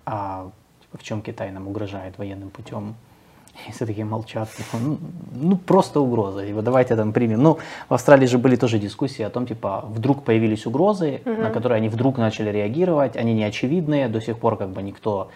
А 0.06 0.50
типа, 0.80 0.98
в 0.98 1.02
чем 1.02 1.22
Китай 1.22 1.50
нам 1.50 1.68
угрожает 1.68 2.18
военным 2.18 2.50
путем? 2.50 2.94
И 3.68 3.72
все 3.72 3.86
такие 3.86 4.04
молчат. 4.04 4.48
Типа, 4.50 4.78
ну, 4.78 4.98
ну, 5.32 5.56
просто 5.56 6.00
угроза. 6.00 6.46
Типа, 6.46 6.62
давайте 6.62 6.96
там 6.96 7.12
примем. 7.12 7.42
Ну, 7.42 7.58
в 7.88 7.94
Австралии 7.94 8.26
же 8.26 8.38
были 8.38 8.56
тоже 8.56 8.78
дискуссии 8.78 9.22
о 9.22 9.30
том, 9.30 9.46
типа, 9.46 9.84
вдруг 9.88 10.24
появились 10.24 10.66
угрозы, 10.66 11.20
угу. 11.24 11.42
на 11.42 11.50
которые 11.50 11.76
они 11.76 11.88
вдруг 11.88 12.18
начали 12.18 12.50
реагировать. 12.50 13.16
Они 13.16 13.34
не 13.34 13.44
очевидные. 13.44 14.08
До 14.08 14.20
сих 14.20 14.38
пор 14.38 14.56
как 14.56 14.70
бы 14.70 14.82
никто 14.82 15.30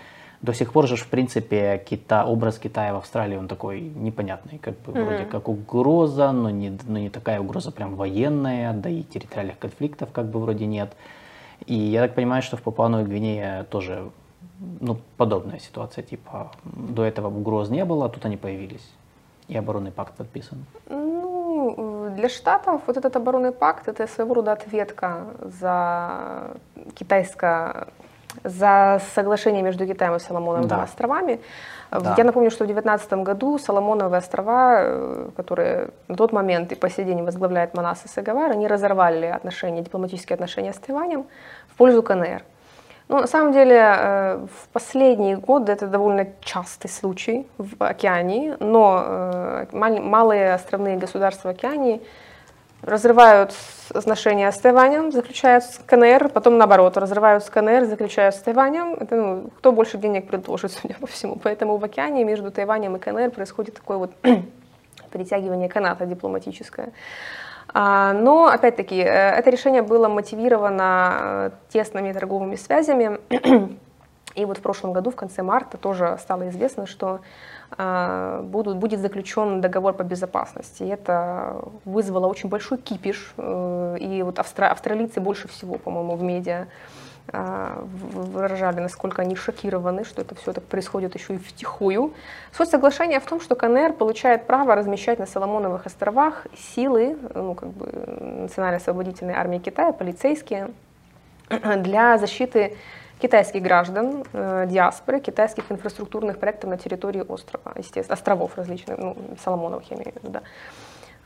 до 0.45 0.53
сих 0.53 0.73
пор 0.73 0.87
же, 0.87 0.97
в 0.97 1.09
принципе, 1.09 1.83
Кита, 1.89 2.27
образ 2.27 2.59
Китая 2.59 2.93
в 2.93 2.99
Австралии, 2.99 3.37
он 3.37 3.49
такой 3.49 3.81
непонятный, 3.81 4.59
как 4.59 4.75
бы 4.81 4.93
mm-hmm. 4.93 5.05
вроде 5.05 5.25
как 5.25 5.49
угроза, 5.49 6.33
но 6.33 6.51
не, 6.51 6.79
но 6.87 6.99
не 6.99 7.09
такая 7.09 7.41
угроза 7.41 7.71
прям 7.71 7.97
военная, 7.97 8.75
да 8.75 8.91
и 8.91 9.03
территориальных 9.03 9.59
конфликтов 9.59 10.11
как 10.13 10.27
бы 10.27 10.41
вроде 10.41 10.67
нет. 10.67 10.93
И 11.65 11.75
я 11.75 12.03
так 12.03 12.15
понимаю, 12.15 12.43
что 12.43 12.59
в 12.59 12.63
Папуа-Новой 12.63 13.07
Гвинее 13.07 13.65
тоже 13.71 14.11
ну, 14.81 14.99
подобная 15.17 15.61
ситуация, 15.61 16.05
типа 16.05 16.53
до 16.65 17.05
этого 17.05 17.29
угроз 17.29 17.71
не 17.71 17.85
было, 17.87 18.07
а 18.07 18.09
тут 18.11 18.27
они 18.27 18.37
появились, 18.37 18.87
и 19.49 19.57
оборонный 19.57 19.93
пакт 19.93 20.15
подписан. 20.15 20.67
Ну, 20.91 22.13
для 22.17 22.29
Штатов 22.29 22.83
вот 22.87 22.97
этот 22.99 23.17
оборонный 23.17 23.53
пакт– 23.53 23.89
это 23.89 24.07
своего 24.07 24.35
рода 24.35 24.53
ответка 24.53 25.25
за 25.41 26.51
китайско 26.95 27.89
за 28.43 29.01
соглашение 29.15 29.63
между 29.63 29.87
Китаем 29.87 30.17
и 30.17 30.19
Соломоновыми 30.19 30.69
да. 30.69 30.83
островами. 30.83 31.41
Да. 31.91 32.15
Я 32.19 32.25
напомню, 32.25 32.51
что 32.51 32.65
в 32.65 32.67
2019 32.67 33.13
году 33.25 33.59
Соломоновые 33.59 34.19
острова, 34.19 34.79
э, 34.81 35.29
которые 35.37 35.89
на 36.09 36.17
тот 36.17 36.33
момент 36.33 36.73
и 36.73 36.75
по 36.75 36.91
сей 36.91 37.05
день 37.05 37.23
возглавляет 37.23 37.75
Манас 37.75 38.05
и 38.05 38.09
Сагавар, 38.09 38.51
они 38.51 38.67
разорвали 38.67 39.27
отношения, 39.27 39.83
дипломатические 39.83 40.35
отношения 40.35 40.73
с 40.73 40.79
Тайванем 40.79 41.27
в 41.69 41.77
пользу 41.77 42.03
КНР. 42.03 42.43
Ну, 43.09 43.21
на 43.21 43.27
самом 43.27 43.53
деле, 43.53 43.77
э, 43.77 44.47
в 44.51 44.69
последние 44.73 45.37
годы 45.37 45.73
это 45.73 45.87
довольно 45.87 46.27
частый 46.41 46.91
случай 46.91 47.47
в 47.59 47.75
океане, 47.79 48.57
но 48.61 49.05
э, 49.07 49.67
малые 49.73 50.55
островные 50.55 50.97
государства 50.97 51.51
океании 51.51 52.01
разрывают 52.87 53.55
отношения 53.93 54.51
с 54.51 54.59
Тайванем, 54.59 55.13
заключают 55.13 55.65
с 55.65 55.79
КНР, 55.87 56.29
потом 56.29 56.59
наоборот, 56.59 56.97
разрывают 56.97 57.45
с 57.45 57.51
КНР, 57.51 57.85
заключают 57.87 58.35
с 58.35 58.39
Тайванем. 58.39 58.95
Это, 58.95 59.17
ну, 59.17 59.51
кто 59.59 59.73
больше 59.73 59.99
денег 59.99 60.29
предложит, 60.29 60.73
судя 60.83 60.95
по 60.95 61.07
всему. 61.07 61.37
Поэтому 61.43 61.77
в 61.79 61.85
океане 61.85 62.25
между 62.25 62.51
Тайванем 62.51 62.97
и 62.97 62.99
КНР 62.99 63.31
происходит 63.31 63.75
такое 63.75 63.99
вот 63.99 64.13
перетягивание 65.13 65.69
каната 65.69 66.07
дипломатическое. 66.07 66.93
А, 67.73 68.13
но, 68.13 68.47
опять-таки, 68.47 68.97
э, 68.97 69.05
это 69.05 69.51
решение 69.51 69.83
было 69.83 70.09
мотивировано 70.09 71.17
э, 71.21 71.51
тесными 71.71 72.13
торговыми 72.13 72.57
связями. 72.57 73.19
И 74.35 74.45
вот 74.45 74.59
в 74.59 74.63
прошлом 74.63 74.93
году, 74.93 75.11
в 75.11 75.17
конце 75.17 75.43
марта, 75.43 75.79
тоже 75.79 76.17
стало 76.21 76.49
известно, 76.51 76.87
что 76.87 77.21
будут, 77.77 78.77
будет 78.77 79.01
заключен 79.01 79.61
договор 79.61 79.95
по 79.95 80.03
безопасности. 80.03 80.83
И 80.85 80.89
это 80.89 81.63
вызвало 81.85 82.27
очень 82.27 82.49
большой 82.49 82.79
кипиш. 82.79 83.33
Э, 83.37 83.97
и 83.99 84.23
вот 84.23 84.39
австра, 84.39 84.71
австралийцы 84.71 85.21
больше 85.21 85.49
всего, 85.49 85.79
по-моему, 85.79 86.17
в 86.17 86.23
медиа 86.23 86.67
выражали, 87.33 88.81
насколько 88.81 89.23
они 89.23 89.35
шокированы, 89.35 90.05
что 90.05 90.21
это 90.21 90.35
все 90.35 90.53
так 90.53 90.63
происходит 90.65 91.15
еще 91.15 91.35
и 91.35 91.39
втихую. 91.39 92.13
Суть 92.53 92.69
соглашения 92.69 93.19
в 93.19 93.25
том, 93.25 93.41
что 93.41 93.55
КНР 93.55 93.95
получает 93.95 94.47
право 94.47 94.75
размещать 94.75 95.19
на 95.19 95.27
Соломоновых 95.27 95.87
островах 95.87 96.47
силы 96.55 97.17
ну, 97.35 97.55
как 97.55 97.71
бы, 97.71 97.87
Национально-освободительной 98.43 99.35
армии 99.35 99.59
Китая, 99.59 99.93
полицейские, 99.93 100.71
для 101.79 102.19
защиты 102.19 102.77
китайских 103.21 103.63
граждан, 103.63 104.25
э, 104.33 104.67
диаспоры, 104.69 105.21
китайских 105.21 105.71
инфраструктурных 105.71 106.39
проектов 106.39 106.71
на 106.71 106.77
территории 106.77 107.25
острова, 107.27 107.73
естественно, 107.77 108.15
островов 108.15 108.57
различных, 108.57 108.99
ну, 108.99 109.17
Соломоновых 109.43 109.91
я 109.91 109.97
имею 109.97 110.13
в 110.13 110.17
виду, 110.17 110.29
да. 110.31 110.43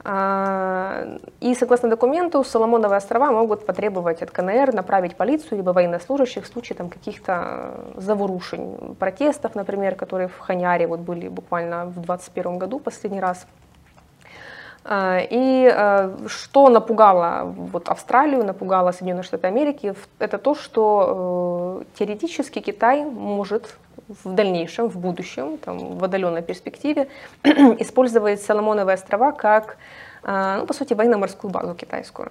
А, 0.04 1.18
и 1.40 1.54
согласно 1.54 1.88
документу, 1.88 2.44
Соломоновые 2.44 2.98
острова 2.98 3.32
могут 3.32 3.66
потребовать 3.66 4.22
от 4.22 4.30
КНР 4.30 4.72
направить 4.72 5.16
полицию 5.16 5.58
либо 5.58 5.70
военнослужащих 5.70 6.44
в 6.44 6.46
случае 6.46 6.76
там, 6.76 6.88
каких-то 6.88 7.74
заворушень, 7.96 8.94
протестов, 8.98 9.54
например, 9.54 9.96
которые 9.96 10.28
в 10.28 10.38
Ханяре 10.38 10.86
вот 10.86 11.00
были 11.00 11.28
буквально 11.28 11.86
в 11.86 11.94
2021 11.94 12.58
году 12.58 12.78
последний 12.78 13.20
раз. 13.20 13.46
А, 14.84 15.18
и 15.20 15.66
а, 15.66 16.16
что 16.26 16.68
напугало 16.68 17.44
вот 17.44 17.88
Австралию, 17.88 18.44
напугало 18.44 18.92
Соединенные 18.92 19.22
Штаты 19.22 19.46
Америки, 19.46 19.94
это 20.18 20.38
то, 20.38 20.54
что 20.54 21.82
э, 21.82 21.98
теоретически 21.98 22.60
Китай 22.60 23.04
может 23.04 23.76
в 24.08 24.32
дальнейшем, 24.32 24.88
в 24.88 24.96
будущем, 24.96 25.58
там, 25.58 25.98
в 25.98 26.04
отдаленной 26.04 26.42
перспективе, 26.42 27.08
использовать 27.44 28.40
Соломоновые 28.40 28.94
острова 28.94 29.32
как, 29.32 29.76
а, 30.22 30.58
ну, 30.58 30.66
по 30.66 30.72
сути, 30.72 30.94
военно-морскую 30.94 31.50
базу 31.50 31.74
китайскую. 31.74 32.30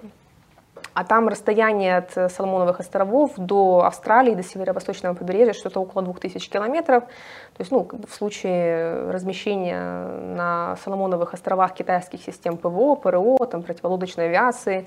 А 0.94 1.04
там 1.04 1.28
расстояние 1.28 1.98
от 1.98 2.32
Соломоновых 2.32 2.80
островов 2.80 3.32
до 3.36 3.84
Австралии, 3.84 4.34
до 4.34 4.42
северо-восточного 4.42 5.14
побережья 5.14 5.52
что-то 5.52 5.80
около 5.80 6.02
2000 6.02 6.50
километров. 6.50 7.04
То 7.04 7.60
есть, 7.60 7.70
ну, 7.70 7.88
в 8.08 8.14
случае 8.14 9.10
размещения 9.10 9.80
на 9.80 10.76
Соломоновых 10.84 11.34
островах 11.34 11.74
китайских 11.74 12.22
систем 12.22 12.56
ПВО, 12.56 12.94
ПРО, 12.96 13.38
там, 13.46 13.62
противолодочной 13.62 14.26
авиации, 14.26 14.86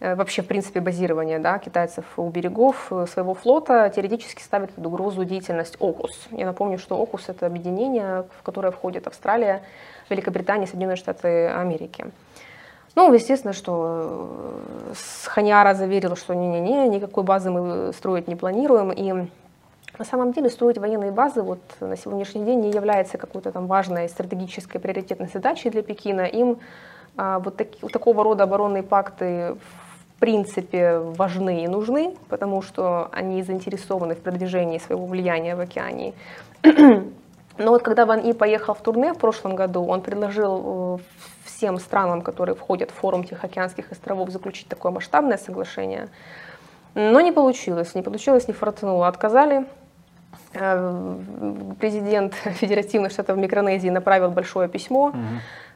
э, 0.00 0.14
вообще, 0.14 0.42
в 0.42 0.46
принципе, 0.46 0.80
базирование 0.80 1.38
да, 1.38 1.58
китайцев 1.58 2.04
у 2.16 2.28
берегов 2.28 2.88
э, 2.90 3.06
своего 3.06 3.34
флота 3.34 3.90
теоретически 3.94 4.42
ставит 4.42 4.72
под 4.72 4.86
угрозу 4.86 5.24
деятельность 5.24 5.76
ОКУС. 5.80 6.28
Я 6.30 6.46
напомню, 6.46 6.78
что 6.78 6.96
ОКУС— 7.00 7.24
это 7.28 7.46
объединение, 7.46 8.24
в 8.38 8.42
которое 8.42 8.70
входит 8.72 9.06
Австралия, 9.06 9.62
Великобритания, 10.08 10.66
Соединенные 10.66 10.96
Штаты 10.96 11.48
Америки. 11.48 12.06
Ну, 12.94 13.12
естественно, 13.12 13.54
что 13.54 14.28
э, 14.90 14.94
Ханяра 15.26 15.74
заверила, 15.74 16.14
что 16.14 16.34
не-не-не, 16.34 16.88
никакой 16.88 17.24
базы 17.24 17.50
мы 17.50 17.92
строить 17.92 18.28
не 18.28 18.36
планируем. 18.36 18.90
И 18.92 19.28
на 19.98 20.04
самом 20.04 20.32
деле 20.32 20.50
строить 20.50 20.78
военные 20.78 21.10
базы 21.10 21.42
вот 21.42 21.60
на 21.80 21.96
сегодняшний 21.96 22.44
день 22.44 22.60
не 22.60 22.70
является 22.70 23.18
какой-то 23.18 23.50
там 23.50 23.66
важной 23.66 24.08
стратегической 24.08 24.80
приоритетной 24.80 25.28
задачей 25.32 25.70
для 25.70 25.82
Пекина. 25.82 26.22
Им 26.22 26.58
а, 27.16 27.38
вот 27.38 27.56
таки, 27.56 27.86
такого 27.88 28.24
рода 28.24 28.44
оборонные 28.44 28.82
пакты 28.82 29.54
в 29.54 30.20
принципе 30.20 30.98
важны 30.98 31.64
и 31.64 31.68
нужны, 31.68 32.14
потому 32.28 32.62
что 32.62 33.08
они 33.12 33.42
заинтересованы 33.42 34.14
в 34.14 34.20
продвижении 34.20 34.78
своего 34.78 35.06
влияния 35.06 35.56
в 35.56 35.60
океане. 35.60 36.14
Но 36.62 37.70
вот 37.70 37.82
когда 37.82 38.06
Ван 38.06 38.20
И 38.20 38.32
поехал 38.32 38.74
в 38.74 38.80
турне 38.80 39.12
в 39.12 39.18
прошлом 39.18 39.56
году, 39.56 39.84
он 39.84 40.00
предложил 40.00 40.98
э, 40.98 41.02
всем 41.62 41.78
странам, 41.78 42.22
которые 42.22 42.56
входят 42.56 42.90
в 42.90 42.94
форум 42.94 43.22
Тихоокеанских 43.22 43.92
островов, 43.92 44.30
заключить 44.30 44.66
такое 44.66 44.90
масштабное 44.90 45.38
соглашение. 45.38 46.08
Но 46.94 47.20
не 47.20 47.30
получилось, 47.30 47.94
не 47.94 48.02
получилось, 48.02 48.48
не 48.48 48.54
фортануло. 48.54 49.06
Отказали. 49.06 49.64
Э, 50.54 51.16
президент 51.78 52.34
Федеративных 52.60 53.12
Штатов 53.12 53.36
Микронезии 53.36 53.90
направил 53.90 54.32
большое 54.32 54.68
письмо. 54.68 55.12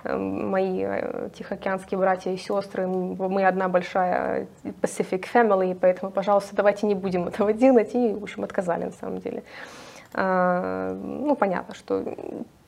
Угу. 0.05 0.19
Мои 0.19 0.83
э, 0.85 1.29
тихоокеанские 1.39 2.01
братья 2.01 2.33
и 2.33 2.37
сестры, 2.37 2.89
мы 2.89 3.47
одна 3.47 3.69
большая 3.69 4.49
Pacific 4.65 5.25
Family, 5.33 5.79
поэтому, 5.81 6.11
пожалуйста, 6.11 6.57
давайте 6.57 6.89
не 6.89 6.97
будем 6.97 7.29
этого 7.29 7.53
делать. 7.65 7.95
И, 7.95 8.13
в 8.13 8.25
общем, 8.25 8.43
отказали 8.43 8.85
на 8.87 8.93
самом 8.93 9.21
деле. 9.21 9.45
Ну, 10.15 11.37
понятно, 11.37 11.75
что 11.75 12.03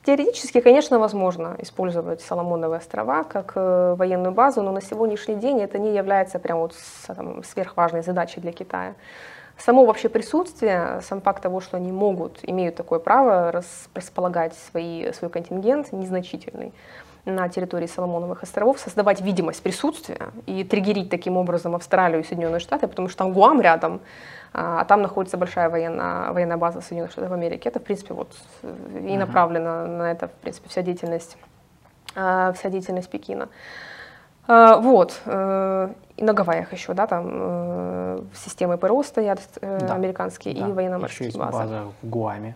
Теоретически, 0.09 0.59
конечно, 0.59 0.97
возможно 0.97 1.55
использовать 1.59 2.19
Соломоновые 2.19 2.79
острова 2.79 3.23
как 3.23 3.51
э, 3.53 3.93
военную 3.95 4.33
базу, 4.33 4.63
но 4.63 4.71
на 4.71 4.81
сегодняшний 4.81 5.35
день 5.35 5.61
это 5.61 5.77
не 5.77 5.95
является 5.95 6.39
прям 6.39 6.57
вот 6.57 6.73
сверхважной 7.43 8.01
задачей 8.01 8.41
для 8.41 8.51
Китая. 8.51 8.95
Само 9.59 9.85
вообще 9.85 10.09
присутствие, 10.09 11.01
сам 11.03 11.21
факт 11.21 11.43
того, 11.43 11.61
что 11.61 11.77
они 11.77 11.91
могут, 11.91 12.39
имеют 12.41 12.75
такое 12.75 12.97
право 12.97 13.51
располагать 13.93 14.55
свои, 14.71 15.11
свой 15.11 15.29
контингент 15.29 15.91
незначительный 15.91 16.73
на 17.25 17.47
территории 17.47 17.85
Соломоновых 17.85 18.41
островов, 18.41 18.79
создавать 18.79 19.21
видимость 19.21 19.61
присутствия 19.61 20.31
и 20.47 20.63
триггерить 20.63 21.11
таким 21.11 21.37
образом 21.37 21.75
Австралию 21.75 22.21
и 22.21 22.25
Соединенные 22.25 22.61
Штаты, 22.61 22.87
потому 22.87 23.09
что 23.09 23.19
там 23.19 23.33
Гуам 23.33 23.61
рядом, 23.61 24.01
а, 24.53 24.81
а 24.81 24.85
там 24.85 25.01
находится 25.01 25.37
большая 25.37 25.69
военная, 25.69 26.31
военная 26.31 26.57
база 26.57 26.81
Соединенных 26.81 27.11
Штатов 27.11 27.31
Америки. 27.31 27.67
Это, 27.67 27.79
в 27.79 27.83
принципе, 27.83 28.13
вот 28.13 28.33
и 28.63 29.17
направлена 29.17 29.85
на 29.85 30.11
это, 30.11 30.27
в 30.27 30.33
принципе, 30.33 30.69
вся 30.69 30.81
деятельность, 30.81 31.37
а, 32.15 32.51
вся 32.53 32.69
деятельность 32.69 33.09
Пекина. 33.09 33.49
А, 34.47 34.77
вот. 34.77 35.21
Э, 35.25 35.89
и 36.17 36.23
на 36.23 36.33
Гавайях 36.33 36.73
еще, 36.73 36.95
да, 36.95 37.05
там 37.05 37.29
э, 37.31 38.21
системы 38.33 38.79
ПРО 38.79 39.03
стоят 39.03 39.39
э, 39.61 39.79
да. 39.87 39.93
американские 39.93 40.55
да. 40.55 40.67
и 40.67 40.71
военно-морские 40.71 41.31
базы. 41.37 41.51
база 41.51 41.83
в 42.01 42.09
Гуаме. 42.09 42.55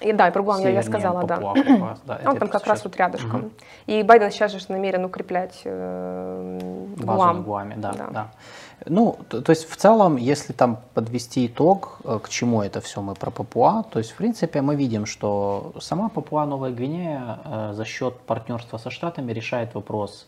И, 0.00 0.12
да, 0.12 0.28
и 0.28 0.30
про 0.30 0.42
Гуам 0.42 0.60
я, 0.60 0.70
я 0.70 0.82
сказала, 0.82 1.24
да. 1.24 1.36
Папуа, 1.36 1.98
да. 2.04 2.20
Он 2.26 2.36
там 2.36 2.48
как 2.48 2.64
раз 2.66 2.84
вот 2.84 2.96
рядышком. 2.96 3.40
Угу. 3.40 3.50
И 3.86 4.02
Байден 4.04 4.30
сейчас 4.30 4.52
же 4.52 4.64
намерен 4.68 5.04
укреплять 5.04 5.62
э, 5.64 6.58
Базу 6.98 7.18
Гуам. 7.18 7.42
в 7.42 7.44
Гуаме, 7.44 7.76
да, 7.76 7.92
да. 7.92 8.06
да. 8.10 8.30
Ну, 8.86 9.18
то, 9.28 9.42
то 9.42 9.50
есть 9.50 9.68
в 9.68 9.76
целом, 9.76 10.16
если 10.16 10.52
там 10.52 10.78
подвести 10.94 11.46
итог, 11.46 12.00
э, 12.04 12.18
к 12.22 12.28
чему 12.28 12.62
это 12.62 12.80
все 12.80 13.00
мы 13.00 13.14
про 13.14 13.30
Папуа, 13.30 13.84
то 13.84 13.98
есть 13.98 14.12
в 14.12 14.16
принципе 14.16 14.60
мы 14.60 14.76
видим, 14.76 15.06
что 15.06 15.72
сама 15.80 16.08
Папуа 16.08 16.46
Новая 16.46 16.72
Гвинея 16.72 17.38
э, 17.44 17.72
за 17.74 17.84
счет 17.84 18.18
партнерства 18.20 18.78
со 18.78 18.90
Штатами 18.90 19.32
решает 19.32 19.74
вопрос 19.74 20.26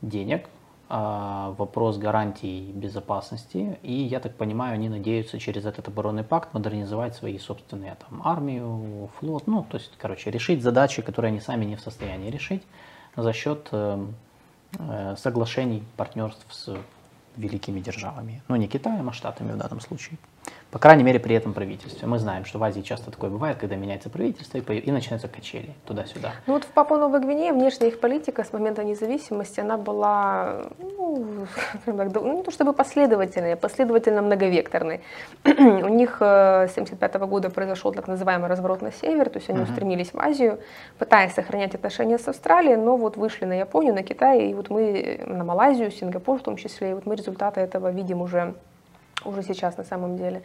денег, 0.00 0.48
э, 0.88 1.54
вопрос 1.58 1.98
гарантий 1.98 2.72
безопасности, 2.72 3.78
и 3.82 3.92
я 3.92 4.20
так 4.20 4.36
понимаю, 4.36 4.74
они 4.74 4.88
надеются 4.88 5.38
через 5.38 5.66
этот 5.66 5.88
оборонный 5.88 6.24
пакт 6.24 6.54
модернизовать 6.54 7.14
свои 7.14 7.38
собственные 7.38 7.96
там 8.08 8.22
армию, 8.24 9.10
флот, 9.18 9.46
ну, 9.46 9.66
то 9.68 9.76
есть, 9.76 9.92
короче, 9.98 10.30
решить 10.30 10.62
задачи, 10.62 11.02
которые 11.02 11.28
они 11.30 11.40
сами 11.40 11.66
не 11.66 11.76
в 11.76 11.80
состоянии 11.80 12.30
решить 12.30 12.62
за 13.16 13.32
счет 13.32 13.68
э, 13.72 14.06
э 14.78 15.16
соглашений, 15.18 15.82
партнерств 15.96 16.46
с 16.50 16.74
великими 17.36 17.80
державами. 17.80 18.42
Ну, 18.48 18.56
не 18.56 18.68
Китаем, 18.68 19.08
а 19.08 19.12
Штатами 19.12 19.52
в 19.52 19.56
данном 19.56 19.80
случае. 19.80 20.18
По 20.72 20.78
крайней 20.78 21.04
мере, 21.04 21.20
при 21.20 21.36
этом 21.36 21.52
правительстве. 21.52 22.08
Мы 22.08 22.18
знаем, 22.18 22.46
что 22.46 22.58
в 22.58 22.64
Азии 22.64 22.80
часто 22.80 23.10
такое 23.10 23.28
бывает, 23.28 23.58
когда 23.58 23.76
меняется 23.76 24.08
правительство 24.08 24.56
и, 24.56 24.78
и 24.78 24.90
начинаются 24.90 25.28
качели 25.28 25.74
туда-сюда. 25.84 26.32
Ну 26.46 26.54
вот 26.54 26.64
в 26.64 26.68
Папуа 26.68 26.96
Новой 26.96 27.20
Гвинее 27.20 27.52
внешняя 27.52 27.88
их 27.88 28.00
политика 28.00 28.42
с 28.42 28.54
момента 28.54 28.82
независимости, 28.82 29.60
она 29.60 29.76
была, 29.76 30.62
ну, 30.78 31.46
ну 31.86 32.36
не 32.36 32.42
то 32.42 32.50
чтобы 32.50 32.72
последовательной, 32.72 33.52
а 33.52 33.56
последовательно 33.56 34.22
многовекторной. 34.22 35.02
У 35.44 35.88
них 35.88 36.16
э, 36.20 36.68
с 36.68 36.72
1975 36.72 37.16
года 37.28 37.50
произошел 37.50 37.92
так 37.92 38.08
называемый 38.08 38.48
разворот 38.48 38.80
на 38.80 38.92
север, 38.92 39.28
то 39.28 39.40
есть 39.40 39.50
они 39.50 39.58
uh-huh. 39.58 39.70
устремились 39.70 40.14
в 40.14 40.18
Азию, 40.18 40.58
пытаясь 40.98 41.34
сохранять 41.34 41.74
отношения 41.74 42.18
с 42.18 42.26
Австралией, 42.28 42.76
но 42.76 42.96
вот 42.96 43.18
вышли 43.18 43.44
на 43.44 43.58
Японию, 43.58 43.92
на 43.92 44.02
Китай, 44.02 44.48
и 44.48 44.54
вот 44.54 44.70
мы 44.70 45.20
на 45.26 45.44
Малайзию, 45.44 45.90
Сингапур 45.90 46.38
в 46.38 46.42
том 46.42 46.56
числе, 46.56 46.92
и 46.92 46.94
вот 46.94 47.04
мы 47.04 47.14
результаты 47.14 47.60
этого 47.60 47.90
видим 47.90 48.22
уже 48.22 48.54
уже 49.24 49.42
сейчас 49.42 49.76
на 49.76 49.84
самом 49.84 50.16
деле. 50.16 50.42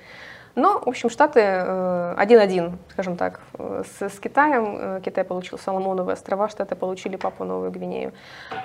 Но, 0.58 0.80
в 0.80 0.90
общем, 0.90 1.12
Штаты 1.12 1.40
э, 1.40 2.14
один-один, 2.18 2.80
скажем 2.90 3.16
так, 3.16 3.42
с, 3.60 4.10
с 4.10 4.20
Китаем. 4.20 4.78
Э, 4.80 5.02
Китай 5.06 5.24
получил 5.24 5.60
Соломоновые 5.60 6.14
острова, 6.14 6.50
Штаты 6.50 6.76
получили 6.76 7.16
Папу 7.16 7.44
Новую 7.44 7.70
Гвинею. 7.70 8.12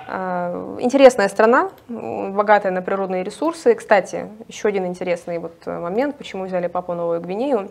Э, 0.07 0.77
интересная 0.79 1.29
страна, 1.29 1.69
богатая 1.87 2.71
на 2.71 2.81
природные 2.81 3.23
ресурсы. 3.23 3.75
Кстати, 3.75 4.27
еще 4.47 4.69
один 4.69 4.87
интересный 4.87 5.37
вот 5.37 5.67
момент, 5.67 6.17
почему 6.17 6.45
взяли 6.45 6.65
Папу 6.65 6.95
Новую 6.95 7.21
Гвинею. 7.21 7.69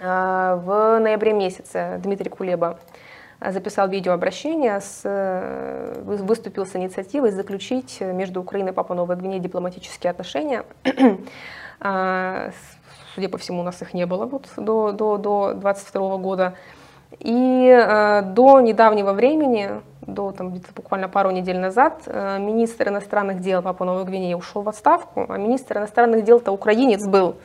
В 0.00 0.98
ноябре 0.98 1.32
месяце 1.32 2.00
Дмитрий 2.02 2.30
Кулеба 2.30 2.80
записал 3.40 3.88
видеообращение, 3.88 4.80
с, 4.80 5.02
выступил 6.02 6.66
с 6.66 6.74
инициативой 6.74 7.30
заключить 7.30 8.00
между 8.00 8.40
Украиной 8.40 8.72
и 8.72 8.74
Папуа 8.74 8.96
Новой 8.96 9.14
Гвинеей 9.14 9.40
дипломатические 9.40 10.10
отношения. 10.10 10.64
А, 11.86 12.50
судя 13.14 13.28
по 13.28 13.36
всему, 13.36 13.60
у 13.60 13.62
нас 13.62 13.80
их 13.82 13.92
не 13.92 14.06
было 14.06 14.24
вот 14.24 14.48
до, 14.56 14.92
до, 14.92 15.18
до 15.18 15.52
22 15.52 16.16
года. 16.16 16.54
И 17.20 17.68
э, 17.68 18.22
до 18.22 18.60
недавнего 18.60 19.12
времени, 19.12 19.70
до 20.00 20.32
там, 20.32 20.54
буквально 20.74 21.08
пару 21.08 21.30
недель 21.30 21.58
назад 21.58 22.02
э, 22.06 22.38
министр 22.40 22.88
иностранных 22.88 23.40
дел 23.40 23.62
Папа 23.62 23.84
Новой 23.84 24.04
Гвинеи 24.04 24.34
ушел 24.34 24.62
в 24.62 24.68
отставку, 24.68 25.26
а 25.28 25.36
министр 25.36 25.78
иностранных 25.78 26.24
дел-то 26.24 26.50
украинец 26.50 27.06
был. 27.06 27.36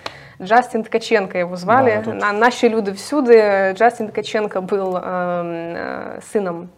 Джастин 0.41 0.83
Ткаченко 0.83 1.37
его 1.37 1.55
звали. 1.57 1.97
Да, 1.97 2.03
тут... 2.03 2.13
На, 2.15 2.31
наши 2.31 2.69
люди 2.69 2.93
всюду. 2.93 3.33
Джастин 3.33 4.07
Ткаченко 4.07 4.61
был 4.61 4.95
э, 4.95 5.01
э, 5.03 6.19
сыном 6.31 6.69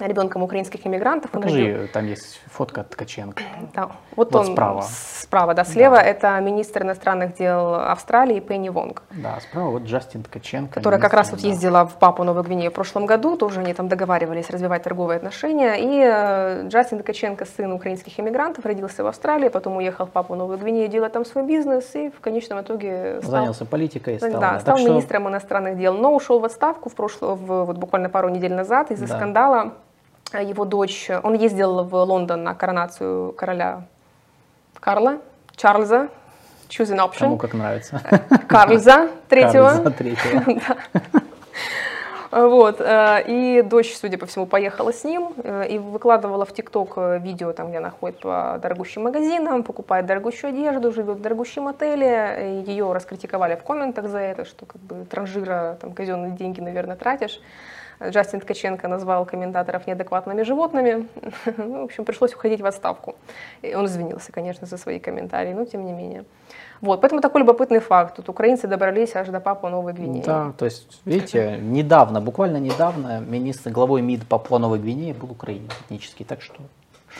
ребенком 0.00 0.42
украинских 0.42 0.86
иммигрантов. 0.86 1.30
Покажи, 1.30 1.72
родил... 1.72 1.88
там 1.88 2.06
есть 2.06 2.40
фотка 2.46 2.84
Ткаченко. 2.84 3.42
Да, 3.74 3.90
вот, 4.14 4.32
вот 4.32 4.34
он 4.34 4.52
справа. 4.52 4.82
Справа, 4.82 5.54
да, 5.54 5.64
слева 5.64 5.96
да. 5.96 6.02
это 6.02 6.40
министр 6.40 6.82
иностранных 6.82 7.34
дел 7.34 7.74
Австралии 7.74 8.40
Пенни 8.40 8.68
Вонг. 8.68 9.02
Да, 9.10 9.38
справа 9.40 9.70
вот 9.70 9.82
Джастин 9.82 10.22
Ткаченко. 10.22 10.74
Которая 10.74 11.00
как 11.00 11.12
раз 11.12 11.30
вот 11.30 11.42
да. 11.42 11.48
ездила 11.48 11.86
в 11.86 11.94
Папу 11.98 12.24
Новую 12.24 12.44
Гвинею 12.44 12.70
в 12.70 12.74
прошлом 12.74 13.06
году, 13.06 13.36
тоже 13.36 13.60
они 13.60 13.74
там 13.74 13.88
договаривались 13.88 14.50
развивать 14.50 14.82
торговые 14.82 15.16
отношения. 15.16 15.74
И 15.76 16.02
э, 16.04 16.68
Джастин 16.68 17.00
Ткаченко, 17.00 17.44
сын 17.44 17.72
украинских 17.72 18.18
иммигрантов, 18.20 18.64
родился 18.64 19.02
в 19.02 19.06
Австралии, 19.06 19.48
потом 19.48 19.76
уехал 19.76 20.06
в 20.06 20.10
Папу 20.10 20.34
Новую 20.34 20.58
Гвинею 20.58 20.88
делать 20.88 21.12
там 21.12 21.24
свой 21.24 21.44
бизнес 21.44 21.94
и 21.94 22.10
в 22.10 22.20
конечном 22.20 22.60
итоге 22.60 23.18
стал, 23.20 23.30
занялся 23.30 23.64
политикой. 23.64 24.18
Стал, 24.18 24.32
да, 24.32 24.52
да, 24.52 24.60
стал 24.60 24.78
министром 24.78 25.22
что... 25.22 25.30
иностранных 25.30 25.78
дел, 25.78 25.94
но 25.94 26.14
ушел 26.14 26.38
в 26.38 26.44
отставку 26.44 26.88
в 26.88 26.94
прошлом, 26.94 27.36
в, 27.36 27.64
вот 27.64 27.76
буквально 27.76 28.08
пару 28.08 28.28
недель 28.28 28.54
назад 28.54 28.90
из-за 28.90 29.06
да. 29.06 29.16
скандала 29.16 29.74
его 30.34 30.64
дочь, 30.64 31.10
он 31.22 31.34
ездил 31.34 31.84
в 31.84 31.94
Лондон 31.94 32.44
на 32.44 32.54
коронацию 32.54 33.32
короля 33.32 33.82
Карла, 34.80 35.18
Чарльза, 35.56 36.08
choose 36.68 36.94
an 36.94 36.98
option. 36.98 37.20
Кому 37.20 37.38
как 37.38 37.54
нравится. 37.54 38.00
Карльза 38.48 39.08
третьего. 39.28 39.70
Карльза 39.70 39.90
третьего. 39.90 40.44
Вот. 42.30 42.80
Э, 42.80 43.22
и 43.26 43.62
дочь, 43.62 43.96
судя 43.96 44.18
по 44.18 44.26
всему, 44.26 44.46
поехала 44.46 44.92
с 44.92 45.04
ним 45.04 45.32
э, 45.42 45.66
и 45.68 45.78
выкладывала 45.78 46.44
в 46.44 46.52
ТикТок 46.52 46.92
э, 46.96 47.18
видео, 47.20 47.52
там, 47.52 47.68
где 47.68 47.78
она 47.78 47.90
ходит 47.90 48.20
по 48.20 48.58
дорогущим 48.62 49.04
магазинам, 49.04 49.62
покупает 49.62 50.06
дорогущую 50.06 50.50
одежду, 50.50 50.92
живет 50.92 51.18
в 51.18 51.22
дорогущем 51.22 51.68
отеле. 51.68 52.62
Ее 52.66 52.92
раскритиковали 52.92 53.56
в 53.56 53.62
комментах 53.62 54.08
за 54.08 54.18
это, 54.18 54.44
что 54.44 54.66
как 54.66 54.80
бы 54.82 55.06
транжира, 55.06 55.78
там, 55.80 55.92
казенные 55.92 56.32
деньги, 56.32 56.60
наверное, 56.60 56.96
тратишь. 56.96 57.40
Джастин 58.02 58.40
Ткаченко 58.40 58.88
назвал 58.88 59.26
комментаторов 59.26 59.86
неадекватными 59.86 60.42
животными. 60.42 61.08
ну, 61.56 61.80
в 61.82 61.84
общем, 61.84 62.04
пришлось 62.04 62.34
уходить 62.34 62.60
в 62.60 62.66
отставку. 62.66 63.16
И 63.62 63.74
он 63.74 63.86
извинился, 63.86 64.32
конечно, 64.32 64.66
за 64.66 64.76
свои 64.76 64.98
комментарии, 64.98 65.52
но 65.52 65.64
тем 65.64 65.84
не 65.84 65.92
менее. 65.92 66.24
Вот, 66.80 67.00
поэтому 67.00 67.20
такой 67.20 67.40
любопытный 67.40 67.80
факт. 67.80 68.16
Тут 68.16 68.28
украинцы 68.28 68.68
добрались 68.68 69.16
аж 69.16 69.28
до 69.28 69.40
Папуа 69.40 69.70
Новой 69.70 69.92
Гвинеи. 69.92 70.22
Да, 70.22 70.52
то 70.56 70.64
есть, 70.64 71.00
видите, 71.04 71.58
недавно, 71.60 72.20
буквально 72.20 72.58
недавно, 72.58 73.20
министр, 73.20 73.70
главой 73.70 74.00
МИД 74.02 74.26
Папуа 74.28 74.58
Новой 74.58 74.78
Гвинеи 74.78 75.12
был 75.12 75.30
украинец 75.32 75.72
этнический, 75.86 76.24
так 76.24 76.40
что... 76.42 76.54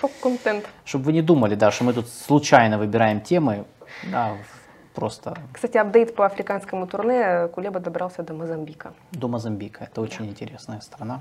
Шок-контент. 0.01 0.67
Чтобы 0.85 1.07
вы 1.07 1.13
не 1.13 1.23
думали, 1.23 1.55
да, 1.55 1.71
что 1.71 1.85
мы 1.85 1.93
тут 1.93 2.09
случайно 2.09 2.79
выбираем 2.79 3.21
темы, 3.21 3.65
да, 4.13 4.37
просто... 4.99 5.35
Кстати, 5.53 5.79
апдейт 5.79 6.15
по 6.15 6.25
африканскому 6.27 6.87
турне. 6.87 7.49
Кулеба 7.49 7.81
добрался 7.81 8.23
до 8.23 8.35
Мозамбика. 8.35 8.93
До 9.12 9.29
Мозамбика. 9.29 9.85
Это 9.85 10.01
очень 10.01 10.25
да. 10.25 10.31
интересная 10.31 10.81
страна. 10.81 11.20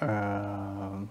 Э, 0.00 1.04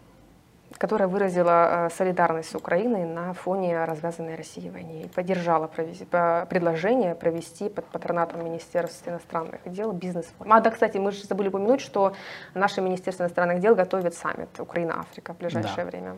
которая 0.78 1.08
выразила 1.08 1.88
э, 1.88 1.90
солидарность 1.96 2.50
с 2.50 2.56
Украиной 2.56 3.06
на 3.06 3.34
фоне 3.34 3.86
развязанной 3.86 4.36
России 4.36 4.70
войны 4.70 5.04
и 5.04 5.08
поддержала 5.08 5.68
предложение 5.68 7.16
провести 7.16 7.70
под 7.70 7.86
патронатом 7.86 8.46
Министерства 8.46 9.12
иностранных 9.12 9.62
дел 9.66 9.92
бизнес-форум. 9.94 10.54
А, 10.54 10.60
да, 10.60 10.72
кстати, 10.72 10.98
мы 10.98 11.12
же 11.12 11.24
забыли 11.24 11.48
упомянуть, 11.48 11.82
что 11.82 12.14
наше 12.54 12.82
Министерство 12.82 13.24
иностранных 13.24 13.62
дел 13.62 13.76
готовит 13.76 14.14
саммит 14.14 14.60
Украина-Африка 14.60 15.34
в 15.34 15.38
ближайшее 15.38 15.86
да. 15.86 15.86
время. 15.86 16.18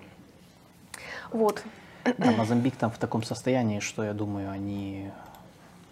Вот. 1.32 1.64
Да, 2.18 2.32
Мозамбик 2.32 2.76
там 2.76 2.90
в 2.90 2.98
таком 2.98 3.24
состоянии, 3.24 3.80
что 3.80 4.04
я 4.04 4.14
думаю, 4.14 4.50
они 4.50 5.12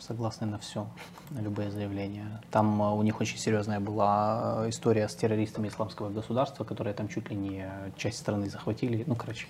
согласны 0.09 0.47
на 0.47 0.57
все, 0.57 0.87
на 1.29 1.39
любые 1.39 1.69
заявления. 1.69 2.41
Там 2.49 2.81
э, 2.81 2.91
у 2.93 3.03
них 3.03 3.21
очень 3.21 3.37
серьезная 3.37 3.79
была 3.79 4.65
э, 4.65 4.69
история 4.69 5.07
с 5.07 5.13
террористами 5.15 5.67
исламского 5.67 6.09
государства, 6.09 6.63
которые 6.63 6.95
там 6.95 7.07
чуть 7.07 7.29
ли 7.29 7.35
не 7.35 7.69
часть 7.95 8.17
страны 8.17 8.49
захватили. 8.49 9.03
Ну, 9.05 9.15
короче. 9.15 9.45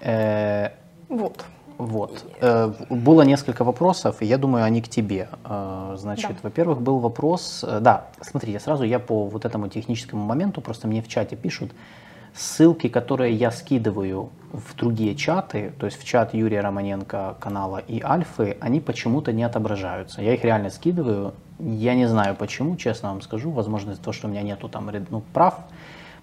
Э, 0.00 0.72
вот. 1.08 1.44
Вот. 1.78 2.24
Э, 2.40 2.72
было 2.90 3.22
несколько 3.22 3.64
вопросов, 3.64 4.20
и 4.20 4.26
я 4.26 4.36
думаю, 4.36 4.64
они 4.64 4.82
к 4.82 4.88
тебе. 4.88 5.28
Э, 5.44 5.96
значит, 5.98 6.30
да. 6.30 6.36
во-первых, 6.42 6.82
был 6.82 6.98
вопрос... 6.98 7.64
Э, 7.66 7.80
да, 7.80 8.08
смотрите, 8.20 8.60
сразу 8.60 8.84
я 8.84 8.98
по 8.98 9.26
вот 9.26 9.46
этому 9.46 9.68
техническому 9.68 10.22
моменту, 10.22 10.60
просто 10.60 10.86
мне 10.86 11.00
в 11.00 11.08
чате 11.08 11.34
пишут, 11.36 11.72
ссылки, 12.34 12.88
которые 12.88 13.34
я 13.34 13.50
скидываю 13.50 14.30
в 14.52 14.76
другие 14.76 15.14
чаты, 15.14 15.72
то 15.78 15.86
есть 15.86 16.00
в 16.00 16.04
чат 16.04 16.34
Юрия 16.34 16.60
Романенко 16.60 17.36
канала 17.40 17.78
и 17.78 18.00
Альфы, 18.00 18.56
они 18.60 18.80
почему-то 18.80 19.32
не 19.32 19.42
отображаются. 19.42 20.22
Я 20.22 20.34
их 20.34 20.44
реально 20.44 20.70
скидываю. 20.70 21.34
Я 21.58 21.94
не 21.94 22.06
знаю 22.06 22.34
почему, 22.34 22.76
честно 22.76 23.10
вам 23.10 23.22
скажу. 23.22 23.50
Возможно, 23.50 23.92
из-за 23.92 24.02
того, 24.02 24.12
что 24.12 24.26
у 24.26 24.30
меня 24.30 24.42
нету 24.42 24.68
там 24.68 24.90
ну, 25.10 25.22
прав. 25.32 25.60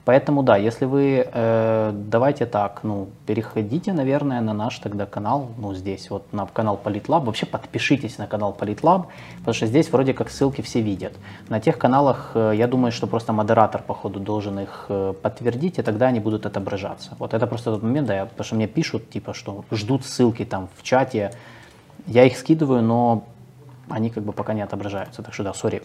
Поэтому 0.04 0.42
да, 0.42 0.58
если 0.58 0.86
вы, 0.86 1.28
э, 1.32 1.92
давайте 1.94 2.48
так, 2.48 2.80
ну, 2.84 3.10
переходите, 3.28 3.94
наверное, 3.94 4.42
на 4.42 4.54
наш 4.54 4.80
тогда 4.80 5.06
канал, 5.06 5.50
ну, 5.60 5.76
здесь, 5.76 6.10
вот 6.10 6.34
на 6.34 6.48
канал 6.48 6.78
Политлаб, 6.78 7.26
вообще 7.26 7.46
подпишитесь 7.46 8.18
на 8.18 8.26
канал 8.26 8.52
Политлаб, 8.54 9.08
потому 9.38 9.54
что 9.54 9.68
здесь 9.68 9.92
вроде 9.92 10.14
как 10.14 10.32
ссылки 10.32 10.62
все 10.62 10.82
видят. 10.82 11.14
На 11.50 11.60
тех 11.60 11.78
каналах, 11.78 12.32
э, 12.34 12.54
я 12.56 12.68
думаю, 12.68 12.92
что 12.92 13.06
просто 13.06 13.32
модератор, 13.32 13.84
походу, 13.84 14.20
должен 14.20 14.60
их 14.60 14.86
э, 14.90 15.14
подтвердить, 15.22 15.78
и 15.78 15.84
тогда 15.84 16.08
они 16.08 16.20
будут 16.20 16.48
отображаться. 16.48 17.16
Вот 17.20 17.36
это 17.36 17.46
просто 17.46 17.72
тот 17.72 17.84
момент, 17.84 18.08
да, 18.08 18.16
я, 18.16 18.26
потому 18.26 18.44
что 18.44 18.56
мне 18.56 18.68
пишут, 18.68 19.12
типа, 19.12 19.36
что 19.36 19.66
ждут 19.72 20.04
ссылки 20.04 20.46
там 20.46 20.68
в 20.78 20.82
чате, 20.82 21.32
я 22.08 22.26
их 22.26 22.38
скидываю, 22.38 22.82
но 22.82 23.24
они 23.88 24.10
как 24.10 24.24
бы 24.24 24.34
пока 24.34 24.54
не 24.54 24.64
отображаются, 24.64 25.22
так 25.22 25.34
что 25.34 25.44
да, 25.44 25.54
sorry. 25.54 25.84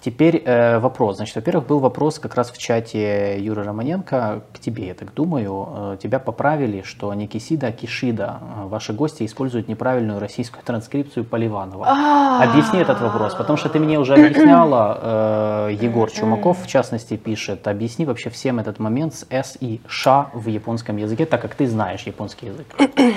Теперь 0.00 0.42
э, 0.44 0.78
вопрос. 0.78 1.16
Значит, 1.16 1.36
во-первых, 1.36 1.66
был 1.66 1.78
вопрос 1.80 2.18
как 2.18 2.34
раз 2.34 2.50
в 2.50 2.58
чате 2.58 3.40
Юры 3.40 3.64
Романенко 3.64 4.42
к 4.52 4.58
тебе, 4.58 4.88
я 4.88 4.94
так 4.94 5.12
думаю. 5.14 5.68
Э, 5.68 5.96
тебя 6.00 6.18
поправили, 6.18 6.82
что 6.82 7.12
не 7.14 7.26
Кисида, 7.26 7.68
а 7.68 7.72
Кишида. 7.72 8.40
Э, 8.40 8.66
ваши 8.66 8.92
гости 8.92 9.24
используют 9.24 9.68
неправильную 9.68 10.20
российскую 10.20 10.62
транскрипцию 10.64 11.24
Поливанова. 11.24 11.86
А. 11.88 12.44
Объясни 12.44 12.78
этот 12.78 13.00
вопрос, 13.00 13.34
потому 13.34 13.56
что 13.56 13.68
ты 13.68 13.78
мне 13.78 13.98
уже 13.98 14.14
объясняла, 14.14 15.68
э, 15.70 15.76
Егор 15.80 16.10
Чумаков 16.10 16.62
в 16.62 16.66
частности 16.66 17.16
пишет, 17.16 17.66
объясни 17.66 18.04
вообще 18.04 18.30
всем 18.30 18.58
этот 18.58 18.78
момент 18.78 19.14
с 19.14 19.26
«с» 19.30 19.56
и 19.60 19.80
«ша» 19.88 20.30
в 20.34 20.46
японском 20.46 20.98
языке, 20.98 21.26
так 21.26 21.42
как 21.42 21.54
ты 21.54 21.66
знаешь 21.66 22.02
японский 22.02 22.46
язык. 22.46 22.66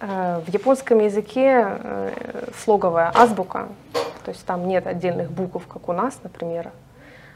Э, 0.00 0.40
в 0.46 0.48
японском 0.48 0.98
языке 1.00 1.62
э, 1.62 2.10
слоговая 2.64 3.12
азбука, 3.14 3.68
то 4.24 4.30
есть 4.30 4.44
там 4.44 4.66
нет 4.68 4.86
отдельных 4.86 5.30
букв, 5.30 5.66
как 5.66 5.88
у 5.88 5.92
нас, 5.92 6.18
например. 6.22 6.70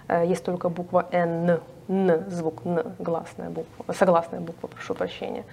Э, 0.09 0.25
есть 0.27 0.45
только 0.45 0.69
буква 0.69 1.07
Н, 1.13 1.61
Н, 1.89 2.31
звук 2.31 2.65
Н, 2.65 2.95
гласная 2.99 3.51
буква, 3.51 3.93
согласная 3.93 4.41
буква, 4.41 4.69
прошу 4.69 4.95
прощения. 4.95 5.45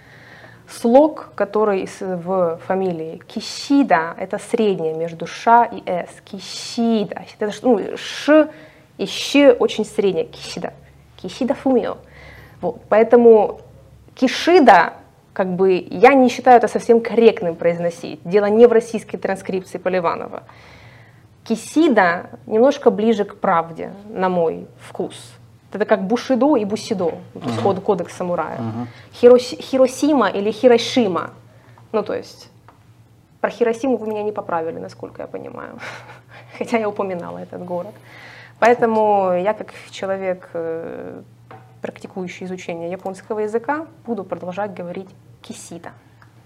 Слог, 0.70 1.32
который 1.36 1.90
в 2.00 2.60
фамилии 2.66 3.22
Кишида, 3.28 4.16
это 4.18 4.38
среднее 4.38 4.94
между 4.94 5.28
Ш 5.28 5.66
и 5.66 5.84
С. 5.86 6.22
Кишида. 6.24 7.24
Это 7.40 7.52
ну, 7.62 7.98
Ш 7.98 8.50
и 8.98 9.06
Щ 9.06 9.54
очень 9.60 9.86
среднее. 9.86 10.26
Кишида. 10.26 10.74
Кишида 11.18 11.56
фумио. 11.56 11.98
Вот. 12.62 12.82
Поэтому 12.88 13.60
Кишида 14.16 14.94
как 15.34 15.56
бы 15.56 15.88
я 15.90 16.14
не 16.14 16.30
считаю 16.30 16.58
это 16.58 16.68
совсем 16.68 17.02
корректным 17.02 17.56
произносить. 17.56 18.20
Дело 18.24 18.46
не 18.46 18.66
в 18.66 18.72
российской 18.72 19.18
транскрипции 19.18 19.78
Поливанова. 19.78 20.44
Кисида 21.44 22.30
немножко 22.46 22.92
ближе 22.92 23.26
к 23.26 23.40
правде, 23.40 23.94
на 24.10 24.30
мой 24.30 24.68
вкус. 24.80 25.34
Это 25.74 25.86
как 25.86 26.06
Бушидо 26.06 26.58
и 26.58 26.66
Бусидо, 26.66 27.12
то 27.34 27.40
есть 27.46 27.60
uh-huh. 27.60 27.82
кодекс 27.82 28.14
самурая. 28.14 28.58
Uh-huh. 28.58 28.88
Хирос, 29.14 29.42
Хиросима 29.42 30.28
или 30.30 30.52
Хирошима. 30.52 31.32
Ну, 31.94 32.04
то 32.04 32.14
есть, 32.14 32.50
про 33.40 33.50
Хиросиму 33.50 33.98
вы 33.98 34.08
меня 34.08 34.24
не 34.24 34.34
поправили, 34.34 34.80
насколько 34.80 35.22
я 35.22 35.28
понимаю. 35.28 35.80
Хотя 36.58 36.78
я 36.78 36.90
упоминала 36.90 37.38
этот 37.38 37.64
город. 37.64 37.94
Поэтому 38.60 39.34
я 39.34 39.54
как 39.54 39.74
человек 39.90 40.50
э, 40.54 41.22
практикующий 41.82 42.46
изучение 42.46 42.92
японского 42.92 43.40
языка, 43.40 43.88
буду 44.06 44.24
продолжать 44.24 44.74
говорить 44.74 45.10
кисита. 45.42 45.94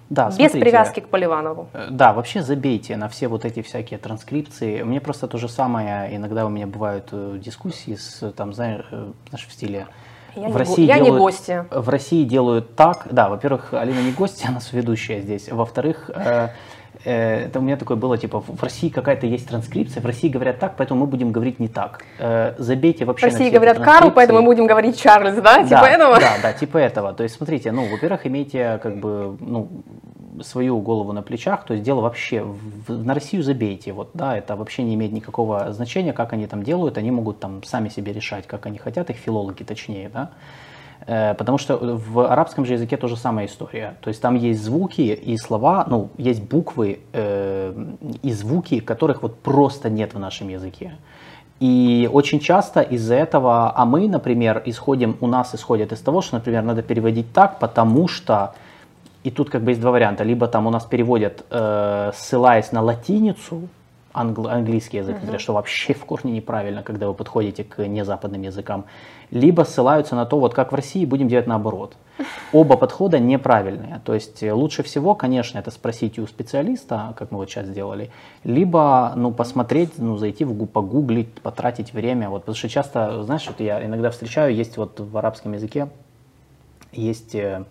Да, 0.10 0.27
Без 0.27 0.36
смотрите, 0.36 0.60
привязки 0.60 0.99
к 0.99 1.10
Поливанову. 1.10 1.68
Э, 1.73 1.88
да, 1.90 2.14
вообще 2.14 2.44
забейте 2.44 2.95
на 2.95 3.10
все 3.10 3.27
вот 3.27 3.44
эти 3.44 3.61
всякие 3.61 3.98
транскрипции. 3.98 4.84
Мне 4.84 5.02
просто 5.02 5.27
то 5.27 5.38
же 5.38 5.49
самое, 5.49 6.15
иногда 6.15 6.45
у 6.45 6.49
меня 6.49 6.68
бывают 6.68 7.10
э, 7.11 7.40
дискуссии 7.44 7.95
с, 7.95 8.32
там, 8.34 8.53
знаешь, 8.53 8.86
э, 8.91 9.11
знаешь 9.30 9.48
в 9.48 9.52
стиле... 9.52 9.88
Я, 10.36 10.49
в 10.49 10.52
не, 10.52 10.57
России 10.57 10.86
я 10.86 10.95
делают, 10.95 11.14
не 11.14 11.19
гостья. 11.19 11.68
В 11.72 11.90
России 11.90 12.23
делают 12.23 12.76
так, 12.76 13.07
да, 13.10 13.30
во-первых, 13.30 13.73
Алина 13.73 14.02
не 14.02 14.11
гостья, 14.11 14.48
она 14.49 14.60
ведущая 14.72 15.22
здесь. 15.22 15.49
Во-вторых, 15.49 16.11
э, 16.14 16.49
это 17.10 17.60
у 17.60 17.61
меня 17.61 17.77
такое 17.77 17.98
было, 17.98 18.18
типа, 18.18 18.41
в 18.41 18.61
России 18.64 18.90
какая-то 18.90 19.27
есть 19.27 19.48
транскрипция, 19.48 20.02
в 20.02 20.06
России 20.06 20.30
говорят 20.30 20.60
так, 20.60 20.76
поэтому 20.76 21.02
мы 21.02 21.07
будем 21.07 21.32
говорить 21.32 21.60
не 21.60 21.68
так. 21.68 22.03
Э, 22.19 22.56
забейте 22.57 23.06
вообще 23.06 23.30
В 23.30 23.34
России 23.34 23.49
говорят 23.49 23.80
Карл, 23.80 24.11
поэтому 24.11 24.40
мы 24.40 24.45
будем 24.45 24.65
говорить 24.65 24.99
Чарльз, 24.99 25.36
да? 25.36 25.64
Типа 25.64 25.82
да, 25.82 25.90
этого? 25.90 26.19
Да, 26.19 26.34
да, 26.41 26.53
типа 26.53 26.77
этого. 26.77 27.14
То 27.14 27.23
есть, 27.23 27.36
смотрите, 27.36 27.72
ну, 27.72 27.88
во-первых, 27.90 28.26
имейте, 28.26 28.80
как 28.82 28.98
бы, 28.98 29.38
ну, 29.40 29.69
свою 30.41 30.80
голову 30.80 31.14
на 31.14 31.22
плечах, 31.22 31.65
то 31.65 31.73
есть 31.73 31.86
дело 31.86 32.02
вообще, 32.02 32.44
в, 32.44 32.91
на 32.91 33.14
Россию 33.14 33.44
забейте, 33.44 33.94
вот, 33.94 34.10
да, 34.14 34.38
это 34.38 34.56
вообще 34.56 34.84
не 34.84 34.95
имеет 34.95 35.14
никакого 35.14 35.72
значения, 35.72 36.14
как 36.14 36.34
они 36.34 36.48
там 36.48 36.64
делают, 36.64 36.98
они 36.98 37.11
могут 37.11 37.40
там 37.40 37.64
сами 37.64 37.90
себе 37.90 38.14
решать, 38.14 38.48
как 38.48 38.65
они 38.65 38.77
хотят, 38.77 39.10
их 39.10 39.18
филологи 39.18 39.64
точнее, 39.64 40.10
да, 40.10 40.32
э, 40.32 40.64
Потому 41.06 41.60
что 41.60 41.77
в 41.77 42.19
арабском 42.19 42.65
же 42.65 42.73
языке 42.73 42.98
тоже 42.98 43.15
самая 43.15 43.45
история. 43.45 43.95
То 44.02 44.07
есть 44.10 44.22
там 44.22 44.36
есть 44.36 44.64
звуки 44.64 45.02
и 45.02 45.38
слова, 45.38 45.86
ну, 45.88 46.10
есть 46.18 46.41
буквы 46.41 46.99
э, 47.14 47.73
и 48.23 48.34
звуки, 48.34 48.80
которых 48.80 49.22
вот 49.22 49.40
просто 49.40 49.90
нет 49.90 50.15
в 50.15 50.19
нашем 50.19 50.49
языке. 50.49 50.98
И 51.60 52.10
очень 52.11 52.40
часто 52.40 52.82
из-за 52.82 53.15
этого, 53.15 53.72
а 53.76 53.86
мы, 53.86 54.07
например, 54.07 54.61
исходим, 54.65 55.15
у 55.22 55.27
нас 55.27 55.56
исходит 55.56 55.91
из 55.91 55.99
того, 55.99 56.22
что, 56.22 56.36
например, 56.36 56.64
надо 56.64 56.82
переводить 56.82 57.32
так, 57.34 57.60
потому 57.60 58.07
что 58.07 58.56
и 59.23 59.32
тут 59.32 59.49
как 59.49 59.64
бы 59.64 59.72
есть 59.72 59.82
два 59.82 59.91
варианта. 59.91 60.23
Либо 60.23 60.48
там 60.48 60.68
у 60.68 60.69
нас 60.69 60.86
переводят, 60.86 61.45
э, 61.49 62.11
ссылаясь 62.15 62.72
на 62.72 62.82
латиницу, 62.82 63.69
англ- 64.15 64.49
английский 64.49 64.97
язык, 64.97 65.17
uh-huh. 65.21 65.39
что 65.39 65.53
вообще 65.53 65.93
в 65.93 66.05
корне 66.05 66.31
неправильно, 66.31 66.83
когда 66.83 67.07
вы 67.07 67.13
подходите 67.13 67.63
к 67.63 67.85
незападным 67.85 68.41
языкам. 68.41 68.85
Либо 69.31 69.63
ссылаются 69.63 70.15
на 70.15 70.25
то, 70.25 70.39
вот 70.39 70.53
как 70.53 70.71
в 70.71 70.75
России, 70.75 71.05
будем 71.05 71.27
делать 71.27 71.47
наоборот. 71.47 71.95
Оба 72.53 72.77
подхода 72.77 73.19
неправильные. 73.19 74.01
То 74.05 74.13
есть 74.13 74.43
э, 74.43 74.53
лучше 74.53 74.83
всего, 74.83 75.15
конечно, 75.15 75.59
это 75.59 75.71
спросить 75.71 76.19
у 76.19 76.27
специалиста, 76.27 77.13
как 77.17 77.31
мы 77.31 77.39
вот 77.39 77.49
сейчас 77.49 77.67
сделали, 77.67 78.11
либо 78.43 79.13
ну, 79.15 79.31
посмотреть, 79.31 79.97
ну, 79.97 80.17
зайти 80.17 80.45
в 80.45 80.65
погуглить, 80.65 81.41
потратить 81.41 81.93
время. 81.93 82.29
Вот, 82.29 82.41
потому 82.41 82.55
что 82.55 82.69
часто, 82.69 83.23
знаешь, 83.23 83.45
вот 83.47 83.59
я 83.59 83.85
иногда 83.85 84.11
встречаю, 84.11 84.55
есть 84.55 84.77
вот 84.77 84.99
в 84.99 85.17
арабском 85.17 85.53
языке, 85.53 85.89
есть 86.91 87.35
э, 87.35 87.65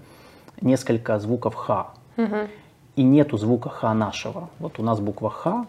несколько 0.60 1.18
звуков 1.18 1.54
х. 1.54 1.88
Угу. 2.16 2.36
И 2.96 3.02
нету 3.02 3.38
звука 3.38 3.70
х 3.70 3.92
нашего. 3.94 4.48
Вот 4.58 4.78
у 4.78 4.82
нас 4.82 5.00
буква 5.00 5.30
х, 5.30 5.66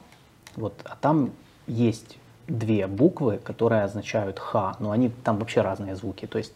вот, 0.55 0.73
а 0.83 0.95
там 0.99 1.31
есть 1.67 2.17
две 2.47 2.87
буквы, 2.87 3.37
которые 3.37 3.83
означают 3.83 4.39
х, 4.39 4.75
но 4.79 4.91
они 4.91 5.09
там 5.23 5.37
вообще 5.37 5.61
разные 5.61 5.95
звуки. 5.95 6.25
То 6.25 6.37
есть, 6.37 6.53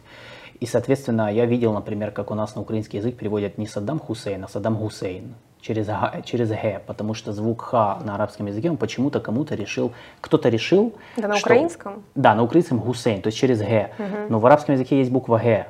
и, 0.59 0.65
соответственно, 0.65 1.33
я 1.33 1.45
видел, 1.45 1.73
например, 1.73 2.11
как 2.11 2.31
у 2.31 2.35
нас 2.35 2.55
на 2.55 2.61
украинский 2.61 2.99
язык 2.99 3.17
переводят 3.17 3.57
не 3.57 3.67
Саддам 3.67 3.99
Хусейн, 3.99 4.43
а 4.43 4.47
Саддам 4.47 4.75
Хусейн 4.77 5.33
через 5.61 5.87
через 6.25 6.49
г, 6.49 6.81
потому 6.85 7.13
что 7.13 7.33
звук 7.33 7.61
х 7.63 7.99
на 8.05 8.15
арабском 8.15 8.45
языке 8.47 8.69
он 8.69 8.77
почему-то 8.77 9.19
кому-то 9.19 9.55
решил, 9.55 9.91
кто-то 10.21 10.49
решил. 10.49 10.93
Да, 11.17 11.27
на 11.27 11.35
что, 11.35 11.47
украинском? 11.47 12.03
Да, 12.15 12.35
на 12.35 12.43
украинском 12.43 12.79
Хусейн, 12.79 13.21
то 13.21 13.27
есть 13.27 13.37
через 13.37 13.59
г. 13.59 13.91
Угу. 13.97 14.17
Но 14.29 14.39
в 14.39 14.45
арабском 14.45 14.75
языке 14.75 14.99
есть 14.99 15.11
буква 15.11 15.37
г, 15.37 15.67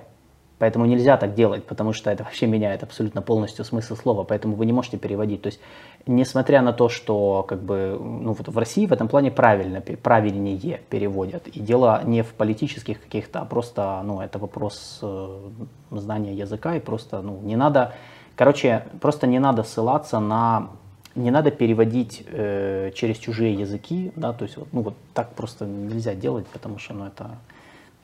Поэтому 0.60 0.86
нельзя 0.86 1.16
так 1.16 1.36
делать, 1.36 1.64
потому 1.64 1.94
что 1.94 2.12
это 2.12 2.26
вообще 2.26 2.46
меняет 2.46 2.84
абсолютно 2.84 3.22
полностью 3.22 3.64
смысл 3.64 3.96
слова, 3.96 4.26
поэтому 4.26 4.58
вы 4.58 4.66
не 4.66 4.74
можете 4.74 4.98
переводить. 4.98 5.42
То 5.42 5.48
есть, 5.48 5.62
несмотря 6.08 6.62
на 6.62 6.74
то, 6.74 6.90
что 6.90 7.44
как 7.48 7.62
бы, 7.62 7.98
ну, 8.00 8.34
вот 8.34 8.48
в 8.48 8.58
России 8.58 8.86
в 8.86 8.94
этом 8.94 9.08
плане 9.08 9.32
правильно, 9.32 9.82
правильнее 9.82 10.82
переводят. 10.90 11.48
И 11.48 11.60
дело 11.60 12.02
не 12.06 12.24
в 12.24 12.34
политических 12.34 13.02
каких-то, 13.02 13.42
а 13.42 13.46
просто 13.46 14.02
ну, 14.04 14.22
это 14.22 14.40
вопрос 14.40 15.00
э, 15.02 15.50
знания 15.92 16.34
языка, 16.34 16.76
и 16.76 16.80
просто 16.80 17.22
ну, 17.22 17.40
не 17.42 17.56
надо, 17.56 17.94
короче, 18.36 18.86
просто 19.02 19.28
не 19.28 19.40
надо 19.40 19.64
ссылаться 19.64 20.20
на 20.20 20.70
не 21.16 21.32
надо 21.32 21.52
переводить 21.52 22.24
э, 22.28 22.92
через 22.96 23.18
чужие 23.18 23.54
языки, 23.54 24.12
да, 24.16 24.32
то 24.32 24.46
есть 24.46 24.58
вот, 24.58 24.68
ну 24.72 24.82
вот 24.82 24.94
так 25.14 25.34
просто 25.34 25.66
нельзя 25.66 26.14
делать, 26.14 26.48
потому 26.48 26.78
что 26.78 26.94
ну 26.94 27.08
это 27.08 27.32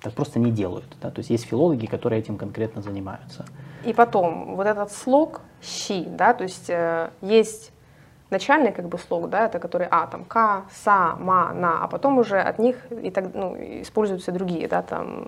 так 0.01 0.13
просто 0.13 0.39
не 0.39 0.51
делают. 0.51 0.85
Да? 1.01 1.09
То 1.09 1.19
есть 1.19 1.29
есть 1.29 1.45
филологи, 1.45 1.87
которые 1.87 2.19
этим 2.19 2.37
конкретно 2.37 2.81
занимаются. 2.81 3.45
И 3.85 3.93
потом, 3.93 4.55
вот 4.55 4.67
этот 4.67 4.91
слог 4.91 5.41
«щи», 5.61 6.03
да, 6.03 6.33
то 6.33 6.43
есть 6.43 6.69
э, 6.69 7.09
есть 7.21 7.71
начальный 8.35 8.71
как 8.71 8.87
бы 8.87 8.97
слог, 8.97 9.29
да, 9.29 9.45
это 9.45 9.59
который 9.59 9.87
а, 9.89 10.07
там, 10.07 10.25
ка, 10.25 10.63
са, 10.83 11.15
ма, 11.19 11.53
на, 11.53 11.83
а 11.83 11.87
потом 11.87 12.17
уже 12.17 12.39
от 12.39 12.59
них 12.59 12.75
и 12.91 13.09
так, 13.11 13.33
ну, 13.33 13.55
используются 13.55 14.31
другие, 14.31 14.67
да, 14.67 14.81
там, 14.81 15.27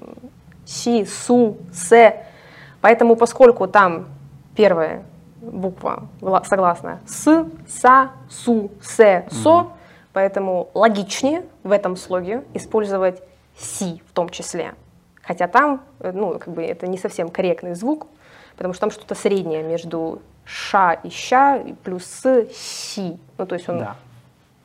си, 0.66 1.06
су, 1.06 1.58
се. 1.72 2.26
Поэтому, 2.82 3.16
поскольку 3.16 3.68
там 3.68 4.08
первая 4.56 5.04
буква 5.42 6.08
согласная 6.44 7.00
с, 7.08 7.46
са, 7.68 8.10
су, 8.30 8.72
се, 8.82 9.26
со, 9.32 9.50
mm-hmm. 9.50 9.68
поэтому 10.14 10.70
логичнее 10.74 11.44
в 11.64 11.72
этом 11.72 11.96
слоге 11.96 12.44
использовать 12.54 13.24
си 13.58 14.02
в 14.10 14.14
том 14.14 14.30
числе. 14.30 14.74
Хотя 15.24 15.48
там, 15.48 15.82
э, 16.00 16.12
ну, 16.12 16.38
как 16.40 16.54
бы 16.54 16.64
это 16.64 16.88
не 16.88 16.98
совсем 16.98 17.30
корректный 17.30 17.74
звук, 17.74 18.08
потому 18.58 18.74
что 18.74 18.82
там 18.82 18.92
что-то 18.92 19.16
среднее 19.16 19.64
между 19.64 20.22
ша 20.48 20.94
и 21.04 21.10
ща, 21.10 21.62
плюс 21.84 22.06
с, 22.06 22.48
си. 22.54 23.18
Ну, 23.38 23.46
то 23.46 23.56
есть 23.56 23.70
он 23.70 23.80
да. 23.80 23.96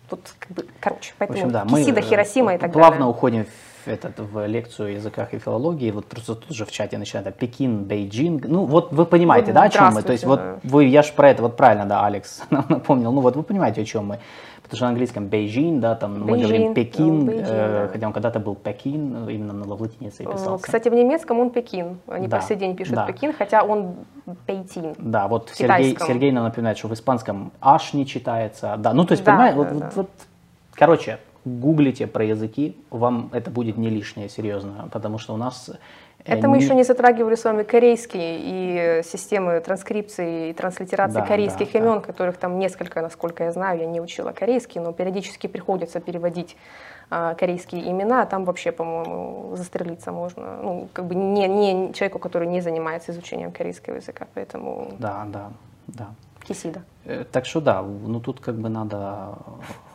тут 0.09 0.21
как 0.39 0.53
бы, 0.53 0.67
короче, 0.81 1.13
поэтому 1.19 1.41
в 1.41 1.43
общем, 1.43 1.53
да, 1.53 1.77
Кисида, 1.77 2.01
мы 2.01 2.07
Хиросима 2.07 2.55
и 2.55 2.59
так 2.59 2.73
плавно 2.73 2.99
далее. 2.99 3.11
уходим 3.11 3.45
в, 3.45 3.49
этот, 3.87 4.19
в 4.19 4.47
лекцию 4.47 4.89
о 4.89 4.91
языках 4.91 5.35
и 5.35 5.39
филологии, 5.39 5.91
вот 5.91 6.07
просто 6.07 6.35
тут 6.35 6.55
же 6.55 6.65
в 6.65 6.73
чате 6.73 6.99
начинает 6.99 7.37
Пекин, 7.37 7.85
Beijing, 7.85 8.47
ну 8.47 8.65
вот 8.65 8.93
вы 8.93 9.07
понимаете, 9.07 9.49
вот, 9.49 9.55
да, 9.55 9.63
о 9.63 9.69
чем 9.69 9.93
мы, 9.95 10.03
то 10.03 10.13
есть 10.13 10.25
вот 10.25 10.41
вы, 10.63 10.85
я 10.85 11.03
же 11.03 11.13
про 11.13 11.31
это, 11.31 11.43
вот 11.43 11.57
правильно, 11.57 11.87
да, 11.87 12.05
Алекс 12.05 12.43
нам 12.51 12.65
напомнил, 12.69 13.13
ну 13.13 13.21
вот 13.21 13.37
вы 13.37 13.43
понимаете, 13.43 13.83
о 13.83 13.85
чем 13.85 14.07
мы. 14.07 14.19
Потому 14.63 14.77
что 14.77 14.85
на 14.87 14.91
английском 14.93 15.27
Beijing, 15.27 15.81
да, 15.81 15.95
там 15.95 16.15
Beijing, 16.15 16.31
мы 16.31 16.39
говорим 16.39 16.75
Пекин, 16.75 17.19
ну, 17.19 17.27
Beijing, 17.27 17.45
э, 17.47 17.83
да. 17.85 17.89
хотя 17.89 18.07
он 18.07 18.13
когда-то 18.15 18.41
был 18.41 18.55
Пекин, 18.55 19.29
именно 19.29 19.53
на 19.53 19.75
латинице 19.75 20.25
писался. 20.25 20.65
Кстати, 20.65 20.89
в 20.89 20.95
немецком 20.95 21.41
он 21.41 21.51
Пекин, 21.51 21.99
они 22.07 22.27
да, 22.27 22.39
по 22.39 22.43
сей 22.43 22.57
день 22.57 22.75
пишут 22.75 22.95
да. 22.95 23.05
Пекин, 23.05 23.35
хотя 23.35 23.65
он 23.65 23.97
Пейтин. 24.47 24.95
Да, 24.97 25.29
вот 25.29 25.51
Сергей, 25.53 25.95
Сергей 25.99 26.33
нам 26.33 26.45
напоминает, 26.45 26.79
что 26.79 26.89
в 26.89 26.95
испанском 26.95 27.53
аш 27.61 27.93
не 27.93 28.07
читается, 28.07 28.77
да, 28.79 28.95
ну 28.95 29.05
то 29.05 29.13
есть, 29.13 29.25
да, 29.25 29.33
понимаете, 29.33 29.57
да, 29.57 29.63
вот, 29.63 29.79
да. 29.79 29.91
Вот, 29.95 30.11
короче, 30.73 31.19
гуглите 31.45 32.07
про 32.07 32.25
языки, 32.25 32.77
вам 32.91 33.31
это 33.33 33.51
будет 33.51 33.77
не 33.77 33.91
лишнее, 33.91 34.29
серьезно, 34.29 34.89
потому 34.93 35.19
что 35.19 35.35
у 35.35 35.37
нас 35.37 35.71
это 36.25 36.49
мы 36.49 36.59
еще 36.59 36.75
не 36.75 36.85
затрагивали 36.85 37.35
с 37.35 37.45
вами 37.45 37.65
корейские 37.65 38.39
и 38.41 39.03
системы 39.03 39.61
транскрипции 39.61 40.51
и 40.51 40.53
транслитерации 40.53 41.19
да, 41.19 41.27
корейских 41.27 41.73
да, 41.73 41.79
имен, 41.79 41.95
да. 41.95 42.01
которых 42.01 42.37
там 42.37 42.59
несколько, 42.59 43.03
насколько 43.03 43.45
я 43.45 43.53
знаю, 43.53 43.81
я 43.81 43.87
не 43.87 44.01
учила 44.01 44.31
корейский, 44.31 44.81
но 44.81 44.93
периодически 44.93 45.49
приходится 45.49 46.01
переводить 46.01 46.57
а, 47.11 47.35
корейские 47.35 47.91
имена, 47.91 48.23
а 48.23 48.27
там 48.27 48.45
вообще, 48.45 48.71
по-моему, 48.73 49.55
застрелиться 49.57 50.13
можно. 50.13 50.59
Ну, 50.63 50.89
как 50.93 51.07
бы 51.07 51.15
не, 51.15 51.49
не 51.49 51.93
человеку, 51.93 52.19
который 52.19 52.47
не 52.47 52.61
занимается 52.61 53.13
изучением 53.13 53.51
корейского 53.51 53.97
языка, 53.97 54.27
поэтому... 54.35 54.93
Да, 54.99 55.27
да, 55.27 55.51
да. 55.89 56.07
Кисида. 56.47 56.83
Э, 57.05 57.25
так 57.31 57.47
что 57.47 57.61
да, 57.61 57.83
ну 57.83 58.21
тут 58.21 58.41
как 58.41 58.55
бы 58.55 58.69
надо... 58.69 59.35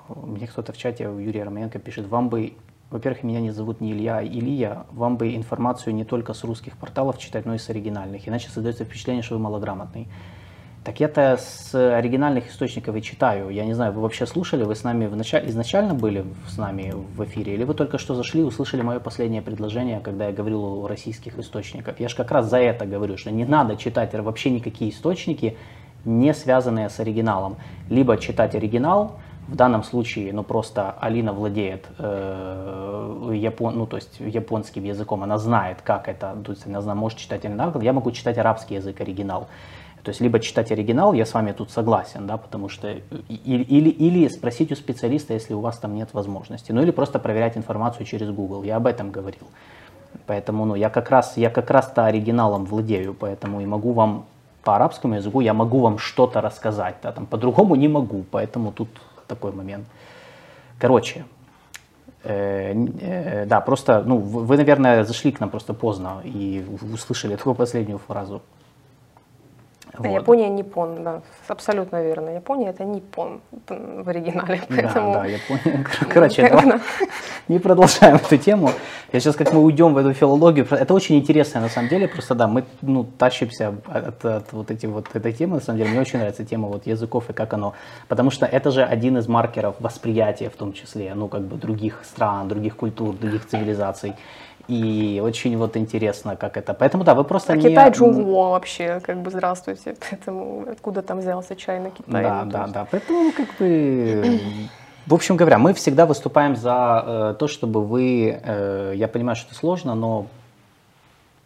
Мне 0.09 0.47
кто-то 0.47 0.73
в 0.73 0.77
чате, 0.77 1.03
Юрий 1.03 1.43
Романенко 1.43 1.79
пишет, 1.79 2.07
вам 2.07 2.29
бы 2.29 2.53
во-первых, 2.89 3.23
меня 3.23 3.41
не 3.41 3.51
зовут 3.51 3.81
не 3.81 3.91
Илья, 3.91 4.19
а 4.19 4.23
Илья. 4.23 4.85
Вам 4.91 5.17
бы 5.17 5.35
информацию 5.35 5.93
не 5.93 6.05
только 6.05 6.33
с 6.33 6.45
русских 6.45 6.77
порталов 6.77 7.17
читать, 7.17 7.45
но 7.45 7.53
и 7.53 7.57
с 7.57 7.69
оригинальных. 7.69 8.27
Иначе 8.29 8.49
создается 8.49 8.85
впечатление, 8.85 9.23
что 9.23 9.35
вы 9.35 9.41
малограмотный. 9.41 10.07
Так 10.85 11.01
я-то 11.01 11.37
с 11.37 11.75
оригинальных 11.75 12.49
источников 12.49 12.95
и 12.95 13.01
читаю. 13.01 13.49
Я 13.49 13.65
не 13.65 13.73
знаю, 13.73 13.91
вы 13.91 13.99
вообще 13.99 14.25
слушали, 14.25 14.63
вы 14.63 14.73
с 14.73 14.85
нами 14.85 15.07
в 15.07 15.17
начале, 15.17 15.49
изначально 15.49 15.93
были 15.93 16.23
с 16.47 16.57
нами 16.57 16.93
в 16.95 17.25
эфире, 17.25 17.55
или 17.55 17.65
вы 17.65 17.73
только 17.73 17.97
что 17.97 18.15
зашли 18.15 18.39
и 18.39 18.45
услышали 18.45 18.83
мое 18.83 19.01
последнее 19.01 19.41
предложение, 19.41 19.99
когда 19.99 20.27
я 20.27 20.31
говорил 20.31 20.63
о 20.63 20.87
российских 20.87 21.37
источниках. 21.37 21.99
Я 21.99 22.07
же 22.07 22.15
как 22.15 22.31
раз 22.31 22.49
за 22.49 22.59
это 22.59 22.85
говорю, 22.85 23.17
что 23.17 23.31
не 23.31 23.43
надо 23.43 23.75
читать 23.75 24.13
вообще 24.13 24.49
никакие 24.49 24.91
источники, 24.91 25.57
не 26.05 26.33
связанные 26.33 26.89
с 26.89 27.01
оригиналом. 27.01 27.57
Либо 27.89 28.17
читать 28.17 28.55
оригинал, 28.55 29.19
в 29.47 29.55
данном 29.55 29.83
случае, 29.83 30.33
ну 30.33 30.43
просто 30.43 30.91
Алина 30.99 31.31
владеет 31.31 31.85
э, 31.97 33.31
япон, 33.33 33.77
ну, 33.77 33.85
то 33.85 33.95
есть 33.95 34.19
японским 34.19 34.83
языком, 34.83 35.23
она 35.23 35.37
знает, 35.37 35.77
как 35.83 36.09
это, 36.09 36.35
то 36.43 36.51
есть 36.51 36.65
она 36.65 36.81
знает, 36.81 36.99
может 36.99 37.17
читать 37.17 37.45
оригинал, 37.45 37.79
я 37.81 37.93
могу 37.93 38.11
читать 38.11 38.37
арабский 38.37 38.75
язык 38.75 38.99
оригинал. 38.99 39.47
То 40.03 40.09
есть 40.09 40.21
либо 40.21 40.39
читать 40.39 40.71
оригинал, 40.71 41.13
я 41.13 41.25
с 41.25 41.33
вами 41.33 41.51
тут 41.51 41.71
согласен, 41.71 42.27
да, 42.27 42.37
потому 42.37 42.69
что 42.69 42.89
или, 42.89 43.63
или, 43.63 43.89
или 43.89 44.27
спросить 44.29 44.71
у 44.71 44.75
специалиста, 44.75 45.33
если 45.33 45.53
у 45.53 45.59
вас 45.59 45.77
там 45.77 45.95
нет 45.95 46.13
возможности, 46.13 46.71
ну 46.71 46.81
или 46.81 46.91
просто 46.91 47.19
проверять 47.19 47.57
информацию 47.57 48.05
через 48.05 48.29
Google, 48.29 48.63
я 48.63 48.77
об 48.77 48.85
этом 48.85 49.11
говорил. 49.11 49.47
Поэтому 50.25 50.65
ну, 50.65 50.75
я 50.75 50.89
как 50.89 51.09
раз 51.09 51.37
я 51.37 51.49
как 51.49 51.69
раз-то 51.71 52.05
оригиналом 52.05 52.65
владею, 52.65 53.13
поэтому 53.13 53.61
и 53.61 53.65
могу 53.65 53.93
вам 53.93 54.25
по 54.63 54.75
арабскому 54.75 55.15
языку 55.15 55.39
я 55.41 55.53
могу 55.53 55.79
вам 55.79 55.97
что-то 55.97 56.41
рассказать, 56.41 56.95
да, 57.01 57.11
там 57.11 57.25
по-другому 57.25 57.75
не 57.75 57.87
могу, 57.87 58.23
поэтому 58.29 58.71
тут 58.71 58.89
такой 59.27 59.51
момент. 59.51 59.85
Короче, 60.79 61.25
э, 62.23 62.73
э, 62.73 63.45
да, 63.45 63.61
просто, 63.61 64.03
ну, 64.05 64.17
вы, 64.17 64.57
наверное, 64.57 65.03
зашли 65.03 65.31
к 65.31 65.39
нам 65.39 65.49
просто 65.49 65.73
поздно 65.73 66.21
и 66.23 66.65
услышали 66.93 67.35
только 67.35 67.53
последнюю 67.53 67.99
фразу. 67.99 68.41
Вот. 69.97 70.21
Япония 70.21 70.49
Ниппон, 70.49 71.03
да, 71.03 71.21
абсолютно 71.47 72.03
верно. 72.03 72.29
Япония 72.29 72.69
это 72.69 72.85
Ниппон 72.85 73.41
в 73.67 74.07
оригинале. 74.07 74.61
Поэтому... 74.69 75.13
Да, 75.13 75.23
да, 75.23 75.25
Япония. 75.25 75.85
Короче, 76.13 76.49
давай 76.49 76.79
не 77.47 77.59
продолжаем 77.59 78.17
эту 78.17 78.37
тему. 78.37 78.71
Я 79.11 79.19
сейчас, 79.19 79.35
как 79.35 79.53
мы 79.53 79.61
уйдем 79.63 79.93
в 79.93 79.97
эту 79.97 80.13
филологию, 80.13 80.67
это 80.69 80.93
очень 80.93 81.17
интересно 81.17 81.61
на 81.61 81.69
самом 81.69 81.89
деле, 81.89 82.07
просто 82.07 82.35
да, 82.35 82.47
мы 82.47 82.65
ну, 82.81 83.05
тащимся 83.17 83.75
от, 83.87 84.25
от 84.25 84.53
вот, 84.53 84.69
эти, 84.69 84.85
вот 84.85 85.07
этой 85.13 85.33
темы, 85.33 85.55
на 85.55 85.61
самом 85.61 85.79
деле, 85.79 85.91
мне 85.91 86.01
очень 86.01 86.19
нравится 86.19 86.45
тема 86.45 86.67
вот 86.67 86.85
языков 86.85 87.29
и 87.29 87.33
как 87.33 87.53
оно, 87.53 87.73
потому 88.07 88.31
что 88.31 88.45
это 88.45 88.71
же 88.71 88.83
один 88.83 89.17
из 89.17 89.27
маркеров 89.27 89.75
восприятия 89.79 90.49
в 90.49 90.55
том 90.55 90.73
числе, 90.73 91.13
ну 91.15 91.27
как 91.27 91.41
бы 91.41 91.55
других 91.55 92.01
стран, 92.03 92.47
других 92.47 92.75
культур, 92.75 93.15
других 93.15 93.47
цивилизаций. 93.47 94.13
И 94.67 95.21
очень 95.23 95.55
вот 95.57 95.77
интересно, 95.77 96.35
как 96.35 96.57
это. 96.57 96.73
Поэтому 96.73 97.03
да, 97.03 97.15
вы 97.15 97.23
просто 97.23 97.53
а 97.53 97.55
не... 97.55 97.69
Китай 97.69 97.89
Джунго 97.91 98.51
вообще, 98.51 98.99
как 98.99 99.21
бы 99.21 99.31
здравствуйте. 99.31 99.95
Поэтому 100.09 100.65
откуда 100.69 101.01
там 101.01 101.19
взялся 101.19 101.55
чай 101.55 101.79
на 101.79 101.89
Китай? 101.89 102.23
Да, 102.23 102.43
ну, 102.43 102.51
да, 102.51 102.61
есть... 102.63 102.73
да. 102.73 102.87
Поэтому 102.91 103.31
как 103.31 103.47
бы... 103.59 104.69
В 105.05 105.13
общем 105.13 105.37
говоря, 105.37 105.57
мы 105.57 105.73
всегда 105.73 106.05
выступаем 106.05 106.57
за 106.57 107.03
э, 107.05 107.35
то, 107.39 107.47
чтобы 107.47 107.81
вы, 107.81 108.41
э, 108.43 108.91
я 108.95 109.07
понимаю, 109.07 109.37
что 109.37 109.47
это 109.47 109.57
сложно, 109.57 109.95
но 109.95 110.25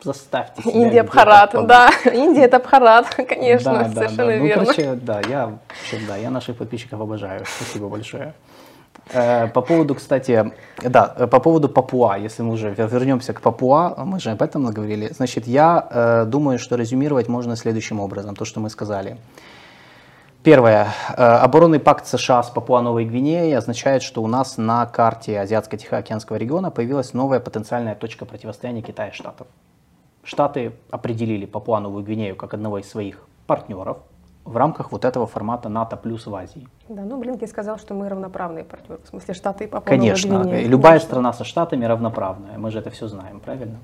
заставьте 0.04 0.64
себя. 0.64 0.72
Индия 0.72 1.04
Бхарат, 1.04 1.52
да, 1.68 1.92
Индия 2.06 2.46
это 2.46 2.58
Бхарат, 2.58 3.14
конечно, 3.30 3.74
да, 3.74 3.90
совершенно 3.90 4.18
да, 4.18 4.26
да. 4.26 4.36
верно. 4.36 4.64
Ну, 4.64 4.72
короче, 4.72 4.96
да, 4.96 5.22
я, 5.30 5.44
общем, 5.84 6.08
да, 6.08 6.18
я 6.18 6.32
наших 6.32 6.58
подписчиков 6.58 7.00
обожаю, 7.00 7.46
спасибо 7.46 7.88
большое. 7.88 8.34
Э, 9.14 9.48
по 9.48 9.62
поводу, 9.62 9.96
кстати, 9.96 10.52
да, 10.82 11.14
э, 11.18 11.28
по 11.28 11.40
поводу 11.40 11.70
Папуа, 11.70 12.18
если 12.18 12.44
мы 12.44 12.54
уже 12.54 12.74
вернемся 12.74 13.34
к 13.34 13.42
Папуа, 13.42 13.96
мы 14.06 14.20
же 14.20 14.32
об 14.32 14.42
этом 14.42 14.64
наговорили. 14.64 15.10
Значит, 15.14 15.48
я 15.48 15.88
э, 15.90 16.26
думаю, 16.26 16.60
что 16.60 16.76
резюмировать 16.76 17.28
можно 17.28 17.56
следующим 17.56 18.00
образом, 18.00 18.36
то, 18.36 18.46
что 18.46 18.60
мы 18.60 18.70
сказали. 18.70 19.18
Первое. 20.44 20.88
Оборонный 21.18 21.80
пакт 21.80 22.08
США 22.08 22.42
с 22.42 22.50
Папуа-Новой 22.50 23.06
Гвинеей 23.06 23.56
означает, 23.56 24.02
что 24.02 24.24
у 24.24 24.28
нас 24.28 24.58
на 24.58 24.88
карте 24.88 25.40
Азиатско-Тихоокеанского 25.40 26.38
региона 26.38 26.72
появилась 26.72 27.14
новая 27.14 27.40
потенциальная 27.40 27.94
точка 27.94 28.26
противостояния 28.26 28.82
Китая 28.82 29.10
и 29.10 29.14
Штатов. 29.14 29.46
Штаты 30.24 30.72
определили 30.90 31.46
Папуа-Новую 31.46 32.04
Гвинею 32.04 32.36
как 32.36 32.56
одного 32.56 32.80
из 32.80 32.90
своих 32.90 33.20
партнеров– 33.46 33.98
в 34.46 34.58
рамках 34.58 34.92
вот 34.92 35.06
этого 35.06 35.28
формата 35.28 35.70
НАТО 35.70 35.98
плюс 35.98 36.26
в 36.26 36.36
Азии. 36.36 36.68
Да, 36.90 37.04
ну 37.04 37.18
Блинкин 37.18 37.48
сказал, 37.48 37.78
что 37.78 37.94
мы 37.94 38.10
равноправные 38.10 38.64
партнеры, 38.64 39.02
в 39.04 39.08
смысле 39.08 39.34
Штаты 39.34 39.66
и 39.66 39.68
Папуа 39.68 39.88
Конечно, 39.88 40.40
Гвинея. 40.40 40.68
любая 40.68 40.94
Конечно. 40.94 41.08
страна 41.08 41.34
со 41.34 41.44
Штатами 41.44 41.86
равноправная, 41.86 42.58
мы 42.58 42.72
же 42.72 42.80
это 42.80 42.90
все 42.90 43.08
знаем, 43.08 43.40
правильно? 43.40 43.78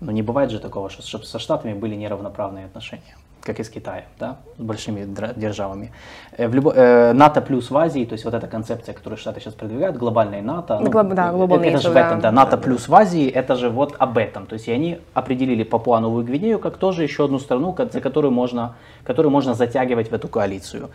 Но 0.00 0.12
не 0.12 0.22
бывает 0.22 0.50
же 0.50 0.58
такого, 0.60 0.88
что 0.88 1.02
чтобы 1.02 1.24
со 1.24 1.38
Штатами 1.38 1.74
были 1.74 1.94
неравноправные 1.94 2.64
отношения 2.66 3.16
как 3.42 3.60
и 3.60 3.64
с 3.64 3.68
Китаем, 3.68 4.04
да, 4.18 4.36
с 4.58 4.62
большими 4.62 5.06
державами. 5.36 5.92
Э, 6.36 6.48
в 6.48 6.54
любо, 6.54 6.72
э, 6.74 7.12
НАТО 7.12 7.40
плюс 7.40 7.70
в 7.70 7.76
Азии, 7.76 8.04
то 8.04 8.12
есть 8.12 8.24
вот 8.24 8.34
эта 8.34 8.46
концепция, 8.46 8.94
которую 8.94 9.18
Штаты 9.18 9.40
сейчас 9.40 9.54
продвигают, 9.54 9.96
глобальная 9.96 10.42
НАТО. 10.42 10.78
Ну, 10.80 10.90
Глоб, 10.90 11.14
да, 11.14 11.32
глобальный 11.32 11.68
это, 11.68 11.78
это 11.78 11.82
же 11.82 11.90
в 11.90 11.96
этом, 11.96 12.20
да, 12.20 12.32
НАТО 12.32 12.58
плюс 12.58 12.88
в 12.88 12.94
Азии, 12.94 13.28
это 13.28 13.56
же 13.56 13.70
вот 13.70 13.96
об 13.98 14.18
этом. 14.18 14.46
То 14.46 14.54
есть 14.54 14.68
и 14.68 14.72
они 14.72 14.98
определили 15.14 15.64
Папуа-Новую 15.64 16.24
Гвинею 16.24 16.58
как 16.58 16.76
тоже 16.76 17.02
еще 17.02 17.24
одну 17.24 17.38
страну, 17.38 17.76
за 17.92 18.00
которую 18.00 18.32
можно, 18.32 18.74
которую 19.04 19.32
можно 19.32 19.54
затягивать 19.54 20.10
в 20.10 20.14
эту 20.14 20.28
коалицию. 20.28 20.90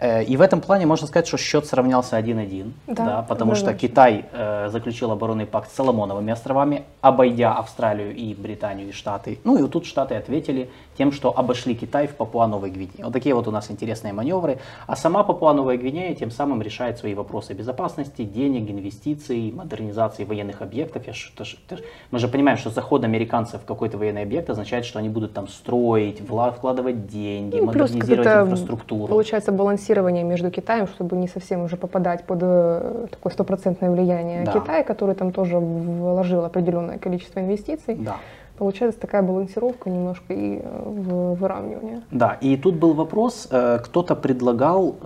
Э, 0.00 0.24
и 0.24 0.36
в 0.36 0.40
этом 0.40 0.60
плане 0.60 0.86
можно 0.86 1.06
сказать, 1.06 1.28
что 1.28 1.36
счет 1.36 1.66
сравнялся 1.66 2.18
1-1, 2.18 2.72
да, 2.86 3.04
да, 3.04 3.22
потому 3.22 3.54
что 3.54 3.74
Китай 3.74 4.24
э, 4.32 4.68
заключил 4.70 5.10
оборонный 5.10 5.46
пакт 5.46 5.70
с 5.70 5.74
Соломоновыми 5.74 6.32
островами, 6.32 6.84
обойдя 7.02 7.52
Австралию 7.52 8.14
и 8.16 8.34
Британию 8.34 8.88
и 8.88 8.92
Штаты. 8.92 9.38
Ну 9.44 9.58
и 9.58 9.62
вот 9.62 9.72
тут 9.72 9.84
Штаты 9.84 10.14
ответили 10.14 10.70
тем, 11.00 11.12
что 11.12 11.32
обошли 11.34 11.74
Китай 11.74 12.06
в 12.06 12.14
Папуа-Новой 12.14 12.70
Гвинее. 12.70 13.04
Вот 13.04 13.12
такие 13.14 13.34
вот 13.34 13.48
у 13.48 13.50
нас 13.50 13.70
интересные 13.70 14.12
маневры. 14.12 14.58
А 14.86 14.96
сама 14.96 15.22
Папуа-Новая 15.22 15.78
Гвинея 15.78 16.14
тем 16.14 16.30
самым 16.30 16.60
решает 16.60 16.98
свои 16.98 17.14
вопросы 17.14 17.54
безопасности, 17.54 18.22
денег, 18.22 18.70
инвестиций, 18.70 19.50
модернизации 19.50 20.24
военных 20.24 20.60
объектов. 20.60 21.06
Я, 21.06 21.14
что, 21.14 21.44
что, 21.44 21.76
мы 22.10 22.18
же 22.18 22.28
понимаем, 22.28 22.58
что 22.58 22.68
заход 22.68 23.02
американцев 23.04 23.62
в 23.62 23.64
какой-то 23.64 23.96
военный 23.96 24.24
объект 24.24 24.50
означает, 24.50 24.84
что 24.84 24.98
они 24.98 25.08
будут 25.08 25.32
там 25.32 25.48
строить, 25.48 26.20
вкладывать 26.20 27.06
деньги, 27.06 27.56
ну, 27.56 27.66
модернизировать 27.66 28.26
инфраструктуру. 28.26 29.06
Получается 29.06 29.52
балансирование 29.52 30.24
между 30.24 30.50
Китаем, 30.50 30.86
чтобы 30.86 31.16
не 31.16 31.28
совсем 31.28 31.62
уже 31.62 31.76
попадать 31.76 32.24
под 32.26 32.40
э, 32.42 33.06
такое 33.10 33.32
стопроцентное 33.32 33.90
влияние 33.90 34.44
да. 34.44 34.52
Китая, 34.52 34.82
который 34.84 35.14
там 35.14 35.32
тоже 35.32 35.56
вложил 35.56 36.44
определенное 36.44 36.98
количество 36.98 37.40
инвестиций. 37.40 37.94
Да. 37.94 38.16
Получается 38.60 39.00
такая 39.00 39.22
балансировка 39.22 39.88
немножко 39.88 40.34
и 40.34 40.60
э, 40.62 41.34
выравнивание. 41.40 42.02
Да, 42.10 42.34
и 42.34 42.58
тут 42.58 42.74
был 42.74 42.92
вопрос, 42.92 43.48
э, 43.50 43.78
кто-то 43.82 44.14
предлагал, 44.14 44.96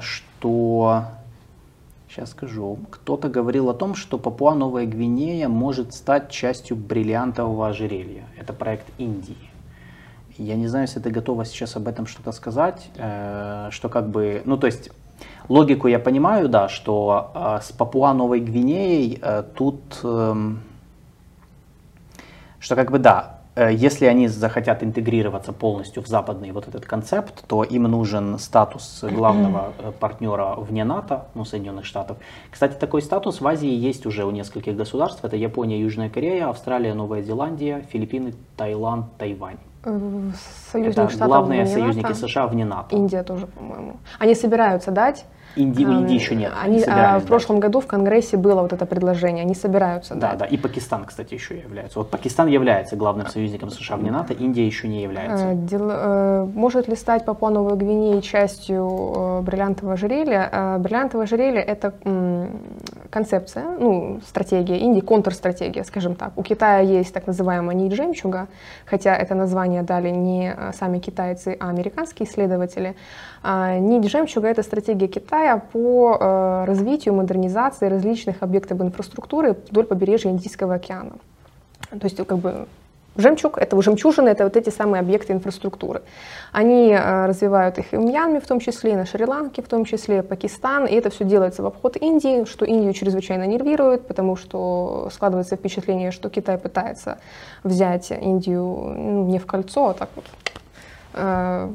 что 0.00 1.02
Сейчас 2.08 2.30
скажу. 2.30 2.78
Кто-то 2.90 3.28
говорил 3.28 3.68
о 3.68 3.74
том, 3.74 3.94
что 3.94 4.16
Папуа-Новая 4.16 4.86
Гвинея 4.86 5.48
может 5.48 5.92
стать 5.92 6.30
частью 6.30 6.76
бриллиантового 6.76 7.68
ожерелья. 7.68 8.24
Это 8.38 8.52
проект 8.52 8.86
Индии. 8.96 9.50
Я 10.38 10.54
не 10.54 10.68
знаю, 10.68 10.86
если 10.86 11.00
ты 11.00 11.10
готова 11.10 11.44
сейчас 11.44 11.76
об 11.76 11.88
этом 11.88 12.06
что-то 12.06 12.32
сказать, 12.32 12.88
э, 12.96 13.68
что 13.70 13.88
как 13.88 14.08
бы, 14.08 14.40
ну 14.44 14.56
то 14.56 14.66
есть 14.66 14.90
логику 15.48 15.88
я 15.88 15.98
понимаю, 15.98 16.48
да, 16.48 16.68
что 16.68 17.32
э, 17.34 17.58
с 17.62 17.72
Папуа 17.72 18.14
Новой 18.14 18.40
Гвинеей 18.40 19.18
э, 19.20 19.42
тут, 19.54 19.80
э, 20.02 20.34
что 22.66 22.74
как 22.74 22.90
бы 22.90 22.98
да, 22.98 23.38
э, 23.54 23.72
если 23.72 24.06
они 24.06 24.26
захотят 24.26 24.82
интегрироваться 24.82 25.52
полностью 25.52 26.02
в 26.02 26.08
западный 26.08 26.50
вот 26.50 26.66
этот 26.66 26.84
концепт, 26.84 27.44
то 27.46 27.62
им 27.62 27.84
нужен 27.84 28.40
статус 28.40 29.04
главного 29.08 29.72
э, 29.78 29.92
партнера 29.92 30.56
вне 30.56 30.82
НАТО, 30.82 31.26
ну, 31.34 31.44
Соединенных 31.44 31.84
Штатов. 31.84 32.16
Кстати, 32.50 32.74
такой 32.76 33.02
статус 33.02 33.40
в 33.40 33.46
Азии 33.46 33.70
есть 33.70 34.04
уже 34.04 34.24
у 34.24 34.32
нескольких 34.32 34.74
государств. 34.74 35.24
Это 35.24 35.36
Япония, 35.36 35.80
Южная 35.80 36.10
Корея, 36.10 36.48
Австралия, 36.48 36.92
Новая 36.92 37.22
Зеландия, 37.22 37.86
Филиппины, 37.92 38.34
Таиланд, 38.56 39.16
Тайвань. 39.16 39.58
Союзных 40.72 41.04
Это 41.04 41.08
штатов 41.10 41.28
главные 41.28 41.66
союзники 41.66 42.02
НАТО. 42.02 42.14
США 42.16 42.48
вне 42.48 42.64
НАТО. 42.64 42.96
Индия 42.96 43.22
тоже, 43.22 43.46
по-моему. 43.46 43.98
Они 44.18 44.34
собираются 44.34 44.90
дать 44.90 45.24
Индии, 45.56 45.84
в 45.84 45.90
Индии 45.90 46.14
еще 46.14 46.34
нет. 46.34 46.52
Они, 46.62 46.82
а, 46.86 47.18
в 47.18 47.24
прошлом 47.24 47.60
году 47.60 47.80
в 47.80 47.86
Конгрессе 47.86 48.36
было 48.36 48.62
вот 48.62 48.72
это 48.72 48.84
предложение, 48.86 49.42
они 49.42 49.54
собираются. 49.54 50.14
Да, 50.14 50.32
да, 50.32 50.36
да. 50.40 50.44
И 50.44 50.56
Пакистан, 50.56 51.04
кстати, 51.04 51.34
еще 51.34 51.58
является. 51.58 51.98
Вот 51.98 52.10
Пакистан 52.10 52.48
является 52.48 52.96
главным 52.96 53.26
союзником 53.26 53.70
США 53.70 53.96
вне 53.96 54.10
НАТО, 54.10 54.34
Индия 54.34 54.66
еще 54.66 54.86
не 54.88 55.02
является. 55.02 55.54
Дел, 55.54 55.88
э, 55.90 56.44
может 56.54 56.88
ли 56.88 56.96
стать 56.96 57.24
Папуа 57.24 57.50
Новой 57.50 57.76
Гвинеей 57.76 58.20
частью 58.22 59.12
э, 59.16 59.40
бриллиантового 59.42 59.94
ожерелья? 59.94 60.48
Э, 60.52 60.78
бриллиантовое 60.78 61.24
ожерелье 61.24 61.62
это 61.62 61.94
м, 62.04 62.48
концепция, 63.10 63.64
ну, 63.78 64.20
стратегия 64.26 64.76
Индии, 64.78 65.00
контрстратегия, 65.00 65.84
скажем 65.84 66.14
так. 66.14 66.32
У 66.36 66.42
Китая 66.42 66.80
есть 66.80 67.14
так 67.14 67.26
называемая 67.26 67.74
нить 67.74 67.92
жемчуга, 67.92 68.48
хотя 68.84 69.16
это 69.16 69.34
название 69.34 69.82
дали 69.82 70.10
не 70.10 70.54
сами 70.72 70.98
китайцы, 70.98 71.56
а 71.58 71.70
американские 71.70 72.28
исследователи. 72.28 72.94
Нить 73.78 74.10
жемчуга 74.10 74.48
это 74.48 74.62
стратегия 74.62 75.06
Китая 75.06 75.62
по 75.72 76.16
э, 76.18 76.64
развитию, 76.66 77.14
модернизации 77.14 77.86
различных 77.86 78.42
объектов 78.42 78.80
инфраструктуры 78.80 79.56
вдоль 79.70 79.84
побережья 79.84 80.30
Индийского 80.30 80.74
океана. 80.74 81.12
То 81.90 82.04
есть 82.04 82.16
как 82.16 82.38
бы 82.38 82.66
жемчуг, 83.16 83.58
это 83.58 83.80
жемчужины, 83.80 84.28
это 84.28 84.44
вот 84.44 84.56
эти 84.56 84.70
самые 84.70 85.00
объекты 85.00 85.32
инфраструктуры. 85.32 86.02
Они 86.52 86.90
э, 86.90 87.26
развивают 87.26 87.78
их 87.78 87.92
и 87.92 87.96
в 87.96 88.00
Мьянме 88.00 88.40
в 88.40 88.46
том 88.46 88.60
числе, 88.60 88.92
и 88.92 88.96
на 88.96 89.06
Шри-Ланке 89.06 89.62
в 89.62 89.68
том 89.68 89.84
числе, 89.84 90.22
Пакистан, 90.22 90.86
и 90.86 90.94
это 90.94 91.10
все 91.10 91.24
делается 91.24 91.62
в 91.62 91.66
обход 91.66 91.96
Индии, 91.96 92.44
что 92.44 92.64
Индию 92.64 92.92
чрезвычайно 92.92 93.46
нервирует, 93.46 94.06
потому 94.06 94.36
что 94.36 95.08
складывается 95.12 95.56
впечатление, 95.56 96.10
что 96.10 96.30
Китай 96.30 96.58
пытается 96.58 97.18
взять 97.62 98.10
Индию 98.10 98.62
ну, 98.62 99.26
не 99.26 99.38
в 99.38 99.46
кольцо, 99.46 99.90
а 99.90 99.94
так 99.94 100.08
вот 100.16 100.24
э, 101.14 101.70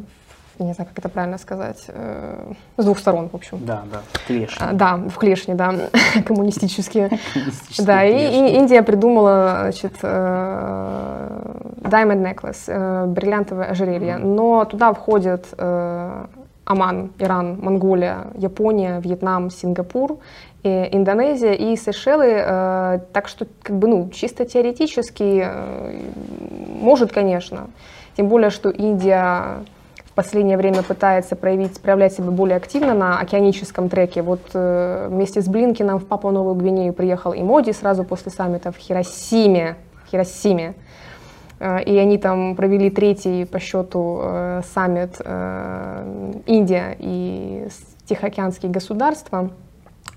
не 0.63 0.73
знаю, 0.73 0.87
как 0.89 0.99
это 0.99 1.09
правильно 1.09 1.37
сказать, 1.37 1.85
э, 1.87 2.53
с 2.77 2.83
двух 2.83 2.99
сторон, 2.99 3.29
в 3.29 3.35
общем. 3.35 3.59
Да, 3.65 3.83
да, 3.91 4.01
в 4.13 4.27
клешне. 4.27 4.57
А, 4.59 4.73
да, 4.73 4.97
в 4.97 5.17
клешне, 5.17 5.55
да, 5.55 5.73
коммунистические. 6.25 7.09
Да, 7.79 8.03
и, 8.03 8.55
Индия 8.55 8.81
придумала, 8.83 9.59
значит, 9.63 9.93
э, 10.01 11.41
diamond 11.77 12.21
necklace, 12.21 12.63
э, 12.67 13.05
бриллиантовое 13.07 13.67
ожерелье, 13.67 14.17
но 14.17 14.65
туда 14.65 14.93
входят 14.93 15.47
Оман, 15.57 17.11
Иран, 17.19 17.59
Монголия, 17.59 18.27
Япония, 18.35 18.99
Вьетнам, 18.99 19.49
Сингапур, 19.49 20.19
и 20.63 20.89
Индонезия 20.91 21.53
и 21.53 21.75
Сейшелы. 21.75 23.01
Так 23.13 23.27
что, 23.27 23.47
как 23.63 23.77
бы, 23.77 23.87
ну, 23.87 24.09
чисто 24.13 24.45
теоретически, 24.45 25.47
может, 26.81 27.11
конечно. 27.11 27.67
Тем 28.15 28.27
более, 28.27 28.49
что 28.51 28.69
Индия 28.69 29.63
в 30.11 30.13
последнее 30.13 30.57
время 30.57 30.83
пытается 30.83 31.37
проявить, 31.37 31.79
проявлять 31.79 32.13
себя 32.13 32.31
более 32.31 32.57
активно 32.57 32.93
на 32.93 33.19
океаническом 33.19 33.87
треке. 33.87 34.21
Вот 34.21 34.41
э, 34.53 35.07
вместе 35.09 35.41
с 35.41 35.47
Блинкином 35.47 35.99
в 35.99 36.05
Папуа-Новую 36.05 36.55
Гвинею 36.55 36.91
приехал 36.91 37.31
и 37.31 37.41
Моди 37.41 37.71
сразу 37.71 38.03
после 38.03 38.29
саммита 38.29 38.73
в 38.73 38.77
Хиросиме. 38.77 39.77
Хиросиме. 40.11 40.73
э, 41.59 41.83
и 41.83 41.97
они 41.97 42.17
там 42.17 42.57
провели 42.57 42.89
третий 42.89 43.45
по 43.45 43.59
счету 43.59 44.19
э, 44.21 44.61
саммит 44.73 45.17
Индия 46.45 46.97
и 46.99 47.69
Тихоокеанские 48.05 48.69
государства, 48.69 49.49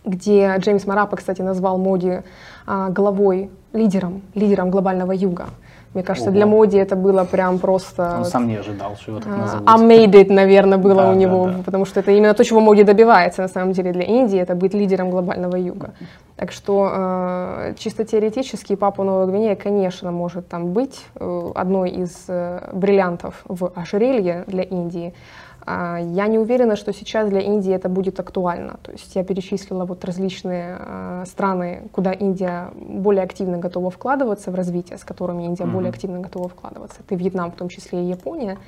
где 0.04 0.56
Джеймс 0.58 0.86
Марапа, 0.86 1.16
кстати, 1.16 1.40
назвал 1.42 1.78
Моди 1.78 2.22
главой, 2.66 3.48
лидером, 3.72 4.22
лидером 4.34 4.70
глобального 4.70 5.12
юга. 5.12 5.50
Мне 5.94 6.02
кажется, 6.02 6.30
Ого. 6.30 6.36
для 6.36 6.46
Моди 6.46 6.76
это 6.76 6.96
было 6.96 7.24
прям 7.24 7.58
просто... 7.58 8.16
Он 8.18 8.24
сам 8.24 8.48
не 8.48 8.56
ожидал, 8.56 8.96
что 8.96 9.12
его 9.12 9.20
так 9.20 9.36
назовут. 9.38 9.68
I 9.68 9.76
made 9.76 10.12
it, 10.12 10.32
наверное, 10.32 10.76
было 10.76 11.02
да, 11.02 11.10
у 11.10 11.14
него, 11.14 11.46
да, 11.46 11.52
да. 11.52 11.62
потому 11.64 11.84
что 11.84 12.00
это 12.00 12.10
именно 12.10 12.34
то, 12.34 12.44
чего 12.44 12.60
Моди 12.60 12.82
добивается, 12.82 13.42
на 13.42 13.48
самом 13.48 13.72
деле, 13.72 13.92
для 13.92 14.02
Индии, 14.02 14.38
это 14.38 14.56
быть 14.56 14.74
лидером 14.74 15.10
глобального 15.10 15.54
юга. 15.56 15.94
Так 16.36 16.50
что 16.50 16.90
э, 16.92 17.74
чисто 17.78 18.04
теоретически 18.04 18.74
Папа 18.74 19.04
Новая 19.04 19.26
Гвинея, 19.26 19.54
конечно, 19.54 20.10
может 20.10 20.48
там 20.48 20.72
быть 20.72 21.00
э, 21.14 21.52
одной 21.54 21.90
из 21.90 22.24
э, 22.26 22.70
бриллиантов 22.72 23.44
в 23.46 23.70
ожерелье 23.76 24.42
для 24.48 24.64
Индии. 24.64 25.14
А, 25.66 25.98
я 25.98 26.26
не 26.26 26.38
уверена, 26.38 26.76
что 26.76 26.92
сейчас 26.92 27.28
для 27.28 27.40
Индии 27.40 27.72
это 27.72 27.88
будет 27.88 28.20
актуально. 28.20 28.78
То 28.82 28.92
есть 28.92 29.14
я 29.16 29.24
перечислила 29.24 29.84
вот 29.84 30.04
различные 30.04 30.76
э, 30.78 31.24
страны, 31.26 31.88
куда 31.92 32.12
Индия 32.12 32.70
более 32.74 33.24
активно 33.24 33.58
готова 33.58 33.90
вкладываться 33.90 34.50
в 34.50 34.54
развитие, 34.54 34.98
с 34.98 35.04
которыми 35.04 35.44
Индия 35.44 35.64
mm-hmm. 35.64 35.72
более 35.72 35.90
активно 35.90 36.20
готова 36.20 36.48
вкладываться. 36.48 37.00
Это 37.00 37.14
Вьетнам, 37.14 37.50
в 37.50 37.56
том 37.56 37.68
числе 37.68 38.02
и 38.02 38.08
Япония. 38.08 38.58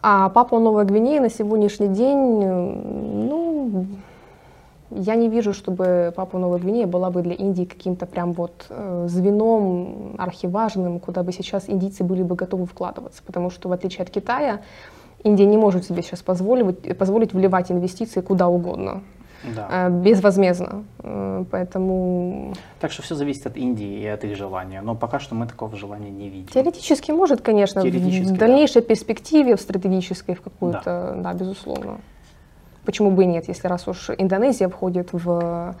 А 0.00 0.28
Папуа 0.28 0.60
Новая 0.60 0.84
Гвинея 0.84 1.20
на 1.20 1.30
сегодняшний 1.30 1.88
день, 1.88 2.18
ну, 2.18 3.86
я 4.90 5.16
не 5.16 5.28
вижу, 5.28 5.52
чтобы 5.52 6.12
Папуа 6.14 6.38
Новая 6.38 6.60
Гвинея 6.60 6.86
была 6.86 7.10
бы 7.10 7.22
для 7.22 7.34
Индии 7.34 7.64
каким-то 7.64 8.06
прям 8.06 8.32
вот 8.32 8.66
э, 8.68 9.06
звеном 9.08 10.14
архиважным, 10.18 11.00
куда 11.00 11.22
бы 11.24 11.32
сейчас 11.32 11.68
индийцы 11.68 12.04
были 12.04 12.22
бы 12.22 12.36
готовы 12.36 12.66
вкладываться. 12.66 13.22
Потому 13.26 13.50
что 13.50 13.68
в 13.68 13.72
отличие 13.72 14.04
от 14.04 14.10
Китая, 14.10 14.60
Индия 15.24 15.46
не 15.46 15.56
может 15.56 15.84
себе 15.84 16.02
сейчас 16.02 16.22
позволить, 16.22 16.96
позволить 16.98 17.32
вливать 17.32 17.70
инвестиции 17.70 18.20
куда 18.20 18.48
угодно. 18.48 19.02
Да. 19.54 19.68
Э, 19.70 19.90
безвозмездно. 19.90 20.84
Э, 20.98 21.44
поэтому... 21.50 22.54
Так 22.80 22.92
что 22.92 23.02
все 23.02 23.14
зависит 23.14 23.46
от 23.46 23.56
Индии 23.56 24.00
и 24.00 24.06
от 24.06 24.24
их 24.24 24.36
желания. 24.36 24.80
Но 24.80 24.94
пока 24.94 25.18
что 25.18 25.34
мы 25.34 25.46
такого 25.46 25.76
желания 25.76 26.10
не 26.10 26.28
видим. 26.28 26.48
Теоретически 26.48 27.12
может, 27.12 27.40
конечно, 27.42 27.82
Теоретически, 27.82 28.34
в 28.34 28.38
дальнейшей 28.38 28.82
да. 28.82 28.88
перспективе, 28.88 29.56
в 29.56 29.60
стратегической 29.60 30.34
в 30.34 30.40
какую-то, 30.40 31.14
да. 31.16 31.32
да, 31.32 31.34
безусловно. 31.34 31.98
Почему 32.84 33.10
бы 33.10 33.24
и 33.24 33.26
нет, 33.26 33.48
если 33.48 33.66
раз 33.66 33.88
уж 33.88 34.10
Индонезия 34.16 34.68
входит 34.68 35.08
в 35.12 35.74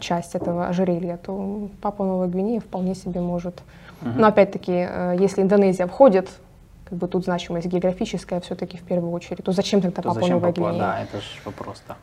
часть 0.00 0.34
этого 0.34 0.66
ожерелья, 0.66 1.16
то 1.16 1.68
Папа 1.80 2.04
Новая 2.04 2.28
Гвинея 2.28 2.60
вполне 2.60 2.94
себе 2.94 3.20
может. 3.20 3.62
Угу. 4.02 4.10
Но 4.16 4.26
опять-таки, 4.28 4.72
э, 4.88 5.16
если 5.18 5.42
Индонезия 5.42 5.86
входит 5.86 6.28
как 6.90 6.98
бы 6.98 7.06
тут 7.06 7.24
значимость 7.24 7.68
географическая 7.68 8.40
все-таки 8.40 8.76
в 8.76 8.82
первую 8.82 9.12
очередь, 9.12 9.44
то 9.44 9.52
зачем 9.52 9.80
тогда 9.80 10.02
то 10.02 10.08
Папуа 10.12 10.28
Новая 10.28 10.52
Гвинея? 10.52 10.78
Да, 10.78 11.02
это 11.02 11.18
же 11.18 11.40
вопрос, 11.44 11.82
да. 11.86 11.96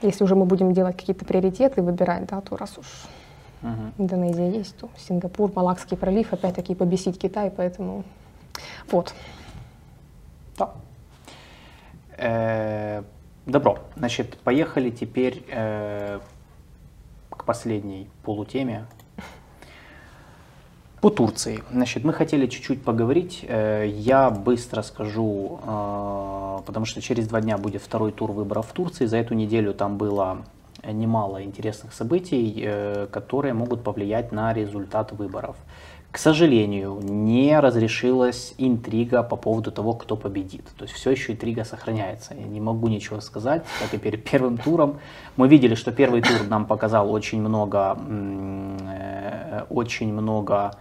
Если 0.00 0.24
уже 0.24 0.34
мы 0.34 0.46
будем 0.46 0.72
делать 0.72 0.96
какие-то 0.96 1.26
приоритеты, 1.26 1.82
выбирать, 1.82 2.26
да, 2.26 2.40
то 2.40 2.56
раз 2.56 2.78
уж 2.78 2.86
угу. 3.62 3.92
Индонезия 3.98 4.50
есть, 4.50 4.76
то 4.78 4.88
Сингапур, 4.96 5.52
Малакский 5.54 5.96
пролив, 5.96 6.32
опять-таки 6.32 6.74
побесить 6.74 7.18
Китай, 7.18 7.50
поэтому 7.50 8.04
вот. 8.90 9.12
Да. 10.56 10.70
Э, 12.16 13.02
добро. 13.44 13.78
Значит, 13.94 14.38
поехали 14.38 14.90
теперь 14.90 15.44
э, 15.48 16.18
к 17.28 17.44
последней 17.44 18.08
полутеме 18.24 18.86
по 21.00 21.10
Турции. 21.10 21.62
Значит, 21.70 22.04
мы 22.04 22.12
хотели 22.12 22.46
чуть-чуть 22.46 22.82
поговорить. 22.82 23.44
Э, 23.48 23.86
я 23.86 24.30
быстро 24.30 24.82
скажу, 24.82 25.60
э, 25.62 26.58
потому 26.66 26.86
что 26.86 27.00
через 27.00 27.28
два 27.28 27.40
дня 27.40 27.56
будет 27.56 27.82
второй 27.82 28.12
тур 28.12 28.32
выборов 28.32 28.68
в 28.68 28.72
Турции. 28.72 29.06
За 29.06 29.16
эту 29.16 29.34
неделю 29.34 29.74
там 29.74 29.96
было 29.96 30.38
немало 30.84 31.42
интересных 31.42 31.92
событий, 31.92 32.62
э, 32.64 33.06
которые 33.10 33.54
могут 33.54 33.84
повлиять 33.84 34.32
на 34.32 34.52
результат 34.52 35.12
выборов. 35.12 35.56
К 36.10 36.18
сожалению, 36.18 36.98
не 37.02 37.60
разрешилась 37.60 38.54
интрига 38.58 39.22
по 39.22 39.36
поводу 39.36 39.70
того, 39.70 39.92
кто 39.92 40.16
победит. 40.16 40.64
То 40.78 40.84
есть 40.84 40.94
все 40.94 41.10
еще 41.10 41.32
интрига 41.32 41.64
сохраняется. 41.64 42.34
Я 42.34 42.46
не 42.46 42.60
могу 42.60 42.88
ничего 42.88 43.20
сказать, 43.20 43.62
как 43.80 43.92
и 43.92 43.98
перед 43.98 44.24
первым 44.24 44.56
туром. 44.56 44.98
Мы 45.36 45.48
видели, 45.48 45.74
что 45.74 45.92
первый 45.92 46.22
тур 46.22 46.48
нам 46.48 46.64
показал 46.64 47.12
очень 47.12 47.40
много, 47.40 47.98
очень 49.68 50.12
много 50.12 50.72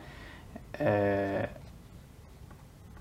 э, 0.80 1.48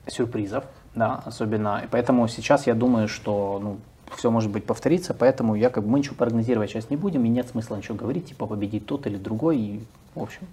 сюрпризов, 0.06 0.64
да, 0.94 1.22
особенно. 1.24 1.82
И 1.84 1.88
поэтому 1.88 2.28
сейчас 2.28 2.66
я 2.66 2.74
думаю, 2.74 3.08
что 3.08 3.60
ну, 3.62 3.78
все 4.16 4.30
может 4.30 4.50
быть 4.50 4.64
повториться, 4.64 5.14
поэтому 5.14 5.54
я 5.54 5.70
как 5.70 5.84
бы 5.84 5.90
мы 5.90 5.98
ничего 5.98 6.14
прогнозировать 6.14 6.70
сейчас 6.70 6.90
не 6.90 6.96
будем, 6.96 7.24
и 7.24 7.28
нет 7.28 7.48
смысла 7.48 7.76
ничего 7.76 7.96
говорить, 7.96 8.26
типа 8.26 8.46
победит 8.46 8.86
тот 8.86 9.06
или 9.06 9.16
другой, 9.16 9.58
и 9.58 9.84
в 10.14 10.22
общем. 10.22 10.46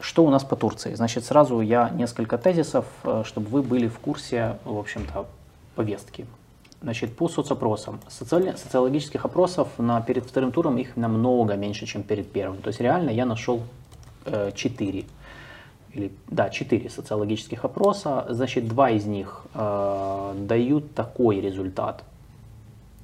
Что 0.00 0.24
у 0.24 0.30
нас 0.30 0.44
по 0.44 0.56
Турции? 0.56 0.94
Значит, 0.94 1.24
сразу 1.24 1.60
я 1.60 1.88
несколько 1.90 2.36
тезисов, 2.36 2.84
э, 3.04 3.22
чтобы 3.24 3.48
вы 3.48 3.62
были 3.62 3.88
в 3.88 3.98
курсе, 3.98 4.58
в 4.64 4.76
общем-то, 4.76 5.26
повестки. 5.76 6.26
Значит, 6.82 7.16
по 7.16 7.28
соцопросам. 7.28 8.00
Социали- 8.08 8.54
социологических 8.56 9.24
опросов 9.24 9.68
на, 9.78 10.02
перед 10.02 10.26
вторым 10.26 10.52
туром 10.52 10.76
их 10.76 10.96
намного 10.96 11.54
меньше, 11.54 11.86
чем 11.86 12.02
перед 12.02 12.30
первым. 12.30 12.60
То 12.60 12.68
есть 12.68 12.80
реально 12.80 13.10
я 13.10 13.24
нашел 13.24 13.62
э, 14.26 14.52
4 14.54 15.06
или, 15.94 16.12
да, 16.28 16.50
четыре 16.50 16.90
социологических 16.90 17.64
опроса, 17.64 18.26
значит, 18.28 18.68
два 18.68 18.90
из 18.90 19.06
них 19.06 19.44
э, 19.54 20.34
дают 20.38 20.94
такой 20.94 21.40
результат. 21.40 22.04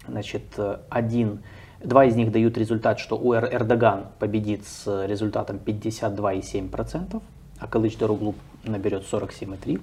Значит, 0.08 0.42
один, 0.88 1.42
два 1.82 2.04
из 2.04 2.16
них 2.16 2.32
дают 2.32 2.58
результат, 2.58 2.98
что 2.98 3.16
у 3.16 3.34
Эрдоган 3.34 4.06
победит 4.18 4.66
с 4.66 5.06
результатом 5.06 5.60
52,7%, 5.64 7.22
а 7.58 7.66
Калыч 7.66 7.96
Даруглу 7.96 8.34
наберет 8.64 9.04
47,3%. 9.10 9.80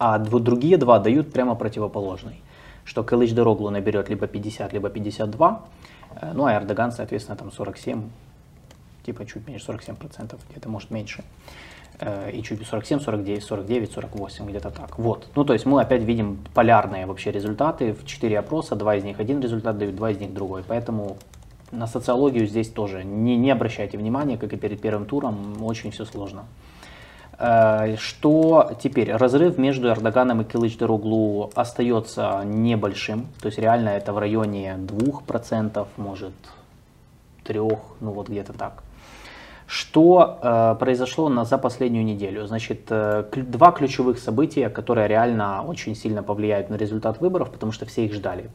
А 0.00 0.18
другие 0.18 0.78
два 0.78 0.98
дают 0.98 1.30
прямо 1.30 1.54
противоположный, 1.54 2.40
что 2.84 3.04
Калыч 3.04 3.34
Дороглу 3.34 3.68
наберет 3.68 4.08
либо 4.08 4.26
50, 4.26 4.72
либо 4.72 4.88
52, 4.88 5.62
э, 6.14 6.32
ну 6.32 6.46
а 6.46 6.54
Эрдоган, 6.54 6.90
соответственно, 6.90 7.36
там 7.36 7.52
47, 7.52 8.08
типа 9.04 9.26
чуть 9.26 9.46
меньше, 9.46 9.72
47%, 9.72 10.38
где-то 10.50 10.68
может 10.68 10.90
меньше. 10.90 11.24
Э, 12.00 12.30
и 12.32 12.42
чуть 12.42 12.66
47, 12.66 13.00
49, 13.00 13.44
49, 13.44 13.92
48, 13.92 14.46
где-то 14.46 14.70
так. 14.70 14.98
Вот. 14.98 15.28
Ну, 15.34 15.44
то 15.44 15.52
есть 15.52 15.66
мы 15.66 15.80
опять 15.80 16.02
видим 16.02 16.38
полярные 16.54 17.06
вообще 17.06 17.30
результаты. 17.30 17.92
В 17.92 18.06
4 18.06 18.38
опроса, 18.38 18.74
два 18.74 18.96
из 18.96 19.04
них 19.04 19.20
один 19.20 19.40
результат 19.40 19.76
дают, 19.76 19.96
два 19.96 20.10
из 20.10 20.18
них 20.18 20.32
другой. 20.32 20.64
Поэтому 20.66 21.18
на 21.72 21.86
социологию 21.86 22.46
здесь 22.46 22.68
тоже 22.68 23.04
не, 23.04 23.36
не 23.36 23.50
обращайте 23.50 23.98
внимания, 23.98 24.38
как 24.38 24.52
и 24.52 24.56
перед 24.56 24.80
первым 24.80 25.04
туром, 25.04 25.62
очень 25.62 25.90
все 25.90 26.04
сложно. 26.04 26.44
Э, 27.38 27.96
что 27.98 28.72
теперь? 28.82 29.12
Разрыв 29.12 29.58
между 29.58 29.88
Эрдоганом 29.88 30.40
и 30.40 30.44
Килыч 30.44 30.78
Дороглу 30.78 31.50
остается 31.54 32.42
небольшим, 32.44 33.26
то 33.40 33.46
есть 33.46 33.58
реально 33.58 33.90
это 33.90 34.12
в 34.12 34.18
районе 34.18 34.78
2%, 34.78 35.86
может 35.96 36.32
3%, 37.44 37.78
ну 38.00 38.10
вот 38.12 38.28
где-то 38.28 38.52
так. 38.52 38.82
Что 39.70 40.40
э, 40.42 40.74
произошло 40.80 41.28
на, 41.28 41.44
за 41.44 41.56
последнюю 41.56 42.04
неделю? 42.04 42.44
Значит, 42.44 42.86
э, 42.90 43.22
два 43.36 43.70
ключевых 43.70 44.18
события, 44.18 44.68
которые 44.68 45.06
реально 45.06 45.62
очень 45.62 45.94
сильно 45.94 46.24
повлияют 46.24 46.70
на 46.70 46.74
результат 46.74 47.20
выборов, 47.20 47.52
потому 47.52 47.70
что 47.70 47.86
все 47.86 48.04
их 48.04 48.12
ждали. 48.12 48.50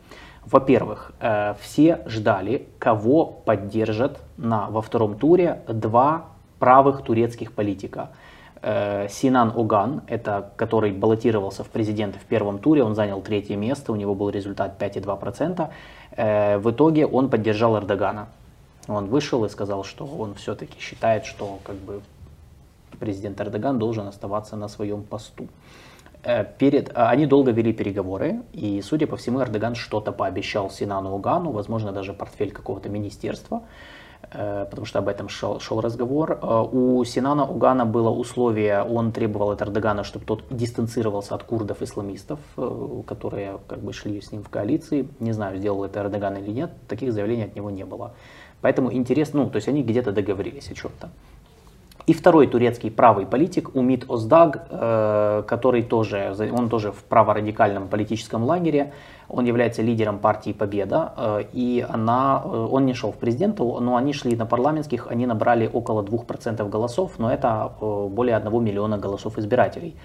Во-первых, 0.45 1.13
э, 1.21 1.53
все 1.61 2.01
ждали, 2.05 2.67
кого 2.79 3.27
поддержат 3.27 4.19
на, 4.35 4.69
во 4.69 4.81
втором 4.81 5.17
туре 5.17 5.61
два 5.69 6.25
правых 6.59 7.01
турецких 7.01 7.53
политика. 7.53 8.09
Э, 8.61 9.07
Синан 9.07 9.53
Оган, 9.55 10.01
это 10.07 10.51
который 10.57 10.91
баллотировался 10.91 11.63
в 11.63 11.69
президенты 11.69 12.19
в 12.19 12.25
первом 12.25 12.59
туре, 12.59 12.83
он 12.83 12.93
занял 12.93 13.21
третье 13.21 13.55
место, 13.55 13.93
у 13.93 13.95
него 13.95 14.15
был 14.15 14.31
результат 14.31 14.81
5,2%. 14.81 15.69
Э, 16.17 16.57
в 16.57 16.71
итоге 16.71 17.05
он 17.05 17.29
поддержал 17.29 17.77
Эрдогана. 17.77 18.27
Он 18.87 19.07
вышел 19.07 19.43
и 19.45 19.49
сказал, 19.49 19.83
что 19.83 20.05
он 20.05 20.35
все-таки 20.35 20.79
считает, 20.79 21.25
что 21.25 21.59
как 21.63 21.75
бы 21.75 22.01
президент 22.99 23.39
Эрдоган 23.41 23.79
должен 23.79 24.07
оставаться 24.07 24.55
на 24.55 24.67
своем 24.67 25.03
посту. 25.03 25.47
Э, 26.23 26.43
перед, 26.57 26.91
а, 26.95 27.09
они 27.09 27.25
долго 27.25 27.51
вели 27.51 27.73
переговоры, 27.73 28.41
и, 28.53 28.81
судя 28.81 29.05
по 29.05 29.15
всему, 29.15 29.41
Эрдоган 29.41 29.75
что-то 29.75 30.11
пообещал 30.11 30.71
Синану 30.71 31.13
Угану, 31.13 31.51
возможно, 31.51 31.91
даже 31.91 32.13
портфель 32.13 32.51
какого-то 32.51 32.89
министерства, 32.89 33.61
потому 34.31 34.85
что 34.85 34.99
об 34.99 35.07
этом 35.07 35.29
шел, 35.29 35.59
шел 35.59 35.81
разговор. 35.81 36.39
Э, 36.41 36.65
у 36.71 37.03
Синана 37.05 37.45
Угана 37.45 37.85
было 37.85 38.09
условие, 38.09 38.83
он 38.83 39.11
требовал 39.11 39.51
от 39.51 39.61
Эрдогана, 39.61 40.03
чтобы 40.03 40.25
тот 40.25 40.43
дистанцировался 40.49 41.35
от 41.35 41.43
курдов-исламистов, 41.43 42.39
которые 43.07 43.59
как 43.67 43.79
бы 43.79 43.93
шли 43.93 44.21
с 44.21 44.31
ним 44.31 44.43
в 44.43 44.49
коалиции. 44.49 45.07
Не 45.19 45.31
знаю, 45.31 45.57
сделал 45.57 45.83
это 45.83 45.99
Эрдоган 45.99 46.37
или 46.37 46.51
нет, 46.51 46.71
таких 46.87 47.13
заявлений 47.13 47.45
от 47.45 47.55
него 47.55 47.69
не 47.69 47.85
было. 47.85 48.13
Поэтому 48.61 48.91
интересно, 48.91 49.43
ну, 49.43 49.49
то 49.49 49.57
есть 49.57 49.67
они 49.67 49.83
где-то 49.83 50.11
договорились 50.11 50.71
о 50.71 50.73
чем-то. 50.73 51.09
И 52.07 52.13
второй 52.13 52.45
турецкий 52.45 52.91
правый 52.91 53.25
политик 53.25 53.75
Умит 53.75 54.05
Оздаг, 54.07 54.67
э, 54.69 55.43
который 55.47 55.81
тоже, 55.81 56.35
он 56.51 56.69
тоже 56.69 56.91
в 56.91 57.03
праворадикальном 57.03 57.87
политическом 57.87 58.43
лагере, 58.43 58.93
он 59.27 59.45
является 59.45 59.81
лидером 59.81 60.19
партии 60.19 60.53
Победа, 60.53 61.13
э, 61.17 61.43
и 61.53 61.83
она, 61.89 62.43
э, 62.45 62.67
он 62.71 62.85
не 62.85 62.93
шел 62.93 63.11
в 63.11 63.15
президенты, 63.15 63.63
но 63.63 63.95
они 63.95 64.13
шли 64.13 64.35
на 64.35 64.45
парламентских, 64.45 65.07
они 65.09 65.25
набрали 65.25 65.67
около 65.73 66.03
2% 66.03 66.69
голосов, 66.69 67.13
но 67.17 67.33
это 67.33 67.71
более 67.79 68.35
1 68.35 68.63
миллиона 68.63 68.99
голосов 68.99 69.39
избирателей. 69.39 69.95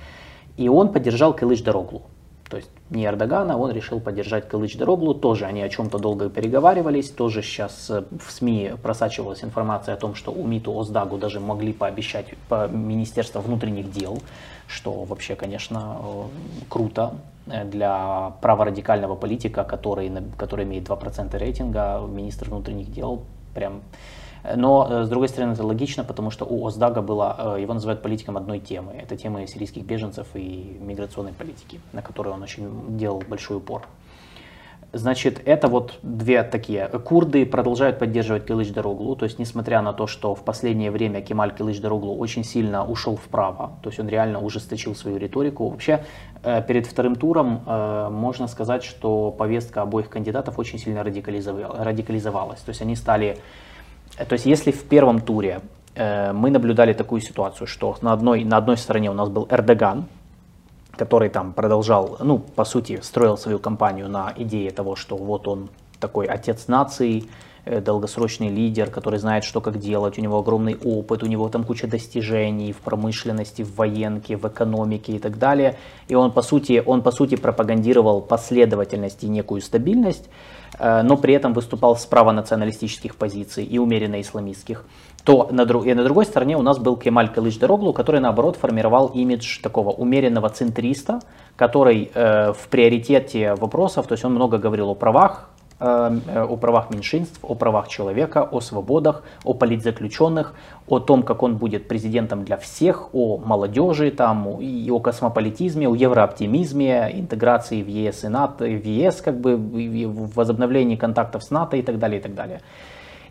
И 0.56 0.70
он 0.70 0.92
поддержал 0.92 1.34
Кылыч 1.34 1.62
Дороглу. 1.62 2.02
То 2.50 2.56
есть 2.56 2.68
не 2.90 3.06
Эрдогана, 3.06 3.56
он 3.56 3.70
решил 3.70 4.00
поддержать 4.00 4.48
Кылыч 4.48 4.76
Дороглу. 4.76 5.14
Тоже 5.14 5.46
они 5.46 5.62
о 5.62 5.68
чем-то 5.68 5.98
долго 5.98 6.28
переговаривались. 6.28 7.08
Тоже 7.10 7.42
сейчас 7.42 7.88
э, 7.90 8.02
в 8.10 8.32
СМИ 8.32 8.72
просачивалась 8.82 9.44
информация 9.44 9.94
о 9.94 9.96
том, 9.96 10.16
что 10.16 10.32
у 10.32 10.44
МИТу 10.44 10.76
Оздагу 10.76 11.16
даже 11.16 11.38
могли 11.38 11.72
пообещать 11.72 12.26
по 12.48 12.66
Министерству 12.66 13.40
внутренних 13.40 13.92
дел, 13.92 14.18
что 14.66 15.04
вообще, 15.04 15.36
конечно, 15.36 15.98
э, 16.02 16.22
круто 16.68 17.14
э, 17.46 17.64
для 17.64 18.32
праворадикального 18.42 19.14
политика, 19.14 19.62
который, 19.62 20.10
который 20.36 20.64
имеет 20.64 20.88
2% 20.88 21.38
рейтинга, 21.38 22.00
министр 22.00 22.50
внутренних 22.50 22.90
дел 22.90 23.22
прям 23.54 23.82
но, 24.56 24.86
э, 24.90 25.04
с 25.04 25.08
другой 25.08 25.28
стороны, 25.28 25.52
это 25.52 25.64
логично, 25.64 26.04
потому 26.04 26.30
что 26.30 26.44
у 26.44 26.66
Оздага 26.66 27.02
было, 27.02 27.56
э, 27.56 27.62
его 27.62 27.74
называют 27.74 28.02
политиком 28.02 28.36
одной 28.36 28.58
темы. 28.58 28.92
Это 28.92 29.16
тема 29.16 29.46
сирийских 29.46 29.84
беженцев 29.84 30.26
и 30.34 30.78
миграционной 30.80 31.32
политики, 31.32 31.80
на 31.92 32.02
которую 32.02 32.34
он 32.34 32.42
очень 32.42 32.96
делал 32.96 33.22
большой 33.28 33.58
упор. 33.58 33.82
Значит, 34.92 35.40
это 35.44 35.68
вот 35.68 36.00
две 36.02 36.42
такие. 36.42 36.88
Курды 36.88 37.46
продолжают 37.46 38.00
поддерживать 38.00 38.44
Кылыч 38.44 38.72
Дороглу, 38.72 39.14
то 39.14 39.24
есть 39.24 39.38
несмотря 39.38 39.82
на 39.82 39.92
то, 39.92 40.08
что 40.08 40.34
в 40.34 40.42
последнее 40.42 40.90
время 40.90 41.20
Кемаль 41.20 41.52
Кылыч 41.52 41.80
Дороглу 41.80 42.16
очень 42.16 42.42
сильно 42.42 42.84
ушел 42.84 43.14
вправо, 43.14 43.78
то 43.82 43.90
есть 43.90 44.00
он 44.00 44.08
реально 44.08 44.40
ужесточил 44.40 44.96
свою 44.96 45.18
риторику. 45.18 45.68
Вообще, 45.68 46.04
э, 46.42 46.60
перед 46.66 46.86
вторым 46.86 47.14
туром 47.14 47.62
можно 48.10 48.48
сказать, 48.48 48.82
что 48.82 49.30
повестка 49.30 49.82
обоих 49.82 50.08
кандидатов 50.08 50.58
очень 50.58 50.78
сильно 50.80 51.04
радикализовалась. 51.04 52.60
То 52.60 52.70
есть 52.70 52.82
они 52.82 52.96
стали 52.96 53.38
то 54.28 54.34
есть 54.34 54.46
если 54.46 54.70
в 54.70 54.84
первом 54.84 55.20
туре 55.20 55.60
э, 55.94 56.32
мы 56.32 56.50
наблюдали 56.50 56.92
такую 56.92 57.20
ситуацию, 57.20 57.66
что 57.66 57.96
на 58.02 58.12
одной, 58.12 58.44
на 58.44 58.56
одной 58.56 58.76
стороне 58.76 59.10
у 59.10 59.14
нас 59.14 59.28
был 59.28 59.46
Эрдоган, 59.50 60.06
который 60.96 61.30
там 61.30 61.52
продолжал, 61.52 62.18
ну, 62.20 62.38
по 62.38 62.64
сути, 62.64 63.00
строил 63.02 63.38
свою 63.38 63.58
кампанию 63.58 64.08
на 64.08 64.32
идее 64.36 64.70
того, 64.70 64.96
что 64.96 65.16
вот 65.16 65.48
он 65.48 65.70
такой 65.98 66.26
отец 66.26 66.68
нации, 66.68 67.24
э, 67.64 67.80
долгосрочный 67.80 68.48
лидер, 68.48 68.90
который 68.90 69.18
знает, 69.18 69.44
что 69.44 69.60
как 69.60 69.78
делать, 69.78 70.18
у 70.18 70.22
него 70.22 70.38
огромный 70.38 70.76
опыт, 70.84 71.22
у 71.22 71.26
него 71.26 71.48
там 71.48 71.64
куча 71.64 71.86
достижений 71.86 72.72
в 72.72 72.78
промышленности, 72.78 73.62
в 73.62 73.74
военке, 73.76 74.36
в 74.36 74.46
экономике 74.46 75.12
и 75.12 75.18
так 75.18 75.38
далее. 75.38 75.76
И 76.08 76.14
он, 76.14 76.32
по 76.32 76.42
сути, 76.42 76.82
он, 76.84 77.02
по 77.02 77.12
сути, 77.12 77.36
пропагандировал 77.36 78.20
последовательность 78.20 79.24
и 79.24 79.28
некую 79.28 79.62
стабильность. 79.62 80.28
Э, 80.80 81.02
но 81.02 81.16
при 81.16 81.34
этом 81.34 81.52
выступал 81.52 81.96
с 81.96 82.06
правонационалистических 82.06 83.16
позиций 83.16 83.64
и 83.64 83.78
умеренно 83.78 84.20
исламистских, 84.20 84.84
то 85.24 85.48
на, 85.50 85.66
друг, 85.66 85.84
и 85.84 85.92
на 85.92 86.02
другой 86.04 86.24
стороне 86.24 86.56
у 86.56 86.62
нас 86.62 86.78
был 86.78 86.96
Кемаль 86.96 87.28
Калыч 87.28 87.58
Дороглу, 87.58 87.92
который 87.92 88.20
наоборот 88.20 88.56
формировал 88.56 89.08
имидж 89.08 89.60
такого 89.60 89.90
умеренного 89.90 90.48
центриста, 90.48 91.20
который 91.56 92.10
э, 92.14 92.52
в 92.54 92.68
приоритете 92.68 93.54
вопросов, 93.54 94.06
то 94.06 94.12
есть 94.12 94.24
он 94.24 94.34
много 94.34 94.56
говорил 94.56 94.88
о 94.88 94.94
правах 94.94 95.50
о 95.80 96.56
правах 96.56 96.90
меньшинств, 96.90 97.40
о 97.42 97.54
правах 97.54 97.88
человека, 97.88 98.42
о 98.42 98.60
свободах, 98.60 99.22
о 99.44 99.54
политзаключенных, 99.54 100.54
о 100.86 100.98
том, 100.98 101.22
как 101.22 101.42
он 101.42 101.56
будет 101.56 101.88
президентом 101.88 102.44
для 102.44 102.56
всех, 102.56 103.14
о 103.14 103.38
молодежи, 103.38 104.10
там, 104.10 104.60
и 104.60 104.90
о 104.90 104.98
космополитизме, 105.00 105.88
о 105.88 105.94
еврооптимизме, 105.94 107.10
интеграции 107.14 107.82
в 107.82 107.88
ЕС 107.88 108.24
и 108.24 108.28
НАТО, 108.28 108.64
в 108.64 108.84
ЕС, 108.84 109.22
как 109.22 109.40
бы, 109.40 109.56
в 109.56 110.34
возобновлении 110.36 110.96
контактов 110.96 111.42
с 111.44 111.50
НАТО 111.50 111.76
и 111.76 111.82
так 111.82 111.98
далее, 111.98 112.20
и 112.20 112.22
так 112.22 112.34
далее. 112.34 112.60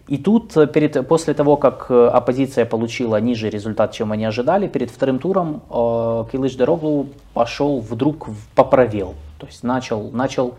И 0.09 0.17
тут, 0.17 0.57
э, 0.57 0.65
перед, 0.65 1.07
после 1.07 1.35
того, 1.35 1.55
как 1.55 1.85
э, 1.89 2.07
оппозиция 2.07 2.65
получила 2.65 3.21
ниже 3.21 3.47
результат, 3.49 3.91
чем 3.91 4.11
они 4.11 4.25
ожидали, 4.25 4.67
перед 4.67 4.89
вторым 4.89 5.19
туром 5.19 5.61
э, 5.69 6.25
Килыч 6.31 6.57
Дороглу 6.57 7.09
пошел 7.35 7.79
вдруг 7.79 8.27
поправил. 8.55 9.13
То 9.37 9.45
есть 9.45 9.63
начал, 9.63 10.09
начал 10.11 10.55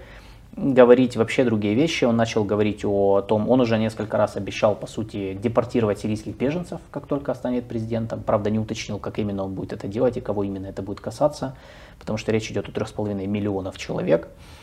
говорить 0.56 1.16
вообще 1.16 1.44
другие 1.44 1.74
вещи. 1.74 2.04
Он 2.04 2.16
начал 2.16 2.44
говорить 2.44 2.84
о 2.84 3.22
том, 3.22 3.48
он 3.48 3.60
уже 3.60 3.78
несколько 3.78 4.16
раз 4.16 4.36
обещал, 4.36 4.74
по 4.74 4.86
сути, 4.86 5.34
депортировать 5.34 6.00
сирийских 6.00 6.36
беженцев, 6.36 6.80
как 6.90 7.06
только 7.06 7.34
станет 7.34 7.66
президентом. 7.66 8.22
Правда, 8.22 8.50
не 8.50 8.58
уточнил, 8.58 8.98
как 8.98 9.18
именно 9.18 9.44
он 9.44 9.54
будет 9.54 9.72
это 9.72 9.88
делать 9.88 10.16
и 10.16 10.20
кого 10.20 10.44
именно 10.44 10.66
это 10.66 10.82
будет 10.82 11.00
касаться, 11.00 11.56
потому 11.98 12.18
что 12.18 12.32
речь 12.32 12.50
идет 12.50 12.68
о 12.68 12.72
3,5 12.72 13.26
миллионов 13.26 13.78
человек. 13.78 14.28
Э, 14.28 14.59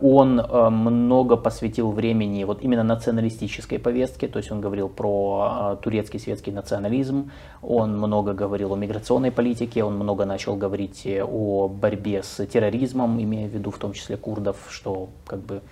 он 0.00 0.40
э, 0.40 0.70
много 0.70 1.36
посвятил 1.36 1.90
времени 1.90 2.44
вот 2.44 2.62
именно 2.62 2.84
националистической 2.84 3.80
повестке, 3.80 4.28
то 4.28 4.38
есть 4.38 4.52
он 4.52 4.60
говорил 4.60 4.88
про 4.88 5.72
э, 5.72 5.76
турецкий 5.82 6.20
светский 6.20 6.52
национализм, 6.52 7.32
он 7.60 7.98
много 7.98 8.32
говорил 8.32 8.72
о 8.72 8.76
миграционной 8.76 9.32
политике, 9.32 9.82
он 9.82 9.96
много 9.96 10.24
начал 10.24 10.54
говорить 10.54 11.04
о 11.22 11.66
борьбе 11.68 12.22
с 12.22 12.46
терроризмом, 12.46 13.20
имея 13.20 13.48
в 13.48 13.52
виду 13.52 13.72
в 13.72 13.78
том 13.78 13.92
числе 13.92 14.16
курдов, 14.16 14.56
что 14.68 15.08
как 15.26 15.40
бы 15.40 15.62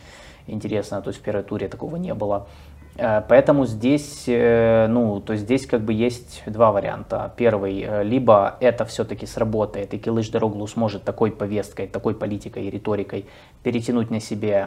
интересно, 0.49 1.01
то 1.01 1.11
есть 1.11 1.21
в 1.21 1.23
первой 1.23 1.45
туре 1.45 1.69
такого 1.69 1.97
не 1.97 2.15
было. 2.15 2.49
Э, 2.99 3.23
поэтому 3.29 3.65
здесь, 3.67 4.25
э, 4.27 4.89
ну, 4.89 5.21
то 5.21 5.33
есть 5.33 5.45
здесь 5.45 5.67
как 5.67 5.83
бы 5.83 5.93
есть 5.93 6.43
два 6.47 6.73
варианта. 6.73 7.33
Первый, 7.37 7.81
э, 7.81 8.03
либо 8.03 8.57
это 8.61 8.85
все-таки 8.85 9.25
сработает, 9.25 9.95
и 9.95 9.99
Килыч 9.99 10.33
Дороглу 10.33 10.67
сможет 10.67 11.05
такой 11.05 11.31
повесткой, 11.31 11.87
такой 11.87 12.15
политикой 12.15 12.65
и 12.65 12.71
риторикой 12.71 13.27
перетянуть 13.63 14.11
на 14.11 14.21
себе, 14.21 14.67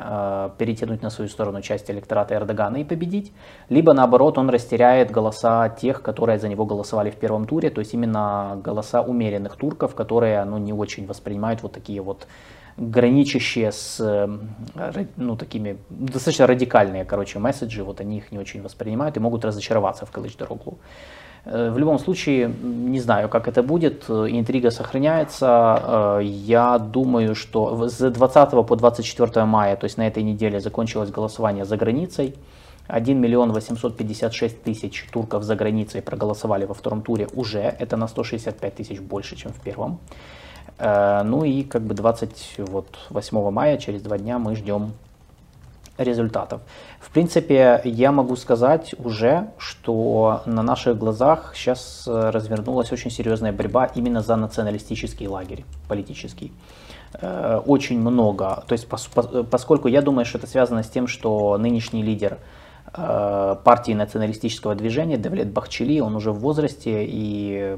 перетянуть 0.57 1.01
на 1.01 1.09
свою 1.09 1.29
сторону 1.29 1.61
часть 1.61 1.89
электората 1.89 2.35
Эрдогана 2.35 2.77
и 2.77 2.83
победить, 2.83 3.33
либо 3.69 3.93
наоборот 3.93 4.37
он 4.37 4.49
растеряет 4.49 5.11
голоса 5.11 5.69
тех, 5.69 6.01
которые 6.01 6.39
за 6.39 6.47
него 6.49 6.65
голосовали 6.65 7.09
в 7.09 7.15
первом 7.15 7.45
туре, 7.45 7.69
то 7.69 7.79
есть 7.79 7.93
именно 7.93 8.59
голоса 8.63 9.01
умеренных 9.01 9.55
турков, 9.55 9.95
которые 9.95 10.43
ну, 10.43 10.57
не 10.57 10.73
очень 10.73 11.05
воспринимают 11.07 11.63
вот 11.63 11.71
такие 11.71 12.01
вот 12.01 12.27
граничащие 12.77 13.71
с 13.71 13.99
э, 13.99 14.99
ну, 15.17 15.35
такими 15.35 15.77
достаточно 15.89 16.47
радикальные, 16.47 17.05
короче, 17.05 17.39
месседжи, 17.39 17.83
вот 17.83 18.01
они 18.01 18.17
их 18.17 18.31
не 18.31 18.39
очень 18.39 18.61
воспринимают 18.61 19.17
и 19.17 19.19
могут 19.19 19.45
разочароваться 19.45 20.05
в 20.05 20.11
Калыч 20.11 20.37
Дороглу. 20.37 20.77
Э, 21.45 21.69
в 21.71 21.77
любом 21.77 21.99
случае, 21.99 22.53
не 22.63 22.99
знаю, 22.99 23.29
как 23.29 23.47
это 23.47 23.63
будет, 23.63 24.09
интрига 24.09 24.71
сохраняется. 24.71 26.19
Э, 26.19 26.23
я 26.23 26.77
думаю, 26.77 27.35
что 27.35 27.87
с 27.89 28.09
20 28.09 28.65
по 28.65 28.75
24 28.75 29.45
мая, 29.45 29.75
то 29.75 29.85
есть 29.85 29.97
на 29.97 30.07
этой 30.07 30.23
неделе, 30.23 30.59
закончилось 30.59 31.11
голосование 31.11 31.65
за 31.65 31.77
границей. 31.77 32.35
1 32.87 33.17
миллион 33.17 33.53
856 33.53 34.63
тысяч 34.63 35.07
турков 35.11 35.43
за 35.43 35.55
границей 35.55 36.01
проголосовали 36.01 36.65
во 36.65 36.73
втором 36.73 37.01
туре 37.01 37.27
уже. 37.33 37.59
Это 37.79 37.95
на 37.95 38.07
165 38.07 38.75
тысяч 38.75 38.99
больше, 38.99 39.35
чем 39.35 39.53
в 39.53 39.61
первом. 39.61 39.99
Э, 40.81 41.21
ну 41.23 41.43
и 41.43 41.63
как 41.63 41.83
бы 41.83 41.93
28 41.93 43.51
мая, 43.51 43.77
через 43.77 44.01
два 44.01 44.17
дня, 44.17 44.39
мы 44.39 44.55
ждем 44.55 44.93
результатов. 45.97 46.61
В 46.99 47.11
принципе, 47.11 47.81
я 47.83 48.11
могу 48.11 48.35
сказать 48.35 48.95
уже, 48.97 49.49
что 49.57 50.41
на 50.45 50.63
наших 50.63 50.97
глазах 50.97 51.53
сейчас 51.55 52.05
э, 52.07 52.29
развернулась 52.31 52.91
очень 52.91 53.11
серьезная 53.11 53.51
борьба 53.51 53.85
именно 53.85 54.21
за 54.21 54.35
националистический 54.35 55.27
лагерь 55.27 55.63
политический. 55.87 56.51
Э, 57.13 57.61
очень 57.65 57.99
много, 57.99 58.63
то 58.67 58.73
есть 58.73 58.87
поскольку 58.87 59.87
я 59.87 60.01
думаю, 60.01 60.25
что 60.25 60.39
это 60.39 60.47
связано 60.47 60.81
с 60.81 60.89
тем, 60.89 61.07
что 61.07 61.57
нынешний 61.57 62.03
лидер 62.03 62.39
партии 62.93 63.93
националистического 63.93 64.75
движения 64.75 65.15
Давлет 65.15 65.49
Бахчели, 65.51 66.01
он 66.01 66.15
уже 66.15 66.33
в 66.33 66.39
возрасте 66.39 67.05
и 67.07 67.77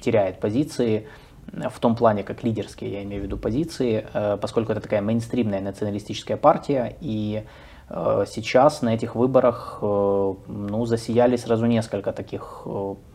теряет 0.00 0.40
позиции, 0.40 1.06
в 1.52 1.78
том 1.80 1.96
плане, 1.96 2.22
как 2.22 2.44
лидерские, 2.44 2.92
я 2.92 3.02
имею 3.02 3.22
в 3.22 3.24
виду 3.24 3.36
позиции, 3.36 4.06
э, 4.12 4.36
поскольку 4.40 4.72
это 4.72 4.80
такая 4.80 5.00
мейнстримная 5.00 5.60
националистическая 5.60 6.36
партия, 6.36 6.96
и 7.00 7.44
э, 7.88 8.24
сейчас 8.28 8.82
на 8.82 8.94
этих 8.94 9.14
выборах 9.14 9.78
э, 9.80 10.34
ну, 10.46 10.86
засияли 10.86 11.36
сразу 11.36 11.66
несколько 11.66 12.12
таких 12.12 12.66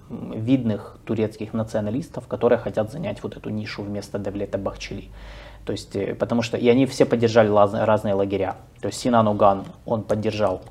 видных 0.10 0.98
турецких 1.06 1.54
националистов, 1.54 2.28
которые 2.28 2.60
хотят 2.60 2.92
занять 2.92 3.24
вот 3.24 3.38
эту 3.38 3.50
нишу 3.50 3.84
вместо 3.84 4.20
Девлета 4.20 4.58
Бахчели. 4.58 5.10
То 5.66 5.72
есть, 5.72 5.96
потому 6.20 6.42
что, 6.42 6.58
и 6.58 6.68
они 6.68 6.86
все 6.86 7.06
поддержали 7.06 7.50
разные 7.86 8.14
лагеря. 8.14 8.58
То 8.82 8.88
есть 8.88 9.00
Синан 9.00 9.28
Уган, 9.28 9.64
он 9.86 10.04
поддержал 10.04 10.62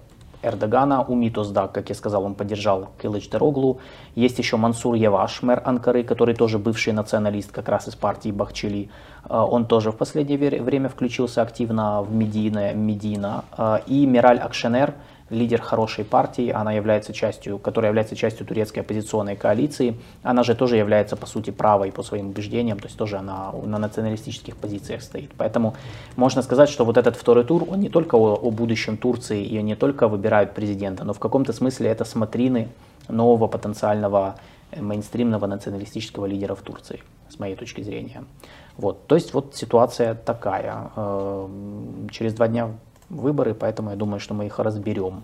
Эрдогана, 0.42 1.02
Умит 1.02 1.38
Оздак, 1.38 1.72
как 1.72 1.88
я 1.88 1.94
сказал, 1.94 2.24
он 2.24 2.34
поддержал 2.34 2.88
Кылыч 2.98 3.28
Дороглу. 3.30 3.78
Есть 4.14 4.38
еще 4.38 4.56
Мансур 4.56 4.94
Яваш, 4.94 5.42
мэр 5.42 5.62
Анкары, 5.64 6.02
который 6.02 6.34
тоже 6.34 6.58
бывший 6.58 6.92
националист 6.92 7.52
как 7.52 7.68
раз 7.68 7.88
из 7.88 7.94
партии 7.94 8.30
Бахчели. 8.30 8.90
А, 9.24 9.46
он 9.46 9.66
тоже 9.66 9.92
в 9.92 9.96
последнее 9.96 10.60
время 10.62 10.88
включился 10.88 11.42
активно 11.42 12.02
в 12.02 12.12
Медина. 12.12 12.72
Медина. 12.74 13.44
И 13.86 14.06
Мираль 14.06 14.38
Акшенер, 14.38 14.94
лидер 15.32 15.60
хорошей 15.60 16.04
партии, 16.04 16.50
она 16.50 16.72
является 16.72 17.12
частью, 17.12 17.58
которая 17.58 17.90
является 17.90 18.14
частью 18.14 18.46
турецкой 18.46 18.80
оппозиционной 18.80 19.36
коалиции, 19.36 19.96
она 20.22 20.42
же 20.42 20.54
тоже 20.54 20.76
является, 20.76 21.16
по 21.16 21.26
сути, 21.26 21.50
правой 21.50 21.90
по 21.90 22.02
своим 22.02 22.28
убеждениям, 22.28 22.78
то 22.78 22.86
есть 22.86 22.96
тоже 22.96 23.16
она 23.16 23.52
на 23.64 23.78
националистических 23.78 24.56
позициях 24.56 25.02
стоит. 25.02 25.30
Поэтому 25.36 25.74
можно 26.16 26.42
сказать, 26.42 26.68
что 26.68 26.84
вот 26.84 26.96
этот 26.96 27.16
второй 27.16 27.44
тур, 27.44 27.64
он 27.68 27.80
не 27.80 27.88
только 27.88 28.16
о, 28.16 28.34
о 28.34 28.50
будущем 28.50 28.96
Турции, 28.96 29.42
и 29.44 29.62
не 29.62 29.74
только 29.74 30.08
выбирают 30.08 30.54
президента, 30.54 31.04
но 31.04 31.12
в 31.12 31.18
каком-то 31.18 31.52
смысле 31.52 31.88
это 31.88 32.04
смотрины 32.04 32.68
нового 33.08 33.48
потенциального 33.48 34.36
э, 34.70 34.82
мейнстримного 34.82 35.46
националистического 35.46 36.26
лидера 36.26 36.54
в 36.54 36.60
Турции, 36.60 37.00
с 37.28 37.38
моей 37.38 37.56
точки 37.56 37.82
зрения. 37.82 38.24
Вот, 38.76 39.06
то 39.06 39.14
есть 39.14 39.34
вот 39.34 39.54
ситуация 39.54 40.14
такая. 40.14 40.90
Эм, 40.96 42.08
через 42.10 42.34
два 42.34 42.48
дня 42.48 42.70
выборы, 43.12 43.54
поэтому 43.54 43.90
я 43.90 43.96
думаю, 43.96 44.20
что 44.20 44.34
мы 44.34 44.46
их 44.46 44.58
разберем. 44.58 45.22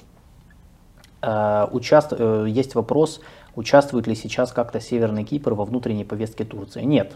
Э, 1.23 1.67
участ... 1.73 2.13
Э, 2.13 2.47
есть 2.49 2.75
вопрос, 2.75 3.21
участвует 3.57 4.07
ли 4.07 4.15
сейчас 4.15 4.53
как-то 4.53 4.81
Северный 4.81 5.25
Кипр 5.25 5.55
во 5.55 5.65
внутренней 5.65 6.05
повестке 6.05 6.45
Турции. 6.45 6.83
Нет, 6.83 7.13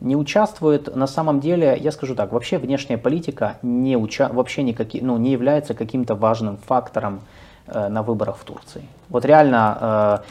не 0.00 0.16
участвует. 0.16 0.94
На 0.94 1.06
самом 1.06 1.40
деле, 1.40 1.78
я 1.80 1.92
скажу 1.92 2.14
так, 2.14 2.32
вообще 2.32 2.58
внешняя 2.58 2.98
политика 2.98 3.58
не, 3.62 3.96
уча... 3.96 4.28
вообще 4.28 4.62
никаки... 4.62 5.00
ну, 5.02 5.16
не 5.16 5.30
является 5.30 5.74
каким-то 5.74 6.14
важным 6.14 6.56
фактором 6.58 7.20
э, 7.66 7.88
на 7.88 8.02
выборах 8.02 8.36
в 8.36 8.44
Турции. 8.44 8.82
Вот 9.08 9.24
реально, 9.24 10.22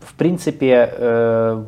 в 0.00 0.14
принципе, 0.14 1.64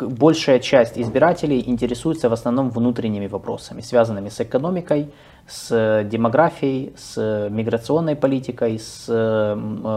большая 0.00 0.58
часть 0.58 0.98
избирателей 0.98 1.62
интересуется 1.66 2.28
в 2.28 2.32
основном 2.32 2.70
внутренними 2.70 3.26
вопросами, 3.26 3.80
связанными 3.80 4.28
с 4.28 4.40
экономикой, 4.40 5.08
с 5.46 6.04
демографией, 6.04 6.94
с 6.96 7.48
миграционной 7.50 8.16
политикой, 8.16 8.78
с 8.78 9.06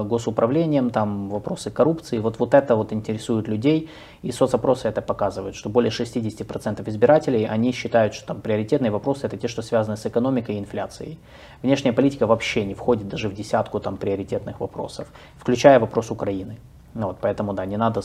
госуправлением, 0.05 0.89
там 0.89 1.29
вопросы 1.29 1.71
коррупции. 1.71 2.19
Вот, 2.19 2.39
вот 2.39 2.53
это 2.53 2.75
вот 2.75 2.91
интересует 2.91 3.47
людей, 3.47 3.89
и 4.21 4.31
соцопросы 4.31 4.87
это 4.87 5.01
показывают, 5.01 5.55
что 5.55 5.69
более 5.69 5.91
60% 5.91 6.89
избирателей, 6.89 7.45
они 7.45 7.71
считают, 7.71 8.13
что 8.13 8.27
там 8.27 8.41
приоритетные 8.41 8.91
вопросы 8.91 9.27
это 9.27 9.37
те, 9.37 9.47
что 9.47 9.61
связаны 9.61 9.97
с 9.97 10.05
экономикой 10.05 10.55
и 10.55 10.59
инфляцией. 10.59 11.19
Внешняя 11.61 11.93
политика 11.93 12.25
вообще 12.27 12.65
не 12.65 12.73
входит 12.73 13.07
даже 13.07 13.29
в 13.29 13.33
десятку 13.33 13.79
там 13.79 13.97
приоритетных 13.97 14.59
вопросов, 14.59 15.07
включая 15.37 15.79
вопрос 15.79 16.11
Украины. 16.11 16.57
Ну, 16.95 17.07
вот, 17.07 17.17
поэтому, 17.21 17.53
да, 17.53 17.65
не 17.65 17.77
надо, 17.77 18.01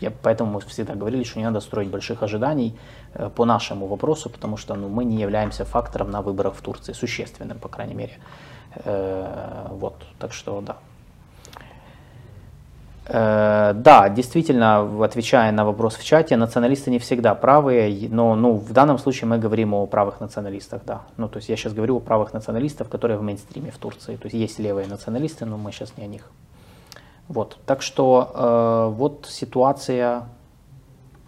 я, 0.00 0.10
поэтому 0.10 0.52
мы 0.52 0.60
всегда 0.60 0.94
говорили, 0.94 1.24
что 1.24 1.38
не 1.38 1.44
надо 1.44 1.60
строить 1.60 1.88
больших 1.88 2.22
ожиданий 2.22 2.74
э, 3.14 3.30
по 3.34 3.44
нашему 3.44 3.86
вопросу, 3.86 4.30
потому 4.30 4.56
что 4.56 4.74
ну, 4.74 4.88
мы 4.88 5.04
не 5.04 5.20
являемся 5.20 5.64
фактором 5.64 6.10
на 6.10 6.22
выборах 6.22 6.54
в 6.54 6.60
Турции, 6.60 6.92
существенным, 6.92 7.58
по 7.58 7.68
крайней 7.68 7.94
мере. 7.94 8.12
Э, 8.84 9.66
вот, 9.70 9.94
так 10.18 10.32
что, 10.32 10.60
да. 10.60 10.76
Э, 13.06 13.72
да, 13.74 14.08
действительно, 14.08 15.04
отвечая 15.04 15.52
на 15.52 15.64
вопрос 15.64 15.96
в 15.96 16.04
чате, 16.04 16.36
националисты 16.36 16.90
не 16.90 16.98
всегда 16.98 17.34
правые, 17.34 18.08
но 18.08 18.34
ну, 18.34 18.52
в 18.54 18.72
данном 18.72 18.98
случае 18.98 19.28
мы 19.28 19.38
говорим 19.38 19.74
о 19.74 19.86
правых 19.86 20.20
националистах, 20.20 20.82
да. 20.86 21.02
Ну, 21.16 21.28
то 21.28 21.38
есть 21.38 21.48
я 21.48 21.56
сейчас 21.56 21.74
говорю 21.74 21.96
о 21.96 22.00
правых 22.00 22.32
националистах, 22.32 22.88
которые 22.88 23.18
в 23.18 23.22
мейнстриме 23.22 23.70
в 23.70 23.78
Турции. 23.78 24.16
То 24.16 24.26
есть 24.26 24.34
есть 24.34 24.58
левые 24.58 24.86
националисты, 24.86 25.44
но 25.44 25.58
мы 25.58 25.72
сейчас 25.72 25.92
не 25.98 26.04
о 26.04 26.06
них. 26.06 26.30
Вот, 27.28 27.58
так 27.66 27.82
что 27.82 28.30
э, 28.34 28.94
вот 28.96 29.26
ситуация 29.28 30.24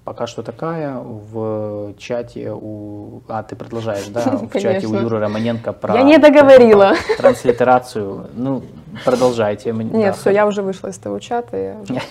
пока 0.07 0.29
что 0.29 0.43
такая 0.43 0.99
в 0.99 1.95
чате 1.99 2.53
у... 2.53 3.23
А, 3.27 3.43
ты 3.43 3.57
продолжаешь, 3.57 4.07
да? 4.07 4.21
В 4.23 4.61
чате 4.61 4.87
у 4.87 4.95
Юры 4.95 5.19
Романенко 5.19 5.73
про... 5.73 5.97
Я 5.97 6.03
не 6.03 6.19
договорила. 6.19 6.93
Про 7.17 7.33
трансляцию. 7.33 8.29
Ну, 8.35 8.63
продолжайте. 9.05 9.73
Нет, 9.73 9.93
да, 9.93 10.13
все, 10.13 10.31
я 10.31 10.47
уже 10.47 10.63
вышла 10.63 10.91
из 10.91 10.99
того 10.99 11.19
чата. 11.19 11.57
Я, 11.57 12.03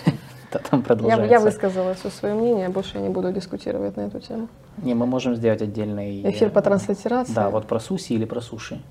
там 0.69 0.81
продолжается. 0.81 1.25
я, 1.25 1.31
я 1.31 1.39
высказала 1.39 1.93
все 1.93 2.09
свое 2.09 2.35
мнение, 2.35 2.67
больше 2.67 2.97
я 2.97 3.01
не 3.01 3.09
буду 3.09 3.31
дискутировать 3.31 3.95
на 3.95 4.01
эту 4.01 4.19
тему. 4.19 4.49
Не, 4.77 4.93
мы 4.93 5.05
можем 5.05 5.35
сделать 5.35 5.61
отдельный... 5.61 6.29
Эфир 6.29 6.49
по 6.49 6.61
транслитерации? 6.61 7.33
Да, 7.33 7.49
вот 7.49 7.65
про 7.65 7.79
суси 7.79 8.11
или 8.11 8.25
про 8.25 8.41
суши. 8.41 8.81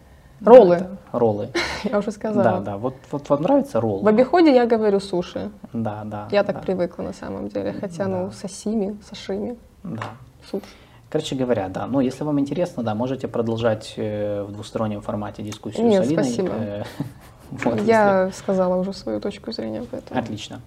Роллы. 0.40 0.78
Да, 0.78 1.18
роллы. 1.18 1.48
Я 1.84 1.98
уже 1.98 2.10
сказала. 2.10 2.44
Да, 2.44 2.60
да. 2.60 2.76
Вот, 2.76 2.94
вот 3.10 3.28
вам 3.28 3.42
нравится 3.42 3.80
ролл? 3.80 4.00
В 4.00 4.08
обиходе 4.08 4.54
я 4.54 4.66
говорю 4.66 5.00
суши. 5.00 5.50
Да, 5.72 6.02
да. 6.04 6.28
Я 6.30 6.42
так 6.42 6.56
да. 6.56 6.62
привыкла 6.62 7.02
на 7.02 7.12
самом 7.12 7.48
деле. 7.48 7.72
Хотя, 7.72 8.06
ну, 8.06 8.16
да. 8.16 8.22
ну, 8.24 8.30
сосими, 8.32 8.96
сашими. 9.08 9.56
Да. 9.82 10.02
Суши. 10.50 10.66
Короче 11.10 11.36
говоря, 11.36 11.68
да. 11.68 11.86
Ну, 11.86 12.00
если 12.00 12.24
вам 12.24 12.40
интересно, 12.40 12.82
да, 12.82 12.94
можете 12.94 13.28
продолжать 13.28 13.94
э, 13.96 14.42
в 14.42 14.52
двустороннем 14.52 15.00
формате 15.00 15.42
дискуссию 15.42 15.86
Нет, 15.86 16.04
с 16.04 16.08
Алиной. 16.08 16.24
спасибо. 16.24 16.52
Э, 16.54 16.82
вот, 17.50 17.80
я 17.82 18.24
если... 18.24 18.38
сказала 18.38 18.76
уже 18.76 18.92
свою 18.92 19.20
точку 19.20 19.52
зрения. 19.52 19.84
Поэтому... 19.88 20.18
Отлично. 20.18 20.60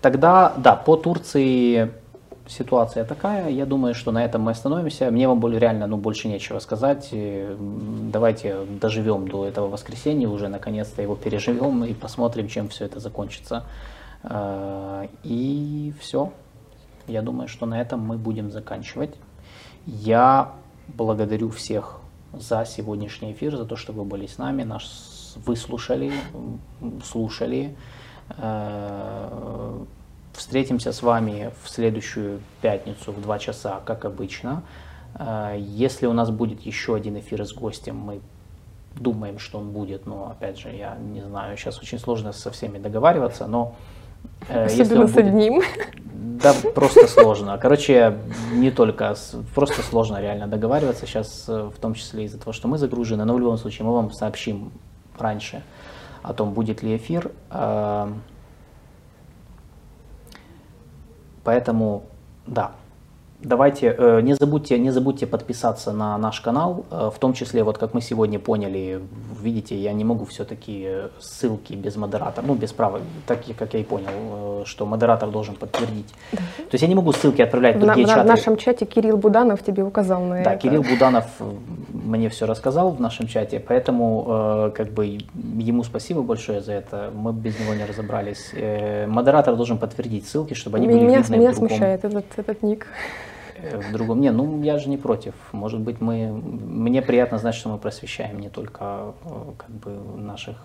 Тогда, 0.00 0.52
да, 0.56 0.76
по 0.76 0.96
Турции 0.96 1.90
ситуация 2.48 3.04
такая. 3.04 3.50
Я 3.50 3.66
думаю, 3.66 3.94
что 3.94 4.12
на 4.12 4.24
этом 4.24 4.42
мы 4.42 4.52
остановимся. 4.52 5.10
Мне 5.10 5.28
вам 5.28 5.40
более 5.40 5.58
реально 5.58 5.86
ну, 5.86 5.96
больше 5.96 6.28
нечего 6.28 6.58
сказать. 6.58 7.10
Давайте 7.12 8.56
доживем 8.80 9.28
до 9.28 9.46
этого 9.46 9.68
воскресенья, 9.68 10.28
уже 10.28 10.48
наконец-то 10.48 11.02
его 11.02 11.16
переживем 11.16 11.84
и 11.84 11.94
посмотрим, 11.94 12.48
чем 12.48 12.68
все 12.68 12.84
это 12.84 13.00
закончится. 13.00 13.64
А, 14.22 15.08
и 15.22 15.92
все. 16.00 16.32
Я 17.06 17.22
думаю, 17.22 17.48
что 17.48 17.66
на 17.66 17.80
этом 17.80 18.00
мы 18.00 18.16
будем 18.16 18.50
заканчивать. 18.50 19.14
Я 19.86 20.52
благодарю 20.88 21.50
всех 21.50 22.00
за 22.32 22.64
сегодняшний 22.64 23.32
эфир, 23.32 23.56
за 23.56 23.64
то, 23.64 23.76
что 23.76 23.92
вы 23.92 24.04
были 24.04 24.26
с 24.26 24.38
нами, 24.38 24.64
нас 24.64 25.36
выслушали, 25.46 26.12
слушали. 27.04 27.76
А, 28.30 29.84
Встретимся 30.36 30.92
с 30.92 31.02
вами 31.02 31.50
в 31.62 31.70
следующую 31.70 32.40
пятницу 32.60 33.10
в 33.10 33.22
2 33.22 33.38
часа, 33.38 33.80
как 33.86 34.04
обычно. 34.04 34.62
Э, 35.18 35.56
если 35.58 36.06
у 36.06 36.12
нас 36.12 36.30
будет 36.30 36.60
еще 36.60 36.94
один 36.94 37.18
эфир 37.18 37.46
с 37.46 37.54
гостем, 37.54 37.96
мы 37.96 38.20
думаем, 38.94 39.38
что 39.38 39.58
он 39.58 39.70
будет, 39.70 40.06
но 40.06 40.30
опять 40.30 40.58
же, 40.58 40.68
я 40.68 40.96
не 40.96 41.22
знаю, 41.22 41.56
сейчас 41.56 41.78
очень 41.80 41.98
сложно 41.98 42.32
со 42.32 42.50
всеми 42.50 42.78
договариваться, 42.78 43.46
но 43.46 43.74
э, 44.48 44.66
Особенно 44.66 45.02
если 45.02 45.06
с 45.06 45.12
будет, 45.12 45.26
одним. 45.26 45.62
Да, 46.14 46.54
просто 46.74 47.06
сложно. 47.06 47.56
Короче, 47.56 48.18
не 48.52 48.70
только, 48.70 49.14
просто 49.54 49.82
сложно 49.82 50.20
реально 50.20 50.46
договариваться 50.46 51.06
сейчас, 51.06 51.46
э, 51.48 51.70
в 51.74 51.80
том 51.80 51.94
числе 51.94 52.24
из-за 52.24 52.38
того, 52.38 52.52
что 52.52 52.68
мы 52.68 52.76
загружены, 52.76 53.24
но 53.24 53.34
в 53.34 53.40
любом 53.40 53.56
случае 53.56 53.86
мы 53.86 53.94
вам 53.94 54.12
сообщим 54.12 54.70
раньше 55.18 55.62
о 56.22 56.34
том, 56.34 56.52
будет 56.52 56.82
ли 56.82 56.96
эфир. 56.96 57.32
Эм, 57.50 58.20
Поэтому, 61.46 62.02
да, 62.44 62.72
Давайте, 63.46 63.94
э, 63.96 64.20
не 64.22 64.34
забудьте, 64.34 64.76
не 64.76 64.90
забудьте 64.90 65.24
подписаться 65.24 65.92
на 65.92 66.18
наш 66.18 66.40
канал, 66.40 66.84
э, 66.90 67.10
в 67.14 67.18
том 67.20 67.32
числе, 67.32 67.62
вот 67.62 67.78
как 67.78 67.94
мы 67.94 68.00
сегодня 68.00 68.40
поняли, 68.40 69.00
видите, 69.40 69.76
я 69.76 69.92
не 69.92 70.02
могу 70.02 70.24
все-таки 70.24 70.88
ссылки 71.20 71.74
без 71.74 71.94
модератора, 71.94 72.44
ну, 72.44 72.54
без 72.54 72.72
права, 72.72 72.98
так 73.24 73.38
как 73.56 73.74
я 73.74 73.80
и 73.80 73.84
понял, 73.84 74.08
э, 74.10 74.62
что 74.64 74.84
модератор 74.84 75.30
должен 75.30 75.54
подтвердить. 75.54 76.12
Да. 76.32 76.38
То 76.38 76.72
есть 76.72 76.82
я 76.82 76.88
не 76.88 76.96
могу 76.96 77.12
ссылки 77.12 77.40
отправлять 77.40 77.76
в 77.76 77.78
другие 77.78 78.08
на, 78.08 78.14
чаты. 78.14 78.26
В 78.26 78.26
нашем 78.26 78.56
чате 78.56 78.84
Кирилл 78.84 79.16
Буданов 79.16 79.62
тебе 79.62 79.84
указал 79.84 80.22
на 80.22 80.34
да, 80.34 80.40
это. 80.40 80.50
Да, 80.50 80.56
Кирилл 80.56 80.82
Буданов 80.82 81.26
мне 81.92 82.28
все 82.28 82.46
рассказал 82.46 82.90
в 82.90 83.00
нашем 83.00 83.28
чате, 83.28 83.60
поэтому 83.60 84.72
как 84.74 84.88
бы 84.88 85.18
ему 85.36 85.84
спасибо 85.84 86.22
большое 86.22 86.62
за 86.62 86.72
это, 86.72 87.12
мы 87.14 87.32
без 87.32 87.60
него 87.60 87.74
не 87.74 87.84
разобрались. 87.84 88.52
Модератор 89.06 89.54
должен 89.54 89.78
подтвердить 89.78 90.26
ссылки, 90.26 90.54
чтобы 90.54 90.78
они 90.78 90.88
меня, 90.88 90.98
были 90.98 91.16
видны 91.18 91.36
Меня 91.36 91.50
в 91.52 91.54
другом... 91.54 91.68
смущает 91.68 92.04
этот, 92.04 92.24
этот 92.36 92.62
ник. 92.64 92.88
В 93.72 93.92
другом. 93.92 94.20
Не, 94.20 94.30
ну 94.30 94.62
я 94.62 94.78
же 94.78 94.88
не 94.88 94.96
против. 94.96 95.34
Может 95.52 95.80
быть, 95.80 96.00
мы 96.00 96.32
мне 96.32 97.02
приятно 97.02 97.38
знать, 97.38 97.54
что 97.54 97.68
мы 97.68 97.78
просвещаем 97.78 98.38
не 98.38 98.48
только 98.48 99.14
э, 99.24 99.52
как 99.56 99.70
бы 99.70 99.90
наших 100.18 100.56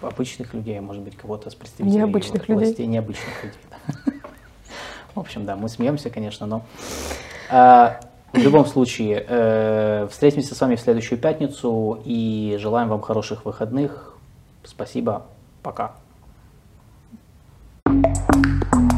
обычных 0.00 0.54
людей, 0.54 0.78
а 0.78 0.82
может 0.82 1.02
быть 1.02 1.16
кого-то 1.16 1.50
с 1.50 1.54
представителей 1.54 1.98
необычных 1.98 2.48
властей, 2.48 2.70
людей. 2.70 2.86
необычных 2.86 3.44
людей. 3.44 3.58
Да. 3.70 4.12
В 5.14 5.20
общем, 5.20 5.44
да, 5.44 5.56
мы 5.56 5.68
смеемся, 5.68 6.10
конечно, 6.10 6.46
но 6.46 6.62
э, 7.50 7.90
в 8.32 8.38
любом 8.38 8.66
случае 8.66 9.24
э, 9.28 10.08
встретимся 10.10 10.54
с 10.54 10.60
вами 10.60 10.74
в 10.76 10.80
следующую 10.80 11.18
пятницу 11.18 12.00
и 12.04 12.56
желаем 12.60 12.88
вам 12.88 13.00
хороших 13.00 13.44
выходных. 13.44 14.16
Спасибо, 14.64 15.26
пока. 15.62 15.92
thank 17.86 18.92
you 18.92 18.93